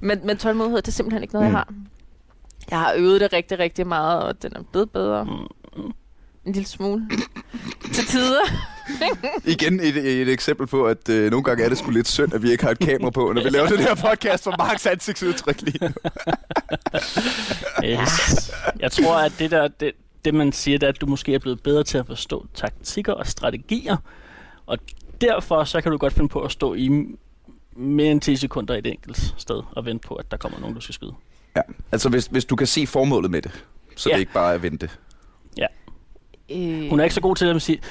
men, 0.00 0.20
men 0.26 0.36
tålmodighed, 0.38 0.82
det 0.82 0.88
er 0.88 0.92
simpelthen 0.92 1.22
ikke 1.22 1.34
noget, 1.34 1.46
jeg 1.46 1.50
Mm. 1.50 1.54
har. 1.56 1.68
Jeg 2.70 2.78
har 2.78 2.92
øvet 2.96 3.20
det 3.20 3.32
rigtig, 3.32 3.58
rigtig 3.58 3.86
meget, 3.86 4.22
og 4.22 4.42
den 4.42 4.56
er 4.56 4.62
blevet 4.72 4.90
bedre. 4.90 5.24
Mm. 5.24 5.92
En 6.44 6.52
lille 6.52 6.68
smule. 6.68 7.08
til 7.92 8.04
tider. 8.06 8.40
Igen 9.44 9.80
et, 9.80 9.96
et 9.96 10.28
eksempel 10.28 10.66
på, 10.66 10.84
at 10.86 11.08
øh, 11.08 11.30
nogle 11.30 11.44
gange 11.44 11.64
er 11.64 11.68
det 11.68 11.78
sgu 11.78 11.90
lidt 11.90 12.08
synd, 12.08 12.34
at 12.34 12.42
vi 12.42 12.50
ikke 12.52 12.64
har 12.64 12.70
et 12.70 12.78
kamera 12.78 13.10
på, 13.10 13.32
når 13.32 13.42
vi 13.42 13.48
laver 13.48 13.66
den 13.68 13.78
her 13.78 13.94
podcast 13.94 14.44
for 14.44 14.54
Marks 14.58 14.86
ansigtsudtryk 14.86 15.60
lige 15.62 15.78
nu. 15.80 15.88
Yes. 17.84 18.50
Jeg 18.80 18.92
tror, 18.92 19.16
at 19.16 19.32
det 19.38 19.50
der, 19.50 19.68
det, 19.68 19.92
det 20.24 20.34
man 20.34 20.52
siger, 20.52 20.78
det 20.78 20.86
er, 20.86 20.90
at 20.92 21.00
du 21.00 21.06
måske 21.06 21.34
er 21.34 21.38
blevet 21.38 21.62
bedre 21.62 21.84
til 21.84 21.98
at 21.98 22.06
forstå 22.06 22.46
taktikker 22.54 23.12
og 23.12 23.26
strategier, 23.26 23.96
og 24.66 24.78
derfor 25.20 25.64
så 25.64 25.80
kan 25.80 25.92
du 25.92 25.98
godt 25.98 26.12
finde 26.12 26.28
på 26.28 26.40
at 26.40 26.52
stå 26.52 26.74
i 26.74 26.88
mere 27.76 28.10
end 28.10 28.20
10 28.20 28.36
sekunder 28.36 28.74
et 28.74 28.86
enkelt 28.86 29.34
sted 29.36 29.62
og 29.72 29.84
vente 29.84 30.08
på, 30.08 30.14
at 30.14 30.30
der 30.30 30.36
kommer 30.36 30.58
nogen, 30.60 30.74
du 30.74 30.80
skal 30.80 30.94
skyde. 30.94 31.12
Ja, 31.56 31.60
altså 31.92 32.08
hvis, 32.08 32.26
hvis 32.26 32.44
du 32.44 32.56
kan 32.56 32.66
se 32.66 32.86
formålet 32.86 33.30
med 33.30 33.42
det, 33.42 33.64
så 33.96 34.08
ja. 34.08 34.12
Ja. 34.12 34.16
det 34.16 34.20
ikke 34.20 34.32
bare 34.32 34.50
er 34.50 34.54
at 34.54 34.62
vente. 34.62 34.90
Øh, 36.50 36.90
Hun 36.90 37.00
er 37.00 37.04
ikke 37.04 37.14
så 37.14 37.20
god 37.20 37.36
til 37.36 37.46
at 37.46 37.62
sige, 37.62 37.78
"S- 37.78 37.86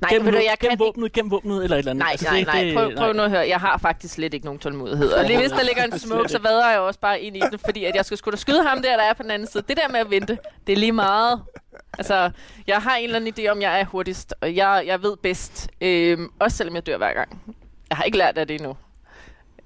Nej, 0.00 0.10
gem, 0.10 0.24
ved 0.24 0.32
du, 0.32 0.38
jeg 0.38 0.56
kan 0.60 0.68
gem 0.68 0.70
ikke- 0.72 0.84
våbnet, 0.84 1.12
gem 1.12 1.30
våbnet, 1.30 1.64
eller 1.64 1.76
et 1.76 1.78
eller 1.78 1.90
andet. 1.90 2.02
Nej, 2.04 2.10
Altså, 2.12 2.26
nej, 2.30 2.42
nej. 2.44 2.62
det- 2.64 2.74
Prøv, 2.74 2.94
prøv 2.96 3.12
nu 3.12 3.22
at 3.22 3.30
høre. 3.30 3.48
Jeg 3.48 3.60
har 3.60 3.78
faktisk 3.78 4.14
slet 4.14 4.34
ikke 4.34 4.46
nogen 4.46 4.58
tålmodighed. 4.60 5.12
Og 5.12 5.24
lige 5.24 5.38
hvis 5.38 5.50
der 5.50 5.62
ligger 5.62 5.84
en 5.84 5.98
smoke, 6.08 6.28
så 6.28 6.38
vader 6.38 6.70
jeg 6.70 6.78
også 6.80 7.00
bare 7.00 7.20
ind 7.20 7.36
i 7.36 7.40
den, 7.50 7.58
fordi 7.58 7.84
at 7.84 7.94
jeg 7.94 8.04
skal 8.04 8.32
da 8.32 8.36
skyde 8.36 8.62
ham 8.62 8.82
der, 8.82 8.96
der 8.96 9.02
er 9.04 9.12
på 9.12 9.22
den 9.22 9.30
anden 9.30 9.48
side. 9.48 9.62
Det 9.68 9.76
der 9.76 9.88
med 9.88 10.00
at 10.00 10.10
vente, 10.10 10.38
det 10.66 10.72
er 10.72 10.76
lige 10.76 10.92
meget. 10.92 11.42
Altså, 11.98 12.30
jeg 12.66 12.76
har 12.78 12.96
en 12.96 13.04
eller 13.04 13.16
anden 13.20 13.34
idé 13.38 13.48
om, 13.50 13.62
jeg 13.62 13.80
er 13.80 13.84
hurtigst, 13.84 14.34
og 14.40 14.56
jeg, 14.56 14.82
jeg 14.86 15.02
ved 15.02 15.16
bedst. 15.22 15.68
Øhm, 15.80 16.28
også 16.40 16.56
selvom 16.56 16.74
jeg 16.74 16.86
dør 16.86 16.96
hver 16.96 17.12
gang. 17.14 17.42
Jeg 17.90 17.96
har 17.96 18.04
ikke 18.04 18.18
lært 18.18 18.38
af 18.38 18.46
det 18.46 18.54
endnu. 18.54 18.76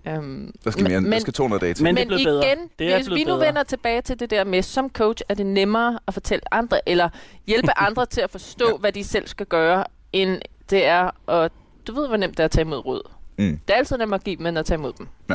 Øhm, 0.08 0.52
Der 0.64 0.70
skal, 0.70 0.88
mere, 0.88 1.00
Men- 1.00 1.12
der 1.12 1.18
skal 1.18 1.32
200 1.32 1.60
dage 1.60 1.74
til. 1.74 1.84
Men- 1.84 1.96
det 1.96 2.02
er 2.02 2.04
men 2.04 2.08
blevet 2.08 2.20
igen, 2.20 2.58
bedre. 2.58 2.68
Det 2.78 2.92
er 2.92 2.96
hvis 2.96 3.06
blevet 3.06 3.18
vi 3.18 3.24
nu 3.24 3.34
bedre. 3.34 3.46
vender 3.46 3.62
tilbage 3.62 4.00
til 4.02 4.20
det 4.20 4.30
der 4.30 4.44
med, 4.44 4.62
som 4.62 4.90
coach 4.90 5.22
er 5.28 5.34
det 5.34 5.46
nemmere 5.46 5.98
at 6.08 6.14
fortælle 6.14 6.54
andre, 6.54 6.88
eller 6.88 7.08
hjælpe 7.46 7.78
andre 7.88 8.06
til 8.06 8.20
at 8.20 8.30
forstå, 8.30 8.68
ja. 8.68 8.76
hvad 8.76 8.92
de 8.92 9.04
selv 9.04 9.26
skal 9.28 9.46
gøre, 9.46 9.84
end 10.12 10.40
det 10.70 10.84
er 10.86 11.30
at, 11.30 11.52
du 11.86 11.94
ved, 11.94 12.08
hvor 12.08 12.16
nemt 12.16 12.36
det 12.36 12.40
er 12.40 12.44
at 12.44 12.50
tage 12.50 12.62
imod 12.62 12.86
råd. 12.86 13.10
Mm. 13.38 13.60
Det 13.68 13.74
er 13.74 13.78
altid 13.78 13.96
nemmere 13.98 14.14
at 14.18 14.24
give 14.24 14.36
dem, 14.36 14.46
end 14.46 14.58
at 14.58 14.66
tage 14.66 14.78
imod 14.78 14.92
dem. 14.98 15.08
Ja. 15.30 15.34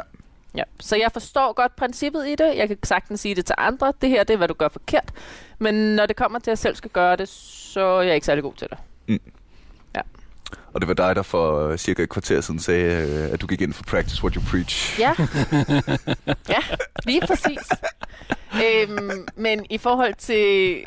Ja. 0.55 0.63
Så 0.79 0.95
jeg 0.95 1.09
forstår 1.13 1.53
godt 1.53 1.75
princippet 1.75 2.27
i 2.27 2.35
det. 2.35 2.53
Jeg 2.55 2.67
kan 2.67 2.77
sagtens 2.83 3.19
sige 3.19 3.35
det 3.35 3.45
til 3.45 3.55
andre. 3.57 3.93
Det 4.01 4.09
her, 4.09 4.23
det 4.23 4.33
er, 4.33 4.37
hvad 4.37 4.47
du 4.47 4.53
gør 4.53 4.67
forkert. 4.69 5.11
Men 5.59 5.75
når 5.75 6.05
det 6.05 6.15
kommer 6.15 6.39
til, 6.39 6.43
at 6.45 6.47
jeg 6.51 6.57
selv 6.57 6.75
skal 6.75 6.89
gøre 6.91 7.15
det, 7.15 7.29
så 7.29 7.79
er 7.81 8.01
jeg 8.01 8.15
ikke 8.15 8.25
særlig 8.25 8.43
god 8.43 8.53
til 8.53 8.67
det. 8.69 9.19
Og 10.73 10.81
det 10.81 10.87
var 10.87 10.93
dig, 10.93 11.15
der 11.15 11.21
for 11.21 11.67
øh, 11.67 11.77
cirka 11.77 12.03
et 12.03 12.09
kvarter 12.09 12.41
siden 12.41 12.59
sagde, 12.59 13.07
øh, 13.07 13.33
at 13.33 13.41
du 13.41 13.47
gik 13.47 13.61
ind 13.61 13.73
for 13.73 13.83
practice 13.83 14.23
what 14.23 14.33
you 14.33 14.43
preach. 14.51 14.99
Ja, 14.99 15.13
ja 16.49 16.59
lige 17.05 17.21
præcis. 17.27 17.69
øhm, 18.53 19.27
men 19.35 19.65
i 19.69 19.77
forhold 19.77 20.13
til... 20.17 20.75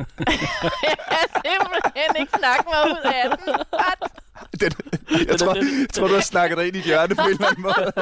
jeg 0.88 0.96
kan 1.10 1.28
simpelthen 1.44 2.16
ikke 2.20 2.32
snakke 2.38 2.64
mig 2.72 2.92
ud 2.92 3.00
af 3.04 3.38
den. 3.38 3.54
What? 3.74 4.12
Den, 4.60 4.72
jeg, 5.28 5.38
tror, 5.38 5.54
jeg 5.54 5.86
tror, 5.92 6.08
du 6.08 6.14
har 6.14 6.20
snakket 6.20 6.58
dig 6.58 6.66
ind 6.66 6.76
i 6.76 6.78
et 6.78 6.84
hjørne 6.84 7.14
på 7.14 7.22
en 7.22 7.28
eller 7.30 7.46
anden 7.46 7.62
måde. 7.62 7.92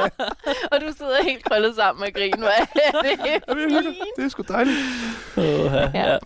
Og 0.71 0.81
du 0.81 0.93
sidder 0.97 1.23
helt 1.23 1.43
krøllet 1.45 1.75
sammen 1.75 2.01
med 2.05 2.13
grin. 2.13 2.39
Hvad 2.39 2.49
er 2.49 3.01
det? 3.01 3.43
Det 4.17 4.25
er 4.25 4.29
sgu 4.29 4.43
dejligt. 4.47 4.77
Åh, 5.37 5.43
ja. 5.43 5.89
Ja. 5.93 6.11
ja. 6.11 6.17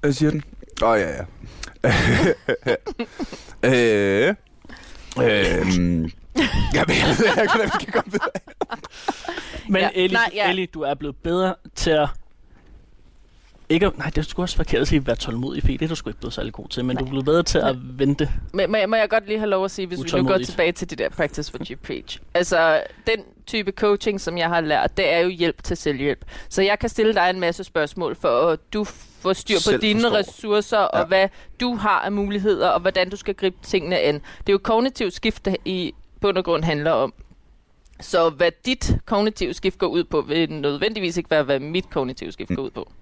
Hvad 0.00 0.12
siger 0.12 0.30
den? 0.30 0.42
Åh, 0.82 0.88
oh, 0.88 1.00
ja, 1.00 1.08
ja. 1.08 1.24
øh, 4.28 4.34
øh, 5.22 6.10
jeg 6.74 6.84
ved 6.88 6.94
ikke, 6.94 7.52
hvordan 7.54 7.70
vi 7.80 7.84
kan 7.84 7.92
komme 7.92 8.12
videre. 8.12 8.30
Men 9.68 9.82
ja, 9.82 9.90
Ellie, 9.94 10.18
nej, 10.18 10.30
ja. 10.34 10.50
Ellie, 10.50 10.66
du 10.66 10.80
er 10.80 10.94
blevet 10.94 11.16
bedre 11.16 11.54
til 11.74 11.90
at... 11.90 12.08
Ikke, 13.68 13.90
nej, 13.96 14.06
det 14.06 14.18
er 14.18 14.22
sgu 14.22 14.42
også 14.42 14.56
forkert 14.56 14.80
at 14.80 14.88
sige, 14.88 14.96
at 14.98 15.06
være 15.06 15.16
tålmodig, 15.16 15.62
fordi 15.62 15.76
det 15.76 15.84
er 15.84 15.88
du 15.88 15.94
sgu 15.94 16.10
ikke 16.10 16.20
blevet 16.20 16.32
særlig 16.34 16.52
god 16.52 16.68
til, 16.68 16.84
men 16.84 16.96
Nej. 16.96 17.00
du 17.00 17.04
er 17.06 17.08
blevet 17.10 17.24
bedre 17.24 17.42
til 17.42 17.58
at 17.58 17.76
vente. 17.98 18.30
Men, 18.54 18.70
må, 18.70 18.76
jeg- 18.76 18.88
må 18.90 18.96
jeg 18.96 19.08
godt 19.08 19.26
lige 19.26 19.38
have 19.38 19.50
lov 19.50 19.64
at 19.64 19.70
sige, 19.70 19.86
hvis 19.86 19.98
vi 20.14 20.20
nu 20.20 20.28
går 20.28 20.38
tilbage 20.38 20.72
til 20.72 20.90
det 20.90 20.98
der 20.98 21.08
practice 21.08 21.54
what 21.54 21.68
you 21.68 21.76
preach. 21.84 22.20
Altså, 22.34 22.82
den 23.06 23.24
type 23.46 23.72
coaching, 23.72 24.20
som 24.20 24.38
jeg 24.38 24.48
har 24.48 24.60
lært, 24.60 24.96
det 24.96 25.12
er 25.12 25.18
jo 25.18 25.28
hjælp 25.28 25.62
til 25.62 25.76
selvhjælp. 25.76 26.24
Så 26.48 26.62
jeg 26.62 26.78
kan 26.78 26.88
stille 26.88 27.14
dig 27.14 27.30
en 27.30 27.40
masse 27.40 27.64
spørgsmål, 27.64 28.16
for 28.16 28.28
at 28.48 28.58
du 28.72 28.84
får 28.84 29.32
styr 29.32 29.54
på 29.56 29.60
Selv 29.60 29.82
dine 29.82 30.00
forstår. 30.00 30.16
ressourcer, 30.18 30.78
og 30.78 31.00
Ja. 31.00 31.06
hvad 31.06 31.28
du 31.60 31.74
har 31.76 32.00
af 32.00 32.12
muligheder, 32.12 32.68
og 32.68 32.80
hvordan 32.80 33.10
du 33.10 33.16
skal 33.16 33.34
gribe 33.34 33.56
tingene 33.62 33.98
an. 33.98 34.14
Det 34.14 34.48
er 34.48 34.52
jo 34.52 34.58
kognitivt 34.62 35.12
skift, 35.14 35.44
det 35.44 35.56
i 35.64 35.94
bund 36.20 36.38
og 36.38 36.44
grund 36.44 36.64
handler 36.64 36.90
om. 36.90 37.14
Så 38.00 38.30
hvad 38.30 38.50
dit 38.66 38.96
kognitive 39.06 39.54
skift 39.54 39.78
går 39.78 39.86
ud 39.86 40.04
på, 40.04 40.20
vil 40.20 40.52
nødvendigvis 40.52 41.16
ikke 41.16 41.30
være, 41.30 41.42
hvad 41.42 41.60
mit 41.60 41.90
kognitive 41.90 42.32
skift 42.32 42.50
Mm. 42.50 42.56
går 42.56 42.62
ud 42.62 42.70
på. 42.70 42.92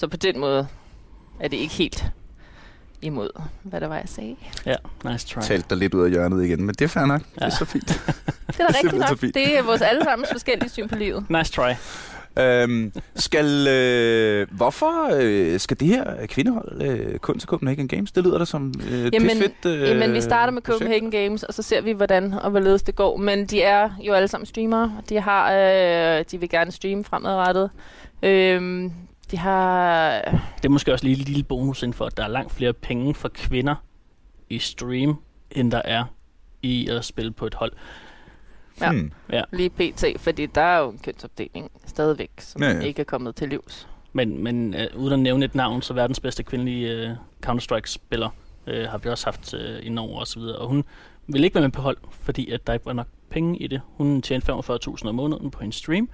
Så 0.00 0.08
på 0.08 0.16
den 0.16 0.38
måde 0.38 0.66
er 1.40 1.48
det 1.48 1.56
ikke 1.56 1.74
helt 1.74 2.04
imod, 3.02 3.30
hvad 3.62 3.80
der 3.80 3.86
var, 3.86 3.96
jeg 3.96 4.08
sagde. 4.08 4.36
Ja, 4.66 4.76
nice 5.04 5.26
try. 5.28 5.40
Talte 5.40 5.66
dig 5.70 5.78
lidt 5.78 5.94
ud 5.94 6.04
af 6.04 6.10
hjørnet 6.10 6.44
igen, 6.44 6.62
men 6.62 6.74
det 6.74 6.82
er 6.82 6.88
fair 6.88 7.06
nok. 7.06 7.20
Ja. 7.40 7.46
Det 7.46 7.52
er 7.52 7.56
så 7.56 7.64
fint. 7.64 7.88
Det 8.46 8.60
er 8.60 8.66
da 8.66 8.74
rigtigt 8.84 8.94
nok. 9.10 9.20
Det 9.20 9.58
er 9.58 9.62
vores 9.62 9.82
allesammens 9.82 10.30
forskellige 10.32 10.70
syn 10.70 10.88
på 10.88 10.94
livet. 10.96 11.30
Nice 11.30 11.52
try. 11.52 11.72
øhm, 12.38 12.92
skal, 13.14 13.68
øh, 13.68 14.46
hvorfor 14.50 15.10
øh, 15.20 15.60
skal 15.60 15.80
det 15.80 15.88
her 15.88 16.26
kvindehold 16.26 16.82
øh, 16.82 17.18
kun 17.18 17.38
til 17.38 17.48
Copenhagen 17.48 17.88
Games? 17.88 18.12
Det 18.12 18.24
lyder 18.24 18.38
da 18.38 18.44
som 18.44 18.74
øh, 18.90 19.14
Jamen, 19.14 19.30
det 19.30 19.38
fedt 19.38 19.66
øh, 19.66 19.88
Jamen, 19.88 20.12
vi 20.12 20.20
starter 20.20 20.52
med 20.52 20.62
projekt. 20.62 20.78
Copenhagen 20.78 21.10
Games, 21.10 21.42
og 21.42 21.54
så 21.54 21.62
ser 21.62 21.80
vi, 21.80 21.92
hvordan 21.92 22.32
og 22.32 22.50
hvorledes 22.50 22.82
det 22.82 22.94
går. 22.96 23.16
Men 23.16 23.46
de 23.46 23.62
er 23.62 23.90
jo 24.02 24.12
alle 24.12 24.28
sammen 24.28 24.46
streamere. 24.46 24.92
De 25.08 25.20
har, 25.20 25.52
øh, 25.52 26.24
de 26.30 26.40
vil 26.40 26.48
gerne 26.48 26.72
streame 26.72 27.04
fremadrettet. 27.04 27.70
Øhm, 28.22 28.92
de 29.30 29.38
har... 29.38 30.20
Det 30.56 30.64
er 30.64 30.68
måske 30.68 30.92
også 30.92 31.04
lige 31.04 31.18
en 31.18 31.24
lille 31.24 31.42
bonus 31.42 31.82
inden 31.82 31.94
for, 31.94 32.06
at 32.06 32.16
der 32.16 32.24
er 32.24 32.28
langt 32.28 32.52
flere 32.52 32.72
penge 32.72 33.14
for 33.14 33.28
kvinder 33.28 33.74
i 34.48 34.58
stream, 34.58 35.16
end 35.50 35.70
der 35.70 35.82
er 35.84 36.04
i 36.62 36.88
at 36.88 37.04
spille 37.04 37.32
på 37.32 37.46
et 37.46 37.54
hold. 37.54 37.72
Ja. 38.80 38.90
Hmm. 38.90 39.12
Lige 39.52 39.70
pt, 39.70 40.04
fordi 40.16 40.46
der 40.46 40.60
er 40.60 40.78
jo 40.78 40.90
en 40.90 40.98
kønsopdeling 40.98 41.70
stadigvæk, 41.86 42.30
som 42.38 42.62
Ja, 42.62 42.68
ja, 42.68 42.74
ja. 42.74 42.80
ja. 42.80 42.86
ikke 42.86 43.00
er 43.00 43.04
kommet 43.04 43.36
til 43.36 43.48
livs. 43.48 43.88
Men, 44.12 44.44
men 44.44 44.74
øh, 44.74 44.86
uden 44.96 45.12
at 45.12 45.18
nævne 45.18 45.44
et 45.44 45.54
navn, 45.54 45.82
så 45.82 45.94
verdens 45.94 46.20
bedste 46.20 46.42
kvindelige 46.42 46.90
øh, 46.90 47.10
Counter-Strike-spiller 47.46 48.28
øh, 48.66 48.88
har 48.88 48.98
vi 48.98 49.08
også 49.08 49.26
haft 49.26 49.54
øh, 49.54 49.86
i 49.86 49.88
Norge 49.88 50.18
og 50.18 50.26
så 50.26 50.38
videre. 50.38 50.56
Og 50.58 50.68
hun 50.68 50.84
ville 51.26 51.44
ikke 51.44 51.54
være 51.54 51.64
med 51.64 51.72
på 51.72 51.82
hold, 51.82 51.96
fordi 52.10 52.50
at 52.50 52.66
der 52.66 52.72
ikke 52.72 52.86
var 52.86 52.92
nok 52.92 53.06
penge 53.30 53.58
i 53.58 53.66
det. 53.66 53.80
Hun 53.96 54.22
tjente 54.22 54.52
45.000 54.52 55.08
om 55.08 55.14
måneden 55.14 55.50
på 55.50 55.64
en 55.64 55.72
stream, 55.72 56.08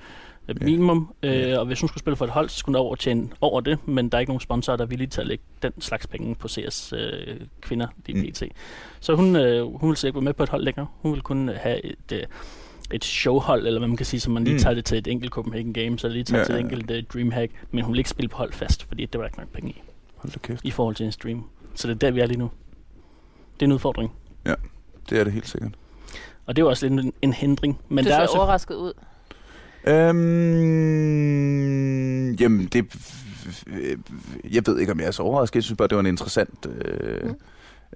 Ja. 0.49 0.53
minimum. 0.65 1.15
Øh, 1.23 1.31
Ja. 1.33 1.59
Og 1.59 1.67
hvis 1.67 1.81
hun 1.81 1.89
skulle 1.89 2.01
spille 2.01 2.17
for 2.17 2.25
et 2.25 2.31
hold, 2.31 2.49
så 2.49 2.57
skulle 2.59 2.79
hun 2.79 2.87
over 2.87 2.95
tjene 2.97 3.29
over 3.41 3.61
det, 3.61 3.89
men 3.89 4.09
der 4.09 4.19
er 4.19 4.21
ikke 4.21 4.31
nogen 4.31 4.41
sponsorer, 4.41 4.77
der 4.77 4.85
er 4.85 4.89
villige 4.89 5.09
til 5.09 5.21
at 5.21 5.27
lægge 5.27 5.45
den 5.63 5.73
slags 5.81 6.07
penge 6.07 6.35
på 6.35 6.49
CS 6.49 6.93
øh, 6.93 7.41
kvinder 7.61 7.87
lige 8.07 8.21
Mm. 8.27 8.33
pt. 8.33 8.43
Så 9.01 9.15
hun, 9.15 9.37
øh, 9.37 9.63
hun 9.81 9.89
ville 9.89 9.97
sikkert 9.99 10.15
være 10.15 10.25
med 10.25 10.33
på 10.35 10.43
et 10.43 10.49
hold 10.49 10.63
længere. 10.65 10.87
Hun 11.03 11.13
ville 11.13 11.23
kun 11.23 11.49
have 11.49 11.85
et... 11.85 12.13
Øh, 12.13 12.23
et 12.93 13.05
showhold, 13.05 13.67
eller 13.67 13.81
hvad 13.81 13.89
man 13.89 13.97
kan 13.97 14.07
sige, 14.07 14.21
så 14.21 14.31
man 14.31 14.45
lige 14.45 14.55
Mm. 14.55 14.59
tager 14.61 14.75
det 14.75 14.85
til 14.85 14.99
et 14.99 15.07
enkelt 15.07 15.33
Copenhagen 15.33 15.73
Games, 15.73 16.05
eller 16.05 16.13
lige 16.13 16.25
tager 16.25 16.39
Ja, 16.39 16.45
til 16.45 16.53
et 16.53 16.59
ja, 16.59 16.67
ja. 16.67 16.73
enkelt 16.77 16.91
uh, 16.91 16.97
Dreamhack, 17.15 17.53
men 17.71 17.85
hun 17.85 17.93
vil 17.93 17.99
ikke 17.99 18.11
spille 18.11 18.29
på 18.29 18.37
hold 18.37 18.53
fast, 18.53 18.85
fordi 18.85 19.07
det 19.07 19.15
var 19.19 19.23
der 19.25 19.29
ikke 19.29 19.39
nok 19.39 19.49
penge 19.53 19.71
i, 19.71 19.83
Hold 20.17 20.33
da 20.33 20.39
kæft. 20.39 20.65
i 20.65 20.71
forhold 20.71 20.95
til 20.95 21.07
en 21.07 21.13
stream. 21.13 21.45
Så 21.75 21.89
det 21.89 21.95
er 21.95 21.99
der, 21.99 22.11
vi 22.11 22.21
er 22.21 22.27
lige 22.27 22.39
nu. 22.39 22.51
Det 23.55 23.63
er 23.63 23.67
en 23.67 23.73
udfordring. 23.73 24.13
Det 25.11 25.19
er 25.21 25.25
det 25.25 25.33
helt 25.33 25.49
sikkert. 25.49 25.73
Og 26.47 26.57
det 26.57 26.63
er 26.63 26.65
jo 26.67 26.71
også 26.71 26.89
lidt 26.89 27.05
en, 27.07 27.13
en 27.23 27.33
hindring. 27.33 27.81
Men 27.89 28.05
du 28.05 28.11
der 28.11 28.17
er 28.17 28.19
ser 28.19 28.23
jo 28.23 28.29
så, 28.33 28.39
overrasket 28.39 28.75
ud. 28.75 28.93
Øhm, 30.97 32.33
Jamen, 32.33 32.67
det... 32.67 32.85
øh, 33.67 33.97
Jeg 34.55 34.63
ved 34.67 34.79
ikke, 34.79 34.93
om 34.93 35.01
jeg 35.01 35.07
er 35.07 35.11
så 35.11 35.23
overrasket. 35.23 35.55
Jeg 35.57 35.65
synes 35.65 35.77
bare, 35.77 35.89
det 35.89 35.95
var 35.97 36.01
en 36.01 36.07
interessant... 36.07 36.67
Øh, 36.85 37.31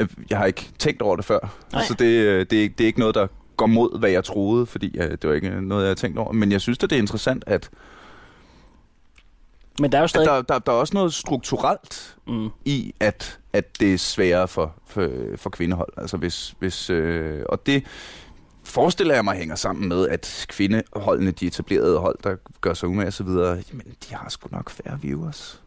Mm. 0.01 0.07
Jeg 0.30 0.38
har 0.38 0.47
ikke 0.47 0.68
tænkt 0.78 1.03
over 1.03 1.16
det 1.16 1.24
før. 1.24 1.59
Nej. 1.72 1.84
Så 1.84 1.95
det, 1.95 2.05
øh, 2.05 2.47
det, 2.51 2.59
er, 2.59 2.62
ikke- 2.62 2.74
det 2.78 2.84
er 2.84 2.86
ikke 2.86 2.99
noget, 3.01 3.14
der 3.14 3.26
går 3.57 3.66
mod, 3.66 3.99
hvad 3.99 4.11
jeg 4.11 4.24
troede, 4.24 4.66
fordi 4.66 4.99
øh, 4.99 5.11
det 5.11 5.24
var 5.28 5.32
ikke 5.34 5.61
noget, 5.61 5.82
jeg 5.82 5.86
havde 5.88 6.01
tænkt 6.01 6.18
over. 6.18 6.32
Men 6.32 6.53
jeg 6.53 6.61
synes, 6.61 6.78
at 6.82 6.91
det 6.91 6.97
er 6.97 7.01
interessant, 7.01 7.45
at, 7.47 7.70
Men 9.80 9.93
der 9.93 9.99
er 9.99 10.03
jo 10.03 10.09
stadig... 10.09 10.26
der, 10.28 10.43
der, 10.43 10.59
der 10.59 10.72
er 10.72 10.76
også 10.76 10.95
noget 10.95 11.14
strukturelt 11.14 12.16
Mm. 12.26 12.49
i, 12.64 12.95
at, 13.01 13.38
at 13.53 13.80
det 13.80 13.95
er 13.95 13.99
sværere 13.99 14.49
for, 14.49 14.74
for, 14.86 15.09
for 15.36 15.51
kvindehold. 15.51 15.93
Altså 15.97 16.16
hvis, 16.16 16.55
hvis, 16.59 16.91
øh, 16.91 17.43
og 17.49 17.66
det 17.66 17.84
forestiller 18.64 19.14
jeg 19.14 19.24
mig 19.24 19.36
hænger 19.36 19.54
sammen 19.54 19.88
med, 19.88 20.08
at 20.08 20.46
kvindeholdene, 20.48 21.30
de 21.30 21.46
etablerede 21.46 21.98
hold, 21.98 22.16
der 22.24 22.36
gør 22.61 22.74
sig 22.74 22.88
umage 22.88 23.24
videre, 23.24 23.62
jamen 23.70 23.86
de 24.08 24.14
har 24.14 24.28
sgu 24.28 24.48
nok 24.52 24.70
færre 24.70 25.00
viewers 25.00 25.62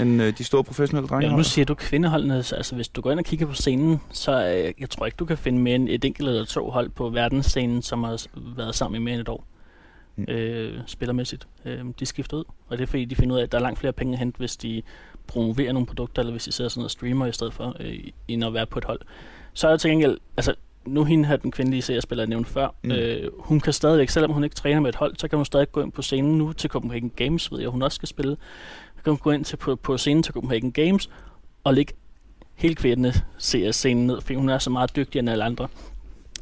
end 0.00 0.22
øh, 0.22 0.38
de 0.38 0.44
store 0.44 0.64
professionelle 0.64 1.08
drenge. 1.08 1.30
Ja, 1.30 1.36
nu 1.36 1.42
siger 1.42 1.64
du 1.64 1.74
kvindeholdene, 1.74 2.42
så 2.42 2.56
altså 2.56 2.74
hvis 2.74 2.88
du 2.88 3.00
går 3.00 3.10
ind 3.10 3.18
og 3.18 3.24
kigger 3.24 3.46
på 3.46 3.54
scenen, 3.54 4.00
så 4.12 4.46
øh, 4.46 4.72
jeg 4.80 4.90
tror 4.90 5.06
ikke, 5.06 5.16
du 5.16 5.24
kan 5.24 5.38
finde 5.38 5.58
mere 5.58 5.74
end 5.74 5.88
et 5.88 6.04
enkelt 6.04 6.28
eller 6.28 6.44
to 6.44 6.70
hold 6.70 6.88
på 6.90 7.08
verdensscenen, 7.08 7.82
som 7.82 8.04
har 8.04 8.26
været 8.56 8.74
sammen 8.74 9.02
i 9.02 9.04
mere 9.04 9.14
end 9.14 9.20
et 9.20 9.28
år. 9.28 9.44
Mm. 10.16 10.24
Øh, 10.28 10.80
spillermæssigt. 10.86 11.48
Øh, 11.64 11.84
de 12.00 12.06
skifter 12.06 12.36
ud, 12.36 12.44
og 12.68 12.78
det 12.78 12.82
er 12.82 12.86
fordi, 12.86 13.04
de 13.04 13.16
finder 13.16 13.34
ud 13.34 13.40
af, 13.40 13.44
at 13.44 13.52
der 13.52 13.58
er 13.58 13.62
langt 13.62 13.78
flere 13.78 13.92
penge 13.92 14.12
at 14.12 14.18
hente, 14.18 14.38
hvis 14.38 14.56
de 14.56 14.82
promoverer 15.26 15.72
nogle 15.72 15.86
produkter, 15.86 16.22
eller 16.22 16.32
hvis 16.32 16.44
de 16.44 16.52
sidder 16.52 16.68
sådan 16.68 16.84
og 16.84 16.90
streamer 16.90 17.26
i 17.26 17.32
stedet 17.32 17.54
for, 17.54 17.76
øh, 17.80 17.98
end 18.28 18.44
at 18.44 18.54
være 18.54 18.66
på 18.66 18.78
et 18.78 18.84
hold. 18.84 19.00
Så 19.52 19.66
er 19.66 19.70
der 19.70 19.78
til 19.78 19.90
gengæld, 19.90 20.18
altså 20.36 20.54
nu 20.88 21.04
hende 21.04 21.24
her, 21.28 21.36
den 21.36 21.50
kvindelige 21.50 21.82
serierspiller, 21.82 22.22
jeg 22.24 22.28
nævnte 22.28 22.50
før, 22.50 22.68
Mm. 22.84 22.90
øh, 22.90 23.30
hun 23.38 23.60
kan 23.60 23.72
stadigvæk, 23.72 24.08
selvom 24.08 24.32
hun 24.32 24.44
ikke 24.44 24.56
træner 24.56 24.80
med 24.80 24.88
et 24.88 24.96
hold, 24.96 25.14
så 25.18 25.28
kan 25.28 25.36
hun 25.38 25.46
stadig 25.46 25.72
gå 25.72 25.82
ind 25.82 25.92
på 25.92 26.02
scenen 26.02 26.38
nu 26.38 26.52
til 26.52 26.70
Copenhagen 26.70 27.10
Games, 27.16 27.52
ved 27.52 27.60
jeg, 27.60 27.68
hun 27.68 27.82
også 27.82 27.94
skal 27.96 28.08
spille. 28.08 28.36
Så 28.96 29.02
kan 29.04 29.10
hun 29.10 29.18
gå 29.18 29.30
ind 29.30 29.44
til, 29.44 29.56
på, 29.56 29.76
på 29.76 29.96
scenen 29.96 30.22
til 30.22 30.34
Copenhagen 30.34 30.72
Games, 30.72 31.10
og 31.64 31.74
lægge 31.74 31.92
helt 32.54 32.78
kvædende 32.78 33.12
ser 33.38 33.70
scenen 33.72 34.06
ned, 34.06 34.20
fordi 34.20 34.34
hun 34.34 34.48
er 34.48 34.58
så 34.58 34.70
meget 34.70 34.96
dygtigere 34.96 35.20
end 35.22 35.30
alle 35.30 35.44
andre. 35.44 35.68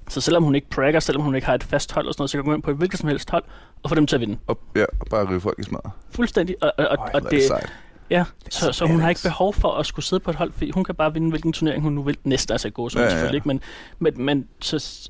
Så 0.08 0.20
selvom 0.20 0.42
hun 0.42 0.54
ikke 0.54 0.70
pragger, 0.70 1.00
selvom 1.00 1.22
hun 1.24 1.34
ikke 1.34 1.46
har 1.46 1.54
et 1.54 1.62
fast 1.64 1.92
hold 1.92 2.06
og 2.06 2.14
sådan 2.14 2.20
noget, 2.22 2.30
så 2.30 2.36
kan 2.36 2.44
hun 2.44 2.50
gå 2.50 2.54
ind 2.54 2.62
på 2.62 2.70
et 2.70 2.76
hvilket 2.76 2.98
som 2.98 3.08
helst 3.08 3.30
hold 3.30 3.44
og 3.82 3.90
få 3.90 3.94
dem 3.94 4.06
til 4.06 4.16
at 4.16 4.20
vinde. 4.20 4.38
Og, 4.46 4.58
ja, 4.76 4.84
og 5.00 5.06
bare 5.10 5.30
rive 5.30 5.40
folk 5.40 5.58
i 5.58 5.62
smadret. 5.62 5.90
Fuldstændig. 6.10 6.56
Og, 6.62 6.72
og, 6.78 6.84
Øj, 6.84 6.86
og 6.90 6.96
hvor 7.10 7.18
er 7.18 7.22
det 7.22 7.30
det. 7.30 7.72
Ja, 8.10 8.18
er 8.18 8.24
så, 8.50 8.72
så 8.72 8.86
hun 8.86 9.00
har 9.00 9.08
ikke 9.08 9.22
behov 9.24 9.54
for 9.54 9.72
at 9.72 9.86
skulle 9.86 10.04
sidde 10.04 10.20
på 10.20 10.30
et 10.30 10.36
hold, 10.36 10.52
fordi 10.52 10.70
hun 10.70 10.84
kan 10.84 10.94
bare 10.94 11.12
vinde, 11.12 11.30
hvilken 11.30 11.52
turnering 11.52 11.82
hun 11.82 11.92
nu 11.92 12.02
vil. 12.02 12.16
Næste 12.24 12.54
altså 12.54 12.70
gå, 12.70 12.88
så 12.88 12.98
Ja, 12.98 13.04
ja, 13.04 13.10
ja, 13.10 13.14
selvfølgelig 13.14 13.36
ikke, 13.36 13.48
men, 13.48 13.60
men, 13.98 14.24
men 14.24 14.48
så, 14.60 15.08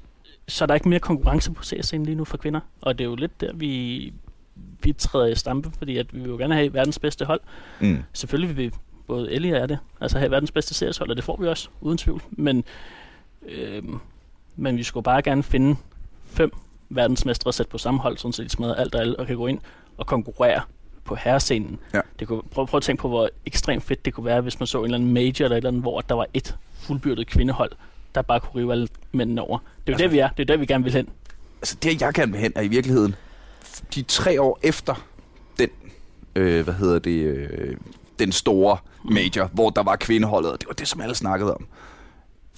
så 0.48 0.64
er 0.64 0.66
der 0.66 0.74
ikke 0.74 0.88
mere 0.88 1.00
konkurrence 1.00 1.52
på 1.52 1.62
CS-scenen 1.64 2.06
lige 2.06 2.14
nu 2.14 2.24
for 2.24 2.36
kvinder. 2.36 2.60
Og 2.80 2.98
det 2.98 3.04
er 3.04 3.08
jo 3.08 3.14
lidt 3.14 3.40
der, 3.40 3.50
vi, 3.54 4.12
vi 4.82 4.92
træder 4.92 5.26
i 5.26 5.34
stampe, 5.34 5.70
fordi 5.78 5.96
at 5.96 6.14
vi 6.14 6.20
vil 6.20 6.28
jo 6.28 6.36
gerne 6.36 6.54
have 6.54 6.72
verdens 6.72 6.98
bedste 6.98 7.24
hold. 7.24 7.40
Mm. 7.80 8.02
Selvfølgelig 8.12 8.56
vil 8.56 8.64
vi, 8.64 8.70
både 9.06 9.32
Ellie 9.32 9.54
og 9.54 9.60
jeg 9.60 9.68
det, 9.68 9.78
altså 10.00 10.18
have 10.18 10.30
verdens 10.30 10.52
bedste 10.52 10.74
serieshold, 10.74 11.10
og 11.10 11.16
det 11.16 11.24
får 11.24 11.36
vi 11.40 11.46
også, 11.46 11.68
uden 11.80 11.98
tvivl. 11.98 12.22
Men, 12.30 12.64
øh, 13.48 13.82
men 14.56 14.76
vi 14.76 14.82
skulle 14.82 15.04
bare 15.04 15.22
gerne 15.22 15.42
finde 15.42 15.76
fem 16.24 16.52
verdensmestre 16.88 17.52
sat 17.52 17.68
på 17.68 17.78
samme 17.78 18.00
hold, 18.00 18.18
sådan 18.18 18.32
så 18.32 18.42
de 18.42 18.48
smadrer 18.48 18.74
alt 18.74 18.94
og 18.94 19.00
alle, 19.00 19.18
og 19.18 19.26
kan 19.26 19.36
gå 19.36 19.46
ind 19.46 19.58
og 19.96 20.06
konkurrere 20.06 20.62
på 21.06 21.14
herrescenen. 21.14 21.78
Ja. 21.94 22.00
Det 22.18 22.28
kunne, 22.28 22.42
prøv, 22.50 22.66
prøv 22.66 22.78
at 22.78 22.82
tænke 22.82 23.00
på, 23.00 23.08
hvor 23.08 23.28
ekstremt 23.46 23.82
fedt 23.84 24.04
det 24.04 24.14
kunne 24.14 24.24
være, 24.26 24.40
hvis 24.40 24.60
man 24.60 24.66
så 24.66 24.78
en 24.78 24.84
eller 24.84 24.98
anden 24.98 25.12
major 25.12 25.44
eller 25.44 25.46
et 25.46 25.56
eller 25.56 25.68
andet, 25.68 25.82
hvor 25.82 26.00
der 26.00 26.14
var 26.14 26.26
et 26.34 26.56
fuldbyrdet 26.80 27.26
kvindehold, 27.26 27.72
der 28.14 28.22
bare 28.22 28.40
kunne 28.40 28.62
rive 28.62 28.72
alle 28.72 28.88
mændene 29.12 29.40
over. 29.42 29.58
Det 29.58 29.64
er 29.66 29.72
jo 29.88 29.92
Altså- 29.92 30.02
det, 30.04 30.12
vi 30.12 30.18
er. 30.18 30.28
Det 30.28 30.42
er 30.42 30.46
der, 30.46 30.56
vi 30.56 30.66
gerne 30.66 30.84
vil 30.84 30.92
hen. 30.92 31.08
Altså 31.62 31.76
det, 31.82 32.00
jeg 32.00 32.14
gerne 32.14 32.32
vil 32.32 32.40
hen, 32.40 32.52
er 32.54 32.62
i 32.62 32.68
virkeligheden 32.68 33.14
de 33.94 34.02
tre 34.02 34.40
år 34.42 34.58
efter 34.62 34.94
den, 35.58 35.68
øh, 36.36 36.64
hvad 36.64 36.74
hedder 36.74 36.98
det, 36.98 37.10
øh, 37.22 37.76
den 38.18 38.32
store 38.32 38.76
major, 39.04 39.50
hvor 39.52 39.70
der 39.70 39.82
var 39.82 39.96
kvindeholdet, 39.96 40.52
og 40.52 40.60
det 40.60 40.68
var 40.68 40.74
det, 40.74 40.88
som 40.88 41.00
alle 41.00 41.14
snakkede 41.14 41.54
om. 41.54 41.66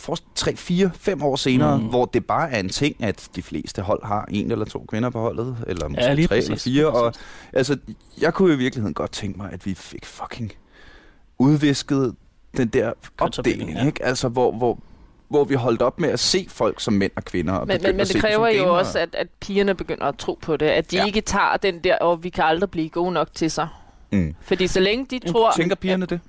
For 0.00 0.16
tre, 0.34 0.56
fire, 0.56 0.90
fem 0.94 1.22
år 1.22 1.36
senere, 1.36 1.78
mm. 1.78 1.84
Hvor 1.84 2.04
det 2.04 2.26
bare 2.26 2.50
er 2.50 2.60
en 2.60 2.68
ting, 2.68 3.04
at 3.04 3.28
de 3.36 3.42
fleste 3.42 3.82
hold 3.82 4.04
har 4.04 4.24
en 4.30 4.52
eller 4.52 4.64
to 4.64 4.84
kvinder 4.88 5.10
på 5.10 5.20
holdet, 5.20 5.56
eller 5.66 5.88
måske 5.88 6.04
Ja, 6.04 6.14
lige 6.14 6.26
tre 6.26 6.34
præcis. 6.36 6.48
eller 6.48 6.58
fire. 6.58 6.86
Og, 6.86 7.12
altså, 7.52 7.76
jeg 8.20 8.34
kunne 8.34 8.54
i 8.54 8.56
virkeligheden 8.56 8.94
godt 8.94 9.12
tænke 9.12 9.38
mig, 9.38 9.52
at 9.52 9.66
vi 9.66 9.74
fik 9.74 10.06
fucking 10.06 10.52
udvisket 11.38 12.14
den 12.56 12.68
der 12.68 12.92
opdeling, 13.20 13.70
ja. 13.72 13.86
ikke? 13.86 14.04
Altså, 14.04 14.28
hvor, 14.28 14.52
hvor, 14.52 14.78
hvor 15.28 15.44
vi 15.44 15.54
holdt 15.54 15.82
op 15.82 16.00
med 16.00 16.08
at 16.08 16.20
se 16.20 16.46
folk 16.48 16.80
som 16.80 16.94
mænd 16.94 17.12
og 17.16 17.24
kvinder. 17.24 17.52
Og 17.52 17.66
Men, 17.66 17.78
men, 17.82 17.90
men 17.92 18.00
at 18.00 18.08
det 18.08 18.20
kræver 18.20 18.48
jo 18.48 18.78
også, 18.78 18.98
at, 18.98 19.14
at 19.14 19.26
pigerne 19.40 19.74
begynder 19.74 20.04
at 20.04 20.18
tro 20.18 20.38
på 20.42 20.56
det. 20.56 20.66
At 20.66 20.90
de 20.90 20.96
Ja. 20.96 21.02
ja. 21.02 21.06
ikke 21.06 21.20
tager 21.20 21.56
den 21.56 21.78
der, 21.78 21.96
og 21.98 22.24
vi 22.24 22.28
kan 22.28 22.44
aldrig 22.44 22.70
blive 22.70 22.88
gode 22.88 23.12
nok 23.12 23.28
til 23.34 23.50
sig. 23.50 23.68
Mm. 24.12 24.34
Fordi 24.40 24.66
så 24.66 24.80
længe 24.80 25.06
de 25.10 25.18
tror... 25.32 25.52
Tænker 25.56 25.76
pigerne 25.76 26.06
det? 26.06 26.20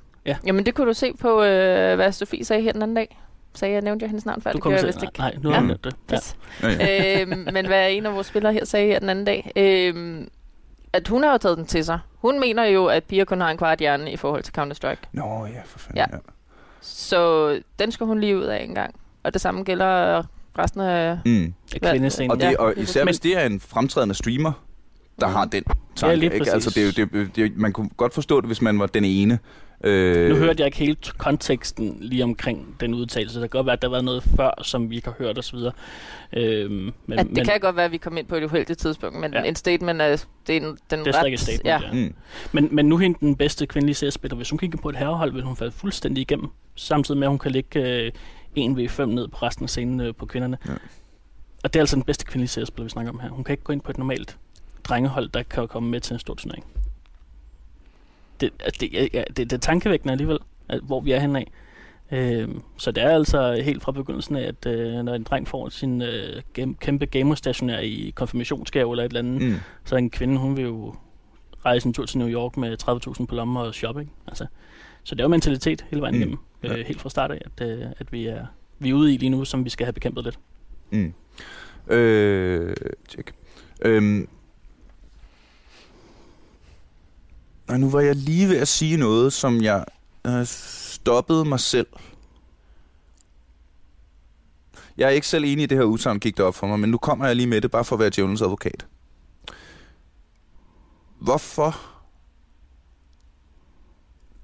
Jamen 0.46 0.66
det 0.66 0.76
kunne 0.76 0.88
du 0.88 0.94
se 0.94 1.14
på, 1.20 1.44
øh, 1.44 1.96
hvad 1.96 2.12
Sofie 2.12 2.46
sagde 2.46 2.62
her 2.64 2.72
den 2.74 2.82
anden 2.82 2.96
dag. 2.96 3.20
Sagde 3.56 3.74
jeg, 3.74 3.82
nævnte 3.82 4.04
jeg 4.04 4.10
hendes 4.10 4.26
navn 4.26 4.42
før? 4.42 4.52
Du 4.52 4.56
det 4.56 4.64
gjorde 4.64 4.78
jeg 4.78 4.88
vist 4.88 5.04
ikke. 5.04 5.20
nej, 5.20 5.36
nu 5.42 5.50
har 5.50 5.62
Ja. 5.62 5.74
det. 5.84 5.96
Ja. 6.12 6.18
Ja, 6.64 6.70
ja. 6.70 7.22
øhm, 7.22 7.48
men 7.54 7.66
hvad 7.68 7.92
en 7.92 8.06
af 8.06 8.14
vores 8.14 8.28
spillere 8.28 8.54
her 8.54 8.66
sagde 8.66 8.88
her 8.88 9.00
den 9.00 9.10
anden 9.10 9.26
dag, 9.26 9.52
øhm, 9.56 10.28
at 10.94 11.08
hun 11.08 11.24
har 11.24 11.32
jo 11.32 11.38
taget 11.38 11.58
den 11.58 11.66
til 11.66 11.86
sig. 11.86 12.00
Hun 12.18 12.40
mener 12.40 12.64
jo, 12.66 12.86
at 12.86 13.04
piger 13.04 13.26
kun 13.26 13.42
har 13.42 13.52
en 13.52 13.58
kvart 13.58 13.80
hjerne 13.80 14.12
i 14.12 14.18
forhold 14.18 14.44
til 14.44 14.54
Counter-Strike. 14.58 15.10
Nå 15.14 15.46
ja, 15.46 15.62
for 15.66 15.80
fanden. 15.80 15.98
Ja. 15.98 16.06
Ja. 16.14 16.18
Så 16.82 17.50
den 17.80 17.92
skal 17.92 18.06
hun 18.06 18.20
lige 18.22 18.38
ud 18.38 18.44
af 18.44 18.64
en 18.64 18.76
gang. 18.76 18.96
Og 19.24 19.34
det 19.34 19.42
samme 19.42 19.64
gælder 19.64 20.24
resten 20.58 20.82
af... 20.82 21.18
Mm. 21.26 21.54
Ja, 21.84 21.92
kvindescenen. 21.92 22.32
Og, 22.32 22.38
det, 22.38 22.44
Ja. 22.52 22.58
og 22.60 22.74
især 22.78 23.06
hvis 23.06 23.20
det 23.20 23.38
er 23.38 23.46
en 23.46 23.60
fremtrædende 23.60 24.16
streamer, 24.16 24.52
der 25.20 25.28
Mm. 25.28 25.34
har 25.34 25.46
den 25.46 25.64
Ja, 25.68 25.74
tanke. 25.96 26.16
lige 26.16 26.34
ikke? 26.34 26.52
Altså, 26.52 26.70
det 26.70 27.00
er 27.00 27.06
jo, 27.06 27.22
det, 27.26 27.36
det, 27.36 27.58
man 27.58 27.74
kunne 27.74 27.90
godt 27.98 28.14
forstå 28.14 28.42
det, 28.42 28.48
hvis 28.50 28.62
man 28.62 28.80
var 28.80 28.86
den 28.88 29.06
ene. 29.06 29.40
Øh, 29.84 30.30
Nu 30.30 30.36
hørte 30.36 30.60
jeg 30.60 30.66
ikke 30.66 30.78
helt 30.78 31.14
konteksten 31.18 31.98
lige 32.02 32.24
omkring 32.24 32.76
den 32.80 32.94
udtalelse. 32.94 33.42
Det 33.42 33.52
kan 33.52 33.58
godt 33.58 33.66
være, 33.66 33.74
at 33.74 33.82
der 33.82 33.90
været 33.90 34.04
noget 34.06 34.24
før, 34.24 34.64
som 34.64 34.90
vi 34.90 34.96
ikke 34.96 35.08
har 35.08 35.16
hørt 35.18 35.38
osv. 35.38 35.58
Øhm, 36.34 36.94
men, 37.06 37.20
At 37.20 37.26
det 37.26 37.36
men, 37.36 37.46
kan 37.46 37.60
godt 37.60 37.76
være, 37.76 37.86
at 37.86 37.92
vi 37.92 37.98
kom 37.98 38.18
ind 38.18 38.28
på 38.28 38.36
et 38.36 38.44
uheldigt 38.44 38.80
tidspunkt, 38.80 39.20
men 39.20 39.34
Ja. 39.34 39.44
en 39.44 39.56
statement 39.56 40.02
er, 40.02 40.26
det 40.48 40.58
er 40.58 40.62
en, 40.62 40.78
den 40.92 41.00
det 41.00 41.08
er 41.16 41.24
ret... 41.24 41.34
et 41.34 41.40
statement. 41.40 41.66
ja. 41.66 41.80
Ja. 41.84 41.94
Mm. 41.94 42.14
Men, 42.52 42.70
men 42.72 42.86
nu 42.86 42.98
hende 42.98 43.18
den 43.20 43.36
bedste 43.36 43.66
kvindelige 43.68 43.96
seriespiller. 43.96 44.36
Hvis 44.36 44.50
hun 44.50 44.60
kigger 44.60 44.78
på 44.78 44.90
et 44.90 44.96
herrehold, 44.96 45.34
vil 45.34 45.44
hun 45.44 45.56
falde 45.56 45.72
fuldstændig 45.72 46.22
igennem. 46.22 46.48
Samtidig 46.76 47.20
med, 47.20 47.28
at 47.28 47.32
hun 47.32 47.40
kan 47.40 47.52
lægge 47.52 47.80
øh, 47.80 48.12
1v5 48.58 49.06
ned 49.06 49.28
på 49.28 49.38
resten 49.46 49.64
af 49.64 49.70
scenen 49.70 50.00
øh, 50.02 50.16
på 50.16 50.26
kvinderne. 50.26 50.58
Ja. 50.68 50.74
Og 51.64 51.74
det 51.74 51.80
er 51.80 51.82
altså 51.84 51.96
den 51.96 52.04
bedste 52.04 52.26
kvindelige 52.26 52.48
seriespiller, 52.50 52.84
vi 52.84 52.90
snakker 52.90 53.12
om 53.12 53.20
her. 53.20 53.30
Hun 53.30 53.44
kan 53.44 53.54
ikke 53.54 53.64
gå 53.64 53.74
ind 53.74 53.82
på 53.82 53.92
et 53.92 53.98
normalt 53.98 54.38
drengehold, 54.84 55.30
der 55.30 55.44
kan 55.44 55.68
komme 55.68 55.90
med 55.90 56.00
til 56.00 56.14
en 56.14 56.20
stor 56.20 56.34
turnering. 56.34 56.66
Det, 58.42 58.52
det, 58.82 58.94
ja, 58.94 59.08
ja, 59.14 59.24
det, 59.28 59.38
det 59.38 59.54
er 59.54 59.58
tankevækkende 59.58 60.12
alligevel, 60.12 60.38
at, 60.70 60.80
hvor 60.84 61.02
vi 61.02 61.12
er 61.12 61.20
henne 61.20 61.40
af. 61.40 61.52
Øhm, 62.12 62.62
så 62.78 62.92
det 62.92 63.04
er 63.04 63.10
altså 63.10 63.62
helt 63.64 63.84
fra 63.84 63.92
begyndelsen 63.92 64.36
af, 64.36 64.42
at 64.48 64.66
øh, 64.66 64.94
når 65.04 65.14
en 65.16 65.24
dreng 65.24 65.48
får 65.48 65.70
sin 65.70 66.02
øh, 66.02 66.42
game, 66.54 66.76
kæmpe 66.76 67.06
gamerstationær 67.06 67.80
i 67.80 68.14
konfirmationsgave 68.16 68.94
eller 68.94 69.04
et 69.04 69.10
eller 69.10 69.20
andet, 69.20 69.42
Mm. 69.42 69.56
så 69.86 69.96
en 69.96 70.10
kvinde, 70.10 70.38
hun 70.38 70.58
vil 70.58 70.64
jo 70.66 70.96
rejse 71.66 71.88
en 71.88 71.94
tur 71.94 72.06
til 72.06 72.18
New 72.18 72.28
York 72.30 72.58
med 72.58 72.78
30.000 73.20 73.26
på 73.26 73.36
lommen 73.36 73.58
og 73.58 73.74
shopping. 73.74 74.12
Altså, 74.28 74.46
så 75.04 75.16
det 75.16 75.22
er 75.22 75.24
jo 75.24 75.30
mentalitet 75.30 75.86
hele 75.90 76.02
vejen 76.02 76.16
Mm. 76.16 76.22
igennem. 76.22 76.38
Ja. 76.64 76.78
Øh, 76.78 76.86
helt 76.86 77.02
fra 77.02 77.10
start 77.10 77.32
af, 77.32 77.42
at, 77.58 77.68
øh, 77.70 77.86
at 78.00 78.12
vi, 78.12 78.26
er, 78.28 78.46
vi 78.80 78.90
er 78.90 78.94
ude 78.94 79.14
i 79.14 79.18
lige 79.18 79.30
nu, 79.30 79.46
som 79.46 79.66
vi 79.66 79.70
skal 79.70 79.86
have 79.86 79.94
bekæmpet 79.94 80.24
lidt. 80.24 80.40
Mm. 80.92 81.14
Øh, 81.94 82.76
tjek. 83.10 83.32
Øhm. 83.82 84.28
Og 87.70 87.80
nu 87.80 87.90
var 87.90 88.00
jeg 88.00 88.16
lige 88.16 88.50
ved 88.50 88.58
at 88.58 88.68
sige 88.68 88.98
noget, 88.98 89.34
som 89.34 89.62
jeg 89.62 89.86
øh, 90.28 90.46
stoppede 90.46 91.46
mig 91.46 91.60
selv. 91.60 91.88
Jeg 94.98 95.06
er 95.06 95.10
ikke 95.10 95.28
selv 95.28 95.44
enig 95.44 95.64
i 95.64 95.66
det 95.66 95.78
her 95.78 95.86
udsagn, 95.86 96.20
gik 96.20 96.38
det 96.38 96.46
op 96.46 96.56
for 96.56 96.68
mig, 96.68 96.80
men 96.80 96.92
nu 96.92 96.98
kommer 96.98 97.26
jeg 97.26 97.36
lige 97.36 97.48
med 97.48 97.62
det, 97.62 97.72
bare 97.72 97.86
for 97.86 97.96
at 97.96 98.00
være 98.00 98.10
djævelens 98.10 98.42
advokat. 98.42 98.88
Hvorfor 101.20 101.80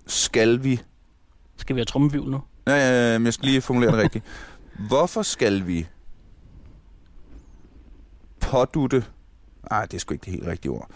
skal 0.08 0.64
vi 0.64 0.82
Skal 1.58 1.76
vi 1.76 1.80
have 1.80 1.86
trummevivl 1.86 2.30
nu? 2.30 2.42
Ja, 2.68 2.76
ja, 2.76 3.12
ja, 3.12 3.18
men 3.18 3.26
jeg 3.26 3.34
skal 3.34 3.50
lige 3.50 3.62
formulere 3.62 3.92
det 3.92 4.00
rigtigt. 4.00 4.26
Hvorfor 4.88 5.22
skal 5.22 5.68
vi 5.68 5.88
pådutte... 8.40 9.06
Nej, 9.70 9.86
det 9.86 9.94
er 9.94 10.00
sgu 10.00 10.14
ikke 10.14 10.26
det 10.26 10.34
helt 10.34 10.48
rigtige 10.48 10.72
ord. 10.72 10.90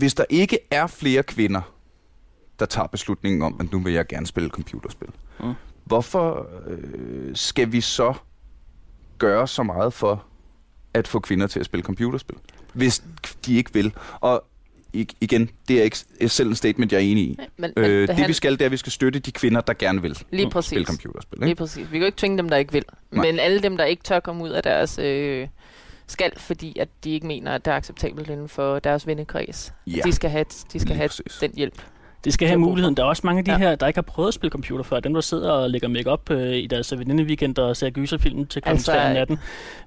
Hvis 0.00 0.14
der 0.14 0.24
ikke 0.28 0.58
er 0.70 0.86
flere 0.86 1.22
kvinder, 1.22 1.60
der 2.58 2.66
tager 2.66 2.86
beslutningen 2.86 3.42
om, 3.42 3.56
at 3.60 3.72
nu 3.72 3.80
vil 3.80 3.92
jeg 3.92 4.06
gerne 4.06 4.26
spille 4.26 4.50
computerspil, 4.50 5.08
Mm. 5.40 5.52
hvorfor 5.84 6.46
øh, 6.66 7.30
skal 7.36 7.72
vi 7.72 7.80
så 7.80 8.14
gøre 9.18 9.48
så 9.48 9.62
meget 9.62 9.92
for 9.92 10.24
at 10.94 11.08
få 11.08 11.20
kvinder 11.20 11.46
til 11.46 11.60
at 11.60 11.66
spille 11.66 11.84
computerspil, 11.84 12.36
hvis 12.72 13.02
de 13.46 13.54
ikke 13.56 13.72
vil? 13.72 13.92
Og 14.20 14.44
i- 14.92 15.08
igen, 15.20 15.50
det 15.68 15.78
er 15.80 15.82
ikke 15.84 15.96
selv 16.28 16.48
en 16.48 16.54
statement, 16.56 16.92
jeg 16.92 16.98
er 16.98 17.02
enig 17.02 17.24
i. 17.24 17.36
Men, 17.38 17.46
men 17.58 17.72
Øh, 17.76 18.00
det, 18.00 18.08
det 18.08 18.16
vi 18.16 18.22
han, 18.22 18.34
skal, 18.34 18.52
det 18.52 18.60
er, 18.62 18.66
at 18.66 18.72
vi 18.72 18.76
skal 18.76 18.92
støtte 18.92 19.18
de 19.18 19.32
kvinder, 19.32 19.60
der 19.60 19.72
gerne 19.74 20.02
vil 20.02 20.18
lige 20.30 20.50
præcis. 20.50 20.68
spille 20.70 20.86
computerspil. 20.86 21.38
Lige 21.38 21.48
Ikke? 21.50 21.58
præcis. 21.58 21.86
Vi 21.86 21.90
kan 21.92 22.00
jo 22.00 22.06
ikke 22.06 22.18
tvinge 22.18 22.38
dem, 22.38 22.48
der 22.48 22.56
ikke 22.56 22.72
vil. 22.72 22.84
Nej. 23.10 23.26
Men 23.26 23.38
alle 23.38 23.60
dem, 23.62 23.76
der 23.76 23.84
ikke 23.84 24.02
tør 24.02 24.20
komme 24.20 24.44
ud 24.44 24.48
af 24.50 24.62
deres 24.62 24.98
øh, 24.98 25.48
skal, 26.10 26.32
fordi 26.38 26.78
at 26.78 26.88
de 27.04 27.10
ikke 27.10 27.26
mener, 27.26 27.52
at 27.54 27.64
det 27.64 27.70
er 27.70 27.76
acceptabelt 27.76 28.30
inden 28.30 28.48
for 28.48 28.78
deres 28.78 29.06
vennekreds. 29.06 29.72
Ja, 29.86 30.00
De 30.04 30.12
skal 30.12 30.30
have, 30.30 30.44
de 30.72 30.80
skal 30.80 30.96
have 30.96 31.08
præcis. 31.08 31.38
den 31.40 31.52
hjælp. 31.54 31.82
Det 32.24 32.32
skal 32.32 32.48
have 32.48 32.58
muligheden. 32.60 32.96
Der 32.96 33.02
er 33.02 33.06
også 33.06 33.22
mange 33.24 33.38
af 33.38 33.44
de 33.44 33.50
Ja. 33.52 33.58
her, 33.58 33.74
der 33.74 33.86
ikke 33.86 33.96
har 33.96 34.02
prøvet 34.02 34.28
at 34.28 34.34
spille 34.34 34.50
computer 34.50 34.84
før. 34.84 35.00
Dem, 35.00 35.14
der 35.14 35.20
sidder 35.20 35.50
og 35.52 35.70
lægger 35.70 35.88
make-up 35.88 36.30
øh, 36.30 36.52
i 36.56 36.66
deres 36.66 36.92
veninde-weekender 36.98 37.62
og 37.62 37.76
ser 37.76 37.90
gyserfilm 37.90 38.46
til 38.46 38.62
kl. 38.62 38.68
Altså, 38.68 38.92
3 38.92 39.06
om 39.06 39.12
natten. 39.12 39.38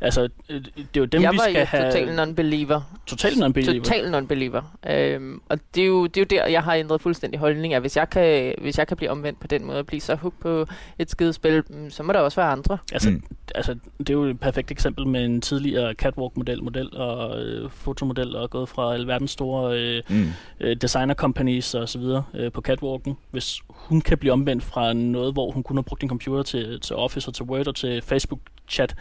Altså, 0.02 0.30
øh, 0.50 0.62
det 0.62 0.78
er 0.78 1.00
jo 1.00 1.06
dem, 1.06 1.22
jeg 1.22 1.32
vi 1.34 1.38
skal 1.38 1.56
jo 1.60 1.66
have... 1.66 1.92
total 1.92 2.08
non-believer. 2.20 2.82
Totalt 3.08 3.38
non-believer. 3.38 3.84
Total 3.84 4.12
non-believer. 4.16 4.62
Øhm, 4.94 5.42
og 5.50 5.60
det 5.76 5.84
er, 5.84 5.88
jo, 5.88 6.06
det 6.08 6.18
er 6.18 6.22
jo 6.22 6.26
der, 6.44 6.48
jeg 6.52 6.64
har 6.64 6.74
ændret 6.74 7.02
fuldstændig 7.02 7.40
holdning. 7.40 7.74
At 7.74 7.82
hvis 7.82 7.98
jeg, 7.98 8.10
kan, 8.10 8.54
hvis 8.62 8.78
jeg 8.78 8.88
kan 8.88 8.98
blive 8.98 9.10
omvendt 9.12 9.40
på 9.40 9.48
den 9.48 9.66
måde 9.66 9.80
og 9.80 9.86
blive 9.86 10.02
så 10.02 10.16
hooked 10.16 10.40
på 10.42 10.66
et 11.00 11.12
skidespil, 11.12 11.64
mm, 11.70 11.90
så 11.90 12.04
må 12.04 12.14
der 12.14 12.20
også 12.20 12.42
være 12.42 12.50
andre. 12.52 12.78
Altså, 12.94 13.10
Mm. 13.10 13.16
mm. 13.16 13.36
altså, 13.56 13.76
det 14.00 14.10
er 14.10 14.14
jo 14.14 14.24
et 14.24 14.40
perfekt 14.40 14.72
eksempel 14.72 15.08
med 15.08 15.26
en 15.26 15.42
tidligere 15.42 15.94
catwalk-model 15.94 16.64
model 16.64 16.98
og 16.98 17.42
øh, 17.42 17.70
fotomodel 17.72 18.36
og 18.36 18.50
gået 18.50 18.70
fra 18.70 18.94
alverdens 18.94 19.32
store 19.32 19.80
øh, 19.80 20.02
Mm. 20.10 20.26
øh, 20.60 20.76
designer 20.76 21.14
companies 21.14 21.76
og 21.76 21.90
så 21.90 22.00
videre 22.00 22.23
øh, 22.34 22.52
på 22.52 22.62
catwalken. 22.62 23.18
Hvis 23.32 23.62
hun 23.70 24.02
kan 24.02 24.18
blive 24.18 24.34
omvendt 24.34 24.64
fra 24.64 24.94
noget, 24.94 25.34
hvor 25.34 25.52
hun 25.52 25.64
kun 25.64 25.78
har 25.78 25.82
brugt 25.82 26.04
en 26.04 26.10
computer 26.10 26.44
til, 26.44 26.80
til 26.80 26.96
Office 26.96 27.28
og 27.30 27.34
til 27.34 27.46
Word 27.46 27.68
og 27.68 27.76
til 27.76 28.02
Facebook-chat, 28.02 28.96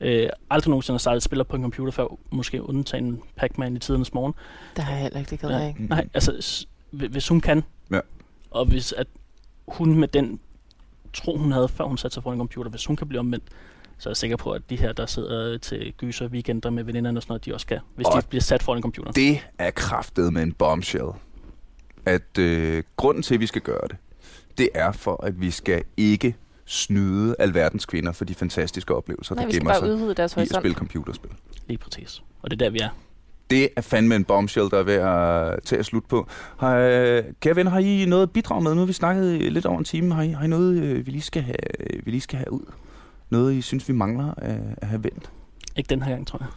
øh, 0.00 0.28
aldrig 0.50 0.70
nogensinde 0.70 0.94
har 0.94 0.98
startet 0.98 1.22
spiller 1.22 1.44
på 1.44 1.56
en 1.56 1.62
computer 1.62 1.92
før, 1.92 2.06
måske 2.30 2.62
undtagen 2.68 3.22
Pac-Man 3.36 3.76
i 3.76 3.78
tidernes 3.78 4.14
morgen. 4.14 4.34
Det 4.76 4.84
har 4.84 4.92
jeg 4.92 5.02
heller 5.02 5.18
ikke, 5.18 5.30
det 5.30 5.40
gider 5.40 5.58
jeg 5.58 5.68
ikke. 5.68 5.86
Nej, 5.86 6.08
altså, 6.14 6.66
hvis 6.90 7.28
hun 7.28 7.40
kan, 7.40 7.64
Ja. 7.90 8.00
og 8.50 8.64
hvis 8.66 8.92
at 8.92 9.06
hun 9.68 9.94
med 9.98 10.08
den 10.08 10.40
tro, 11.12 11.36
hun 11.36 11.52
havde, 11.52 11.68
før 11.68 11.84
hun 11.84 11.98
satte 11.98 12.14
sig 12.14 12.22
foran 12.22 12.34
en 12.36 12.40
computer, 12.40 12.70
hvis 12.70 12.86
hun 12.86 12.96
kan 12.96 13.08
blive 13.08 13.20
omvendt, 13.20 13.44
så 13.98 14.08
er 14.08 14.10
jeg 14.10 14.16
sikker 14.16 14.36
på, 14.36 14.50
at 14.50 14.70
de 14.70 14.76
her, 14.76 14.92
der 14.92 15.06
sidder 15.06 15.58
til 15.58 15.94
gyser 15.98 16.28
weekender 16.28 16.70
med 16.70 16.84
veninderne 16.84 17.18
og 17.18 17.22
sådan 17.22 17.32
noget, 17.32 17.44
de 17.44 17.54
også 17.54 17.66
kan, 17.66 17.78
hvis 17.94 18.06
Og 18.06 18.22
de 18.22 18.26
bliver 18.28 18.42
sat 18.42 18.62
foran 18.62 18.78
en 18.78 18.82
computer. 18.82 19.12
Det 19.12 19.40
er 19.58 19.70
kraftet 19.70 20.32
med 20.32 20.42
en 20.42 20.52
bombshell. 20.52 21.08
At 22.06 22.38
øh, 22.38 22.82
grunden 22.96 23.22
til, 23.22 23.34
at 23.34 23.40
vi 23.40 23.46
skal 23.46 23.62
gøre 23.62 23.88
det, 23.88 23.96
det 24.58 24.68
er 24.74 24.92
for, 24.92 25.24
at 25.24 25.40
vi 25.40 25.50
skal 25.50 25.84
ikke 25.96 26.36
snyde 26.64 27.36
alverdens 27.38 27.86
kvinder 27.86 28.12
for 28.12 28.24
de 28.24 28.34
fantastiske 28.34 28.94
oplevelser, 28.94 29.34
Nej, 29.34 29.44
der 29.44 29.52
gemmer 29.52 29.74
sig 29.74 30.16
deres 30.16 30.36
i 30.36 30.40
at 30.40 30.48
spille 30.48 30.74
computerspil. 30.74 31.30
Lige 31.66 31.78
præcis. 31.78 32.22
Og 32.42 32.50
det 32.50 32.62
er 32.62 32.64
der, 32.64 32.70
vi 32.70 32.78
er. 32.78 32.88
Det 33.50 33.68
er 33.76 33.80
fandme 33.80 34.16
en 34.16 34.24
bombshell, 34.24 34.70
der 34.70 34.78
er 34.78 34.82
ved 34.82 34.94
at 34.94 35.62
tage 35.62 35.84
slut 35.84 36.04
på. 36.04 36.28
Har, 36.58 36.76
øh, 36.76 37.24
kære 37.40 37.56
venner, 37.56 37.72
har 37.72 37.78
I 37.78 38.04
noget 38.04 38.22
at 38.22 38.30
bidrage 38.30 38.62
med? 38.62 38.74
Nu 38.74 38.78
har 38.78 38.86
vi 38.86 38.92
snakket 38.92 39.52
lidt 39.52 39.66
over 39.66 39.78
en 39.78 39.84
time. 39.84 40.14
Har 40.14 40.22
I, 40.22 40.28
har 40.28 40.44
I 40.44 40.48
noget, 40.48 40.82
øh, 40.82 41.06
vi 41.06 41.10
lige, 41.10 41.22
skal 41.22 41.42
have, 41.42 41.56
vi 42.04 42.10
lige 42.10 42.20
skal 42.20 42.38
have 42.38 42.52
ud? 42.52 42.72
Noget, 43.30 43.54
I 43.54 43.62
synes, 43.62 43.88
vi 43.88 43.92
mangler 43.92 44.34
at, 44.36 44.60
at 44.76 44.88
have 44.88 45.04
vendt? 45.04 45.30
Ikke 45.76 45.88
den 45.88 46.02
her 46.02 46.10
gang, 46.12 46.26
tror 46.26 46.38
jeg. 46.38 46.48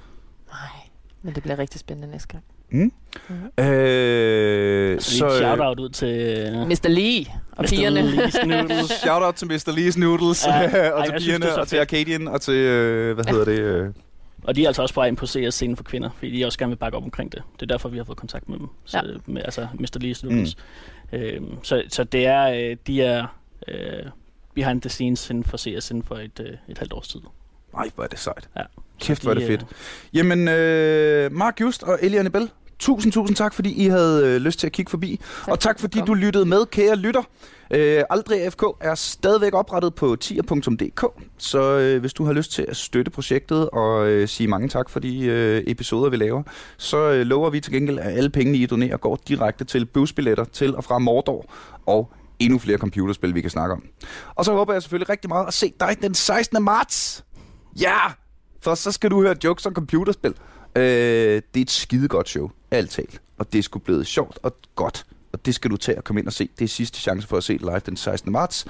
Nej, 0.48 0.90
men 1.22 1.36
det 1.36 1.44
bliver 1.44 1.60
rigtig 1.60 1.80
spændende 1.80 2.12
næste 2.12 2.28
gang. 2.28 2.44
Mm? 2.72 2.92
Mhm. 3.30 3.66
Øh, 3.66 5.02
Så, 5.02 5.18
så 5.18 5.26
øh, 5.26 5.32
shout-out 5.32 5.80
ud 5.80 5.90
til 5.90 6.08
øh, 6.08 6.68
Mr. 6.68 6.88
Lee 6.88 7.26
og 7.52 7.64
Mr. 7.64 7.70
pigerne. 7.70 8.00
Lee's 8.00 8.46
Noodles. 8.52 8.90
Shout 8.92 9.22
out 9.24 9.36
til 9.36 9.48
Mr. 9.48 9.70
Lee's 9.70 10.00
Noodles, 10.00 10.46
Ja, 10.48 10.60
ja, 10.60 10.68
ej, 10.68 10.90
og 10.92 11.04
til 11.06 11.12
synes, 11.12 11.24
pigerne, 11.26 11.46
er 11.46 11.54
så 11.54 11.60
og 11.60 11.68
til. 11.68 11.78
Arcadian, 11.78 12.28
og 12.28 12.42
til, 12.42 12.54
øh, 12.54 13.16
hvad 13.16 13.26
hedder 13.26 13.46
det? 13.46 13.60
Øh, 13.60 13.90
Og 14.44 14.56
de 14.56 14.64
er 14.64 14.68
altså 14.68 14.82
også 14.82 14.94
på 14.94 15.00
vej 15.00 15.08
ind 15.08 15.18
på 15.18 15.26
CS-scenen 15.28 15.76
for 15.76 15.84
kvinder, 15.84 16.10
fordi 16.18 16.38
de 16.40 16.46
også 16.46 16.60
gerne 16.60 16.70
vil 16.70 16.76
bakke 16.78 16.98
op 16.98 17.04
omkring 17.04 17.32
det. 17.32 17.42
Det 17.56 17.62
er 17.62 17.66
derfor, 17.66 17.90
vi 17.90 17.98
har 17.98 18.04
fået 18.04 18.18
kontakt 18.18 18.50
med 18.50 18.60
dem. 18.60 18.68
Så, 18.86 18.98
Ja. 18.98 19.04
med, 19.26 19.42
altså 19.46 19.68
Mr. 19.74 19.98
Lee's 20.04 20.26
Noodles. 20.28 20.56
Mm. 21.12 21.18
Øhm, 21.20 21.64
så, 21.64 21.84
så 21.90 22.04
det 22.04 22.26
er, 22.26 22.50
øh, 22.72 22.78
de 22.88 23.02
er 23.02 23.26
øh, 23.68 24.06
behind 24.56 24.82
the 24.82 24.90
scenes 24.90 25.30
inden 25.30 25.44
for 25.44 25.58
CS 25.58 25.92
inden 25.92 26.04
for 26.04 26.16
et, 26.16 26.40
øh, 26.40 26.54
et 26.70 26.78
halvt 26.78 26.94
års 26.94 27.08
tid. 27.08 27.20
ej, 27.78 27.90
hvor 27.96 28.04
er 28.04 28.08
det 28.08 28.20
sejt. 28.20 28.50
Ja. 28.58 28.62
Kæft, 29.02 29.22
hvor 29.24 29.32
er 29.32 29.36
de, 29.36 29.40
det 29.40 29.48
fedt. 29.48 29.62
øh, 29.62 30.18
Jamen, 30.18 30.48
øh, 30.48 31.32
Mark 31.32 31.62
Just 31.62 31.84
og 31.84 32.00
Eliane 32.02 32.30
Bell, 32.30 32.50
tusind, 32.80 33.14
tusind 33.14 33.36
tak, 33.36 33.54
fordi 33.54 33.86
I 33.86 33.88
havde 33.88 34.28
øh, 34.28 34.42
lyst 34.42 34.60
til 34.60 34.68
at 34.68 34.74
kigge 34.74 34.90
forbi. 34.90 35.20
Tak, 35.46 35.48
og 35.52 35.60
tak, 35.60 35.80
fordi 35.80 36.02
du 36.08 36.14
lyttede 36.14 36.46
med, 36.46 36.66
kære 36.66 36.96
lytter. 36.96 37.22
Øh, 37.72 38.04
Aldrig 38.10 38.44
AFK 38.46 38.64
er 38.82 38.96
stadigvæk 38.96 39.54
oprettet 39.54 39.96
på 39.96 40.16
tier.dk, 40.16 41.06
så 41.38 41.62
øh, 41.62 42.00
hvis 42.00 42.14
du 42.14 42.26
har 42.26 42.34
lyst 42.34 42.52
til 42.52 42.66
at 42.68 42.78
støtte 42.78 43.12
projektet 43.12 43.70
og 43.70 44.08
øh, 44.08 44.28
sige 44.28 44.48
mange 44.48 44.70
tak 44.70 44.90
for 44.90 45.00
de 45.00 45.26
øh, 45.26 45.64
episoder, 45.68 46.10
vi 46.10 46.18
laver, 46.18 46.44
så 46.78 47.12
øh, 47.12 47.22
lover 47.26 47.50
vi 47.50 47.60
til 47.60 47.74
gengæld, 47.74 48.00
at 48.00 48.18
alle 48.18 48.30
pengene, 48.30 48.58
I 48.58 48.66
donerer, 48.66 48.98
går 48.98 49.20
direkte 49.28 49.66
til 49.66 49.86
busbilletter 49.86 50.44
til 50.44 50.76
og 50.76 50.84
fra 50.84 50.98
Mordor 51.00 51.46
og 51.86 52.12
endnu 52.40 52.60
flere 52.60 52.78
computerspil, 52.78 53.36
vi 53.36 53.42
kan 53.42 53.50
snakke 53.50 53.74
om. 53.76 53.84
Og 54.36 54.46
så 54.46 54.54
håber 54.54 54.74
jeg 54.74 54.82
selvfølgelig 54.82 55.10
rigtig 55.10 55.30
meget 55.30 55.48
at 55.48 55.54
se 55.54 55.74
dig 55.80 55.98
den 56.02 56.14
16. 56.14 56.64
marts. 56.64 57.26
Ja! 57.82 57.98
For 58.62 58.76
så 58.76 58.92
skal 58.92 59.12
du 59.12 59.22
høre 59.22 59.36
jokes 59.44 59.66
om 59.66 59.74
computerspil. 59.74 60.34
Øh, 60.76 60.84
det 60.84 61.58
er 61.58 61.62
et 61.62 61.72
skide 61.72 62.08
godt 62.08 62.30
show, 62.30 62.50
alt 62.72 62.90
talt. 62.92 63.22
Og 63.38 63.54
det 63.54 63.64
sgu 63.64 63.80
blevet 63.80 64.08
sjovt 64.08 64.40
og 64.44 64.56
godt. 64.76 65.06
Og 65.34 65.46
det 65.46 65.56
skal 65.56 65.72
du 65.72 65.78
tage 65.78 65.98
og 65.98 66.04
komme 66.04 66.20
ind 66.20 66.28
og 66.28 66.34
se. 66.34 66.50
Det 66.60 66.66
er 66.66 66.70
sidste 66.70 67.00
chance 67.00 67.28
for 67.28 67.38
at 67.38 67.44
se 67.44 67.54
live 67.54 67.80
den 67.80 67.98
16. 67.98 68.32
marts. 68.32 68.66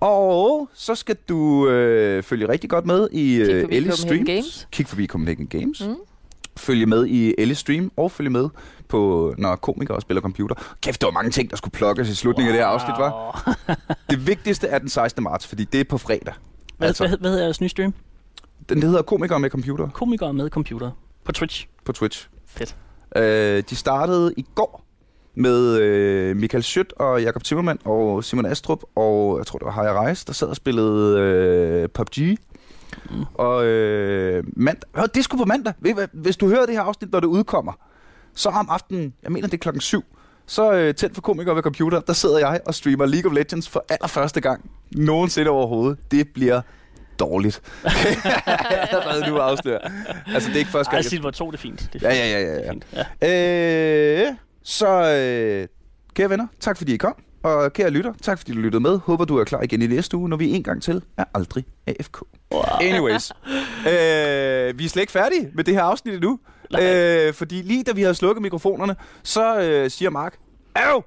Og 0.00 0.68
så 0.74 0.94
skal 0.94 1.16
du 1.28 1.68
øh, 1.68 2.22
følge 2.22 2.48
rigtig 2.48 2.70
godt 2.70 2.86
med 2.86 3.08
i 3.12 3.34
øh, 3.34 3.68
Ellis 3.70 3.94
Stream. 3.94 4.26
Kig 4.72 4.86
forbi 4.86 5.06
Copenhagen 5.06 5.46
Games. 5.46 5.86
Mm. 5.86 5.96
Følge 6.56 6.86
med 6.86 7.06
i 7.06 7.34
Ellis 7.38 7.58
Stream, 7.58 7.92
og 7.96 8.12
følge 8.12 8.30
med 8.30 8.48
på, 8.88 9.34
når 9.38 9.56
komikere 9.56 10.00
spiller 10.00 10.20
computer. 10.20 10.54
Kæft, 10.82 11.00
der 11.00 11.06
var 11.06 11.12
mange 11.12 11.30
ting, 11.30 11.50
der 11.50 11.56
skulle 11.56 11.72
plukkes 11.72 12.08
i 12.08 12.14
slutningen 12.14 12.54
wow. 12.54 12.60
af 12.60 12.78
det 12.78 12.88
her 12.88 12.96
afsnit, 12.96 12.98
var. 12.98 13.56
Det 14.10 14.26
vigtigste 14.26 14.66
er 14.66 14.78
den 14.78 14.88
16. 14.88 15.22
marts, 15.24 15.46
fordi 15.46 15.64
det 15.64 15.80
er 15.80 15.84
på 15.84 15.98
fredag. 15.98 16.34
Hvad, 16.76 16.88
altså. 16.88 17.08
hvad, 17.08 17.18
hvad 17.18 17.30
hedder 17.30 17.44
jeres 17.44 17.60
nye 17.60 17.68
stream? 17.68 17.94
Den 18.68 18.82
hedder 18.82 19.02
Komikere 19.02 19.40
med 19.40 19.50
computer 19.50 19.88
Komikere 19.88 20.32
med 20.32 20.50
computer. 20.50 20.90
På 21.24 21.32
Twitch. 21.32 21.66
på 21.84 21.92
Twitch. 21.92 22.28
Fedt. 22.46 22.76
Øh, 23.16 23.62
de 23.70 23.76
startede 23.76 24.34
i 24.36 24.46
går 24.54 24.84
med 25.34 25.78
øh, 25.80 26.36
Michael 26.36 26.62
Schødt 26.62 26.92
og 26.92 27.22
Jakob 27.22 27.44
Timmermann 27.44 27.78
og 27.84 28.24
Simon 28.24 28.46
Astrup 28.46 28.82
og 28.94 29.38
jeg 29.38 29.46
tror 29.46 29.58
det 29.58 29.66
var 29.66 29.72
Haja 29.72 30.02
Reis, 30.02 30.24
der 30.24 30.32
sad 30.32 30.48
og 30.48 30.56
spillede 30.56 31.18
øh, 31.20 31.88
PUBG. 31.88 32.38
Mm. 33.10 33.24
Og 33.34 33.66
øh, 33.66 34.44
mandag, 34.56 34.90
Hør, 34.96 35.06
det 35.06 35.24
sgu 35.24 35.36
på 35.36 35.44
mandag. 35.44 35.72
Hvis 36.12 36.36
du 36.36 36.48
hører 36.48 36.66
det 36.66 36.74
her 36.74 36.82
afsnit, 36.82 37.12
når 37.12 37.20
det 37.20 37.26
udkommer, 37.26 37.72
så 38.34 38.48
om 38.48 38.68
aftenen, 38.70 39.14
jeg 39.22 39.32
mener 39.32 39.48
det 39.48 39.54
er 39.54 39.58
klokken 39.58 39.80
syv, 39.80 40.02
så 40.46 40.72
øh, 40.72 40.94
tændt 40.94 41.14
for 41.14 41.22
komikere 41.22 41.56
ved 41.56 41.62
computer, 41.62 42.00
der 42.00 42.12
sidder 42.12 42.38
jeg 42.38 42.60
og 42.66 42.74
streamer 42.74 43.06
League 43.06 43.30
of 43.30 43.34
Legends 43.34 43.68
for 43.68 43.84
allerførste 43.88 44.40
gang 44.40 44.70
nogensinde 44.90 45.50
overhovedet. 45.50 45.98
Det 46.10 46.28
bliver 46.34 46.60
dårligt. 47.18 47.60
Allerede 48.46 49.30
nu 49.30 49.38
afslører. 49.38 49.90
Altså 50.34 50.48
det 50.48 50.54
er 50.54 50.58
ikke 50.58 50.70
første 50.70 50.88
Ej, 50.90 50.94
gang. 50.94 51.04
jeg- 51.04 51.10
Silver 51.10 51.30
2, 51.30 51.50
det 51.50 51.56
er 51.56 51.60
fint. 51.60 51.90
Det 51.92 52.02
er 52.02 52.14
Ja, 52.14 52.22
fint. 52.24 52.32
ja, 52.32 52.40
ja, 52.40 52.54
ja, 52.54 52.64
ja. 52.64 52.72
Fint. 52.72 52.86
ja. 53.22 54.28
Øh, 54.28 54.34
så 54.64 54.88
øh, 54.88 55.68
kære 56.14 56.30
venner, 56.30 56.46
tak 56.60 56.76
fordi 56.76 56.94
I 56.94 56.96
kom. 56.96 57.14
Og 57.42 57.72
kære 57.72 57.90
lytter, 57.90 58.12
tak 58.22 58.38
fordi 58.38 58.52
du 58.52 58.58
lyttede 58.58 58.80
med. 58.80 58.98
Håber 59.04 59.24
du 59.24 59.38
er 59.38 59.44
klar 59.44 59.62
igen 59.62 59.82
i 59.82 59.86
næste 59.86 60.16
uge, 60.16 60.28
når 60.28 60.36
vi 60.36 60.50
en 60.50 60.62
gang 60.62 60.82
til 60.82 61.02
er 61.16 61.24
aldrig 61.34 61.64
AFK. 61.86 62.22
Wow. 62.52 62.62
Anyways, 62.80 63.32
øh, 63.88 64.78
vi 64.78 64.84
er 64.84 64.88
slet 64.88 64.96
ikke 65.00 65.12
færdige 65.12 65.50
med 65.54 65.64
det 65.64 65.74
her 65.74 65.82
afsnit 65.82 66.14
endnu. 66.14 66.38
Øh, 66.80 67.34
fordi 67.34 67.54
lige 67.62 67.84
da 67.84 67.92
vi 67.92 68.02
havde 68.02 68.14
slukket 68.14 68.42
mikrofonerne, 68.42 68.96
så 69.22 69.60
øh, 69.60 69.90
siger 69.90 70.10
Mark, 70.10 70.34
Av, 70.74 71.04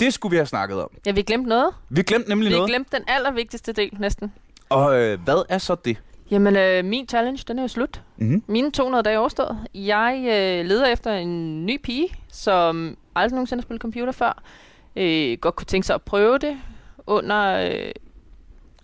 det 0.00 0.14
skulle 0.14 0.30
vi 0.30 0.36
have 0.36 0.46
snakket 0.46 0.82
om. 0.82 0.90
Ja, 1.06 1.12
vi 1.12 1.22
glemte 1.22 1.48
noget. 1.48 1.74
Vi 1.90 2.02
glemte 2.02 2.28
nemlig 2.28 2.50
Vi 2.50 2.54
noget. 2.54 2.70
glemte 2.70 2.96
den 2.96 3.04
allervigtigste 3.08 3.72
del 3.72 3.90
næsten. 4.00 4.32
Og 4.70 5.00
øh, 5.00 5.20
hvad 5.24 5.42
er 5.48 5.58
så 5.58 5.74
det? 5.74 5.96
Jamen, 6.30 6.56
øh, 6.56 6.84
min 6.84 7.08
challenge, 7.08 7.44
den 7.48 7.58
er 7.58 7.62
jo 7.62 7.68
slut. 7.68 8.02
Mm-hmm. 8.16 8.42
Mine 8.46 8.70
200 8.70 9.02
dage 9.02 9.14
er 9.14 9.18
overstået. 9.18 9.58
Jeg 9.74 10.16
øh, 10.18 10.66
leder 10.66 10.86
efter 10.86 11.12
en 11.12 11.66
ny 11.66 11.80
pige, 11.82 12.08
som 12.28 12.96
aldrig 13.14 13.34
nogensinde 13.34 13.60
har 13.60 13.62
spillet 13.62 13.82
computer 13.82 14.12
før. 14.12 14.42
Øh, 14.96 15.38
godt 15.40 15.56
kunne 15.56 15.66
tænke 15.66 15.86
sig 15.86 15.94
at 15.94 16.02
prøve 16.02 16.38
det 16.38 16.56
under 17.06 17.70
øh, 17.70 17.92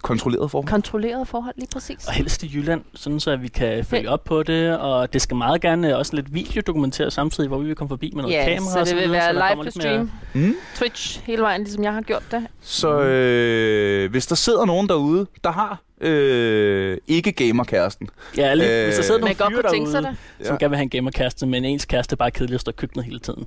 Kontrolleret 0.06 0.50
forhold. 0.50 0.68
kontrolleret 0.70 1.28
forhold, 1.28 1.54
lige 1.56 1.68
præcis. 1.72 2.06
Og 2.08 2.12
helst 2.12 2.42
i 2.42 2.50
Jylland, 2.54 2.84
sådan 2.94 3.20
så 3.20 3.30
at 3.30 3.42
vi 3.42 3.48
kan 3.48 3.84
følge 3.84 4.10
op 4.10 4.24
på 4.24 4.42
det, 4.42 4.78
og 4.78 5.12
det 5.12 5.22
skal 5.22 5.36
meget 5.36 5.60
gerne 5.60 5.96
også 5.96 6.16
lidt 6.16 6.34
videodokumentere 6.34 7.10
samtidig, 7.10 7.48
hvor 7.48 7.58
vi 7.58 7.66
vil 7.66 7.74
komme 7.74 7.88
forbi 7.88 8.12
med 8.14 8.22
noget 8.22 8.34
Ja, 8.36 8.44
kamera 8.54 8.72
så 8.72 8.78
og 8.80 8.86
det 8.86 8.96
vil 8.96 9.10
være 9.12 9.32
live 9.32 9.56
på 9.56 9.62
lidt 9.62 9.76
mere- 9.76 9.82
stream. 9.86 10.10
Mm. 10.34 10.54
Twitch 10.74 11.20
hele 11.24 11.42
vejen, 11.42 11.60
ligesom 11.62 11.84
jeg 11.84 11.92
har 11.92 12.00
gjort 12.00 12.22
det. 12.30 12.46
Så 12.60 13.00
øh, 13.00 14.10
hvis 14.10 14.26
der 14.26 14.34
sidder 14.34 14.64
nogen 14.64 14.88
derude, 14.88 15.26
der 15.44 15.50
har 15.52 15.80
øh, 16.00 16.98
ikke 17.08 17.32
gamerkæresten, 17.32 18.08
Ja, 18.36 18.54
lige, 18.54 18.78
Øh, 18.80 18.84
hvis 18.84 18.96
der 18.96 19.02
sidder 19.02 19.20
Men 19.20 19.36
nogle 19.40 19.56
fyre 19.62 19.86
sig 19.86 20.02
derude, 20.02 20.16
det. 20.38 20.46
som 20.46 20.54
Ja. 20.54 20.58
gerne 20.58 20.70
vil 20.70 20.76
have 20.76 20.82
en 20.82 20.88
gamerkæreste, 20.90 21.46
men 21.46 21.64
ens 21.64 21.84
kæreste 21.84 22.16
bare 22.16 22.28
er 22.28 22.30
kedelig 22.30 22.54
og 22.54 22.60
står 22.60 22.72
i 22.72 22.74
køkkenet 22.78 23.04
hele 23.04 23.18
tiden. 23.18 23.46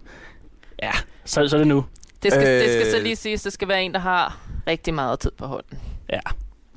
Ja, 0.84 0.92
så, 1.26 1.48
så 1.48 1.56
er 1.56 1.58
det 1.58 1.68
nu. 1.68 1.86
Det 2.24 2.32
skal, 2.34 2.48
øh, 2.48 2.64
det 2.64 2.72
skal 2.74 2.92
så 2.92 2.98
Øh. 2.98 3.04
lige 3.04 3.16
siges, 3.16 3.42
det 3.42 3.54
skal 3.54 3.68
være 3.68 3.84
en, 3.84 3.94
der 3.94 4.00
har 4.00 4.38
rigtig 4.68 4.94
meget 4.94 5.20
tid 5.20 5.32
på 5.38 5.46
hånden. 5.46 5.80
Ja. 6.14 6.20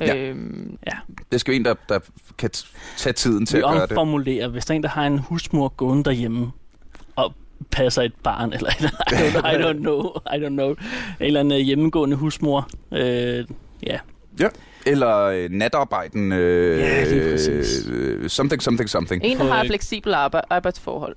Ja. 0.07 0.17
Øhm, 0.17 0.79
det 1.33 1.41
skal 1.41 1.53
være 1.53 1.57
en, 1.59 1.65
der, 1.65 1.75
der 1.89 1.99
kan 2.39 2.51
tage 2.97 3.13
tiden 3.13 3.47
til 3.47 3.57
Vi 3.59 3.63
at 3.63 3.71
gøre 3.73 3.83
det. 3.83 3.91
omformulerer, 3.91 4.49
hvis 4.49 4.65
der 4.65 4.75
er 4.75 4.77
en, 4.77 4.83
der 4.83 4.89
har 4.89 5.07
en 5.07 5.19
husmor 5.19 5.69
gående 5.69 6.05
derhjemme, 6.05 6.51
og 7.17 7.35
passer 7.71 8.03
et 8.03 8.13
barn, 8.23 8.53
eller 8.53 8.71
I 8.71 8.85
don't, 8.85 9.59
I 9.59 9.65
don't 9.65 9.79
know, 9.81 10.03
I 10.35 10.37
don't 10.45 10.49
know, 10.49 10.71
en 10.71 10.77
eller 11.21 11.41
anden 11.41 11.61
øh, 11.61 11.65
hjemmegående 11.67 12.17
husmor, 12.17 12.69
øh, 12.93 13.45
ja. 13.87 13.99
Ja. 14.41 14.49
Eller 14.87 15.17
øh, 15.19 15.51
natarbejden. 15.51 16.33
Øh, 16.33 16.79
Ja, 16.79 17.05
øh, 17.15 18.29
something, 18.29 18.63
something, 18.63 18.91
something. 18.91 19.25
En, 19.25 19.39
der 19.39 19.45
har 19.53 19.65
fleksibel 19.65 20.15
arbejde, 20.15 20.47
arbejdsforhold. 20.51 21.17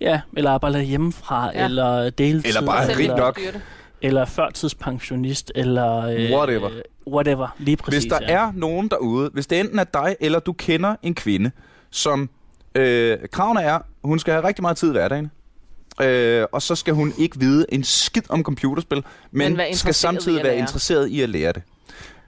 Ja, 0.00 0.20
eller 0.36 0.50
arbejder 0.50 0.80
hjemmefra, 0.80 1.50
Ja. 1.54 1.58
ja. 1.58 1.64
eller 1.64 2.10
deltid. 2.10 2.48
Eller 2.48 2.66
bare 2.66 2.86
Selv 2.86 2.96
rig 2.96 3.02
ikke 3.02 3.14
nok. 3.16 3.38
styre 3.38 3.52
det. 3.52 3.60
Eller 4.04 4.24
førtidspensionist, 4.24 5.52
eller... 5.54 5.96
Øh, 5.96 6.30
Whatever. 6.30 6.70
Whatever, 7.06 7.56
lige 7.58 7.76
præcis. 7.76 8.02
Hvis 8.02 8.10
der 8.10 8.18
ja. 8.22 8.32
er 8.32 8.52
nogen 8.54 8.88
derude, 8.88 9.30
hvis 9.32 9.46
det 9.46 9.60
enten 9.60 9.78
er 9.78 9.84
dig, 9.84 10.16
eller 10.20 10.38
du 10.38 10.52
kender 10.52 10.96
en 11.02 11.14
kvinde, 11.14 11.50
som 11.90 12.30
øh, 12.74 13.18
kravene 13.32 13.62
er, 13.62 13.78
hun 14.04 14.18
skal 14.18 14.32
have 14.32 14.44
rigtig 14.46 14.62
meget 14.62 14.76
tid 14.76 14.88
i 14.88 14.92
hverdagen, 14.92 15.30
øh, 16.02 16.46
og 16.52 16.62
så 16.62 16.74
skal 16.74 16.94
hun 16.94 17.12
ikke 17.18 17.38
vide 17.38 17.66
en 17.68 17.84
skid 17.84 18.22
om 18.28 18.42
computerspil, 18.42 19.04
men, 19.30 19.56
Men 19.56 19.74
skal 19.74 19.94
samtidig 19.94 20.44
være 20.44 20.56
interesseret 20.56 21.08
i 21.08 21.20
at 21.20 21.28
lære 21.28 21.52
det. 21.52 21.62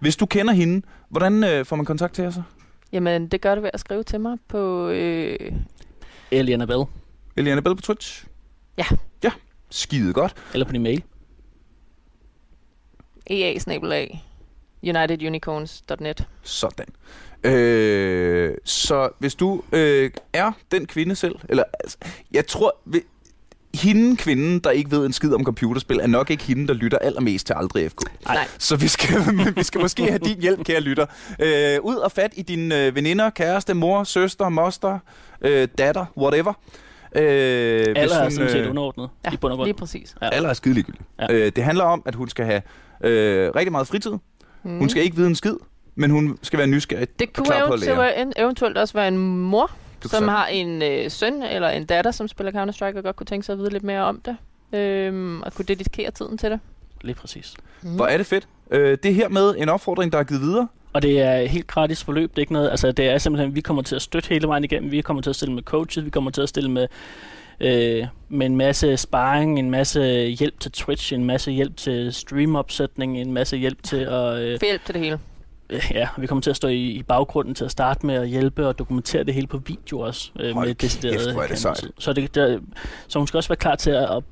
Hvis 0.00 0.16
du 0.16 0.26
kender 0.26 0.52
hende, 0.52 0.86
hvordan 1.08 1.44
øh, 1.44 1.64
får 1.64 1.76
man 1.76 1.86
kontakt 1.86 2.14
til 2.14 2.22
jer 2.22 2.30
så? 2.30 2.42
Jamen, 2.92 3.28
det 3.28 3.40
gør 3.40 3.54
du 3.54 3.60
ved 3.60 3.70
at 3.72 3.80
skrive 3.80 4.02
til 4.02 4.20
mig 4.20 4.38
på... 4.48 4.88
Øh, 4.88 5.52
Eliana 6.30 6.64
Bell, 6.64 6.84
Eliane 7.36 7.62
Bell 7.62 7.76
på 7.76 7.82
Twitch? 7.82 8.24
Ja. 8.78 8.84
Ja, 9.24 9.30
skide 9.70 10.12
godt. 10.12 10.34
eller 10.52 10.66
på 10.66 10.72
din 10.72 10.82
mail. 10.82 11.02
Ea 13.30 13.58
unitedunicorns.net. 14.82 16.24
Sådan. 16.42 16.86
Øh, 17.42 18.54
så 18.64 19.08
hvis 19.18 19.34
du 19.34 19.62
øh, 19.72 20.10
er 20.32 20.52
den 20.70 20.86
kvinde 20.86 21.16
selv, 21.16 21.34
eller 21.48 21.64
altså, 21.80 21.98
jeg 22.32 22.46
tror, 22.46 22.76
vi, 22.84 23.00
hende 23.74 24.16
kvinden, 24.16 24.58
der 24.58 24.70
ikke 24.70 24.90
ved 24.90 25.06
en 25.06 25.12
skid 25.12 25.34
om 25.34 25.44
computerspil, 25.44 26.00
er 26.00 26.06
nok 26.06 26.30
ikke 26.30 26.44
hende, 26.44 26.68
der 26.68 26.74
lytter 26.74 26.98
allermest 26.98 27.46
til 27.46 27.54
Aldrig 27.54 27.90
FK. 27.90 28.00
Nej. 28.24 28.48
Så 28.58 28.76
vi 28.76 28.88
skal, 28.88 29.16
vi 29.56 29.62
skal 29.62 29.80
måske 29.80 30.04
have 30.06 30.18
din 30.18 30.40
hjælp, 30.40 30.64
kære 30.64 30.80
lytter. 30.80 31.06
Øh, 31.38 31.78
ud 31.82 31.96
og 31.96 32.12
fat 32.12 32.32
i 32.36 32.42
dine 32.42 32.86
øh, 32.86 32.94
veninder, 32.94 33.30
kæreste, 33.30 33.74
mor, 33.74 34.04
søster, 34.04 34.48
moster, 34.48 34.98
øh, 35.40 35.68
datter, 35.78 36.06
whatever. 36.16 36.52
Øh, 37.16 37.22
Eller 37.22 38.16
er 38.16 38.22
hun, 38.22 38.30
sådan 38.30 38.50
set 38.50 38.60
øh, 38.64 38.70
underordnet 38.70 39.08
Ja, 39.24 39.32
i 39.32 39.36
bund 39.36 39.52
og 39.52 39.56
grund. 39.56 39.66
lige 39.66 39.74
præcis. 39.76 40.14
Ja. 40.22 40.28
Aller 40.32 40.48
er 40.48 40.52
skidelig 40.54 40.84
Ja. 41.20 41.26
øh, 41.34 41.52
Det 41.56 41.64
handler 41.64 41.84
om, 41.84 42.02
at 42.06 42.14
hun 42.14 42.28
skal 42.28 42.44
have 42.44 42.62
øh, 43.04 43.50
rigtig 43.54 43.72
meget 43.72 43.86
fritid. 43.86 44.12
Mm. 44.62 44.78
Hun 44.78 44.88
skal 44.88 45.02
ikke 45.02 45.16
vide 45.16 45.26
en 45.28 45.34
skid, 45.34 45.54
men 45.94 46.10
hun 46.10 46.38
skal 46.42 46.58
være 46.58 46.66
nysgerrig 46.68 47.08
Det 47.18 47.28
og 47.28 47.34
kunne 47.34 47.44
klar 47.46 47.66
på 47.66 47.72
at 47.72 47.80
lære. 47.80 47.94
eventuelt, 48.18 48.38
eventuelt 48.38 48.78
også 48.78 48.94
være 48.94 49.08
en 49.08 49.18
mor, 49.42 49.70
Du 50.02 50.08
som 50.08 50.28
har 50.28 50.46
en 50.46 50.82
øh, 50.82 51.10
søn 51.10 51.42
eller 51.42 51.68
en 51.68 51.84
datter, 51.84 52.10
som 52.10 52.28
spiller 52.28 52.52
Counter-Strike 52.52 52.96
og 52.98 53.02
godt 53.04 53.16
kunne 53.16 53.26
tænke 53.26 53.46
sig 53.46 53.52
at 53.52 53.58
vide 53.58 53.70
lidt 53.70 53.84
mere 53.84 54.00
om 54.02 54.20
det. 54.24 54.36
Øhm, 54.72 55.42
og 55.42 55.54
kunne 55.54 55.64
dedikere 55.64 56.10
tiden 56.10 56.38
til 56.38 56.50
det. 56.50 56.60
Lige 57.00 57.14
præcis. 57.14 57.54
Mm. 57.82 57.94
Hvor 57.96 58.06
er 58.06 58.16
det 58.16 58.26
fedt. 58.26 58.48
Øh, 58.70 58.98
det 59.02 59.10
er 59.10 59.14
her 59.14 59.28
med 59.28 59.54
en 59.58 59.68
opfordring, 59.68 60.12
der 60.12 60.18
er 60.18 60.24
givet 60.24 60.42
videre. 60.42 60.68
Og 60.96 61.02
det 61.02 61.20
er 61.20 61.32
et 61.36 61.48
helt 61.50 61.66
gratis 61.66 62.04
forløb. 62.04 62.30
Det 62.30 62.38
er 62.38 62.42
ikke 62.42 62.52
noget, 62.52 62.70
altså 62.70 62.92
det 62.92 63.08
er 63.08 63.18
simpelthen, 63.18 63.54
vi 63.54 63.60
kommer 63.60 63.82
til 63.82 63.96
at 63.96 64.02
støtte 64.02 64.28
hele 64.28 64.48
vejen 64.48 64.64
igennem. 64.64 64.90
Vi 64.90 65.00
kommer 65.00 65.22
til 65.22 65.30
at 65.30 65.36
stille 65.36 65.54
med 65.54 65.62
coaches, 65.62 66.04
vi 66.04 66.10
kommer 66.10 66.30
til 66.30 66.42
at 66.42 66.48
stille 66.48 66.70
med, 66.70 66.86
øh, 67.60 68.06
med 68.28 68.46
en 68.46 68.56
masse 68.56 68.96
sparring, 68.96 69.58
en 69.58 69.70
masse 69.70 70.00
hjælp 70.38 70.60
til 70.60 70.72
Twitch, 70.72 71.14
en 71.14 71.24
masse 71.24 71.50
hjælp 71.50 71.76
til 71.76 72.12
streamopsætning, 72.12 73.20
en 73.20 73.32
masse 73.32 73.56
hjælp 73.56 73.82
til 73.82 73.96
at... 73.96 74.38
Øh, 74.38 74.58
For 74.58 74.66
hjælp 74.66 74.84
til 74.84 74.94
det 74.94 75.02
hele. 75.02 75.18
øh, 75.70 75.90
ja, 75.94 76.08
vi 76.18 76.26
kommer 76.26 76.42
til 76.42 76.50
at 76.50 76.56
stå 76.56 76.68
i, 76.68 76.82
i 76.90 77.02
baggrunden 77.02 77.54
til 77.54 77.64
at 77.64 77.70
starte 77.70 78.06
med 78.06 78.14
at 78.14 78.28
hjælpe 78.28 78.66
og 78.68 78.78
dokumentere 78.78 79.24
det 79.24 79.34
hele 79.34 79.46
på 79.46 79.58
video 79.58 80.00
også. 80.00 80.30
Øh, 80.40 80.54
Hold 80.54 80.66
med 80.68 80.74
kæft, 80.74 81.04
hvor 81.32 81.42
er 81.42 81.46
det 81.46 81.58
sejt. 81.58 81.90
Så, 81.98 82.12
det, 82.12 82.34
der, 82.34 82.58
så 83.08 83.18
hun 83.18 83.26
skal 83.26 83.38
også 83.38 83.48
være 83.48 83.56
klar 83.56 83.76
til 83.76 83.90
at, 83.90 84.16
at, 84.16 84.22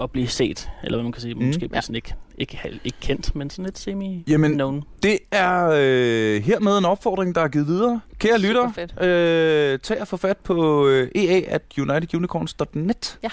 at 0.00 0.10
blive 0.10 0.28
set, 0.28 0.70
eller 0.84 0.96
hvad 0.98 1.02
man 1.02 1.12
kan 1.12 1.22
sige, 1.22 1.34
Mm. 1.34 1.42
måske 1.44 1.70
Ja. 1.74 1.80
sådan 1.80 1.94
ikke, 1.96 2.14
ikke, 2.38 2.80
ikke 2.84 2.98
kendt, 3.00 3.34
men 3.34 3.50
sådan 3.50 3.64
lidt 3.64 3.78
semi 3.78 4.24
Jamen, 4.28 4.52
known. 4.52 4.84
Det 5.02 5.18
er 5.30 5.64
øh, 5.68 6.42
hermed 6.42 6.78
en 6.78 6.84
opfordring, 6.84 7.34
der 7.34 7.40
er 7.40 7.48
givet 7.48 7.66
videre. 7.66 8.00
Kære 8.18 8.36
Super 8.38 8.48
lytter, 8.48 8.72
fedt. 8.72 9.02
øh, 9.02 9.78
tag 9.78 10.00
og 10.00 10.08
få 10.08 10.16
fat 10.16 10.36
på 10.36 10.86
øh, 10.88 11.08
ea 11.14 11.40
at 11.48 11.62
unitedunicorns.net. 11.80 13.18
Ja. 13.22 13.28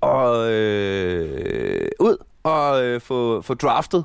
Og 0.00 0.52
øh, 0.52 1.88
ud 2.00 2.16
og 2.42 2.84
øh, 2.84 3.00
få, 3.00 3.42
få 3.42 3.54
draftet 3.54 4.04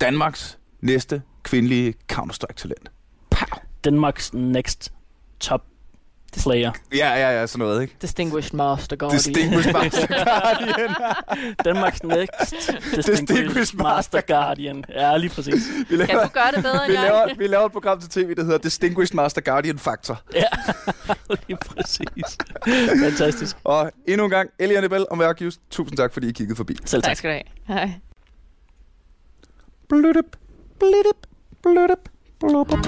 Danmarks 0.00 0.58
næste 0.80 1.22
kvindelige 1.42 1.94
Counter-Strike-talent. 2.12 2.88
Pow! 3.30 3.58
Danmarks 3.84 4.32
next 4.34 4.92
top 5.40 5.62
player. 6.42 6.72
Ja, 6.94 7.14
ja, 7.14 7.40
ja, 7.40 7.46
sådan 7.46 7.66
noget, 7.66 7.82
ikke? 7.82 7.94
Distinguished 8.02 8.54
Master 8.56 8.96
Guardian. 8.96 9.18
Distinguished 9.18 9.72
Master 9.72 10.06
Guardian. 10.24 10.94
Danmarks 11.64 12.02
next 12.02 12.50
Distinguished 12.50 13.02
distinguished 13.26 13.78
master 13.78 14.20
guardian. 14.20 14.84
Ja, 14.88 15.16
lige 15.16 15.30
præcis. 15.30 15.62
Vi 15.88 15.96
laver, 15.96 16.06
Kan 16.06 16.18
du 16.18 16.28
gøre 16.28 16.52
det 16.54 16.62
bedre 16.62 16.86
vi, 16.86 16.94
end 16.94 17.02
laver, 17.02 17.34
vi 17.38 17.46
laver 17.46 17.66
et 17.66 17.72
program 17.72 18.00
til 18.00 18.10
tv, 18.10 18.34
der 18.34 18.42
hedder 18.44 18.58
Distinguished 18.58 19.16
Master 19.16 19.40
Guardian 19.40 19.78
Factor. 19.78 20.22
Ja, 20.34 20.44
lige 21.48 21.56
præcis. 21.56 22.38
Fantastisk. 23.02 23.56
Og 23.64 23.92
endnu 24.08 24.24
en 24.24 24.30
gang, 24.30 24.50
Eliane 24.58 24.88
Bell 24.88 25.06
og 25.10 25.18
Mærkius, 25.18 25.58
tusind 25.70 25.96
tak, 25.96 26.12
fordi 26.12 26.28
I 26.28 26.32
kiggede 26.32 26.56
forbi. 26.56 26.76
Selv 26.84 27.02
tak. 27.02 27.08
Tak 27.10 27.16
skal 27.16 27.30
du 27.30 27.34
have. 27.66 27.78
Hej. 27.78 27.90
Bludup, 29.88 30.36
bludup, 30.78 31.26
bludup, 31.62 32.08
bludup. 32.40 32.86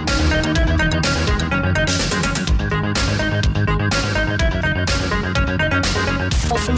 Thank 6.54 6.68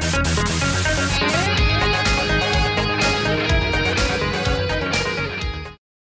you. 0.00 0.05